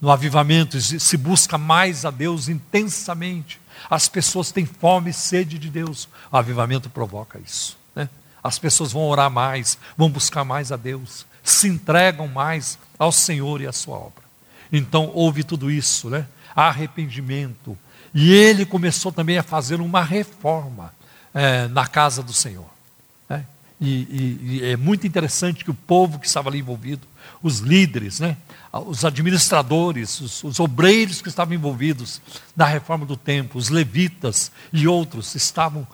No 0.00 0.10
avivamento 0.10 0.80
se 0.80 1.16
busca 1.16 1.56
mais 1.56 2.04
a 2.04 2.10
Deus 2.10 2.48
intensamente. 2.48 3.60
As 3.88 4.08
pessoas 4.08 4.52
têm 4.52 4.66
fome 4.66 5.10
e 5.10 5.14
sede 5.14 5.58
de 5.58 5.70
Deus. 5.70 6.08
O 6.30 6.36
avivamento 6.36 6.90
provoca 6.90 7.38
isso. 7.38 7.76
Né? 7.94 8.08
As 8.42 8.58
pessoas 8.58 8.92
vão 8.92 9.02
orar 9.02 9.30
mais, 9.30 9.78
vão 9.96 10.10
buscar 10.10 10.44
mais 10.44 10.70
a 10.72 10.76
Deus, 10.76 11.26
se 11.42 11.68
entregam 11.68 12.28
mais 12.28 12.78
ao 12.98 13.12
Senhor 13.12 13.60
e 13.60 13.66
à 13.66 13.72
sua 13.72 13.96
obra. 13.96 14.24
Então 14.70 15.10
houve 15.14 15.42
tudo 15.42 15.70
isso, 15.70 16.10
né? 16.10 16.26
Arrependimento, 16.54 17.78
e 18.14 18.32
ele 18.32 18.64
começou 18.64 19.12
também 19.12 19.38
a 19.38 19.42
fazer 19.42 19.80
uma 19.80 20.02
reforma 20.02 20.92
é, 21.34 21.68
na 21.68 21.86
casa 21.86 22.22
do 22.22 22.32
Senhor. 22.32 22.66
E, 23.80 23.86
e, 23.88 24.38
e, 24.42 24.64
é 24.64 24.76
muito 24.76 25.06
interessante 25.06 25.64
que 25.64 25.70
o 25.70 25.74
povo 25.74 26.18
que 26.18 26.26
estava 26.26 26.48
ali 26.48 26.58
envolvido, 26.58 27.06
os 27.42 27.60
líderes, 27.60 28.18
né? 28.18 28.36
os 28.72 29.04
administradores, 29.04 30.20
os, 30.20 30.42
os 30.42 30.58
obreiros 30.58 31.22
que 31.22 31.28
estavam 31.28 31.54
envolvidos 31.54 32.20
na 32.56 32.64
reforma 32.64 33.06
do 33.06 33.16
templo, 33.16 33.58
os 33.58 33.68
levitas 33.68 34.50
e 34.72 34.88
outros 34.88 35.34
estavam 35.34 35.86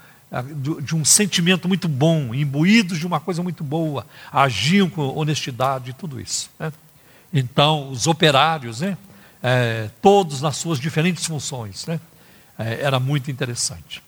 de, 0.43 0.83
de 0.83 0.97
um 0.97 1.05
sentimento 1.05 1.69
muito 1.69 1.87
bom, 1.87 2.35
imbuídos 2.35 2.99
de 2.99 3.07
uma 3.07 3.21
coisa 3.21 3.43
muito 3.43 3.63
boa, 3.63 4.07
agiam 4.33 4.89
com 4.89 5.03
honestidade 5.17 5.91
e 5.91 5.95
tudo 5.95 6.21
isso. 6.21 6.51
Né? 6.59 6.73
Então, 7.33 7.91
os 7.91 8.07
operários, 8.07 8.81
né? 8.81 8.97
é, 9.43 9.91
todos 10.01 10.41
nas 10.41 10.57
suas 10.57 10.81
diferentes 10.81 11.27
funções. 11.27 11.87
Né? 11.87 12.01
É, 12.59 12.81
era 12.81 12.99
muito 12.99 13.31
interessante. 13.31 14.03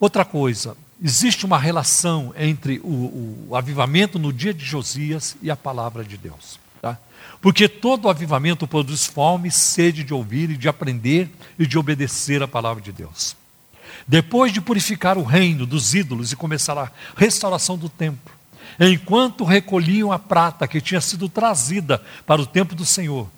Outra 0.00 0.24
coisa, 0.24 0.76
existe 1.02 1.46
uma 1.46 1.58
relação 1.58 2.34
entre 2.36 2.80
o, 2.80 3.46
o, 3.48 3.56
avivamento 3.56 4.18
no 4.18 4.32
dia 4.32 4.52
de 4.52 4.64
Josias 4.64 5.36
e 5.40 5.50
a 5.50 5.56
palavra 5.56 6.04
de 6.04 6.16
Deus. 6.16 6.58
Tá? 6.82 6.98
Porque 7.40 7.68
todo 7.68 8.08
avivamento 8.08 8.66
produz 8.66 9.06
fome 9.06 9.50
sede 9.50 10.02
de 10.02 10.12
ouvir 10.12 10.50
e 10.50 10.56
de 10.56 10.68
aprender 10.68 11.30
e 11.58 11.66
de 11.66 11.78
obedecer 11.78 12.42
a 12.42 12.48
palavra 12.48 12.82
de 12.82 12.92
Deus. 12.92 13.36
Depois 14.06 14.52
de 14.52 14.60
purificar 14.60 15.18
o 15.18 15.22
reino 15.22 15.66
dos 15.66 15.94
ídolos 15.94 16.32
e 16.32 16.36
começar 16.36 16.76
a 16.76 16.90
restauração 17.16 17.76
do 17.76 17.88
templo, 17.88 18.32
enquanto 18.78 19.44
recolhiam 19.44 20.12
a 20.12 20.18
prata 20.18 20.68
que 20.68 20.80
tinha 20.80 21.00
sido 21.00 21.28
trazida 21.28 22.02
para 22.26 22.40
o 22.40 22.46
templo 22.46 22.76
do 22.76 22.84
Senhor, 22.84 23.28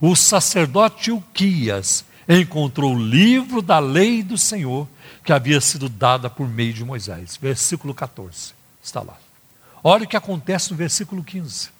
o 0.00 0.16
sacerdote 0.16 1.10
Uquias 1.10 2.04
encontrou 2.28 2.94
o 2.94 3.02
livro 3.02 3.60
da 3.60 3.78
lei 3.78 4.22
do 4.22 4.38
Senhor 4.38 4.88
que 5.24 5.32
havia 5.32 5.60
sido 5.60 5.88
dada 5.88 6.30
por 6.30 6.48
meio 6.48 6.72
de 6.72 6.84
Moisés. 6.84 7.38
Versículo 7.40 7.94
14. 7.94 8.54
Está 8.82 9.02
lá. 9.02 9.16
Olha 9.82 10.04
o 10.04 10.08
que 10.08 10.16
acontece 10.16 10.70
no 10.70 10.76
versículo 10.76 11.22
15. 11.22 11.70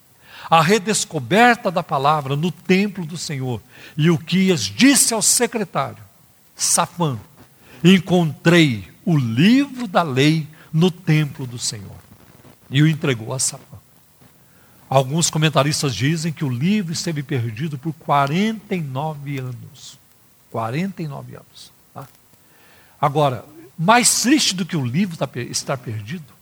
A 0.49 0.63
redescoberta 0.63 1.71
da 1.71 1.83
palavra 1.83 2.37
no 2.37 2.51
templo 2.51 3.05
do 3.05 3.17
Senhor. 3.17 3.61
E 3.97 4.11
Uquias 4.11 4.63
disse 4.63 5.13
ao 5.13 5.23
secretário, 5.23 6.03
Safã, 6.57 7.19
encontrei 7.85 8.89
o 9.05 9.17
livro 9.17 9.87
da 9.87 10.03
lei 10.03 10.47
no 10.73 10.91
templo 10.91 11.47
do 11.47 11.59
Senhor. 11.59 11.97
E 12.71 12.83
o 12.83 12.89
entregou 12.89 13.33
a 13.33 13.39
Safã. 13.39 13.79
Alguns 14.89 15.31
comentaristas 15.31 15.95
dizem 15.95 16.33
que 16.33 16.45
o 16.45 16.49
livro 16.49 16.93
esteve 16.93 17.23
perdido 17.23 17.79
por 17.79 17.93
49 17.95 19.39
anos. 19.39 19.99
49 20.51 21.37
anos. 21.37 21.80
Agora, 23.01 23.45
mais 23.79 24.23
triste 24.23 24.55
do 24.55 24.67
que 24.67 24.77
o 24.77 24.85
livro 24.85 25.17
tá 25.17 25.29
estar 25.35 25.79
perdido 25.79 26.33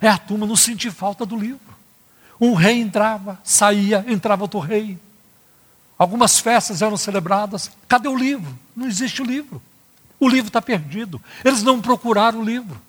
é 0.00 0.08
a 0.08 0.18
turma 0.18 0.46
não 0.46 0.56
sentir 0.56 0.92
falta 0.92 1.26
do 1.26 1.36
livro. 1.36 1.74
Um 2.40 2.54
rei 2.54 2.80
entrava, 2.80 3.40
saía, 3.42 4.04
entrava 4.06 4.42
outro 4.42 4.60
rei. 4.60 4.98
Algumas 5.98 6.38
festas 6.38 6.82
eram 6.82 6.96
celebradas. 6.96 7.70
Cadê 7.88 8.08
o 8.08 8.16
livro? 8.16 8.56
Não 8.76 8.86
existe 8.86 9.22
o 9.22 9.24
livro. 9.24 9.60
O 10.20 10.28
livro 10.28 10.48
está 10.48 10.60
perdido. 10.60 11.20
Eles 11.44 11.62
não 11.62 11.80
procuraram 11.80 12.40
o 12.40 12.44
livro. 12.44 12.80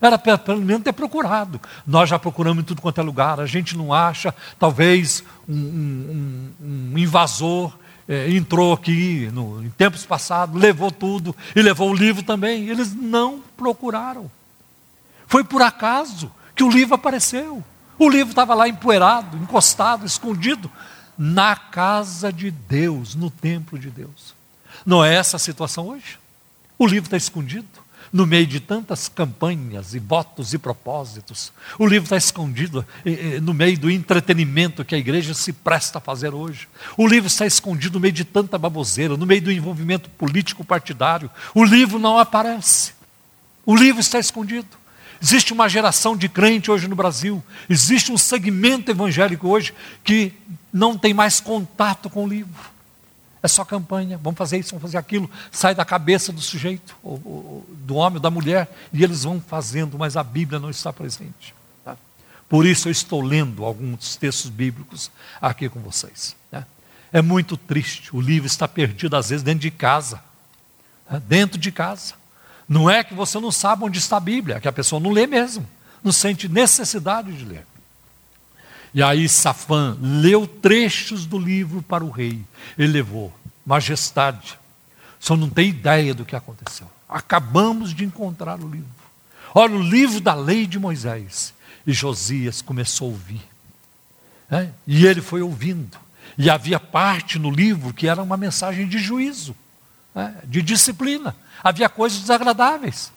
Era 0.00 0.18
pelo 0.18 0.62
menos 0.62 0.82
ter 0.82 0.92
procurado. 0.92 1.60
Nós 1.86 2.08
já 2.08 2.18
procuramos 2.18 2.62
em 2.62 2.66
tudo 2.66 2.80
quanto 2.80 2.98
é 3.00 3.04
lugar, 3.04 3.38
a 3.38 3.44
gente 3.44 3.76
não 3.76 3.92
acha, 3.92 4.34
talvez 4.58 5.22
um, 5.46 5.54
um, 5.54 6.52
um 6.92 6.98
invasor 6.98 7.76
é, 8.10 8.28
entrou 8.28 8.72
aqui 8.72 9.30
no, 9.32 9.64
em 9.64 9.70
tempos 9.70 10.04
passados, 10.04 10.60
levou 10.60 10.90
tudo 10.90 11.34
e 11.54 11.62
levou 11.62 11.90
o 11.90 11.94
livro 11.94 12.24
também. 12.24 12.68
Eles 12.68 12.92
não 12.92 13.40
procuraram. 13.56 14.28
Foi 15.28 15.44
por 15.44 15.62
acaso 15.62 16.28
que 16.56 16.64
o 16.64 16.68
livro 16.68 16.96
apareceu. 16.96 17.64
O 17.96 18.08
livro 18.10 18.30
estava 18.30 18.52
lá 18.52 18.68
empoeirado, 18.68 19.36
encostado, 19.36 20.04
escondido, 20.04 20.68
na 21.16 21.54
casa 21.54 22.32
de 22.32 22.50
Deus, 22.50 23.14
no 23.14 23.30
templo 23.30 23.78
de 23.78 23.90
Deus. 23.90 24.34
Não 24.84 25.04
é 25.04 25.14
essa 25.14 25.36
a 25.36 25.40
situação 25.40 25.88
hoje? 25.88 26.18
O 26.76 26.88
livro 26.88 27.06
está 27.06 27.16
escondido 27.16 27.68
no 28.12 28.26
meio 28.26 28.46
de 28.46 28.58
tantas 28.58 29.08
campanhas 29.08 29.94
e 29.94 29.98
votos 29.98 30.52
e 30.52 30.58
propósitos. 30.58 31.52
O 31.78 31.86
livro 31.86 32.04
está 32.04 32.16
escondido 32.16 32.84
eh, 33.04 33.36
eh, 33.36 33.40
no 33.40 33.54
meio 33.54 33.78
do 33.78 33.90
entretenimento 33.90 34.84
que 34.84 34.94
a 34.94 34.98
igreja 34.98 35.32
se 35.32 35.52
presta 35.52 35.98
a 35.98 36.00
fazer 36.00 36.34
hoje. 36.34 36.68
O 36.96 37.06
livro 37.06 37.28
está 37.28 37.46
escondido 37.46 37.94
no 37.94 38.00
meio 38.00 38.12
de 38.12 38.24
tanta 38.24 38.58
baboseira, 38.58 39.16
no 39.16 39.26
meio 39.26 39.42
do 39.42 39.52
envolvimento 39.52 40.10
político 40.10 40.64
partidário. 40.64 41.30
O 41.54 41.64
livro 41.64 41.98
não 41.98 42.18
aparece. 42.18 42.92
O 43.64 43.76
livro 43.76 44.00
está 44.00 44.18
escondido. 44.18 44.80
Existe 45.22 45.52
uma 45.52 45.68
geração 45.68 46.16
de 46.16 46.28
crente 46.28 46.70
hoje 46.70 46.88
no 46.88 46.96
Brasil, 46.96 47.42
existe 47.68 48.10
um 48.10 48.16
segmento 48.16 48.90
evangélico 48.90 49.48
hoje 49.48 49.74
que 50.02 50.32
não 50.72 50.96
tem 50.96 51.12
mais 51.12 51.40
contato 51.40 52.08
com 52.08 52.24
o 52.24 52.28
livro. 52.28 52.70
É 53.42 53.48
só 53.48 53.64
campanha, 53.64 54.18
vamos 54.22 54.36
fazer 54.36 54.58
isso, 54.58 54.70
vamos 54.70 54.82
fazer 54.82 54.98
aquilo, 54.98 55.30
sai 55.50 55.74
da 55.74 55.84
cabeça 55.84 56.30
do 56.30 56.40
sujeito, 56.40 56.94
do 57.02 57.94
homem, 57.94 58.16
ou 58.16 58.20
da 58.20 58.30
mulher, 58.30 58.70
e 58.92 59.02
eles 59.02 59.24
vão 59.24 59.40
fazendo, 59.40 59.98
mas 59.98 60.16
a 60.16 60.22
Bíblia 60.22 60.58
não 60.58 60.68
está 60.68 60.92
presente. 60.92 61.54
Tá? 61.82 61.96
Por 62.48 62.66
isso 62.66 62.88
eu 62.88 62.92
estou 62.92 63.22
lendo 63.22 63.64
alguns 63.64 64.16
textos 64.16 64.50
bíblicos 64.50 65.10
aqui 65.40 65.70
com 65.70 65.80
vocês. 65.80 66.36
Né? 66.52 66.66
É 67.10 67.22
muito 67.22 67.56
triste, 67.56 68.14
o 68.14 68.20
livro 68.20 68.46
está 68.46 68.68
perdido 68.68 69.16
às 69.16 69.30
vezes 69.30 69.42
dentro 69.42 69.60
de 69.60 69.70
casa. 69.70 70.22
Né? 71.10 71.22
Dentro 71.26 71.58
de 71.58 71.72
casa. 71.72 72.14
Não 72.68 72.90
é 72.90 73.02
que 73.02 73.14
você 73.14 73.40
não 73.40 73.50
sabe 73.50 73.84
onde 73.84 73.98
está 73.98 74.18
a 74.18 74.20
Bíblia, 74.20 74.56
é 74.56 74.60
que 74.60 74.68
a 74.68 74.72
pessoa 74.72 75.00
não 75.00 75.10
lê 75.10 75.26
mesmo, 75.26 75.66
não 76.04 76.12
sente 76.12 76.46
necessidade 76.46 77.32
de 77.32 77.44
ler. 77.44 77.66
E 78.92 79.02
aí 79.02 79.28
Safã 79.28 79.96
leu 80.00 80.46
trechos 80.46 81.26
do 81.26 81.38
livro 81.38 81.82
para 81.82 82.04
o 82.04 82.10
rei. 82.10 82.40
Ele 82.76 82.92
levou, 82.92 83.32
majestade. 83.64 84.58
Só 85.18 85.36
não 85.36 85.48
tem 85.48 85.68
ideia 85.68 86.14
do 86.14 86.24
que 86.24 86.34
aconteceu. 86.34 86.90
Acabamos 87.08 87.94
de 87.94 88.04
encontrar 88.04 88.58
o 88.58 88.68
livro. 88.68 88.88
Olha, 89.54 89.74
o 89.74 89.82
livro 89.82 90.20
da 90.20 90.34
lei 90.34 90.66
de 90.66 90.78
Moisés. 90.78 91.54
E 91.86 91.92
Josias 91.92 92.62
começou 92.62 93.08
a 93.08 93.10
ouvir. 93.10 93.42
É? 94.50 94.68
E 94.86 95.06
ele 95.06 95.20
foi 95.20 95.42
ouvindo. 95.42 95.96
E 96.36 96.50
havia 96.50 96.80
parte 96.80 97.38
no 97.38 97.50
livro 97.50 97.92
que 97.92 98.08
era 98.08 98.22
uma 98.22 98.36
mensagem 98.36 98.88
de 98.88 98.98
juízo, 98.98 99.54
é? 100.14 100.32
de 100.44 100.62
disciplina. 100.62 101.36
Havia 101.62 101.88
coisas 101.88 102.20
desagradáveis. 102.20 103.12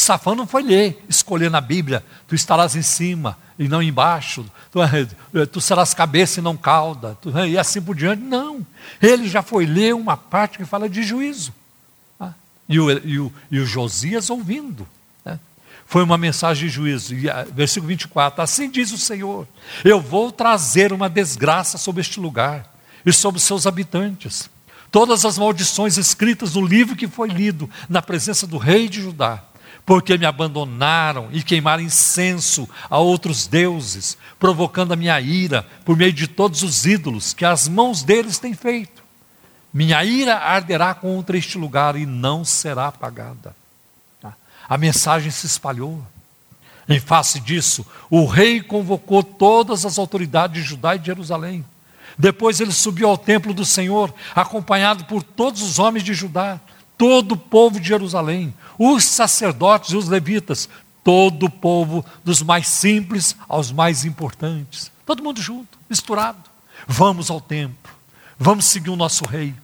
Safã 0.00 0.34
não 0.34 0.46
foi 0.46 0.62
ler, 0.62 1.04
escolher 1.08 1.50
na 1.50 1.60
Bíblia, 1.60 2.04
tu 2.26 2.34
estarás 2.34 2.76
em 2.76 2.82
cima 2.82 3.36
e 3.58 3.68
não 3.68 3.82
embaixo, 3.82 4.44
tu, 4.70 4.80
eh, 4.82 5.46
tu 5.46 5.60
serás 5.60 5.92
cabeça 5.92 6.38
e 6.38 6.42
não 6.42 6.56
cauda, 6.56 7.18
tu, 7.20 7.30
e 7.40 7.58
assim 7.58 7.82
por 7.82 7.96
diante. 7.96 8.22
Não. 8.22 8.64
Ele 9.02 9.28
já 9.28 9.42
foi 9.42 9.66
ler 9.66 9.94
uma 9.94 10.16
parte 10.16 10.58
que 10.58 10.64
fala 10.64 10.88
de 10.88 11.02
juízo. 11.02 11.52
Tá? 12.18 12.34
E, 12.68 12.78
o, 12.78 12.90
e, 12.90 13.18
o, 13.18 13.32
e 13.50 13.58
o 13.58 13.66
Josias 13.66 14.30
ouvindo. 14.30 14.86
Né? 15.24 15.38
Foi 15.86 16.04
uma 16.04 16.16
mensagem 16.16 16.68
de 16.68 16.74
juízo. 16.74 17.14
E, 17.14 17.26
versículo 17.52 17.88
24: 17.88 18.40
Assim 18.40 18.70
diz 18.70 18.92
o 18.92 18.98
Senhor: 18.98 19.48
Eu 19.84 20.00
vou 20.00 20.30
trazer 20.30 20.92
uma 20.92 21.10
desgraça 21.10 21.76
sobre 21.76 22.00
este 22.00 22.20
lugar 22.20 22.72
e 23.04 23.12
sobre 23.12 23.40
seus 23.40 23.66
habitantes. 23.66 24.48
Todas 24.92 25.24
as 25.24 25.36
maldições 25.36 25.98
escritas 25.98 26.54
no 26.54 26.64
livro 26.64 26.96
que 26.96 27.08
foi 27.08 27.28
lido 27.28 27.68
na 27.88 28.00
presença 28.00 28.46
do 28.46 28.56
rei 28.56 28.88
de 28.88 29.02
Judá 29.02 29.42
porque 29.88 30.18
me 30.18 30.26
abandonaram 30.26 31.30
e 31.32 31.42
queimaram 31.42 31.82
incenso 31.82 32.68
a 32.90 32.98
outros 32.98 33.46
deuses, 33.46 34.18
provocando 34.38 34.92
a 34.92 34.96
minha 34.96 35.18
ira 35.18 35.66
por 35.82 35.96
meio 35.96 36.12
de 36.12 36.28
todos 36.28 36.62
os 36.62 36.84
ídolos 36.84 37.32
que 37.32 37.42
as 37.42 37.66
mãos 37.66 38.02
deles 38.02 38.38
têm 38.38 38.52
feito. 38.52 39.02
Minha 39.72 40.04
ira 40.04 40.36
arderá 40.36 40.92
contra 40.92 41.38
este 41.38 41.56
lugar 41.56 41.96
e 41.96 42.04
não 42.04 42.44
será 42.44 42.88
apagada. 42.88 43.56
Tá? 44.20 44.34
A 44.68 44.76
mensagem 44.76 45.30
se 45.30 45.46
espalhou. 45.46 46.06
Em 46.86 47.00
face 47.00 47.40
disso, 47.40 47.86
o 48.10 48.26
rei 48.26 48.60
convocou 48.60 49.22
todas 49.22 49.86
as 49.86 49.98
autoridades 49.98 50.62
de 50.62 50.68
Judá 50.68 50.96
e 50.96 50.98
de 50.98 51.06
Jerusalém. 51.06 51.64
Depois 52.18 52.60
ele 52.60 52.72
subiu 52.72 53.08
ao 53.08 53.16
templo 53.16 53.54
do 53.54 53.64
Senhor, 53.64 54.12
acompanhado 54.34 55.06
por 55.06 55.22
todos 55.22 55.62
os 55.62 55.78
homens 55.78 56.04
de 56.04 56.12
Judá, 56.12 56.60
todo 56.98 57.32
o 57.32 57.36
povo 57.36 57.80
de 57.80 57.88
Jerusalém, 57.88 58.52
os 58.76 59.04
sacerdotes 59.04 59.92
e 59.92 59.96
os 59.96 60.08
levitas, 60.08 60.68
todo 61.04 61.46
o 61.46 61.50
povo, 61.50 62.04
dos 62.24 62.42
mais 62.42 62.66
simples 62.66 63.36
aos 63.48 63.70
mais 63.72 64.04
importantes, 64.04 64.90
todo 65.06 65.22
mundo 65.22 65.40
junto, 65.40 65.78
misturado. 65.88 66.50
Vamos 66.86 67.30
ao 67.30 67.40
templo, 67.40 67.92
vamos 68.38 68.66
seguir 68.66 68.90
o 68.90 68.96
nosso 68.96 69.24
rei. 69.24 69.54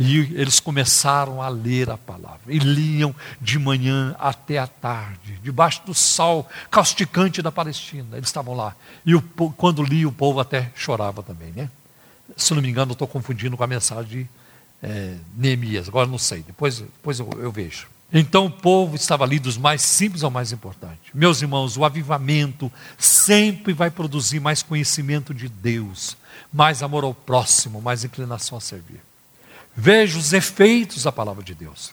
E 0.00 0.18
eles 0.40 0.60
começaram 0.60 1.42
a 1.42 1.48
ler 1.48 1.90
a 1.90 1.96
palavra, 1.98 2.40
e 2.46 2.60
liam 2.60 3.12
de 3.40 3.58
manhã 3.58 4.14
até 4.20 4.56
a 4.56 4.66
tarde, 4.68 5.40
debaixo 5.42 5.82
do 5.84 5.92
sol 5.92 6.48
causticante 6.70 7.42
da 7.42 7.50
Palestina. 7.50 8.16
Eles 8.16 8.28
estavam 8.28 8.54
lá. 8.54 8.76
E 9.04 9.16
o, 9.16 9.20
quando 9.56 9.82
lia, 9.82 10.06
o 10.06 10.12
povo 10.12 10.38
até 10.38 10.70
chorava 10.76 11.20
também, 11.20 11.50
né? 11.50 11.68
Se 12.36 12.54
não 12.54 12.62
me 12.62 12.70
engano, 12.70 12.92
estou 12.92 13.08
confundindo 13.08 13.56
com 13.56 13.64
a 13.64 13.66
mensagem 13.66 14.28
é, 14.82 15.16
Neemias, 15.36 15.88
agora 15.88 16.06
não 16.06 16.18
sei, 16.18 16.42
depois, 16.42 16.78
depois 16.78 17.18
eu, 17.18 17.28
eu 17.38 17.50
vejo. 17.50 17.86
Então 18.12 18.46
o 18.46 18.50
povo 18.50 18.96
estava 18.96 19.24
ali 19.24 19.38
dos 19.38 19.58
mais 19.58 19.82
simples 19.82 20.22
ao 20.22 20.30
mais 20.30 20.50
importante. 20.50 20.98
Meus 21.12 21.42
irmãos, 21.42 21.76
o 21.76 21.84
avivamento 21.84 22.72
sempre 22.96 23.72
vai 23.72 23.90
produzir 23.90 24.40
mais 24.40 24.62
conhecimento 24.62 25.34
de 25.34 25.48
Deus, 25.48 26.16
mais 26.52 26.82
amor 26.82 27.04
ao 27.04 27.12
próximo, 27.12 27.82
mais 27.82 28.04
inclinação 28.04 28.56
a 28.56 28.60
servir. 28.60 29.00
Veja 29.76 30.18
os 30.18 30.32
efeitos 30.32 31.02
da 31.02 31.12
palavra 31.12 31.42
de 31.42 31.54
Deus. 31.54 31.92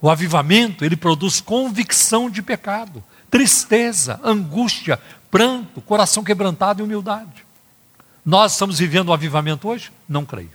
O 0.00 0.10
avivamento, 0.10 0.84
ele 0.84 0.96
produz 0.96 1.40
convicção 1.40 2.28
de 2.28 2.42
pecado, 2.42 3.02
tristeza, 3.30 4.20
angústia, 4.22 5.00
pranto, 5.30 5.80
coração 5.80 6.22
quebrantado 6.22 6.80
e 6.80 6.84
humildade. 6.84 7.46
Nós 8.24 8.52
estamos 8.52 8.78
vivendo 8.78 9.08
o 9.08 9.12
avivamento 9.12 9.66
hoje? 9.66 9.90
Não 10.06 10.26
creio. 10.26 10.50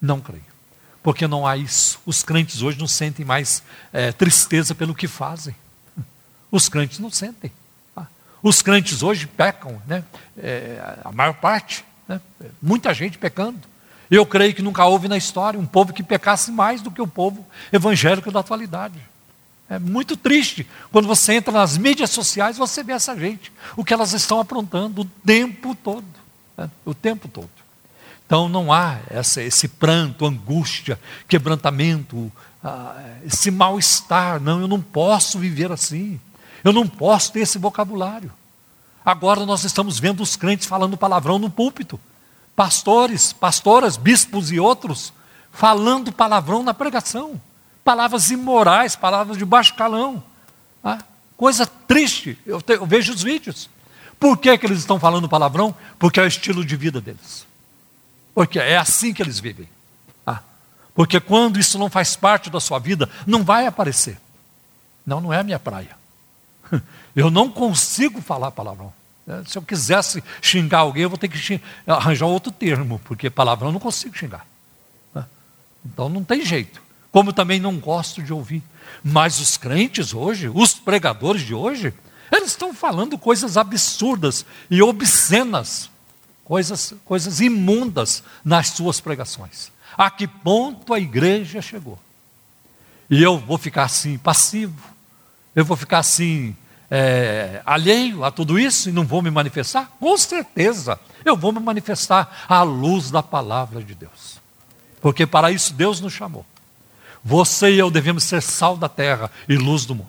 Não 0.00 0.18
creio 0.18 0.57
porque 1.02 1.26
não 1.26 1.46
há 1.46 1.56
isso. 1.56 1.98
Os 2.04 2.22
crentes 2.22 2.62
hoje 2.62 2.78
não 2.78 2.86
sentem 2.86 3.24
mais 3.24 3.62
é, 3.92 4.12
tristeza 4.12 4.74
pelo 4.74 4.94
que 4.94 5.06
fazem. 5.06 5.54
Os 6.50 6.68
crentes 6.68 6.98
não 6.98 7.10
sentem. 7.10 7.52
Tá? 7.94 8.06
Os 8.42 8.62
crentes 8.62 9.02
hoje 9.02 9.26
pecam, 9.26 9.80
né? 9.86 10.04
É, 10.36 10.98
a 11.04 11.12
maior 11.12 11.34
parte, 11.34 11.84
Né? 12.06 12.20
Muita 12.60 12.94
gente 12.94 13.18
pecando. 13.18 13.60
Eu 14.10 14.24
creio 14.24 14.54
que 14.54 14.62
nunca 14.62 14.86
houve 14.86 15.08
na 15.08 15.16
história 15.16 15.60
um 15.60 15.66
povo 15.66 15.92
que 15.92 16.02
pecasse 16.02 16.50
mais 16.50 16.80
do 16.80 16.90
que 16.90 17.02
o 17.02 17.06
povo 17.06 17.46
evangélico 17.70 18.30
da 18.30 18.40
atualidade. 18.40 18.98
É 19.68 19.78
muito 19.78 20.16
triste 20.16 20.66
quando 20.90 21.06
você 21.06 21.34
entra 21.34 21.52
nas 21.52 21.76
mídias 21.76 22.08
sociais 22.10 22.56
você 22.56 22.82
vê 22.82 22.92
essa 22.92 23.14
gente, 23.18 23.52
o 23.76 23.84
que 23.84 23.92
elas 23.92 24.14
estão 24.14 24.40
aprontando 24.40 25.02
o 25.02 25.04
tempo 25.04 25.74
todo. 25.74 26.06
Né? 26.56 26.70
O 26.86 26.94
tempo 26.94 27.28
todo. 27.28 27.50
Então 28.28 28.46
não 28.46 28.70
há 28.70 28.98
essa, 29.08 29.42
esse 29.42 29.66
pranto, 29.66 30.26
angústia, 30.26 31.00
quebrantamento, 31.26 32.30
ah, 32.62 32.94
esse 33.24 33.50
mal-estar. 33.50 34.38
Não, 34.38 34.60
eu 34.60 34.68
não 34.68 34.82
posso 34.82 35.38
viver 35.38 35.72
assim. 35.72 36.20
Eu 36.62 36.70
não 36.70 36.86
posso 36.86 37.32
ter 37.32 37.40
esse 37.40 37.56
vocabulário. 37.56 38.30
Agora 39.02 39.46
nós 39.46 39.64
estamos 39.64 39.98
vendo 39.98 40.22
os 40.22 40.36
crentes 40.36 40.66
falando 40.66 40.94
palavrão 40.94 41.38
no 41.38 41.48
púlpito. 41.48 41.98
Pastores, 42.54 43.32
pastoras, 43.32 43.96
bispos 43.96 44.52
e 44.52 44.60
outros 44.60 45.10
falando 45.50 46.12
palavrão 46.12 46.62
na 46.62 46.74
pregação. 46.74 47.40
Palavras 47.82 48.30
imorais, 48.30 48.94
palavras 48.94 49.38
de 49.38 49.44
baixo 49.46 49.74
calão. 49.74 50.22
Ah, 50.84 50.98
coisa 51.34 51.66
triste. 51.66 52.38
Eu, 52.44 52.60
te, 52.60 52.74
eu, 52.74 52.84
vejo 52.84 53.10
os 53.10 53.22
vídeos. 53.22 53.70
Por 54.20 54.36
que, 54.36 54.58
que 54.58 54.66
eles 54.66 54.80
estão 54.80 55.00
falando 55.00 55.30
palavrão? 55.30 55.74
Porque 55.98 56.20
é 56.20 56.24
o 56.24 56.26
estilo 56.26 56.62
de 56.62 56.76
vida 56.76 57.00
deles. 57.00 57.47
Porque 58.34 58.58
é 58.58 58.76
assim 58.76 59.12
que 59.12 59.22
eles 59.22 59.40
vivem. 59.40 59.68
Ah, 60.26 60.40
porque 60.94 61.20
quando 61.20 61.58
isso 61.58 61.78
não 61.78 61.90
faz 61.90 62.16
parte 62.16 62.50
da 62.50 62.60
sua 62.60 62.78
vida, 62.78 63.08
não 63.26 63.42
vai 63.42 63.66
aparecer. 63.66 64.18
Não, 65.06 65.20
não 65.20 65.32
é 65.32 65.38
a 65.40 65.44
minha 65.44 65.58
praia. 65.58 65.96
Eu 67.16 67.30
não 67.30 67.50
consigo 67.50 68.20
falar 68.20 68.50
palavrão. 68.50 68.92
É, 69.26 69.42
se 69.44 69.58
eu 69.58 69.62
quisesse 69.62 70.24
xingar 70.40 70.78
alguém, 70.78 71.02
eu 71.02 71.10
vou 71.10 71.18
ter 71.18 71.28
que 71.28 71.60
arranjar 71.86 72.26
outro 72.26 72.50
termo, 72.50 72.98
porque 73.04 73.28
palavrão 73.28 73.68
eu 73.68 73.72
não 73.72 73.80
consigo 73.80 74.16
xingar. 74.16 74.46
É. 75.14 75.22
Então 75.84 76.08
não 76.08 76.24
tem 76.24 76.46
jeito. 76.46 76.80
Como 77.12 77.32
também 77.32 77.60
não 77.60 77.76
gosto 77.78 78.22
de 78.22 78.32
ouvir. 78.32 78.62
Mas 79.04 79.38
os 79.38 79.56
crentes 79.58 80.14
hoje, 80.14 80.48
os 80.48 80.74
pregadores 80.74 81.42
de 81.42 81.54
hoje, 81.54 81.92
eles 82.32 82.50
estão 82.50 82.72
falando 82.72 83.18
coisas 83.18 83.56
absurdas 83.56 84.46
e 84.70 84.80
obscenas, 84.82 85.90
coisas, 86.48 86.94
coisas 87.04 87.40
imundas 87.40 88.22
nas 88.42 88.68
suas 88.70 89.00
pregações. 89.00 89.70
A 89.96 90.10
que 90.10 90.26
ponto 90.26 90.94
a 90.94 90.98
igreja 90.98 91.60
chegou? 91.60 91.98
E 93.10 93.22
eu 93.22 93.38
vou 93.38 93.58
ficar 93.58 93.84
assim, 93.84 94.16
passivo, 94.16 94.82
eu 95.54 95.64
vou 95.64 95.76
ficar 95.76 95.98
assim, 95.98 96.56
é, 96.90 97.60
alheio 97.66 98.24
a 98.24 98.30
tudo 98.30 98.58
isso 98.58 98.88
e 98.88 98.92
não 98.92 99.04
vou 99.04 99.20
me 99.20 99.30
manifestar? 99.30 99.92
Com 100.00 100.16
certeza, 100.16 100.98
eu 101.22 101.36
vou 101.36 101.52
me 101.52 101.60
manifestar 101.60 102.46
à 102.48 102.62
luz 102.62 103.10
da 103.10 103.22
palavra 103.22 103.82
de 103.82 103.94
Deus. 103.94 104.40
Porque 105.02 105.26
para 105.26 105.50
isso 105.50 105.74
Deus 105.74 106.00
nos 106.00 106.14
chamou. 106.14 106.46
Você 107.22 107.72
e 107.72 107.78
eu 107.78 107.90
devemos 107.90 108.24
ser 108.24 108.40
sal 108.40 108.74
da 108.74 108.88
terra 108.88 109.30
e 109.46 109.54
luz 109.56 109.84
do 109.84 109.94
mundo. 109.94 110.08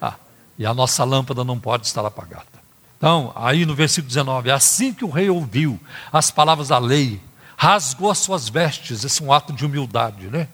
Ah, 0.00 0.14
e 0.58 0.66
a 0.66 0.74
nossa 0.74 1.04
lâmpada 1.04 1.44
não 1.44 1.60
pode 1.60 1.86
estar 1.86 2.04
apagada. 2.04 2.53
Então, 3.04 3.34
aí 3.36 3.66
no 3.66 3.74
versículo 3.74 4.08
19, 4.08 4.50
assim 4.50 4.90
que 4.90 5.04
o 5.04 5.10
rei 5.10 5.28
ouviu 5.28 5.78
as 6.10 6.30
palavras 6.30 6.68
da 6.68 6.78
lei, 6.78 7.20
rasgou 7.54 8.10
as 8.10 8.16
suas 8.16 8.48
vestes, 8.48 9.04
esse 9.04 9.22
é 9.22 9.26
um 9.26 9.30
ato 9.30 9.52
de 9.52 9.66
humildade, 9.66 10.28
né? 10.28 10.48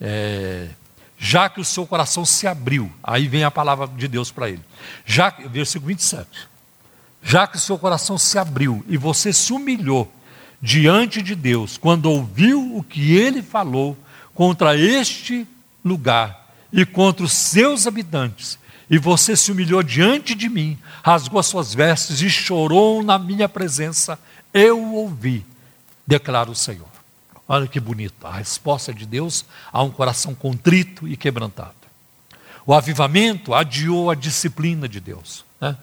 É, 0.00 0.70
já 1.16 1.48
que 1.48 1.60
o 1.60 1.64
seu 1.64 1.86
coração 1.86 2.24
se 2.24 2.44
abriu, 2.44 2.90
aí 3.04 3.28
vem 3.28 3.44
a 3.44 3.52
palavra 3.52 3.86
de 3.86 4.08
Deus 4.08 4.32
para 4.32 4.48
ele. 4.50 4.64
Já, 5.06 5.30
versículo 5.30 5.90
27. 5.90 6.28
Já 7.22 7.46
que 7.46 7.56
o 7.56 7.60
seu 7.60 7.78
coração 7.78 8.18
se 8.18 8.36
abriu 8.36 8.84
e 8.88 8.96
você 8.96 9.32
se 9.32 9.52
humilhou 9.52 10.12
diante 10.60 11.22
de 11.22 11.36
Deus, 11.36 11.78
quando 11.78 12.06
ouviu 12.06 12.76
o 12.76 12.82
que 12.82 13.16
ele 13.16 13.42
falou 13.42 13.96
contra 14.34 14.76
este 14.76 15.46
lugar 15.84 16.52
e 16.72 16.84
contra 16.84 17.24
os 17.24 17.32
seus 17.32 17.86
habitantes, 17.86 18.58
e 18.90 18.98
você 18.98 19.36
se 19.36 19.50
humilhou 19.52 19.82
diante 19.82 20.34
de 20.34 20.48
mim, 20.48 20.78
rasgou 21.02 21.38
as 21.40 21.46
suas 21.46 21.74
vestes 21.74 22.20
e 22.20 22.28
chorou 22.28 23.02
na 23.02 23.18
minha 23.18 23.48
presença, 23.48 24.18
eu 24.52 24.80
ouvi, 24.94 25.44
declara 26.06 26.50
o 26.50 26.54
Senhor. 26.54 26.88
Olha 27.48 27.66
que 27.66 27.80
bonito, 27.80 28.26
a 28.26 28.32
resposta 28.32 28.92
de 28.94 29.04
Deus 29.04 29.44
a 29.72 29.82
um 29.82 29.90
coração 29.90 30.34
contrito 30.34 31.08
e 31.08 31.16
quebrantado. 31.16 31.74
O 32.64 32.72
avivamento 32.72 33.52
adiou 33.52 34.10
a 34.10 34.14
disciplina 34.14 34.88
de 34.88 35.00
Deus. 35.00 35.44
Né? 35.60 35.76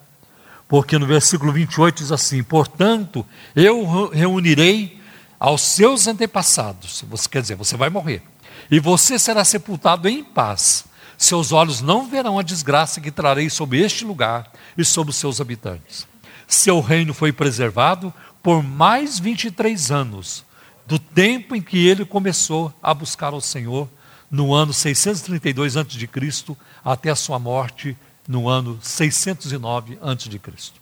Porque 0.66 0.98
no 0.98 1.06
versículo 1.06 1.52
28 1.52 1.98
diz 1.98 2.12
assim: 2.12 2.42
Portanto, 2.42 3.26
eu 3.54 4.08
reunirei 4.08 5.00
aos 5.38 5.62
seus 5.62 6.06
antepassados, 6.06 7.02
você 7.08 7.28
quer 7.28 7.40
dizer, 7.40 7.56
você 7.56 7.76
vai 7.76 7.88
morrer, 7.88 8.22
e 8.70 8.78
você 8.78 9.18
será 9.18 9.44
sepultado 9.44 10.08
em 10.08 10.22
paz. 10.22 10.84
Seus 11.20 11.52
olhos 11.52 11.82
não 11.82 12.08
verão 12.08 12.38
a 12.38 12.42
desgraça 12.42 12.98
que 12.98 13.10
trarei 13.10 13.50
sobre 13.50 13.78
este 13.78 14.06
lugar 14.06 14.50
e 14.76 14.82
sobre 14.82 15.10
os 15.10 15.18
seus 15.18 15.38
habitantes. 15.38 16.08
Seu 16.48 16.80
reino 16.80 17.12
foi 17.12 17.30
preservado 17.30 18.12
por 18.42 18.62
mais 18.62 19.18
23 19.18 19.90
anos 19.90 20.42
do 20.86 20.98
tempo 20.98 21.54
em 21.54 21.60
que 21.60 21.86
ele 21.86 22.06
começou 22.06 22.72
a 22.82 22.94
buscar 22.94 23.34
ao 23.34 23.40
Senhor, 23.42 23.86
no 24.30 24.54
ano 24.54 24.72
632 24.72 25.76
a.C., 25.76 26.56
até 26.82 27.10
a 27.10 27.14
sua 27.14 27.38
morte 27.38 27.94
no 28.26 28.48
ano 28.48 28.78
609 28.80 29.98
a.C. 30.00 30.72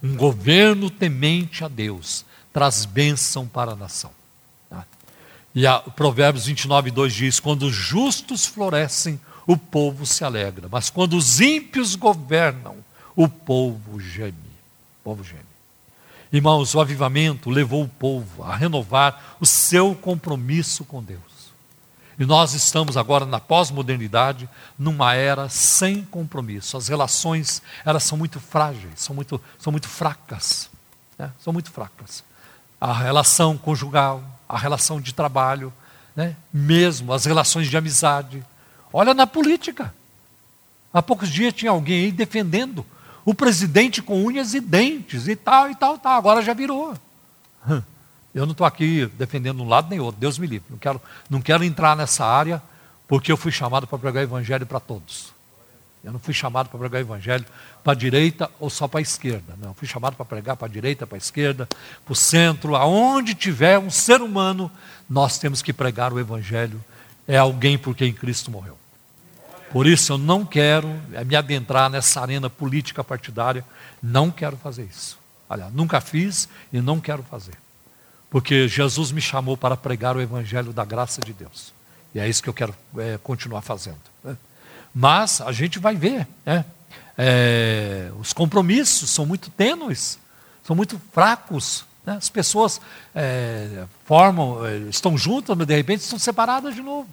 Um 0.00 0.16
governo 0.16 0.88
temente 0.88 1.64
a 1.64 1.68
Deus 1.68 2.24
traz 2.52 2.84
bênção 2.84 3.48
para 3.48 3.72
a 3.72 3.76
nação. 3.76 4.12
E 5.54 5.66
a 5.66 5.78
Provérbios 5.78 6.46
29, 6.46 6.90
2 6.90 7.12
diz: 7.12 7.40
Quando 7.40 7.64
os 7.64 7.74
justos 7.74 8.46
florescem, 8.46 9.20
o 9.46 9.56
povo 9.56 10.06
se 10.06 10.24
alegra, 10.24 10.68
mas 10.70 10.88
quando 10.88 11.16
os 11.16 11.40
ímpios 11.40 11.94
governam, 11.94 12.76
o 13.14 13.28
povo 13.28 14.00
geme. 14.00 14.32
O 15.00 15.04
povo 15.04 15.24
geme. 15.24 15.42
Irmãos, 16.32 16.74
o 16.74 16.80
avivamento 16.80 17.50
levou 17.50 17.82
o 17.82 17.88
povo 17.88 18.42
a 18.42 18.56
renovar 18.56 19.36
o 19.38 19.44
seu 19.44 19.94
compromisso 19.94 20.84
com 20.84 21.02
Deus. 21.02 21.20
E 22.18 22.24
nós 22.24 22.54
estamos 22.54 22.96
agora 22.96 23.26
na 23.26 23.40
pós-modernidade, 23.40 24.48
numa 24.78 25.14
era 25.14 25.48
sem 25.48 26.02
compromisso. 26.04 26.76
As 26.76 26.88
relações, 26.88 27.62
elas 27.84 28.04
são 28.04 28.16
muito 28.16 28.38
frágeis, 28.38 28.92
são 28.96 29.14
muito, 29.14 29.40
são 29.58 29.70
muito 29.70 29.88
fracas. 29.88 30.70
Né? 31.18 31.30
São 31.42 31.52
muito 31.52 31.70
fracas. 31.70 32.24
A 32.80 32.92
relação 32.92 33.58
conjugal, 33.58 34.22
a 34.52 34.58
relação 34.58 35.00
de 35.00 35.14
trabalho, 35.14 35.72
né? 36.14 36.36
mesmo 36.52 37.10
as 37.14 37.24
relações 37.24 37.68
de 37.68 37.76
amizade. 37.76 38.44
Olha 38.92 39.14
na 39.14 39.26
política. 39.26 39.94
Há 40.92 41.00
poucos 41.00 41.30
dias 41.30 41.54
tinha 41.54 41.70
alguém 41.70 42.04
aí 42.04 42.12
defendendo 42.12 42.84
o 43.24 43.34
presidente 43.34 44.02
com 44.02 44.22
unhas 44.22 44.52
e 44.52 44.60
dentes 44.60 45.26
e 45.26 45.34
tal 45.34 45.70
e 45.70 45.74
tal, 45.74 45.98
tal. 45.98 46.18
Agora 46.18 46.42
já 46.42 46.52
virou. 46.52 46.94
Eu 48.34 48.44
não 48.44 48.52
estou 48.52 48.66
aqui 48.66 49.06
defendendo 49.18 49.62
um 49.62 49.68
lado 49.68 49.88
nem 49.88 50.00
outro, 50.00 50.20
Deus 50.20 50.38
me 50.38 50.46
livre. 50.46 50.66
Não 50.70 50.78
quero, 50.78 51.00
não 51.30 51.40
quero 51.40 51.64
entrar 51.64 51.96
nessa 51.96 52.24
área 52.24 52.62
porque 53.08 53.32
eu 53.32 53.36
fui 53.36 53.52
chamado 53.52 53.86
para 53.86 53.98
pregar 53.98 54.20
o 54.20 54.24
evangelho 54.24 54.66
para 54.66 54.80
todos. 54.80 55.32
Eu 56.04 56.12
não 56.12 56.18
fui 56.18 56.34
chamado 56.34 56.68
para 56.68 56.78
pregar 56.78 57.00
o 57.00 57.04
evangelho 57.04 57.44
para 57.84 57.92
a 57.92 57.96
direita 57.96 58.50
ou 58.58 58.68
só 58.68 58.88
para 58.88 58.98
a 58.98 59.02
esquerda. 59.02 59.54
Não, 59.60 59.70
eu 59.70 59.74
fui 59.74 59.86
chamado 59.86 60.16
para 60.16 60.24
pregar 60.24 60.56
para 60.56 60.66
a 60.66 60.70
direita, 60.70 61.06
para 61.06 61.16
a 61.16 61.18
esquerda, 61.18 61.68
para 62.04 62.12
o 62.12 62.16
centro, 62.16 62.74
aonde 62.74 63.34
tiver 63.34 63.78
um 63.78 63.90
ser 63.90 64.20
humano, 64.20 64.70
nós 65.08 65.38
temos 65.38 65.62
que 65.62 65.72
pregar 65.72 66.12
o 66.12 66.18
evangelho. 66.18 66.82
É 67.26 67.38
alguém 67.38 67.78
por 67.78 67.94
quem 67.94 68.12
Cristo 68.12 68.50
morreu. 68.50 68.76
Por 69.70 69.86
isso 69.86 70.12
eu 70.12 70.18
não 70.18 70.44
quero 70.44 70.88
me 71.24 71.36
adentrar 71.36 71.88
nessa 71.88 72.20
arena 72.20 72.50
política 72.50 73.02
partidária, 73.02 73.64
não 74.02 74.30
quero 74.30 74.56
fazer 74.56 74.82
isso. 74.84 75.18
Aliás, 75.48 75.72
nunca 75.72 76.00
fiz 76.00 76.48
e 76.72 76.80
não 76.80 77.00
quero 77.00 77.22
fazer. 77.22 77.54
Porque 78.28 78.66
Jesus 78.66 79.12
me 79.12 79.20
chamou 79.20 79.56
para 79.56 79.76
pregar 79.76 80.16
o 80.16 80.20
evangelho 80.20 80.72
da 80.72 80.84
graça 80.84 81.20
de 81.20 81.32
Deus. 81.32 81.72
E 82.14 82.18
é 82.18 82.28
isso 82.28 82.42
que 82.42 82.48
eu 82.48 82.54
quero 82.54 82.74
é, 82.98 83.18
continuar 83.22 83.62
fazendo. 83.62 84.00
Né? 84.24 84.36
Mas 84.94 85.40
a 85.40 85.52
gente 85.52 85.78
vai 85.78 85.94
ver, 85.94 86.26
né? 86.44 86.64
É, 87.16 88.10
os 88.18 88.32
compromissos 88.32 89.10
são 89.10 89.26
muito 89.26 89.50
tênues, 89.50 90.18
são 90.64 90.74
muito 90.74 91.00
fracos. 91.12 91.84
Né? 92.04 92.16
As 92.16 92.28
pessoas 92.28 92.80
é, 93.14 93.84
formam, 94.04 94.66
é, 94.66 94.76
estão 94.88 95.16
juntas, 95.16 95.56
mas 95.56 95.66
de 95.66 95.74
repente 95.74 96.00
estão 96.00 96.18
separadas 96.18 96.74
de 96.74 96.82
novo 96.82 97.08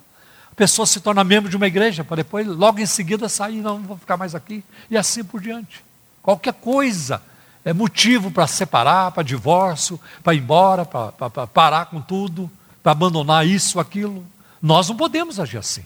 pessoa 0.60 0.84
se 0.84 1.00
torna 1.00 1.24
membro 1.24 1.48
de 1.48 1.56
uma 1.56 1.66
igreja, 1.66 2.04
para 2.04 2.16
depois, 2.16 2.46
logo 2.46 2.80
em 2.80 2.84
seguida, 2.84 3.30
sair, 3.30 3.62
não, 3.62 3.78
não 3.78 3.86
vou 3.86 3.96
ficar 3.96 4.18
mais 4.18 4.34
aqui, 4.34 4.62
e 4.90 4.96
assim 4.96 5.24
por 5.24 5.40
diante. 5.40 5.82
Qualquer 6.20 6.52
coisa 6.52 7.22
é 7.64 7.72
motivo 7.72 8.30
para 8.30 8.46
separar, 8.46 9.10
para 9.12 9.22
divórcio, 9.22 9.98
para 10.22 10.34
ir 10.34 10.40
embora, 10.40 10.84
para 10.84 11.46
parar 11.46 11.86
com 11.86 11.98
tudo, 12.02 12.50
para 12.82 12.92
abandonar 12.92 13.46
isso, 13.46 13.80
aquilo. 13.80 14.22
Nós 14.60 14.86
não 14.86 14.96
podemos 14.98 15.40
agir 15.40 15.56
assim. 15.56 15.82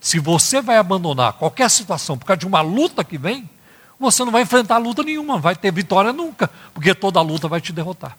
Se 0.00 0.18
você 0.18 0.62
vai 0.62 0.76
abandonar 0.76 1.34
qualquer 1.34 1.68
situação 1.68 2.16
por 2.16 2.24
causa 2.24 2.38
de 2.40 2.46
uma 2.46 2.62
luta 2.62 3.04
que 3.04 3.18
vem, 3.18 3.48
você 3.98 4.24
não 4.24 4.32
vai 4.32 4.42
enfrentar 4.42 4.78
luta 4.78 5.02
nenhuma, 5.02 5.34
não 5.34 5.40
vai 5.40 5.54
ter 5.54 5.70
vitória 5.70 6.12
nunca, 6.12 6.48
porque 6.72 6.94
toda 6.94 7.20
luta 7.20 7.48
vai 7.48 7.60
te 7.60 7.72
derrotar. 7.72 8.16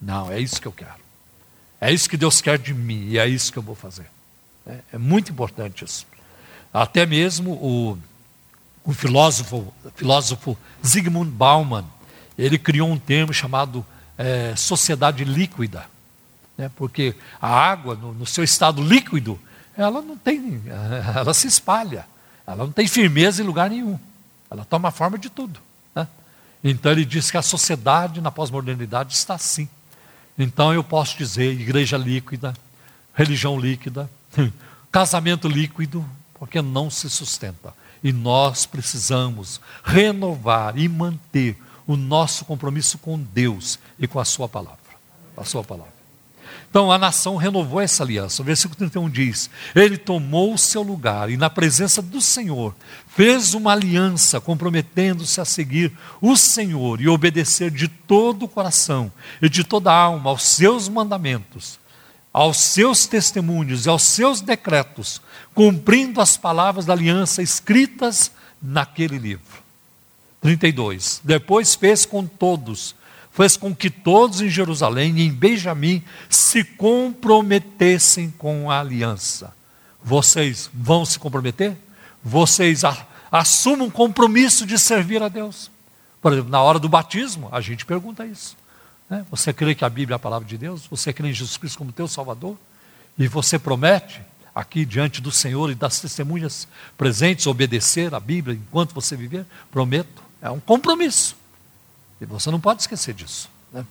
Não, 0.00 0.30
é 0.30 0.40
isso 0.40 0.60
que 0.60 0.66
eu 0.66 0.72
quero. 0.72 1.04
É 1.80 1.92
isso 1.92 2.10
que 2.10 2.16
Deus 2.16 2.40
quer 2.40 2.58
de 2.58 2.74
mim 2.74 3.08
e 3.08 3.18
é 3.18 3.28
isso 3.28 3.52
que 3.52 3.58
eu 3.58 3.62
vou 3.62 3.76
fazer. 3.76 4.06
É, 4.66 4.78
é 4.94 4.98
muito 4.98 5.30
importante 5.30 5.84
isso. 5.84 6.06
Até 6.72 7.06
mesmo 7.06 7.52
o, 7.52 7.98
o 8.84 8.92
filósofo, 8.92 9.72
filósofo 9.94 10.58
Zygmunt 10.84 11.30
Bauman, 11.30 11.84
ele 12.36 12.58
criou 12.58 12.90
um 12.90 12.98
termo 12.98 13.32
chamado 13.32 13.86
é, 14.18 14.54
sociedade 14.56 15.24
líquida. 15.24 15.86
Né? 16.58 16.70
Porque 16.74 17.14
a 17.40 17.48
água, 17.48 17.94
no, 17.94 18.12
no 18.12 18.26
seu 18.26 18.42
estado 18.42 18.82
líquido, 18.82 19.38
ela 19.76 20.00
não 20.00 20.16
tem, 20.16 20.62
ela 21.14 21.34
se 21.34 21.46
espalha, 21.46 22.06
ela 22.46 22.64
não 22.64 22.72
tem 22.72 22.86
firmeza 22.86 23.42
em 23.42 23.46
lugar 23.46 23.70
nenhum, 23.70 23.98
ela 24.50 24.64
toma 24.64 24.90
forma 24.90 25.18
de 25.18 25.28
tudo. 25.28 25.60
Né? 25.94 26.06
Então 26.62 26.92
ele 26.92 27.04
diz 27.04 27.30
que 27.30 27.36
a 27.36 27.42
sociedade 27.42 28.20
na 28.20 28.30
pós-modernidade 28.30 29.14
está 29.14 29.34
assim. 29.34 29.68
Então 30.38 30.72
eu 30.72 30.82
posso 30.82 31.16
dizer 31.16 31.52
igreja 31.52 31.96
líquida, 31.96 32.54
religião 33.14 33.58
líquida, 33.58 34.10
casamento 34.90 35.48
líquido, 35.48 36.04
porque 36.34 36.60
não 36.60 36.90
se 36.90 37.08
sustenta. 37.08 37.72
E 38.02 38.12
nós 38.12 38.66
precisamos 38.66 39.60
renovar 39.82 40.76
e 40.76 40.88
manter 40.88 41.56
o 41.86 41.96
nosso 41.96 42.44
compromisso 42.44 42.98
com 42.98 43.18
Deus 43.18 43.78
e 43.98 44.06
com 44.06 44.20
a 44.20 44.24
sua 44.24 44.48
palavra. 44.48 44.78
A 45.36 45.44
sua 45.44 45.64
palavra. 45.64 45.93
Então 46.74 46.90
a 46.90 46.98
nação 46.98 47.36
renovou 47.36 47.80
essa 47.80 48.02
aliança. 48.02 48.42
O 48.42 48.44
versículo 48.44 48.76
31 48.76 49.08
diz: 49.08 49.48
Ele 49.76 49.96
tomou 49.96 50.52
o 50.52 50.58
seu 50.58 50.82
lugar 50.82 51.30
e, 51.30 51.36
na 51.36 51.48
presença 51.48 52.02
do 52.02 52.20
Senhor, 52.20 52.74
fez 53.06 53.54
uma 53.54 53.70
aliança, 53.70 54.40
comprometendo-se 54.40 55.40
a 55.40 55.44
seguir 55.44 55.92
o 56.20 56.36
Senhor 56.36 57.00
e 57.00 57.08
obedecer 57.08 57.70
de 57.70 57.86
todo 57.86 58.46
o 58.46 58.48
coração 58.48 59.12
e 59.40 59.48
de 59.48 59.62
toda 59.62 59.92
a 59.92 59.96
alma 59.96 60.30
aos 60.30 60.42
seus 60.42 60.88
mandamentos, 60.88 61.78
aos 62.32 62.56
seus 62.56 63.06
testemunhos 63.06 63.86
e 63.86 63.88
aos 63.88 64.02
seus 64.02 64.40
decretos, 64.40 65.22
cumprindo 65.54 66.20
as 66.20 66.36
palavras 66.36 66.84
da 66.86 66.92
aliança 66.92 67.40
escritas 67.40 68.32
naquele 68.60 69.16
livro. 69.16 69.62
32. 70.40 71.20
Depois 71.22 71.76
fez 71.76 72.04
com 72.04 72.26
todos 72.26 72.96
fez 73.34 73.56
com 73.56 73.74
que 73.74 73.90
todos 73.90 74.40
em 74.40 74.48
Jerusalém 74.48 75.18
e 75.18 75.26
em 75.26 75.32
Benjamim 75.32 76.04
se 76.30 76.62
comprometessem 76.62 78.30
com 78.30 78.70
a 78.70 78.78
aliança. 78.78 79.52
Vocês 80.02 80.70
vão 80.72 81.04
se 81.04 81.18
comprometer? 81.18 81.76
Vocês 82.22 82.82
assumam 83.32 83.88
um 83.88 83.90
compromisso 83.90 84.64
de 84.64 84.78
servir 84.78 85.20
a 85.20 85.28
Deus? 85.28 85.68
Por 86.22 86.32
exemplo, 86.32 86.50
na 86.50 86.62
hora 86.62 86.78
do 86.78 86.88
batismo, 86.88 87.48
a 87.50 87.60
gente 87.60 87.84
pergunta 87.84 88.24
isso. 88.24 88.56
Né? 89.10 89.26
Você 89.32 89.52
crê 89.52 89.74
que 89.74 89.84
a 89.84 89.90
Bíblia 89.90 90.14
é 90.14 90.16
a 90.16 90.20
palavra 90.20 90.46
de 90.46 90.56
Deus? 90.56 90.86
Você 90.86 91.12
crê 91.12 91.28
em 91.28 91.34
Jesus 91.34 91.56
Cristo 91.56 91.78
como 91.78 91.90
teu 91.90 92.06
Salvador? 92.06 92.56
E 93.18 93.26
você 93.26 93.58
promete, 93.58 94.22
aqui 94.54 94.84
diante 94.84 95.20
do 95.20 95.32
Senhor 95.32 95.70
e 95.72 95.74
das 95.74 96.00
testemunhas 96.00 96.68
presentes, 96.96 97.48
obedecer 97.48 98.14
a 98.14 98.20
Bíblia 98.20 98.56
enquanto 98.56 98.94
você 98.94 99.16
viver? 99.16 99.44
Prometo. 99.72 100.22
É 100.40 100.48
um 100.50 100.60
compromisso. 100.60 101.36
E 102.20 102.26
você 102.26 102.50
não 102.50 102.60
pode 102.60 102.82
esquecer 102.82 103.14
disso. 103.14 103.48
Né? 103.72 103.84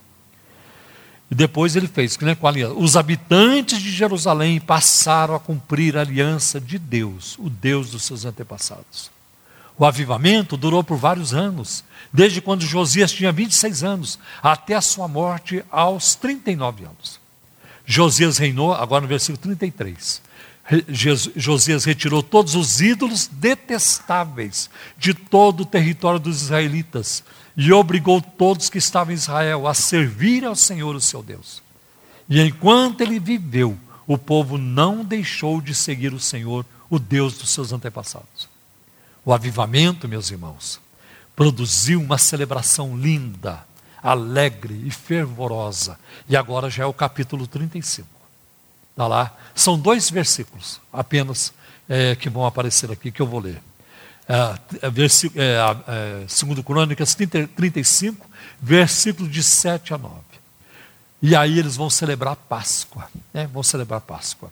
E 1.30 1.36
depois 1.36 1.76
ele 1.76 1.88
fez 1.88 2.18
né, 2.20 2.36
com 2.36 2.48
a 2.48 2.50
aliança. 2.50 2.76
Os 2.76 2.96
habitantes 2.96 3.80
de 3.80 3.92
Jerusalém 3.92 4.60
passaram 4.60 5.36
a 5.36 5.40
cumprir 5.40 5.98
a 5.98 6.02
aliança 6.02 6.60
de 6.60 6.78
Deus, 6.78 7.38
o 7.40 7.50
Deus 7.50 7.92
dos 7.92 8.04
seus 8.04 8.26
antepassados. 8.26 9.12
O 9.78 9.86
avivamento 9.86 10.56
durou 10.56 10.84
por 10.84 10.98
vários 10.98 11.34
anos, 11.34 11.84
desde 12.12 12.40
quando 12.40 12.62
Josias 12.62 13.12
tinha 13.12 13.32
26 13.32 13.84
anos, 13.84 14.20
até 14.42 14.76
a 14.76 14.82
sua 14.82 15.08
morte 15.08 15.64
aos 15.72 16.16
39 16.16 16.86
anos. 16.86 17.20
Josias 17.86 18.38
reinou, 18.38 18.74
agora 18.74 19.02
no 19.02 19.08
versículo 19.08 19.42
33. 19.42 20.22
Josias 21.36 21.84
retirou 21.84 22.24
todos 22.24 22.56
os 22.56 22.80
ídolos 22.80 23.28
detestáveis 23.28 24.70
de 24.98 25.14
todo 25.14 25.62
o 25.62 25.66
território 25.66 26.20
dos 26.20 26.42
israelitas 26.42 27.24
e 27.56 27.72
obrigou 27.72 28.22
todos 28.22 28.70
que 28.70 28.78
estavam 28.78 29.12
em 29.12 29.16
Israel 29.16 29.68
a 29.68 29.74
servir 29.74 30.44
ao 30.44 30.56
Senhor, 30.56 30.96
o 30.96 31.02
seu 31.02 31.22
Deus. 31.22 31.62
E 32.28 32.42
enquanto 32.42 33.02
ele 33.02 33.20
viveu, 33.20 33.78
o 34.08 34.18
povo 34.18 34.58
não 34.58 35.04
deixou 35.04 35.62
de 35.62 35.76
seguir 35.76 36.14
o 36.14 36.20
Senhor, 36.20 36.66
o 36.90 36.98
Deus 36.98 37.38
dos 37.38 37.50
seus 37.50 37.72
antepassados. 37.72 38.50
O 39.24 39.32
avivamento, 39.32 40.08
meus 40.08 40.32
irmãos, 40.32 40.80
produziu 41.36 42.02
uma 42.02 42.18
celebração 42.18 42.98
linda, 42.98 43.66
alegre 44.02 44.82
e 44.86 44.92
fervorosa. 44.92 46.00
E 46.28 46.36
agora 46.36 46.70
já 46.70 46.84
é 46.84 46.86
o 46.86 46.94
capítulo 46.94 47.48
35. 47.48 48.08
Está 48.92 49.08
lá. 49.08 49.36
São 49.56 49.78
dois 49.78 50.10
versículos 50.10 50.82
apenas 50.92 51.54
é, 51.88 52.16
que 52.16 52.30
vão 52.30 52.46
aparecer 52.46 52.92
aqui, 52.92 53.12
que 53.12 53.22
eu 53.22 53.28
vou 53.28 53.40
ler 53.40 53.62
segundo 56.28 56.64
Crônicas 56.64 57.14
30, 57.16 57.50
35, 57.56 58.26
versículos 58.62 59.32
de 59.32 59.44
7 59.44 59.94
a 59.94 59.98
9. 59.98 60.16
E 61.22 61.36
aí 61.36 61.58
eles 61.58 61.76
vão 61.76 61.90
celebrar 61.90 62.36
Páscoa, 62.36 63.08
né? 63.34 63.48
vão 63.52 63.64
celebrar 63.64 64.02
Páscoa. 64.02 64.52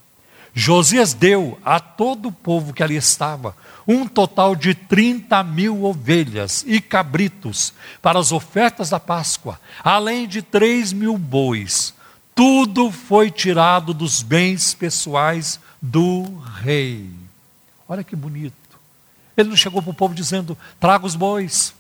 Josias 0.54 1.14
deu 1.14 1.58
a 1.64 1.80
todo 1.80 2.28
o 2.28 2.32
povo 2.32 2.74
que 2.74 2.84
ali 2.84 2.96
estava 2.96 3.56
um 3.88 4.06
total 4.08 4.56
de 4.56 4.76
30 4.76 5.44
mil 5.44 5.86
ovelhas 5.86 6.64
e 6.68 6.82
cabritos 6.82 7.74
para 8.02 8.20
as 8.20 8.32
ofertas 8.32 8.90
da 8.90 9.00
Páscoa, 9.00 9.60
além 9.84 10.28
de 10.28 10.42
3 10.42 10.94
mil 10.94 11.18
bois. 11.18 11.94
Tudo 12.36 12.92
foi 12.92 13.32
tirado 13.32 13.94
dos 13.94 14.22
bens 14.22 14.74
pessoais 14.74 15.60
do 15.82 16.24
rei. 16.62 17.10
Olha 17.88 18.04
que 18.04 18.16
bonito. 18.16 18.61
Ele 19.36 19.50
não 19.50 19.56
chegou 19.56 19.82
para 19.82 19.92
o 19.92 19.94
povo 19.96 20.14
dizendo: 20.14 20.58
traga 20.80 21.06
os 21.06 21.16
bois, 21.16 21.74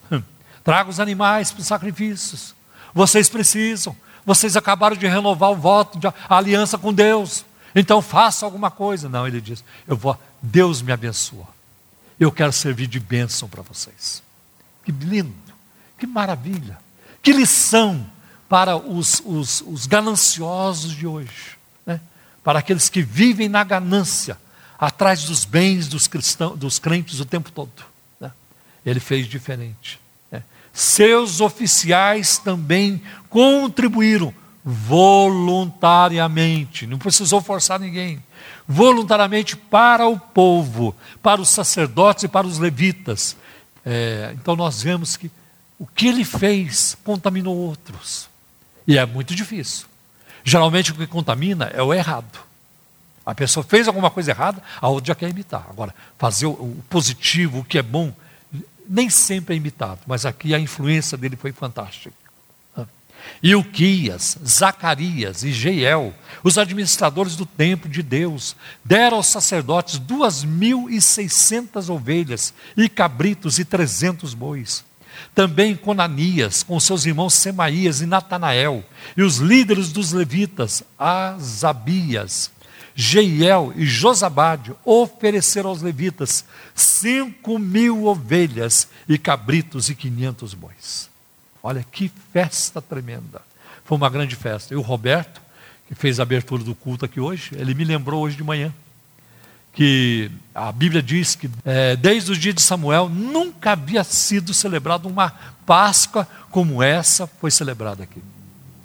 traga 0.64 0.90
os 0.90 1.00
animais 1.00 1.52
para 1.52 1.62
os 1.62 1.68
sacrifícios. 1.68 2.56
Vocês 2.94 3.30
precisam, 3.30 3.96
vocês 4.26 4.58
acabaram 4.58 4.96
de 4.96 5.08
renovar 5.08 5.52
o 5.52 5.56
voto 5.56 6.00
de 6.00 6.08
aliança 6.30 6.78
com 6.78 6.94
Deus. 6.94 7.46
Então 7.76 8.02
faça 8.02 8.46
alguma 8.46 8.70
coisa. 8.70 9.10
Não, 9.10 9.28
ele 9.28 9.42
diz: 9.42 9.64
Eu 9.88 9.96
vou, 9.96 10.18
Deus 10.42 10.82
me 10.82 10.92
abençoa. 10.92 11.48
Eu 12.20 12.32
quero 12.32 12.52
servir 12.52 12.88
de 12.88 13.00
bênção 13.00 13.50
para 13.50 13.64
vocês. 13.64 14.22
Que 14.84 14.92
lindo, 14.92 15.34
que 15.98 16.06
maravilha, 16.06 16.78
que 17.22 17.32
lição 17.32 18.06
para 18.50 18.76
os, 18.76 19.22
os, 19.26 19.64
os 19.66 19.86
gananciosos 19.86 20.92
de 20.92 21.08
hoje, 21.08 21.58
né? 21.86 22.02
para 22.44 22.60
aqueles 22.60 22.90
que 22.90 23.02
vivem 23.02 23.48
na 23.48 23.64
ganância 23.64 24.38
atrás 24.82 25.24
dos 25.26 25.46
bens 25.46 25.88
dos 25.88 26.08
cristãos, 26.08 26.58
dos 26.58 26.80
crentes 26.80 27.20
o 27.20 27.26
tempo 27.26 27.52
todo. 27.52 27.86
Né? 28.20 28.32
Ele 28.84 29.00
fez 29.00 29.28
diferente. 29.28 30.00
Né? 30.32 30.42
Seus 30.74 31.40
oficiais 31.40 32.40
também 32.40 33.00
contribuíram 33.30 34.34
voluntariamente, 34.66 36.88
não 36.88 36.98
precisou 36.98 37.42
forçar 37.42 37.80
ninguém, 37.80 38.24
voluntariamente 38.68 39.56
para 39.56 40.08
o 40.08 40.20
povo, 40.20 40.96
para 41.22 41.40
os 41.42 41.50
sacerdotes 41.50 42.24
e 42.24 42.28
para 42.28 42.48
os 42.48 42.58
levitas. 42.58 43.38
É, 43.86 44.32
então 44.34 44.56
nós 44.56 44.82
vemos 44.82 45.16
que 45.16 45.30
o 45.78 45.86
que 45.86 46.08
ele 46.08 46.24
fez 46.24 46.98
contaminou 47.04 47.56
outros. 47.56 48.28
E 48.88 48.98
é 48.98 49.06
muito 49.06 49.36
difícil. 49.36 49.86
Geralmente 50.44 50.92
o 50.92 50.96
que 50.96 51.06
contamina 51.06 51.66
é 51.66 51.84
o 51.84 51.94
errado. 51.94 52.50
A 53.26 53.36
pessoa 53.36 53.64
fez 53.64 53.88
alguma 53.88 54.10
coisa 54.10 54.32
errada, 54.32 54.62
a 54.80 54.88
outra 54.88 55.10
já 55.10 55.16
quer 55.16 55.30
imitar. 55.30 55.66
Agora, 55.70 55.94
fazer 56.18 56.48
o, 56.48 56.78
positivo, 56.90 57.60
o 57.60 57.64
que 57.64 57.78
é 57.78 57.84
bom, 57.84 58.14
nem 58.88 59.10
sempre 59.10 59.54
é 59.54 59.58
imitado, 59.58 60.00
mas 60.08 60.26
aqui 60.26 60.54
a 60.54 60.60
influência 60.60 61.18
dele 61.18 61.36
foi 61.36 61.52
fantástica. 61.52 62.22
Ilquias, 63.42 64.38
Zacarias 64.46 65.44
e 65.44 65.52
Jeiel, 65.52 66.14
os 66.44 66.58
administradores 66.58 67.36
do 67.36 67.46
templo 67.46 67.90
de 67.90 68.02
Deus, 68.02 68.56
deram 68.84 69.18
aos 69.18 69.28
sacerdotes 69.28 69.98
duas 69.98 70.44
mil 70.44 70.90
e 70.90 71.02
seiscentas 71.02 71.90
ovelhas 71.90 72.54
e 72.76 72.90
cabritos 72.90 73.60
e 73.60 73.66
trezentos 73.66 74.34
bois. 74.34 74.84
Também 75.36 75.76
Conanias, 75.76 76.64
com 76.64 76.80
seus 76.80 77.06
irmãos 77.06 77.34
Semaías 77.34 78.02
e 78.02 78.06
Natanael, 78.06 78.84
e 79.16 79.22
os 79.22 79.38
líderes 79.38 79.92
dos 79.92 80.12
levitas, 80.12 80.84
Azabias, 80.98 82.52
Jeiel 82.96 83.74
e 83.76 83.86
Josabade 83.86 84.74
ofereceram 84.84 85.70
aos 85.70 85.82
levitas 85.82 86.46
cinco 86.76 87.58
mil 87.58 88.06
ovelhas 88.06 88.88
e 89.08 89.18
cabritos 89.18 89.90
e 89.90 89.96
quinhentos 89.96 90.54
bois. 90.54 91.10
Olha 91.64 91.86
que 91.90 92.12
festa 92.34 92.82
tremenda. 92.82 93.42
Foi 93.86 93.98
uma 93.98 94.10
grande 94.10 94.36
festa. 94.36 94.74
E 94.74 94.78
o 94.78 94.82
Roberto, 94.82 95.42
que 95.88 95.96
fez 95.96 96.20
a 96.20 96.24
abertura 96.24 96.64
do 96.64 96.76
culto 96.76 97.06
aqui 97.06 97.20
hoje, 97.20 97.52
ele 97.56 97.74
me 97.74 97.84
lembrou 97.84 98.22
hoje 98.22 98.38
de 98.38 98.44
manhã 98.44 98.74
que 99.74 100.30
a 100.54 100.72
Bíblia 100.72 101.02
diz 101.02 101.36
que 101.36 101.50
é, 101.64 101.96
desde 101.96 102.32
o 102.32 102.38
dia 102.38 102.54
de 102.54 102.62
Samuel 102.62 103.08
nunca 103.08 103.72
havia 103.72 104.04
sido 104.04 104.54
celebrada 104.54 105.08
uma 105.08 105.30
Páscoa 105.66 106.28
como 106.50 106.84
essa 106.84 107.26
foi 107.26 107.50
celebrada 107.50 108.04
aqui. 108.04 108.22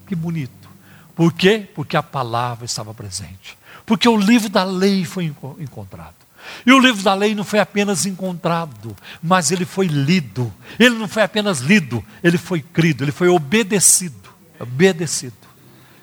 Que 0.07 0.15
bonito. 0.15 0.69
Por 1.17 1.33
quê? 1.33 1.69
Porque 1.75 1.97
a 1.97 2.03
palavra 2.03 2.65
estava 2.65 2.95
presente. 2.95 3.59
Porque 3.87 4.09
o 4.09 4.17
livro 4.17 4.49
da 4.49 4.65
lei 4.65 5.05
foi 5.05 5.25
encontrado. 5.25 6.27
E 6.65 6.73
o 6.73 6.79
livro 6.79 7.03
da 7.03 7.15
lei 7.15 7.35
não 7.35 7.45
foi 7.45 7.61
apenas 7.61 8.05
encontrado, 8.07 8.97
mas 9.23 9.51
ele 9.51 9.65
foi 9.65 9.87
lido. 9.87 10.53
Ele 10.79 10.97
não 10.97 11.09
foi 11.09 11.23
apenas 11.23 11.61
lido, 11.61 12.05
ele 12.23 12.37
foi 12.37 12.61
crido, 12.61 13.05
ele 13.05 13.13
foi 13.13 13.29
obedecido. 13.29 14.29
Obedecido. 14.59 15.37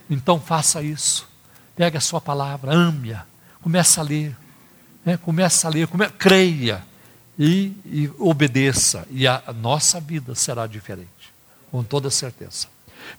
Então 0.10 0.40
faça 0.40 0.82
isso. 0.82 1.28
Pegue 1.76 1.98
a 1.98 2.02
sua 2.02 2.22
palavra, 2.22 2.72
ame-a, 2.74 3.26
comece 3.62 4.00
a 4.00 4.04
ler. 4.04 4.36
Né? 5.04 5.18
Comece 5.18 5.66
a 5.66 5.70
ler, 5.70 5.88
come, 5.88 6.08
creia 6.10 6.84
e, 7.38 7.74
e 7.86 8.12
obedeça. 8.20 9.08
E 9.10 9.28
a 9.28 9.42
nossa 9.56 10.00
vida 10.00 10.36
será 10.36 10.68
diferente, 10.68 11.34
com 11.72 11.84
toda 11.84 12.10
certeza. 12.10 12.68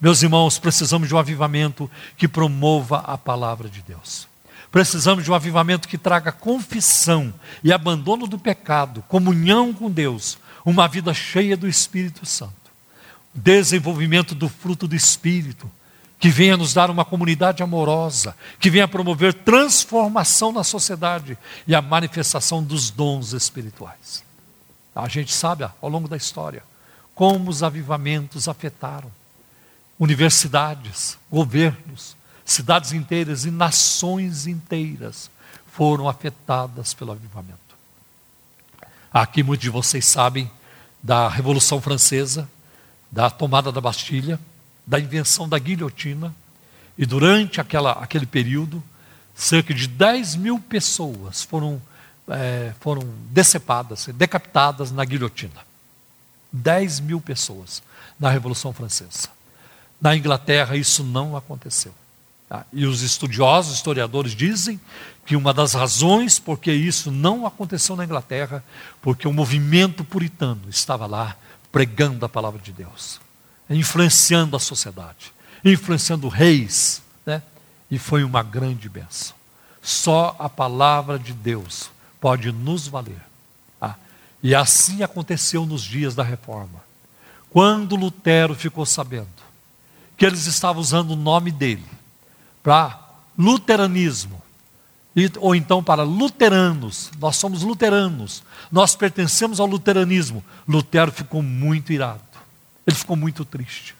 Meus 0.00 0.22
irmãos, 0.22 0.58
precisamos 0.58 1.08
de 1.08 1.14
um 1.14 1.18
avivamento 1.18 1.90
que 2.16 2.26
promova 2.26 2.98
a 2.98 3.18
palavra 3.18 3.68
de 3.68 3.82
Deus. 3.82 4.26
Precisamos 4.74 5.22
de 5.22 5.30
um 5.30 5.34
avivamento 5.34 5.86
que 5.86 5.96
traga 5.96 6.32
confissão 6.32 7.32
e 7.62 7.72
abandono 7.72 8.26
do 8.26 8.36
pecado, 8.36 9.04
comunhão 9.06 9.72
com 9.72 9.88
Deus, 9.88 10.36
uma 10.66 10.88
vida 10.88 11.14
cheia 11.14 11.56
do 11.56 11.68
Espírito 11.68 12.26
Santo. 12.26 12.52
Desenvolvimento 13.32 14.34
do 14.34 14.48
fruto 14.48 14.88
do 14.88 14.96
Espírito, 14.96 15.70
que 16.18 16.28
venha 16.28 16.56
nos 16.56 16.74
dar 16.74 16.90
uma 16.90 17.04
comunidade 17.04 17.62
amorosa, 17.62 18.34
que 18.58 18.68
venha 18.68 18.88
promover 18.88 19.32
transformação 19.32 20.50
na 20.50 20.64
sociedade 20.64 21.38
e 21.68 21.72
a 21.72 21.80
manifestação 21.80 22.60
dos 22.60 22.90
dons 22.90 23.32
espirituais. 23.32 24.24
A 24.92 25.06
gente 25.06 25.32
sabe 25.32 25.62
ao 25.80 25.88
longo 25.88 26.08
da 26.08 26.16
história 26.16 26.64
como 27.14 27.48
os 27.48 27.62
avivamentos 27.62 28.48
afetaram 28.48 29.08
universidades, 30.00 31.16
governos, 31.30 32.16
cidades 32.44 32.92
inteiras 32.92 33.44
e 33.44 33.50
nações 33.50 34.46
inteiras 34.46 35.30
foram 35.72 36.08
afetadas 36.08 36.94
pelo 36.94 37.12
avivamento. 37.12 37.58
Aqui 39.12 39.42
muitos 39.42 39.62
de 39.62 39.70
vocês 39.70 40.04
sabem 40.04 40.50
da 41.02 41.28
Revolução 41.28 41.80
Francesa, 41.80 42.48
da 43.10 43.30
tomada 43.30 43.70
da 43.70 43.80
Bastilha, 43.80 44.40
da 44.86 44.98
invenção 44.98 45.48
da 45.48 45.58
guilhotina, 45.58 46.34
e 46.96 47.04
durante 47.04 47.60
aquela, 47.60 47.92
aquele 47.92 48.26
período, 48.26 48.82
cerca 49.34 49.74
de 49.74 49.88
10 49.88 50.36
mil 50.36 50.60
pessoas 50.60 51.42
foram, 51.42 51.82
é, 52.28 52.72
foram 52.80 53.02
decepadas, 53.30 54.06
decapitadas 54.14 54.90
na 54.90 55.04
guilhotina. 55.04 55.60
10 56.52 57.00
mil 57.00 57.20
pessoas 57.20 57.82
na 58.18 58.30
Revolução 58.30 58.72
Francesa. 58.72 59.28
Na 60.00 60.14
Inglaterra, 60.14 60.76
isso 60.76 61.02
não 61.02 61.36
aconteceu. 61.36 61.92
Tá? 62.48 62.64
E 62.72 62.86
os 62.86 63.02
estudiosos, 63.02 63.74
historiadores 63.74 64.34
dizem 64.34 64.80
que 65.24 65.36
uma 65.36 65.54
das 65.54 65.72
razões 65.72 66.38
por 66.38 66.58
que 66.58 66.72
isso 66.72 67.10
não 67.10 67.46
aconteceu 67.46 67.96
na 67.96 68.04
Inglaterra, 68.04 68.62
porque 69.00 69.26
o 69.26 69.32
movimento 69.32 70.04
puritano 70.04 70.62
estava 70.68 71.06
lá 71.06 71.36
pregando 71.72 72.24
a 72.24 72.28
palavra 72.28 72.60
de 72.60 72.72
Deus, 72.72 73.20
influenciando 73.68 74.56
a 74.56 74.60
sociedade, 74.60 75.32
influenciando 75.64 76.28
reis, 76.28 77.02
né? 77.24 77.42
e 77.90 77.98
foi 77.98 78.22
uma 78.22 78.42
grande 78.42 78.88
benção. 78.88 79.34
Só 79.82 80.36
a 80.38 80.48
palavra 80.48 81.18
de 81.18 81.32
Deus 81.32 81.90
pode 82.20 82.52
nos 82.52 82.86
valer. 82.86 83.20
Tá? 83.80 83.96
E 84.42 84.54
assim 84.54 85.02
aconteceu 85.02 85.66
nos 85.66 85.82
dias 85.82 86.14
da 86.14 86.22
reforma. 86.22 86.84
Quando 87.50 87.96
Lutero 87.96 88.54
ficou 88.54 88.84
sabendo 88.84 89.28
que 90.16 90.24
eles 90.24 90.46
estavam 90.46 90.80
usando 90.80 91.10
o 91.10 91.16
nome 91.16 91.50
dele 91.50 91.93
para 92.64 92.98
luteranismo, 93.38 94.42
ou 95.38 95.54
então 95.54 95.84
para 95.84 96.02
luteranos, 96.02 97.12
nós 97.20 97.36
somos 97.36 97.62
luteranos, 97.62 98.42
nós 98.72 98.96
pertencemos 98.96 99.60
ao 99.60 99.66
luteranismo. 99.66 100.42
Lutero 100.66 101.12
ficou 101.12 101.42
muito 101.42 101.92
irado, 101.92 102.20
ele 102.84 102.96
ficou 102.96 103.14
muito 103.14 103.44
triste. 103.44 103.94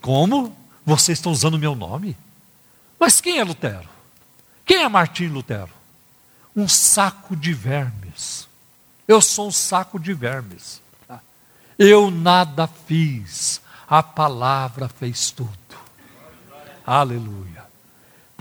Como 0.00 0.56
vocês 0.84 1.18
estão 1.18 1.32
usando 1.32 1.54
o 1.54 1.58
meu 1.58 1.74
nome? 1.74 2.16
Mas 3.00 3.20
quem 3.20 3.38
é 3.38 3.44
Lutero? 3.44 3.88
Quem 4.64 4.82
é 4.82 4.88
Martim 4.88 5.26
Lutero? 5.26 5.70
Um 6.54 6.68
saco 6.68 7.34
de 7.34 7.52
vermes. 7.52 8.48
Eu 9.06 9.20
sou 9.20 9.48
um 9.48 9.52
saco 9.52 9.98
de 9.98 10.14
vermes. 10.14 10.80
Eu 11.78 12.10
nada 12.10 12.66
fiz, 12.66 13.60
a 13.88 14.02
palavra 14.02 14.88
fez 14.88 15.30
tudo. 15.30 15.50
Aleluia. 16.86 17.53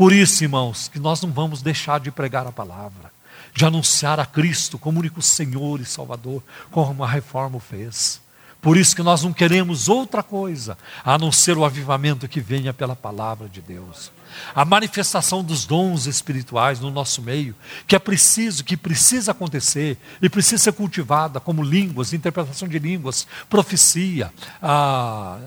Por 0.04 0.12
isso, 0.12 0.44
irmãos, 0.44 0.90
que 0.90 1.00
nós 1.00 1.22
não 1.22 1.32
vamos 1.32 1.62
deixar 1.62 1.98
de 1.98 2.12
pregar 2.12 2.46
a 2.46 2.52
palavra, 2.52 3.10
de 3.54 3.64
anunciar 3.64 4.20
a 4.20 4.26
Cristo 4.26 4.78
como 4.78 5.00
único 5.00 5.22
Senhor 5.22 5.80
e 5.80 5.86
Salvador, 5.86 6.44
como 6.70 7.06
a 7.06 7.08
reforma 7.08 7.58
fez. 7.58 8.20
Por 8.64 8.78
isso 8.78 8.96
que 8.96 9.04
nós 9.04 9.22
não 9.22 9.34
queremos 9.34 9.90
outra 9.90 10.24
coisa 10.24 10.78
a 11.04 11.18
não 11.18 11.34
ser 11.34 11.58
o 11.58 11.66
avivamento 11.66 12.30
que 12.30 12.40
venha 12.40 12.74
pela 12.74 12.96
palavra 12.96 13.50
de 13.50 13.60
Deus. 13.60 14.10
A 14.56 14.64
manifestação 14.64 15.44
dos 15.44 15.66
dons 15.66 16.06
espirituais 16.06 16.80
no 16.80 16.90
nosso 16.90 17.22
meio, 17.22 17.54
que 17.86 17.94
é 17.94 18.00
preciso, 18.00 18.64
que 18.64 18.78
precisa 18.78 19.32
acontecer 19.32 19.98
e 20.22 20.30
precisa 20.30 20.64
ser 20.64 20.72
cultivada, 20.72 21.42
como 21.42 21.62
línguas, 21.62 22.14
interpretação 22.14 22.66
de 22.66 22.80
línguas, 22.80 23.28
profecia, 23.50 24.32
a, 24.62 25.38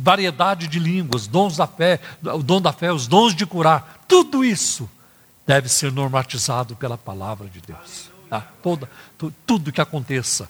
variedade 0.00 0.68
de 0.68 0.78
línguas, 0.78 1.26
dons 1.26 1.56
da 1.56 1.66
fé, 1.66 1.98
o 2.22 2.44
dom 2.44 2.60
da 2.60 2.72
fé, 2.72 2.92
os 2.92 3.08
dons 3.08 3.34
de 3.34 3.44
curar, 3.44 4.04
tudo 4.06 4.44
isso 4.44 4.88
deve 5.44 5.68
ser 5.68 5.90
normatizado 5.90 6.76
pela 6.76 6.96
palavra 6.96 7.48
de 7.48 7.60
Deus. 7.60 8.08
Tá? 8.30 8.40
Toda, 8.62 8.88
tudo 9.44 9.72
que 9.72 9.80
aconteça 9.80 10.48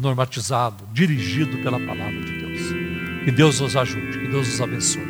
normatizado, 0.00 0.84
dirigido 0.92 1.58
pela 1.58 1.78
palavra 1.80 2.20
de 2.20 2.38
Deus. 2.38 3.24
Que 3.24 3.30
Deus 3.30 3.60
nos 3.60 3.76
ajude, 3.76 4.18
que 4.18 4.28
Deus 4.28 4.48
nos 4.48 4.60
abençoe. 4.60 5.02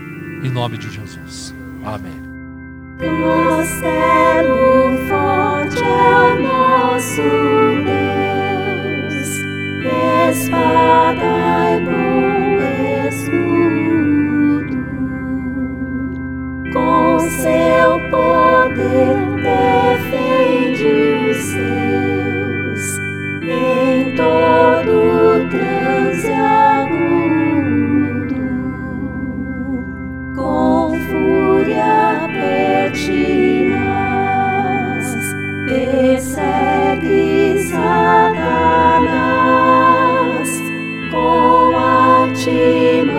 Em 0.43 0.51
nome 0.51 0.79
de 0.79 0.91
Jesus. 0.91 1.55
Amém. 1.85 2.25
Castelo 2.99 4.97
forte 5.09 5.83
é 5.83 6.33
o 6.33 6.43
nosso 6.43 7.23
Deus, 7.85 9.29
espada 10.31 11.31
e 11.71 11.77
bom 11.85 12.59
escudo, 13.09 14.77
com 16.73 17.19
seu 17.21 17.91
poder 18.11 19.17
defende 19.43 20.87
os 21.31 21.37
seus 21.37 21.84
em 23.51 24.17
todo 24.17 25.49
transe 25.51 26.33
agudo, 26.33 27.55
com 30.35 30.93
fúria 31.09 32.29
pertinaz, 32.33 33.75
persegue 35.67 37.59
Satanás 37.69 38.45
com 41.11 41.77
artimanhas 41.77 43.15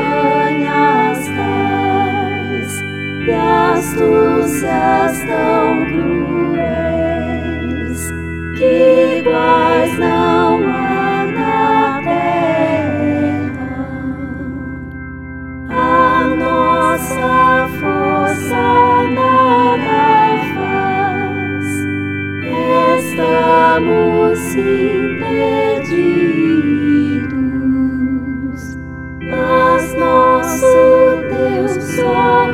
tais 1.36 2.74
e 3.28 3.32
astúcias 3.32 5.14
tão 5.28 5.86
cruéis 5.86 6.95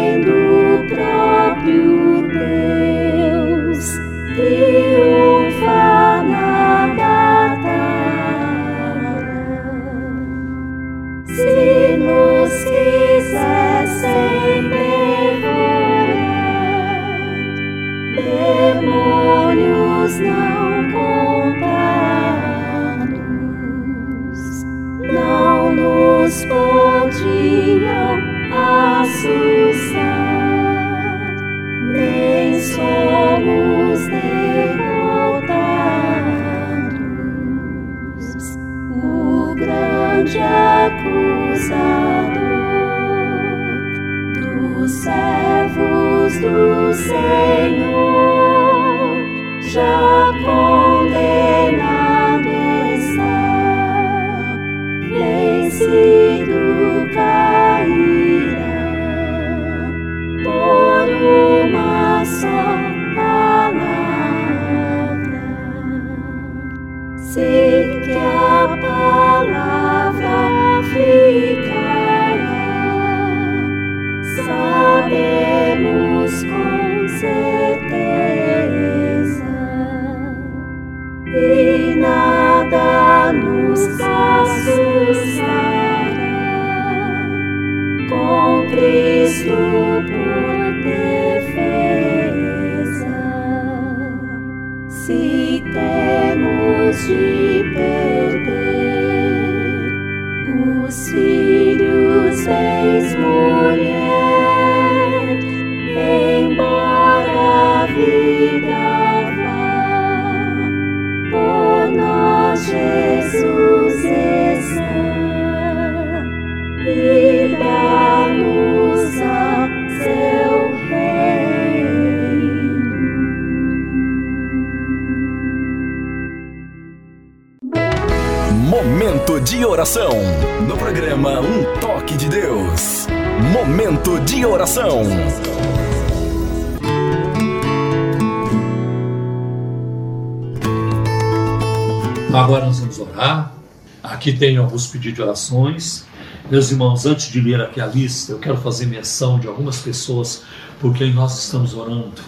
Aqui 144.21 144.33
tem 144.33 144.55
alguns 144.57 144.85
pedidos 144.85 145.15
de 145.15 145.21
orações. 145.23 146.05
Meus 146.47 146.69
irmãos, 146.69 147.07
antes 147.07 147.31
de 147.31 147.41
ler 147.41 147.59
aqui 147.59 147.81
a 147.81 147.87
lista, 147.87 148.33
eu 148.33 148.37
quero 148.37 148.55
fazer 148.55 148.85
menção 148.85 149.39
de 149.39 149.47
algumas 149.47 149.79
pessoas 149.79 150.43
por 150.79 150.93
quem 150.93 151.11
nós 151.11 151.43
estamos 151.43 151.73
orando. 151.73 152.21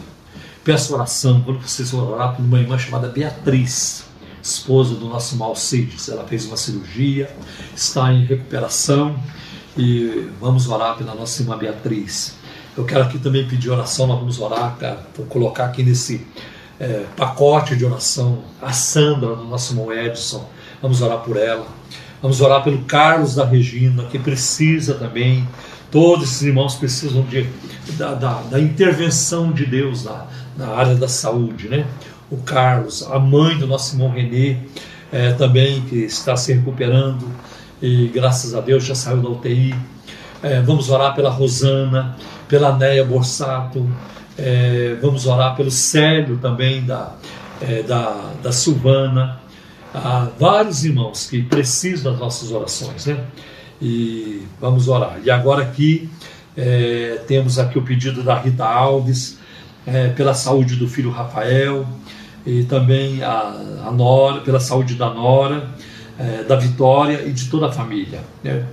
Peço 0.63 0.95
oração 0.95 1.41
quando 1.41 1.59
vocês 1.61 1.93
orar 1.93 2.35
por 2.35 2.41
uma 2.43 2.59
irmã 2.59 2.79
chamada 2.79 3.09
Beatriz, 3.09 4.05
esposa 4.41 4.95
do 4.95 5.05
nosso 5.05 5.35
irmão 5.35 5.49
Alcides. 5.49 6.09
Ela 6.09 6.23
fez 6.23 6.45
uma 6.45 6.57
cirurgia, 6.57 7.29
está 7.75 8.11
em 8.11 8.25
recuperação 8.25 9.15
e 9.77 10.29
vamos 10.41 10.67
orar 10.67 10.97
pela 10.97 11.13
nossa 11.13 11.43
irmã 11.43 11.55
Beatriz. 11.55 12.37
Eu 12.75 12.85
quero 12.85 13.03
aqui 13.03 13.19
também 13.19 13.47
pedir 13.47 13.69
oração, 13.69 14.07
nós 14.07 14.17
vamos 14.17 14.39
orar, 14.39 14.77
cara, 14.79 15.07
vou 15.15 15.27
colocar 15.27 15.65
aqui 15.65 15.83
nesse 15.83 16.25
é, 16.79 17.05
pacote 17.15 17.75
de 17.75 17.85
oração 17.85 18.43
a 18.59 18.73
Sandra, 18.73 19.35
do 19.35 19.43
nosso 19.43 19.73
irmão 19.73 19.93
Edson. 19.93 20.49
Vamos 20.83 21.01
orar 21.01 21.19
por 21.19 21.37
ela. 21.37 21.65
Vamos 22.21 22.41
orar 22.41 22.61
pelo 22.61 22.79
Carlos 22.79 23.35
da 23.35 23.45
Regina, 23.45 24.03
que 24.03 24.19
precisa 24.19 24.95
também. 24.95 25.47
Todos 25.89 26.25
esses 26.25 26.41
irmãos 26.41 26.75
precisam 26.75 27.21
de, 27.21 27.47
da, 27.97 28.13
da, 28.13 28.41
da 28.41 28.59
intervenção 28.59 29.53
de 29.53 29.65
Deus 29.65 30.03
na, 30.03 30.27
na 30.57 30.67
área 30.75 30.95
da 30.95 31.07
saúde, 31.07 31.69
né? 31.69 31.85
O 32.29 32.35
Carlos, 32.35 33.01
a 33.09 33.17
mãe 33.17 33.57
do 33.57 33.65
nosso 33.65 33.95
irmão 33.95 34.09
Renê, 34.09 34.57
é, 35.09 35.31
também 35.31 35.83
que 35.83 35.99
está 35.99 36.35
se 36.35 36.51
recuperando 36.51 37.31
e 37.81 38.07
graças 38.13 38.53
a 38.53 38.59
Deus 38.59 38.83
já 38.83 38.93
saiu 38.93 39.21
da 39.21 39.29
UTI. 39.29 39.73
É, 40.41 40.59
vamos 40.59 40.89
orar 40.89 41.15
pela 41.15 41.29
Rosana, 41.29 42.17
pela 42.49 42.77
Néia 42.77 43.05
Borsato, 43.05 43.89
é, 44.37 44.97
vamos 45.01 45.27
orar 45.27 45.55
pelo 45.55 45.71
Célio 45.71 46.37
também, 46.39 46.83
da, 46.83 47.13
é, 47.61 47.83
da, 47.83 48.33
da 48.43 48.51
Silvana. 48.51 49.42
Há 49.93 50.29
vários 50.39 50.83
irmãos 50.83 51.27
que 51.27 51.43
precisam 51.43 52.11
das 52.11 52.19
nossas 52.19 52.51
orações, 52.51 53.05
né? 53.05 53.23
E 53.81 54.43
vamos 54.59 54.87
orar. 54.87 55.19
E 55.23 55.29
agora 55.29 55.61
aqui 55.61 56.09
é, 56.57 57.21
temos 57.27 57.59
aqui 57.59 57.77
o 57.77 57.81
pedido 57.83 58.23
da 58.23 58.39
Rita 58.39 58.65
Alves, 58.65 59.37
é, 59.85 60.07
pela 60.09 60.33
saúde 60.33 60.75
do 60.77 60.87
filho 60.87 61.11
Rafael, 61.11 61.85
e 62.45 62.63
também 62.63 63.23
a, 63.23 63.55
a 63.85 63.91
Nora, 63.91 64.41
pela 64.41 64.59
saúde 64.59 64.95
da 64.95 65.09
Nora, 65.09 65.69
é, 66.17 66.43
da 66.43 66.55
Vitória 66.55 67.23
e 67.25 67.31
de 67.31 67.49
toda 67.49 67.67
a 67.67 67.71
família. 67.71 68.21
né? 68.43 68.65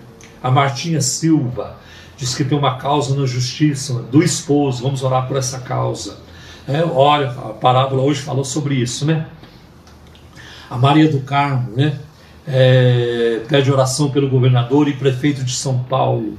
A 0.42 0.50
Martinha 0.50 1.00
Silva 1.00 1.76
diz 2.16 2.34
que 2.34 2.44
tem 2.44 2.56
uma 2.56 2.76
causa 2.76 3.14
na 3.14 3.26
justiça 3.26 3.94
do 4.10 4.22
esposo, 4.22 4.82
vamos 4.82 5.02
orar 5.02 5.26
por 5.26 5.36
essa 5.36 5.58
causa. 5.60 6.18
É, 6.66 6.82
olha, 6.82 7.30
a 7.30 7.52
parábola 7.52 8.02
hoje 8.02 8.20
falou 8.20 8.44
sobre 8.44 8.74
isso, 8.74 9.04
né? 9.04 9.26
A 10.70 10.78
Maria 10.78 11.10
do 11.10 11.20
Carmo, 11.20 11.72
né? 11.76 11.98
É, 12.46 13.42
pede 13.48 13.70
oração 13.70 14.10
pelo 14.10 14.28
governador 14.28 14.88
e 14.88 14.94
prefeito 14.94 15.44
de 15.44 15.52
São 15.52 15.80
Paulo 15.80 16.38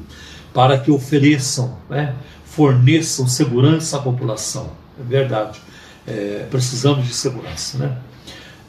para 0.53 0.77
que 0.77 0.91
ofereçam, 0.91 1.77
né, 1.89 2.13
forneçam 2.43 3.27
segurança 3.27 3.97
à 3.97 3.99
população. 4.01 4.71
É 4.99 5.03
verdade. 5.03 5.59
É, 6.07 6.47
precisamos 6.49 7.07
de 7.07 7.13
segurança, 7.13 7.77
né? 7.77 7.97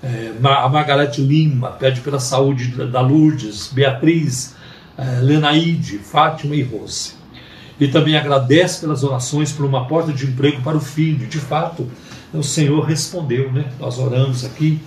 É, 0.03 0.33
a 0.45 0.69
Margarete 0.69 1.21
Lima 1.21 1.71
pede 1.71 2.01
pela 2.01 2.21
saúde 2.21 2.69
da 2.87 3.01
Lourdes, 3.01 3.71
Beatriz, 3.73 4.55
eh, 4.97 5.21
Lenaide, 5.23 5.99
Fátima 5.99 6.55
e 6.55 6.63
Rose. 6.63 7.15
E 7.81 7.89
também 7.89 8.17
agradece 8.17 8.81
pelas 8.81 9.03
orações 9.03 9.51
por 9.51 9.65
uma 9.65 9.87
porta 9.87 10.13
de 10.13 10.27
emprego 10.27 10.61
para 10.63 10.77
o 10.77 10.81
filho. 10.81 11.27
De 11.27 11.39
fato, 11.39 11.89
o 12.33 12.43
Senhor 12.43 12.85
respondeu, 12.85 13.51
né? 13.51 13.65
Nós 13.81 13.99
oramos 13.99 14.45
aqui, 14.45 14.81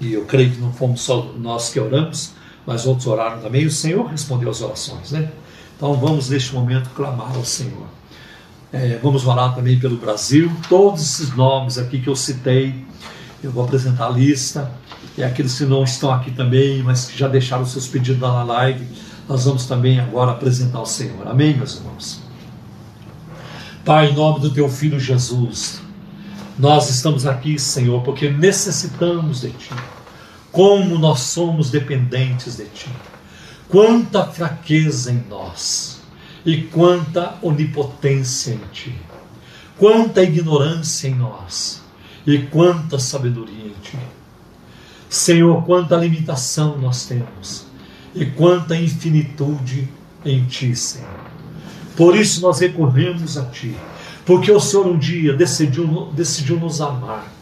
e 0.00 0.12
eu 0.12 0.24
creio 0.24 0.52
que 0.52 0.60
não 0.60 0.72
fomos 0.72 1.00
só 1.00 1.32
nós 1.38 1.70
que 1.70 1.80
oramos, 1.80 2.32
mas 2.66 2.86
outros 2.86 3.06
oraram 3.06 3.40
também, 3.40 3.62
e 3.62 3.66
o 3.66 3.70
Senhor 3.70 4.06
respondeu 4.06 4.50
as 4.50 4.60
orações, 4.60 5.12
né? 5.12 5.30
Então 5.76 5.94
vamos 5.94 6.28
neste 6.28 6.54
momento 6.54 6.90
clamar 6.90 7.34
ao 7.34 7.44
Senhor. 7.44 7.86
É, 8.72 8.98
vamos 9.02 9.26
orar 9.26 9.54
também 9.54 9.78
pelo 9.78 9.96
Brasil. 9.96 10.50
Todos 10.68 11.00
esses 11.00 11.34
nomes 11.34 11.78
aqui 11.78 12.00
que 12.00 12.08
eu 12.08 12.16
citei, 12.16 12.74
eu 13.42 13.50
vou 13.50 13.64
apresentar 13.64 14.06
a 14.06 14.10
lista. 14.10 14.70
E 15.16 15.22
aqueles 15.22 15.56
que 15.56 15.64
não 15.64 15.84
estão 15.84 16.12
aqui 16.12 16.30
também, 16.30 16.82
mas 16.82 17.06
que 17.06 17.18
já 17.18 17.28
deixaram 17.28 17.64
seus 17.64 17.88
pedidos 17.88 18.20
lá 18.20 18.32
na 18.32 18.44
live, 18.44 18.86
nós 19.28 19.44
vamos 19.44 19.66
também 19.66 19.98
agora 19.98 20.32
apresentar 20.32 20.78
ao 20.78 20.86
Senhor. 20.86 21.26
Amém, 21.26 21.56
meus 21.56 21.76
irmãos? 21.76 22.20
Pai, 23.84 24.10
em 24.10 24.14
nome 24.14 24.40
do 24.40 24.50
teu 24.50 24.68
filho 24.68 25.00
Jesus, 25.00 25.80
nós 26.58 26.90
estamos 26.90 27.26
aqui, 27.26 27.58
Senhor, 27.58 28.02
porque 28.02 28.28
necessitamos 28.28 29.42
de 29.42 29.50
ti. 29.50 29.74
Como 30.50 30.98
nós 30.98 31.20
somos 31.20 31.70
dependentes 31.70 32.56
de 32.56 32.64
ti. 32.66 32.90
Quanta 33.68 34.26
fraqueza 34.26 35.12
em 35.12 35.22
nós 35.28 36.00
e 36.44 36.62
quanta 36.62 37.38
onipotência 37.42 38.52
em 38.52 38.60
ti. 38.72 38.94
Quanta 39.76 40.22
ignorância 40.22 41.08
em 41.08 41.14
nós 41.14 41.82
e 42.26 42.38
quanta 42.38 42.98
sabedoria 42.98 43.66
em 43.66 43.74
ti. 43.80 43.98
Senhor, 45.08 45.62
quanta 45.64 45.96
limitação 45.96 46.76
nós 46.78 47.06
temos 47.06 47.66
e 48.14 48.26
quanta 48.26 48.76
infinitude 48.76 49.88
em 50.24 50.44
ti, 50.44 50.74
Senhor. 50.74 51.08
Por 51.96 52.16
isso 52.16 52.40
nós 52.40 52.60
recorremos 52.60 53.36
a 53.36 53.44
Ti, 53.46 53.74
porque 54.28 54.52
o 54.52 54.60
Senhor 54.60 54.86
um 54.86 54.98
dia 54.98 55.32
decidiu, 55.32 56.10
decidiu 56.12 56.60
nos 56.60 56.82
amar, 56.82 57.32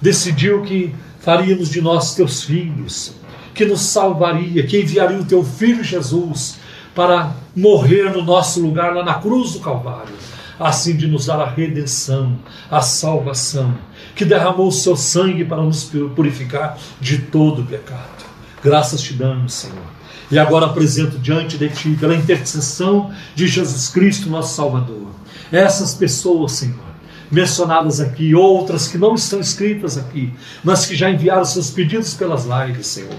decidiu 0.00 0.62
que 0.62 0.92
faríamos 1.20 1.70
de 1.70 1.80
nós 1.80 2.16
teus 2.16 2.42
filhos, 2.42 3.14
que 3.54 3.64
nos 3.64 3.82
salvaria, 3.82 4.66
que 4.66 4.80
enviaria 4.80 5.20
o 5.20 5.24
teu 5.24 5.44
filho 5.44 5.84
Jesus 5.84 6.56
para 6.96 7.32
morrer 7.54 8.10
no 8.10 8.24
nosso 8.24 8.60
lugar 8.60 8.92
lá 8.92 9.04
na 9.04 9.14
cruz 9.14 9.52
do 9.52 9.60
Calvário, 9.60 10.16
assim 10.58 10.96
de 10.96 11.06
nos 11.06 11.26
dar 11.26 11.40
a 11.40 11.48
redenção, 11.48 12.36
a 12.68 12.80
salvação, 12.80 13.78
que 14.16 14.24
derramou 14.24 14.66
o 14.66 14.72
seu 14.72 14.96
sangue 14.96 15.44
para 15.44 15.62
nos 15.62 15.84
purificar 16.16 16.76
de 17.00 17.18
todo 17.18 17.62
pecado. 17.62 18.24
Graças 18.64 19.00
te 19.00 19.12
damos, 19.14 19.54
Senhor. 19.54 19.92
E 20.28 20.40
agora 20.40 20.66
apresento 20.66 21.20
diante 21.20 21.56
de 21.56 21.68
Ti, 21.68 21.96
pela 22.00 22.16
intercessão 22.16 23.12
de 23.32 23.46
Jesus 23.46 23.88
Cristo, 23.90 24.28
nosso 24.28 24.56
Salvador, 24.56 25.21
essas 25.52 25.94
pessoas, 25.94 26.52
Senhor, 26.52 26.92
mencionadas 27.30 28.00
aqui, 28.00 28.34
outras 28.34 28.88
que 28.88 28.98
não 28.98 29.14
estão 29.14 29.38
escritas 29.38 29.96
aqui, 29.96 30.32
mas 30.64 30.86
que 30.86 30.96
já 30.96 31.10
enviaram 31.10 31.44
seus 31.44 31.70
pedidos 31.70 32.14
pelas 32.14 32.46
lives, 32.46 32.86
Senhor. 32.86 33.14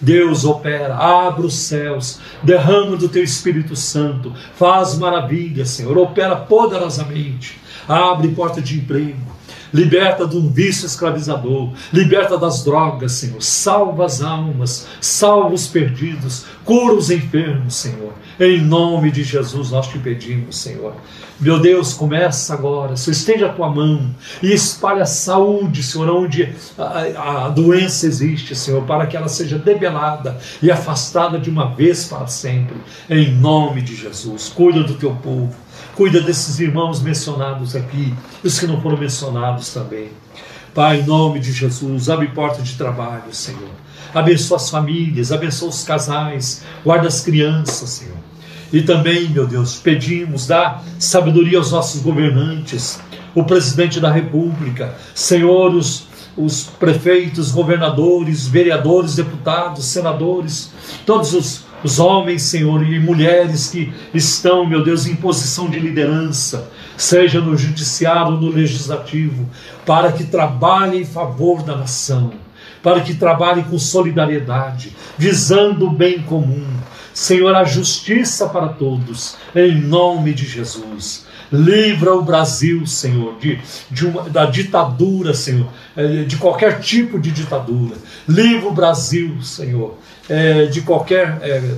Deus 0.00 0.44
opera, 0.44 0.94
abre 0.94 1.46
os 1.46 1.54
céus, 1.54 2.18
derrama 2.42 2.96
do 2.96 3.08
Teu 3.08 3.24
Espírito 3.24 3.74
Santo, 3.74 4.32
faz 4.54 4.98
maravilhas, 4.98 5.70
Senhor, 5.70 5.96
opera 5.96 6.36
poderosamente, 6.36 7.58
abre 7.88 8.28
porta 8.28 8.60
de 8.60 8.76
emprego, 8.76 9.16
liberta 9.72 10.26
de 10.26 10.36
um 10.36 10.48
vício 10.48 10.86
escravizador, 10.86 11.70
liberta 11.92 12.38
das 12.38 12.64
drogas, 12.64 13.12
Senhor, 13.12 13.42
salva 13.42 14.06
as 14.06 14.22
almas, 14.22 14.86
salva 15.00 15.54
os 15.54 15.66
perdidos, 15.66 16.44
cura 16.64 16.94
os 16.94 17.10
enfermos, 17.10 17.74
Senhor. 17.76 18.12
Em 18.38 18.60
nome 18.60 19.10
de 19.10 19.22
Jesus 19.22 19.70
nós 19.70 19.88
te 19.88 19.98
pedimos, 19.98 20.58
Senhor. 20.58 20.94
Meu 21.38 21.60
Deus, 21.60 21.92
começa 21.92 22.54
agora, 22.54 22.96
Senhor, 22.96 23.12
estende 23.12 23.44
a 23.44 23.52
tua 23.52 23.68
mão 23.68 24.14
e 24.42 24.52
espalha 24.52 25.02
a 25.02 25.06
saúde, 25.06 25.82
Senhor, 25.82 26.08
onde 26.08 26.54
a, 26.78 27.44
a 27.44 27.48
doença 27.50 28.06
existe, 28.06 28.54
Senhor, 28.54 28.82
para 28.84 29.06
que 29.06 29.16
ela 29.16 29.28
seja 29.28 29.58
debelada 29.58 30.38
e 30.62 30.70
afastada 30.70 31.38
de 31.38 31.50
uma 31.50 31.74
vez 31.74 32.06
para 32.06 32.26
sempre, 32.26 32.76
em 33.10 33.32
nome 33.32 33.82
de 33.82 33.94
Jesus. 33.94 34.48
Cuida 34.48 34.82
do 34.82 34.94
teu 34.94 35.14
povo, 35.16 35.54
Cuida 35.96 36.20
desses 36.20 36.60
irmãos 36.60 37.00
mencionados 37.00 37.74
aqui, 37.74 38.12
os 38.44 38.58
que 38.60 38.66
não 38.66 38.82
foram 38.82 38.98
mencionados 38.98 39.72
também. 39.72 40.10
Pai, 40.74 41.00
em 41.00 41.06
nome 41.06 41.40
de 41.40 41.50
Jesus, 41.50 42.10
abre 42.10 42.28
porta 42.28 42.60
de 42.60 42.74
trabalho, 42.74 43.32
Senhor. 43.32 43.70
Abençoa 44.14 44.58
as 44.58 44.68
famílias, 44.68 45.32
abençoa 45.32 45.70
os 45.70 45.82
casais, 45.84 46.62
guarda 46.84 47.08
as 47.08 47.22
crianças, 47.22 47.88
Senhor. 47.88 48.18
E 48.70 48.82
também, 48.82 49.30
meu 49.30 49.46
Deus, 49.46 49.76
pedimos, 49.76 50.46
dá 50.46 50.82
sabedoria 50.98 51.56
aos 51.56 51.72
nossos 51.72 52.02
governantes, 52.02 53.00
o 53.34 53.44
presidente 53.44 53.98
da 53.98 54.12
República, 54.12 54.94
Senhor, 55.14 55.74
os, 55.74 56.08
os 56.36 56.64
prefeitos, 56.64 57.50
governadores, 57.50 58.46
vereadores, 58.46 59.16
deputados, 59.16 59.86
senadores, 59.86 60.72
todos 61.06 61.32
os, 61.32 61.65
os 61.84 61.98
homens, 61.98 62.42
Senhor, 62.42 62.82
e 62.86 62.98
mulheres 62.98 63.68
que 63.68 63.92
estão, 64.14 64.66
meu 64.66 64.82
Deus, 64.82 65.06
em 65.06 65.14
posição 65.14 65.68
de 65.68 65.78
liderança, 65.78 66.70
seja 66.96 67.40
no 67.40 67.56
judiciário, 67.56 68.32
no 68.32 68.48
legislativo, 68.48 69.48
para 69.84 70.12
que 70.12 70.24
trabalhem 70.24 71.02
em 71.02 71.04
favor 71.04 71.62
da 71.62 71.76
nação, 71.76 72.32
para 72.82 73.00
que 73.00 73.14
trabalhem 73.14 73.64
com 73.64 73.78
solidariedade, 73.78 74.96
visando 75.18 75.86
o 75.86 75.90
bem 75.90 76.22
comum. 76.22 76.66
Senhor, 77.12 77.54
a 77.54 77.64
justiça 77.64 78.48
para 78.48 78.68
todos, 78.68 79.36
em 79.54 79.80
nome 79.80 80.34
de 80.34 80.46
Jesus. 80.46 81.25
Livra 81.52 82.14
o 82.14 82.22
Brasil, 82.22 82.86
Senhor, 82.86 83.36
de, 83.38 83.60
de 83.90 84.06
uma, 84.06 84.28
da 84.28 84.46
ditadura, 84.46 85.32
Senhor, 85.32 85.68
eh, 85.96 86.24
de 86.24 86.36
qualquer 86.36 86.80
tipo 86.80 87.18
de 87.18 87.30
ditadura. 87.30 87.96
Livra 88.28 88.68
o 88.68 88.72
Brasil, 88.72 89.40
Senhor, 89.42 89.96
eh, 90.28 90.66
de 90.66 90.82
qualquer 90.82 91.38
é, 91.42 91.74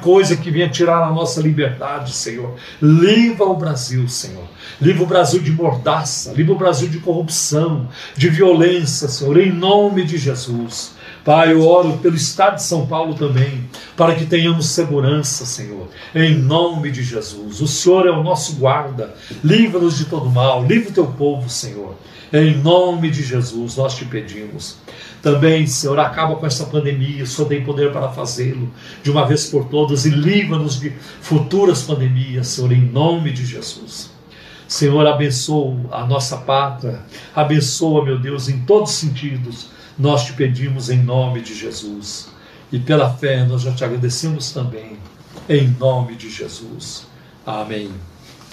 coisa 0.00 0.36
que 0.36 0.50
venha 0.50 0.68
tirar 0.68 1.04
a 1.04 1.12
nossa 1.12 1.40
liberdade, 1.40 2.12
Senhor. 2.12 2.54
Livra 2.80 3.44
o 3.44 3.56
Brasil, 3.56 4.08
Senhor. 4.08 4.44
Livra 4.80 5.02
o 5.02 5.06
Brasil 5.06 5.40
de 5.40 5.50
mordaça, 5.50 6.32
livra 6.32 6.52
o 6.52 6.58
Brasil 6.58 6.88
de 6.88 6.98
corrupção, 6.98 7.88
de 8.16 8.28
violência, 8.28 9.08
Senhor, 9.08 9.38
em 9.38 9.52
nome 9.52 10.04
de 10.04 10.18
Jesus. 10.18 10.93
Pai, 11.24 11.52
eu 11.52 11.66
oro 11.66 11.96
pelo 12.02 12.14
Estado 12.14 12.56
de 12.56 12.64
São 12.64 12.86
Paulo 12.86 13.14
também, 13.14 13.64
para 13.96 14.14
que 14.14 14.26
tenhamos 14.26 14.66
segurança, 14.66 15.46
Senhor, 15.46 15.88
em 16.14 16.34
nome 16.34 16.90
de 16.90 17.02
Jesus. 17.02 17.62
O 17.62 17.66
Senhor 17.66 18.06
é 18.06 18.10
o 18.10 18.22
nosso 18.22 18.56
guarda, 18.56 19.14
livra-nos 19.42 19.96
de 19.96 20.04
todo 20.04 20.28
mal, 20.28 20.66
livra 20.66 20.90
o 20.90 20.92
teu 20.92 21.06
povo, 21.06 21.48
Senhor. 21.48 21.94
Em 22.30 22.58
nome 22.58 23.10
de 23.10 23.22
Jesus, 23.22 23.76
nós 23.76 23.94
te 23.94 24.04
pedimos. 24.04 24.76
Também, 25.22 25.66
Senhor, 25.66 25.98
acaba 25.98 26.36
com 26.36 26.44
essa 26.44 26.66
pandemia, 26.66 27.24
Senhor 27.24 27.48
tem 27.48 27.64
poder 27.64 27.90
para 27.90 28.10
fazê-lo 28.10 28.70
de 29.02 29.10
uma 29.10 29.24
vez 29.26 29.46
por 29.46 29.64
todas 29.64 30.04
e 30.04 30.10
livra-nos 30.10 30.78
de 30.78 30.92
futuras 31.22 31.84
pandemias, 31.84 32.48
Senhor, 32.48 32.70
em 32.70 32.82
nome 32.82 33.32
de 33.32 33.46
Jesus. 33.46 34.10
Senhor, 34.68 35.06
abençoa 35.06 35.74
a 35.90 36.04
nossa 36.04 36.36
pátria, 36.36 37.00
abençoa, 37.34 38.04
meu 38.04 38.18
Deus, 38.18 38.46
em 38.50 38.58
todos 38.60 38.90
os 38.90 38.96
sentidos 38.96 39.72
nós 39.98 40.24
te 40.24 40.32
pedimos 40.32 40.90
em 40.90 41.02
nome 41.02 41.40
de 41.40 41.54
Jesus. 41.54 42.28
E 42.72 42.78
pela 42.78 43.12
fé 43.12 43.44
nós 43.44 43.62
já 43.62 43.72
te 43.72 43.84
agradecemos 43.84 44.50
também, 44.50 44.98
em 45.48 45.68
nome 45.78 46.16
de 46.16 46.30
Jesus. 46.30 47.06
Amém. 47.46 47.90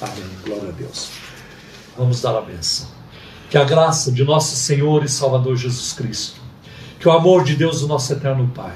Amém. 0.02 0.30
Glória 0.46 0.70
a 0.70 0.72
Deus. 0.72 1.10
Vamos 1.98 2.22
dar 2.22 2.38
a 2.38 2.42
benção. 2.42 2.88
Que 3.50 3.58
a 3.58 3.64
graça 3.64 4.12
de 4.12 4.24
nosso 4.24 4.56
Senhor 4.56 5.04
e 5.04 5.10
Salvador 5.10 5.56
Jesus 5.56 5.94
Cristo, 5.94 6.40
que 7.00 7.08
o 7.08 7.12
amor 7.12 7.44
de 7.44 7.56
Deus, 7.56 7.82
o 7.82 7.88
nosso 7.88 8.14
eterno 8.14 8.50
Pai, 8.54 8.76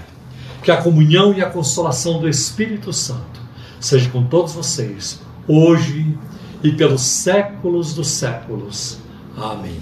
que 0.62 0.72
a 0.72 0.78
comunhão 0.78 1.34
e 1.34 1.42
a 1.42 1.50
consolação 1.50 2.20
do 2.20 2.28
Espírito 2.28 2.92
Santo 2.92 3.40
seja 3.80 4.10
com 4.10 4.26
todos 4.26 4.54
vocês, 4.54 5.22
hoje 5.48 6.18
e 6.64 6.72
pelos 6.72 7.02
séculos 7.02 7.94
dos 7.94 8.08
séculos. 8.08 8.98
Amém. 9.38 9.80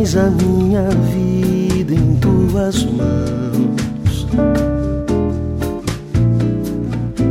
Tens 0.00 0.16
a 0.16 0.30
minha 0.30 0.88
vida 1.12 1.94
em 1.94 2.16
tuas 2.16 2.84
mãos. 2.84 4.26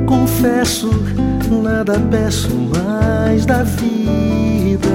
Confesso, 0.06 0.92
nada 1.64 2.00
peço 2.12 2.50
mais 2.54 3.44
da 3.48 3.64
vida. 3.64 4.88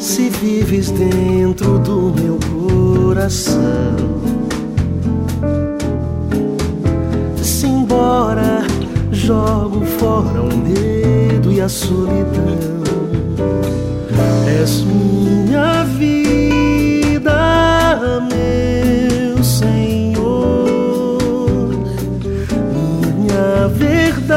Se 0.00 0.30
vives 0.30 0.90
dentro 0.90 1.78
do 1.78 2.12
meu 2.20 2.40
coração, 2.50 3.60
se 7.40 7.66
embora 7.68 8.64
jogo 9.12 9.86
fora 9.86 10.42
o 10.42 10.56
medo 10.56 11.52
e 11.52 11.60
a 11.60 11.68
solidão 11.68 12.81
és 14.60 14.82
minha 14.82 15.84
vida, 15.84 17.38
meu 18.30 19.42
Senhor, 19.42 21.18
minha 22.72 23.68
verdade, 23.68 24.30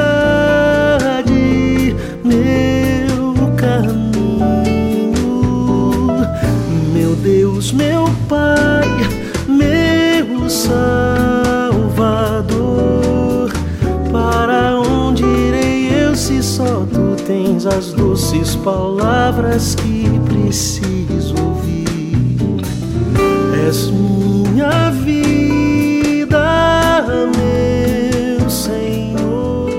meu 2.23 3.35
caminho, 3.56 5.14
meu 6.93 7.15
Deus, 7.15 7.72
meu 7.72 8.06
Pai, 8.27 8.74
doces 18.16 18.56
palavras 18.56 19.76
que 19.76 20.06
preciso 20.22 21.36
ouvir. 21.38 21.86
És 23.68 23.88
minha 23.92 24.90
vida, 24.90 26.40
meu 27.36 28.50
Senhor. 28.50 29.70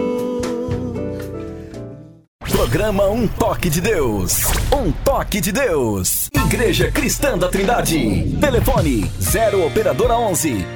Programa 2.40 3.08
Um 3.08 3.26
Toque 3.26 3.70
de 3.70 3.80
Deus. 3.80 4.42
Um 4.70 4.92
Toque 4.92 5.40
de 5.40 5.50
Deus. 5.50 6.28
Igreja 6.34 6.90
Cristã 6.90 7.38
da 7.38 7.48
Trindade. 7.48 8.36
Telefone 8.38 9.10
0 9.18 9.66
Operadora 9.66 10.18
11 10.18 10.75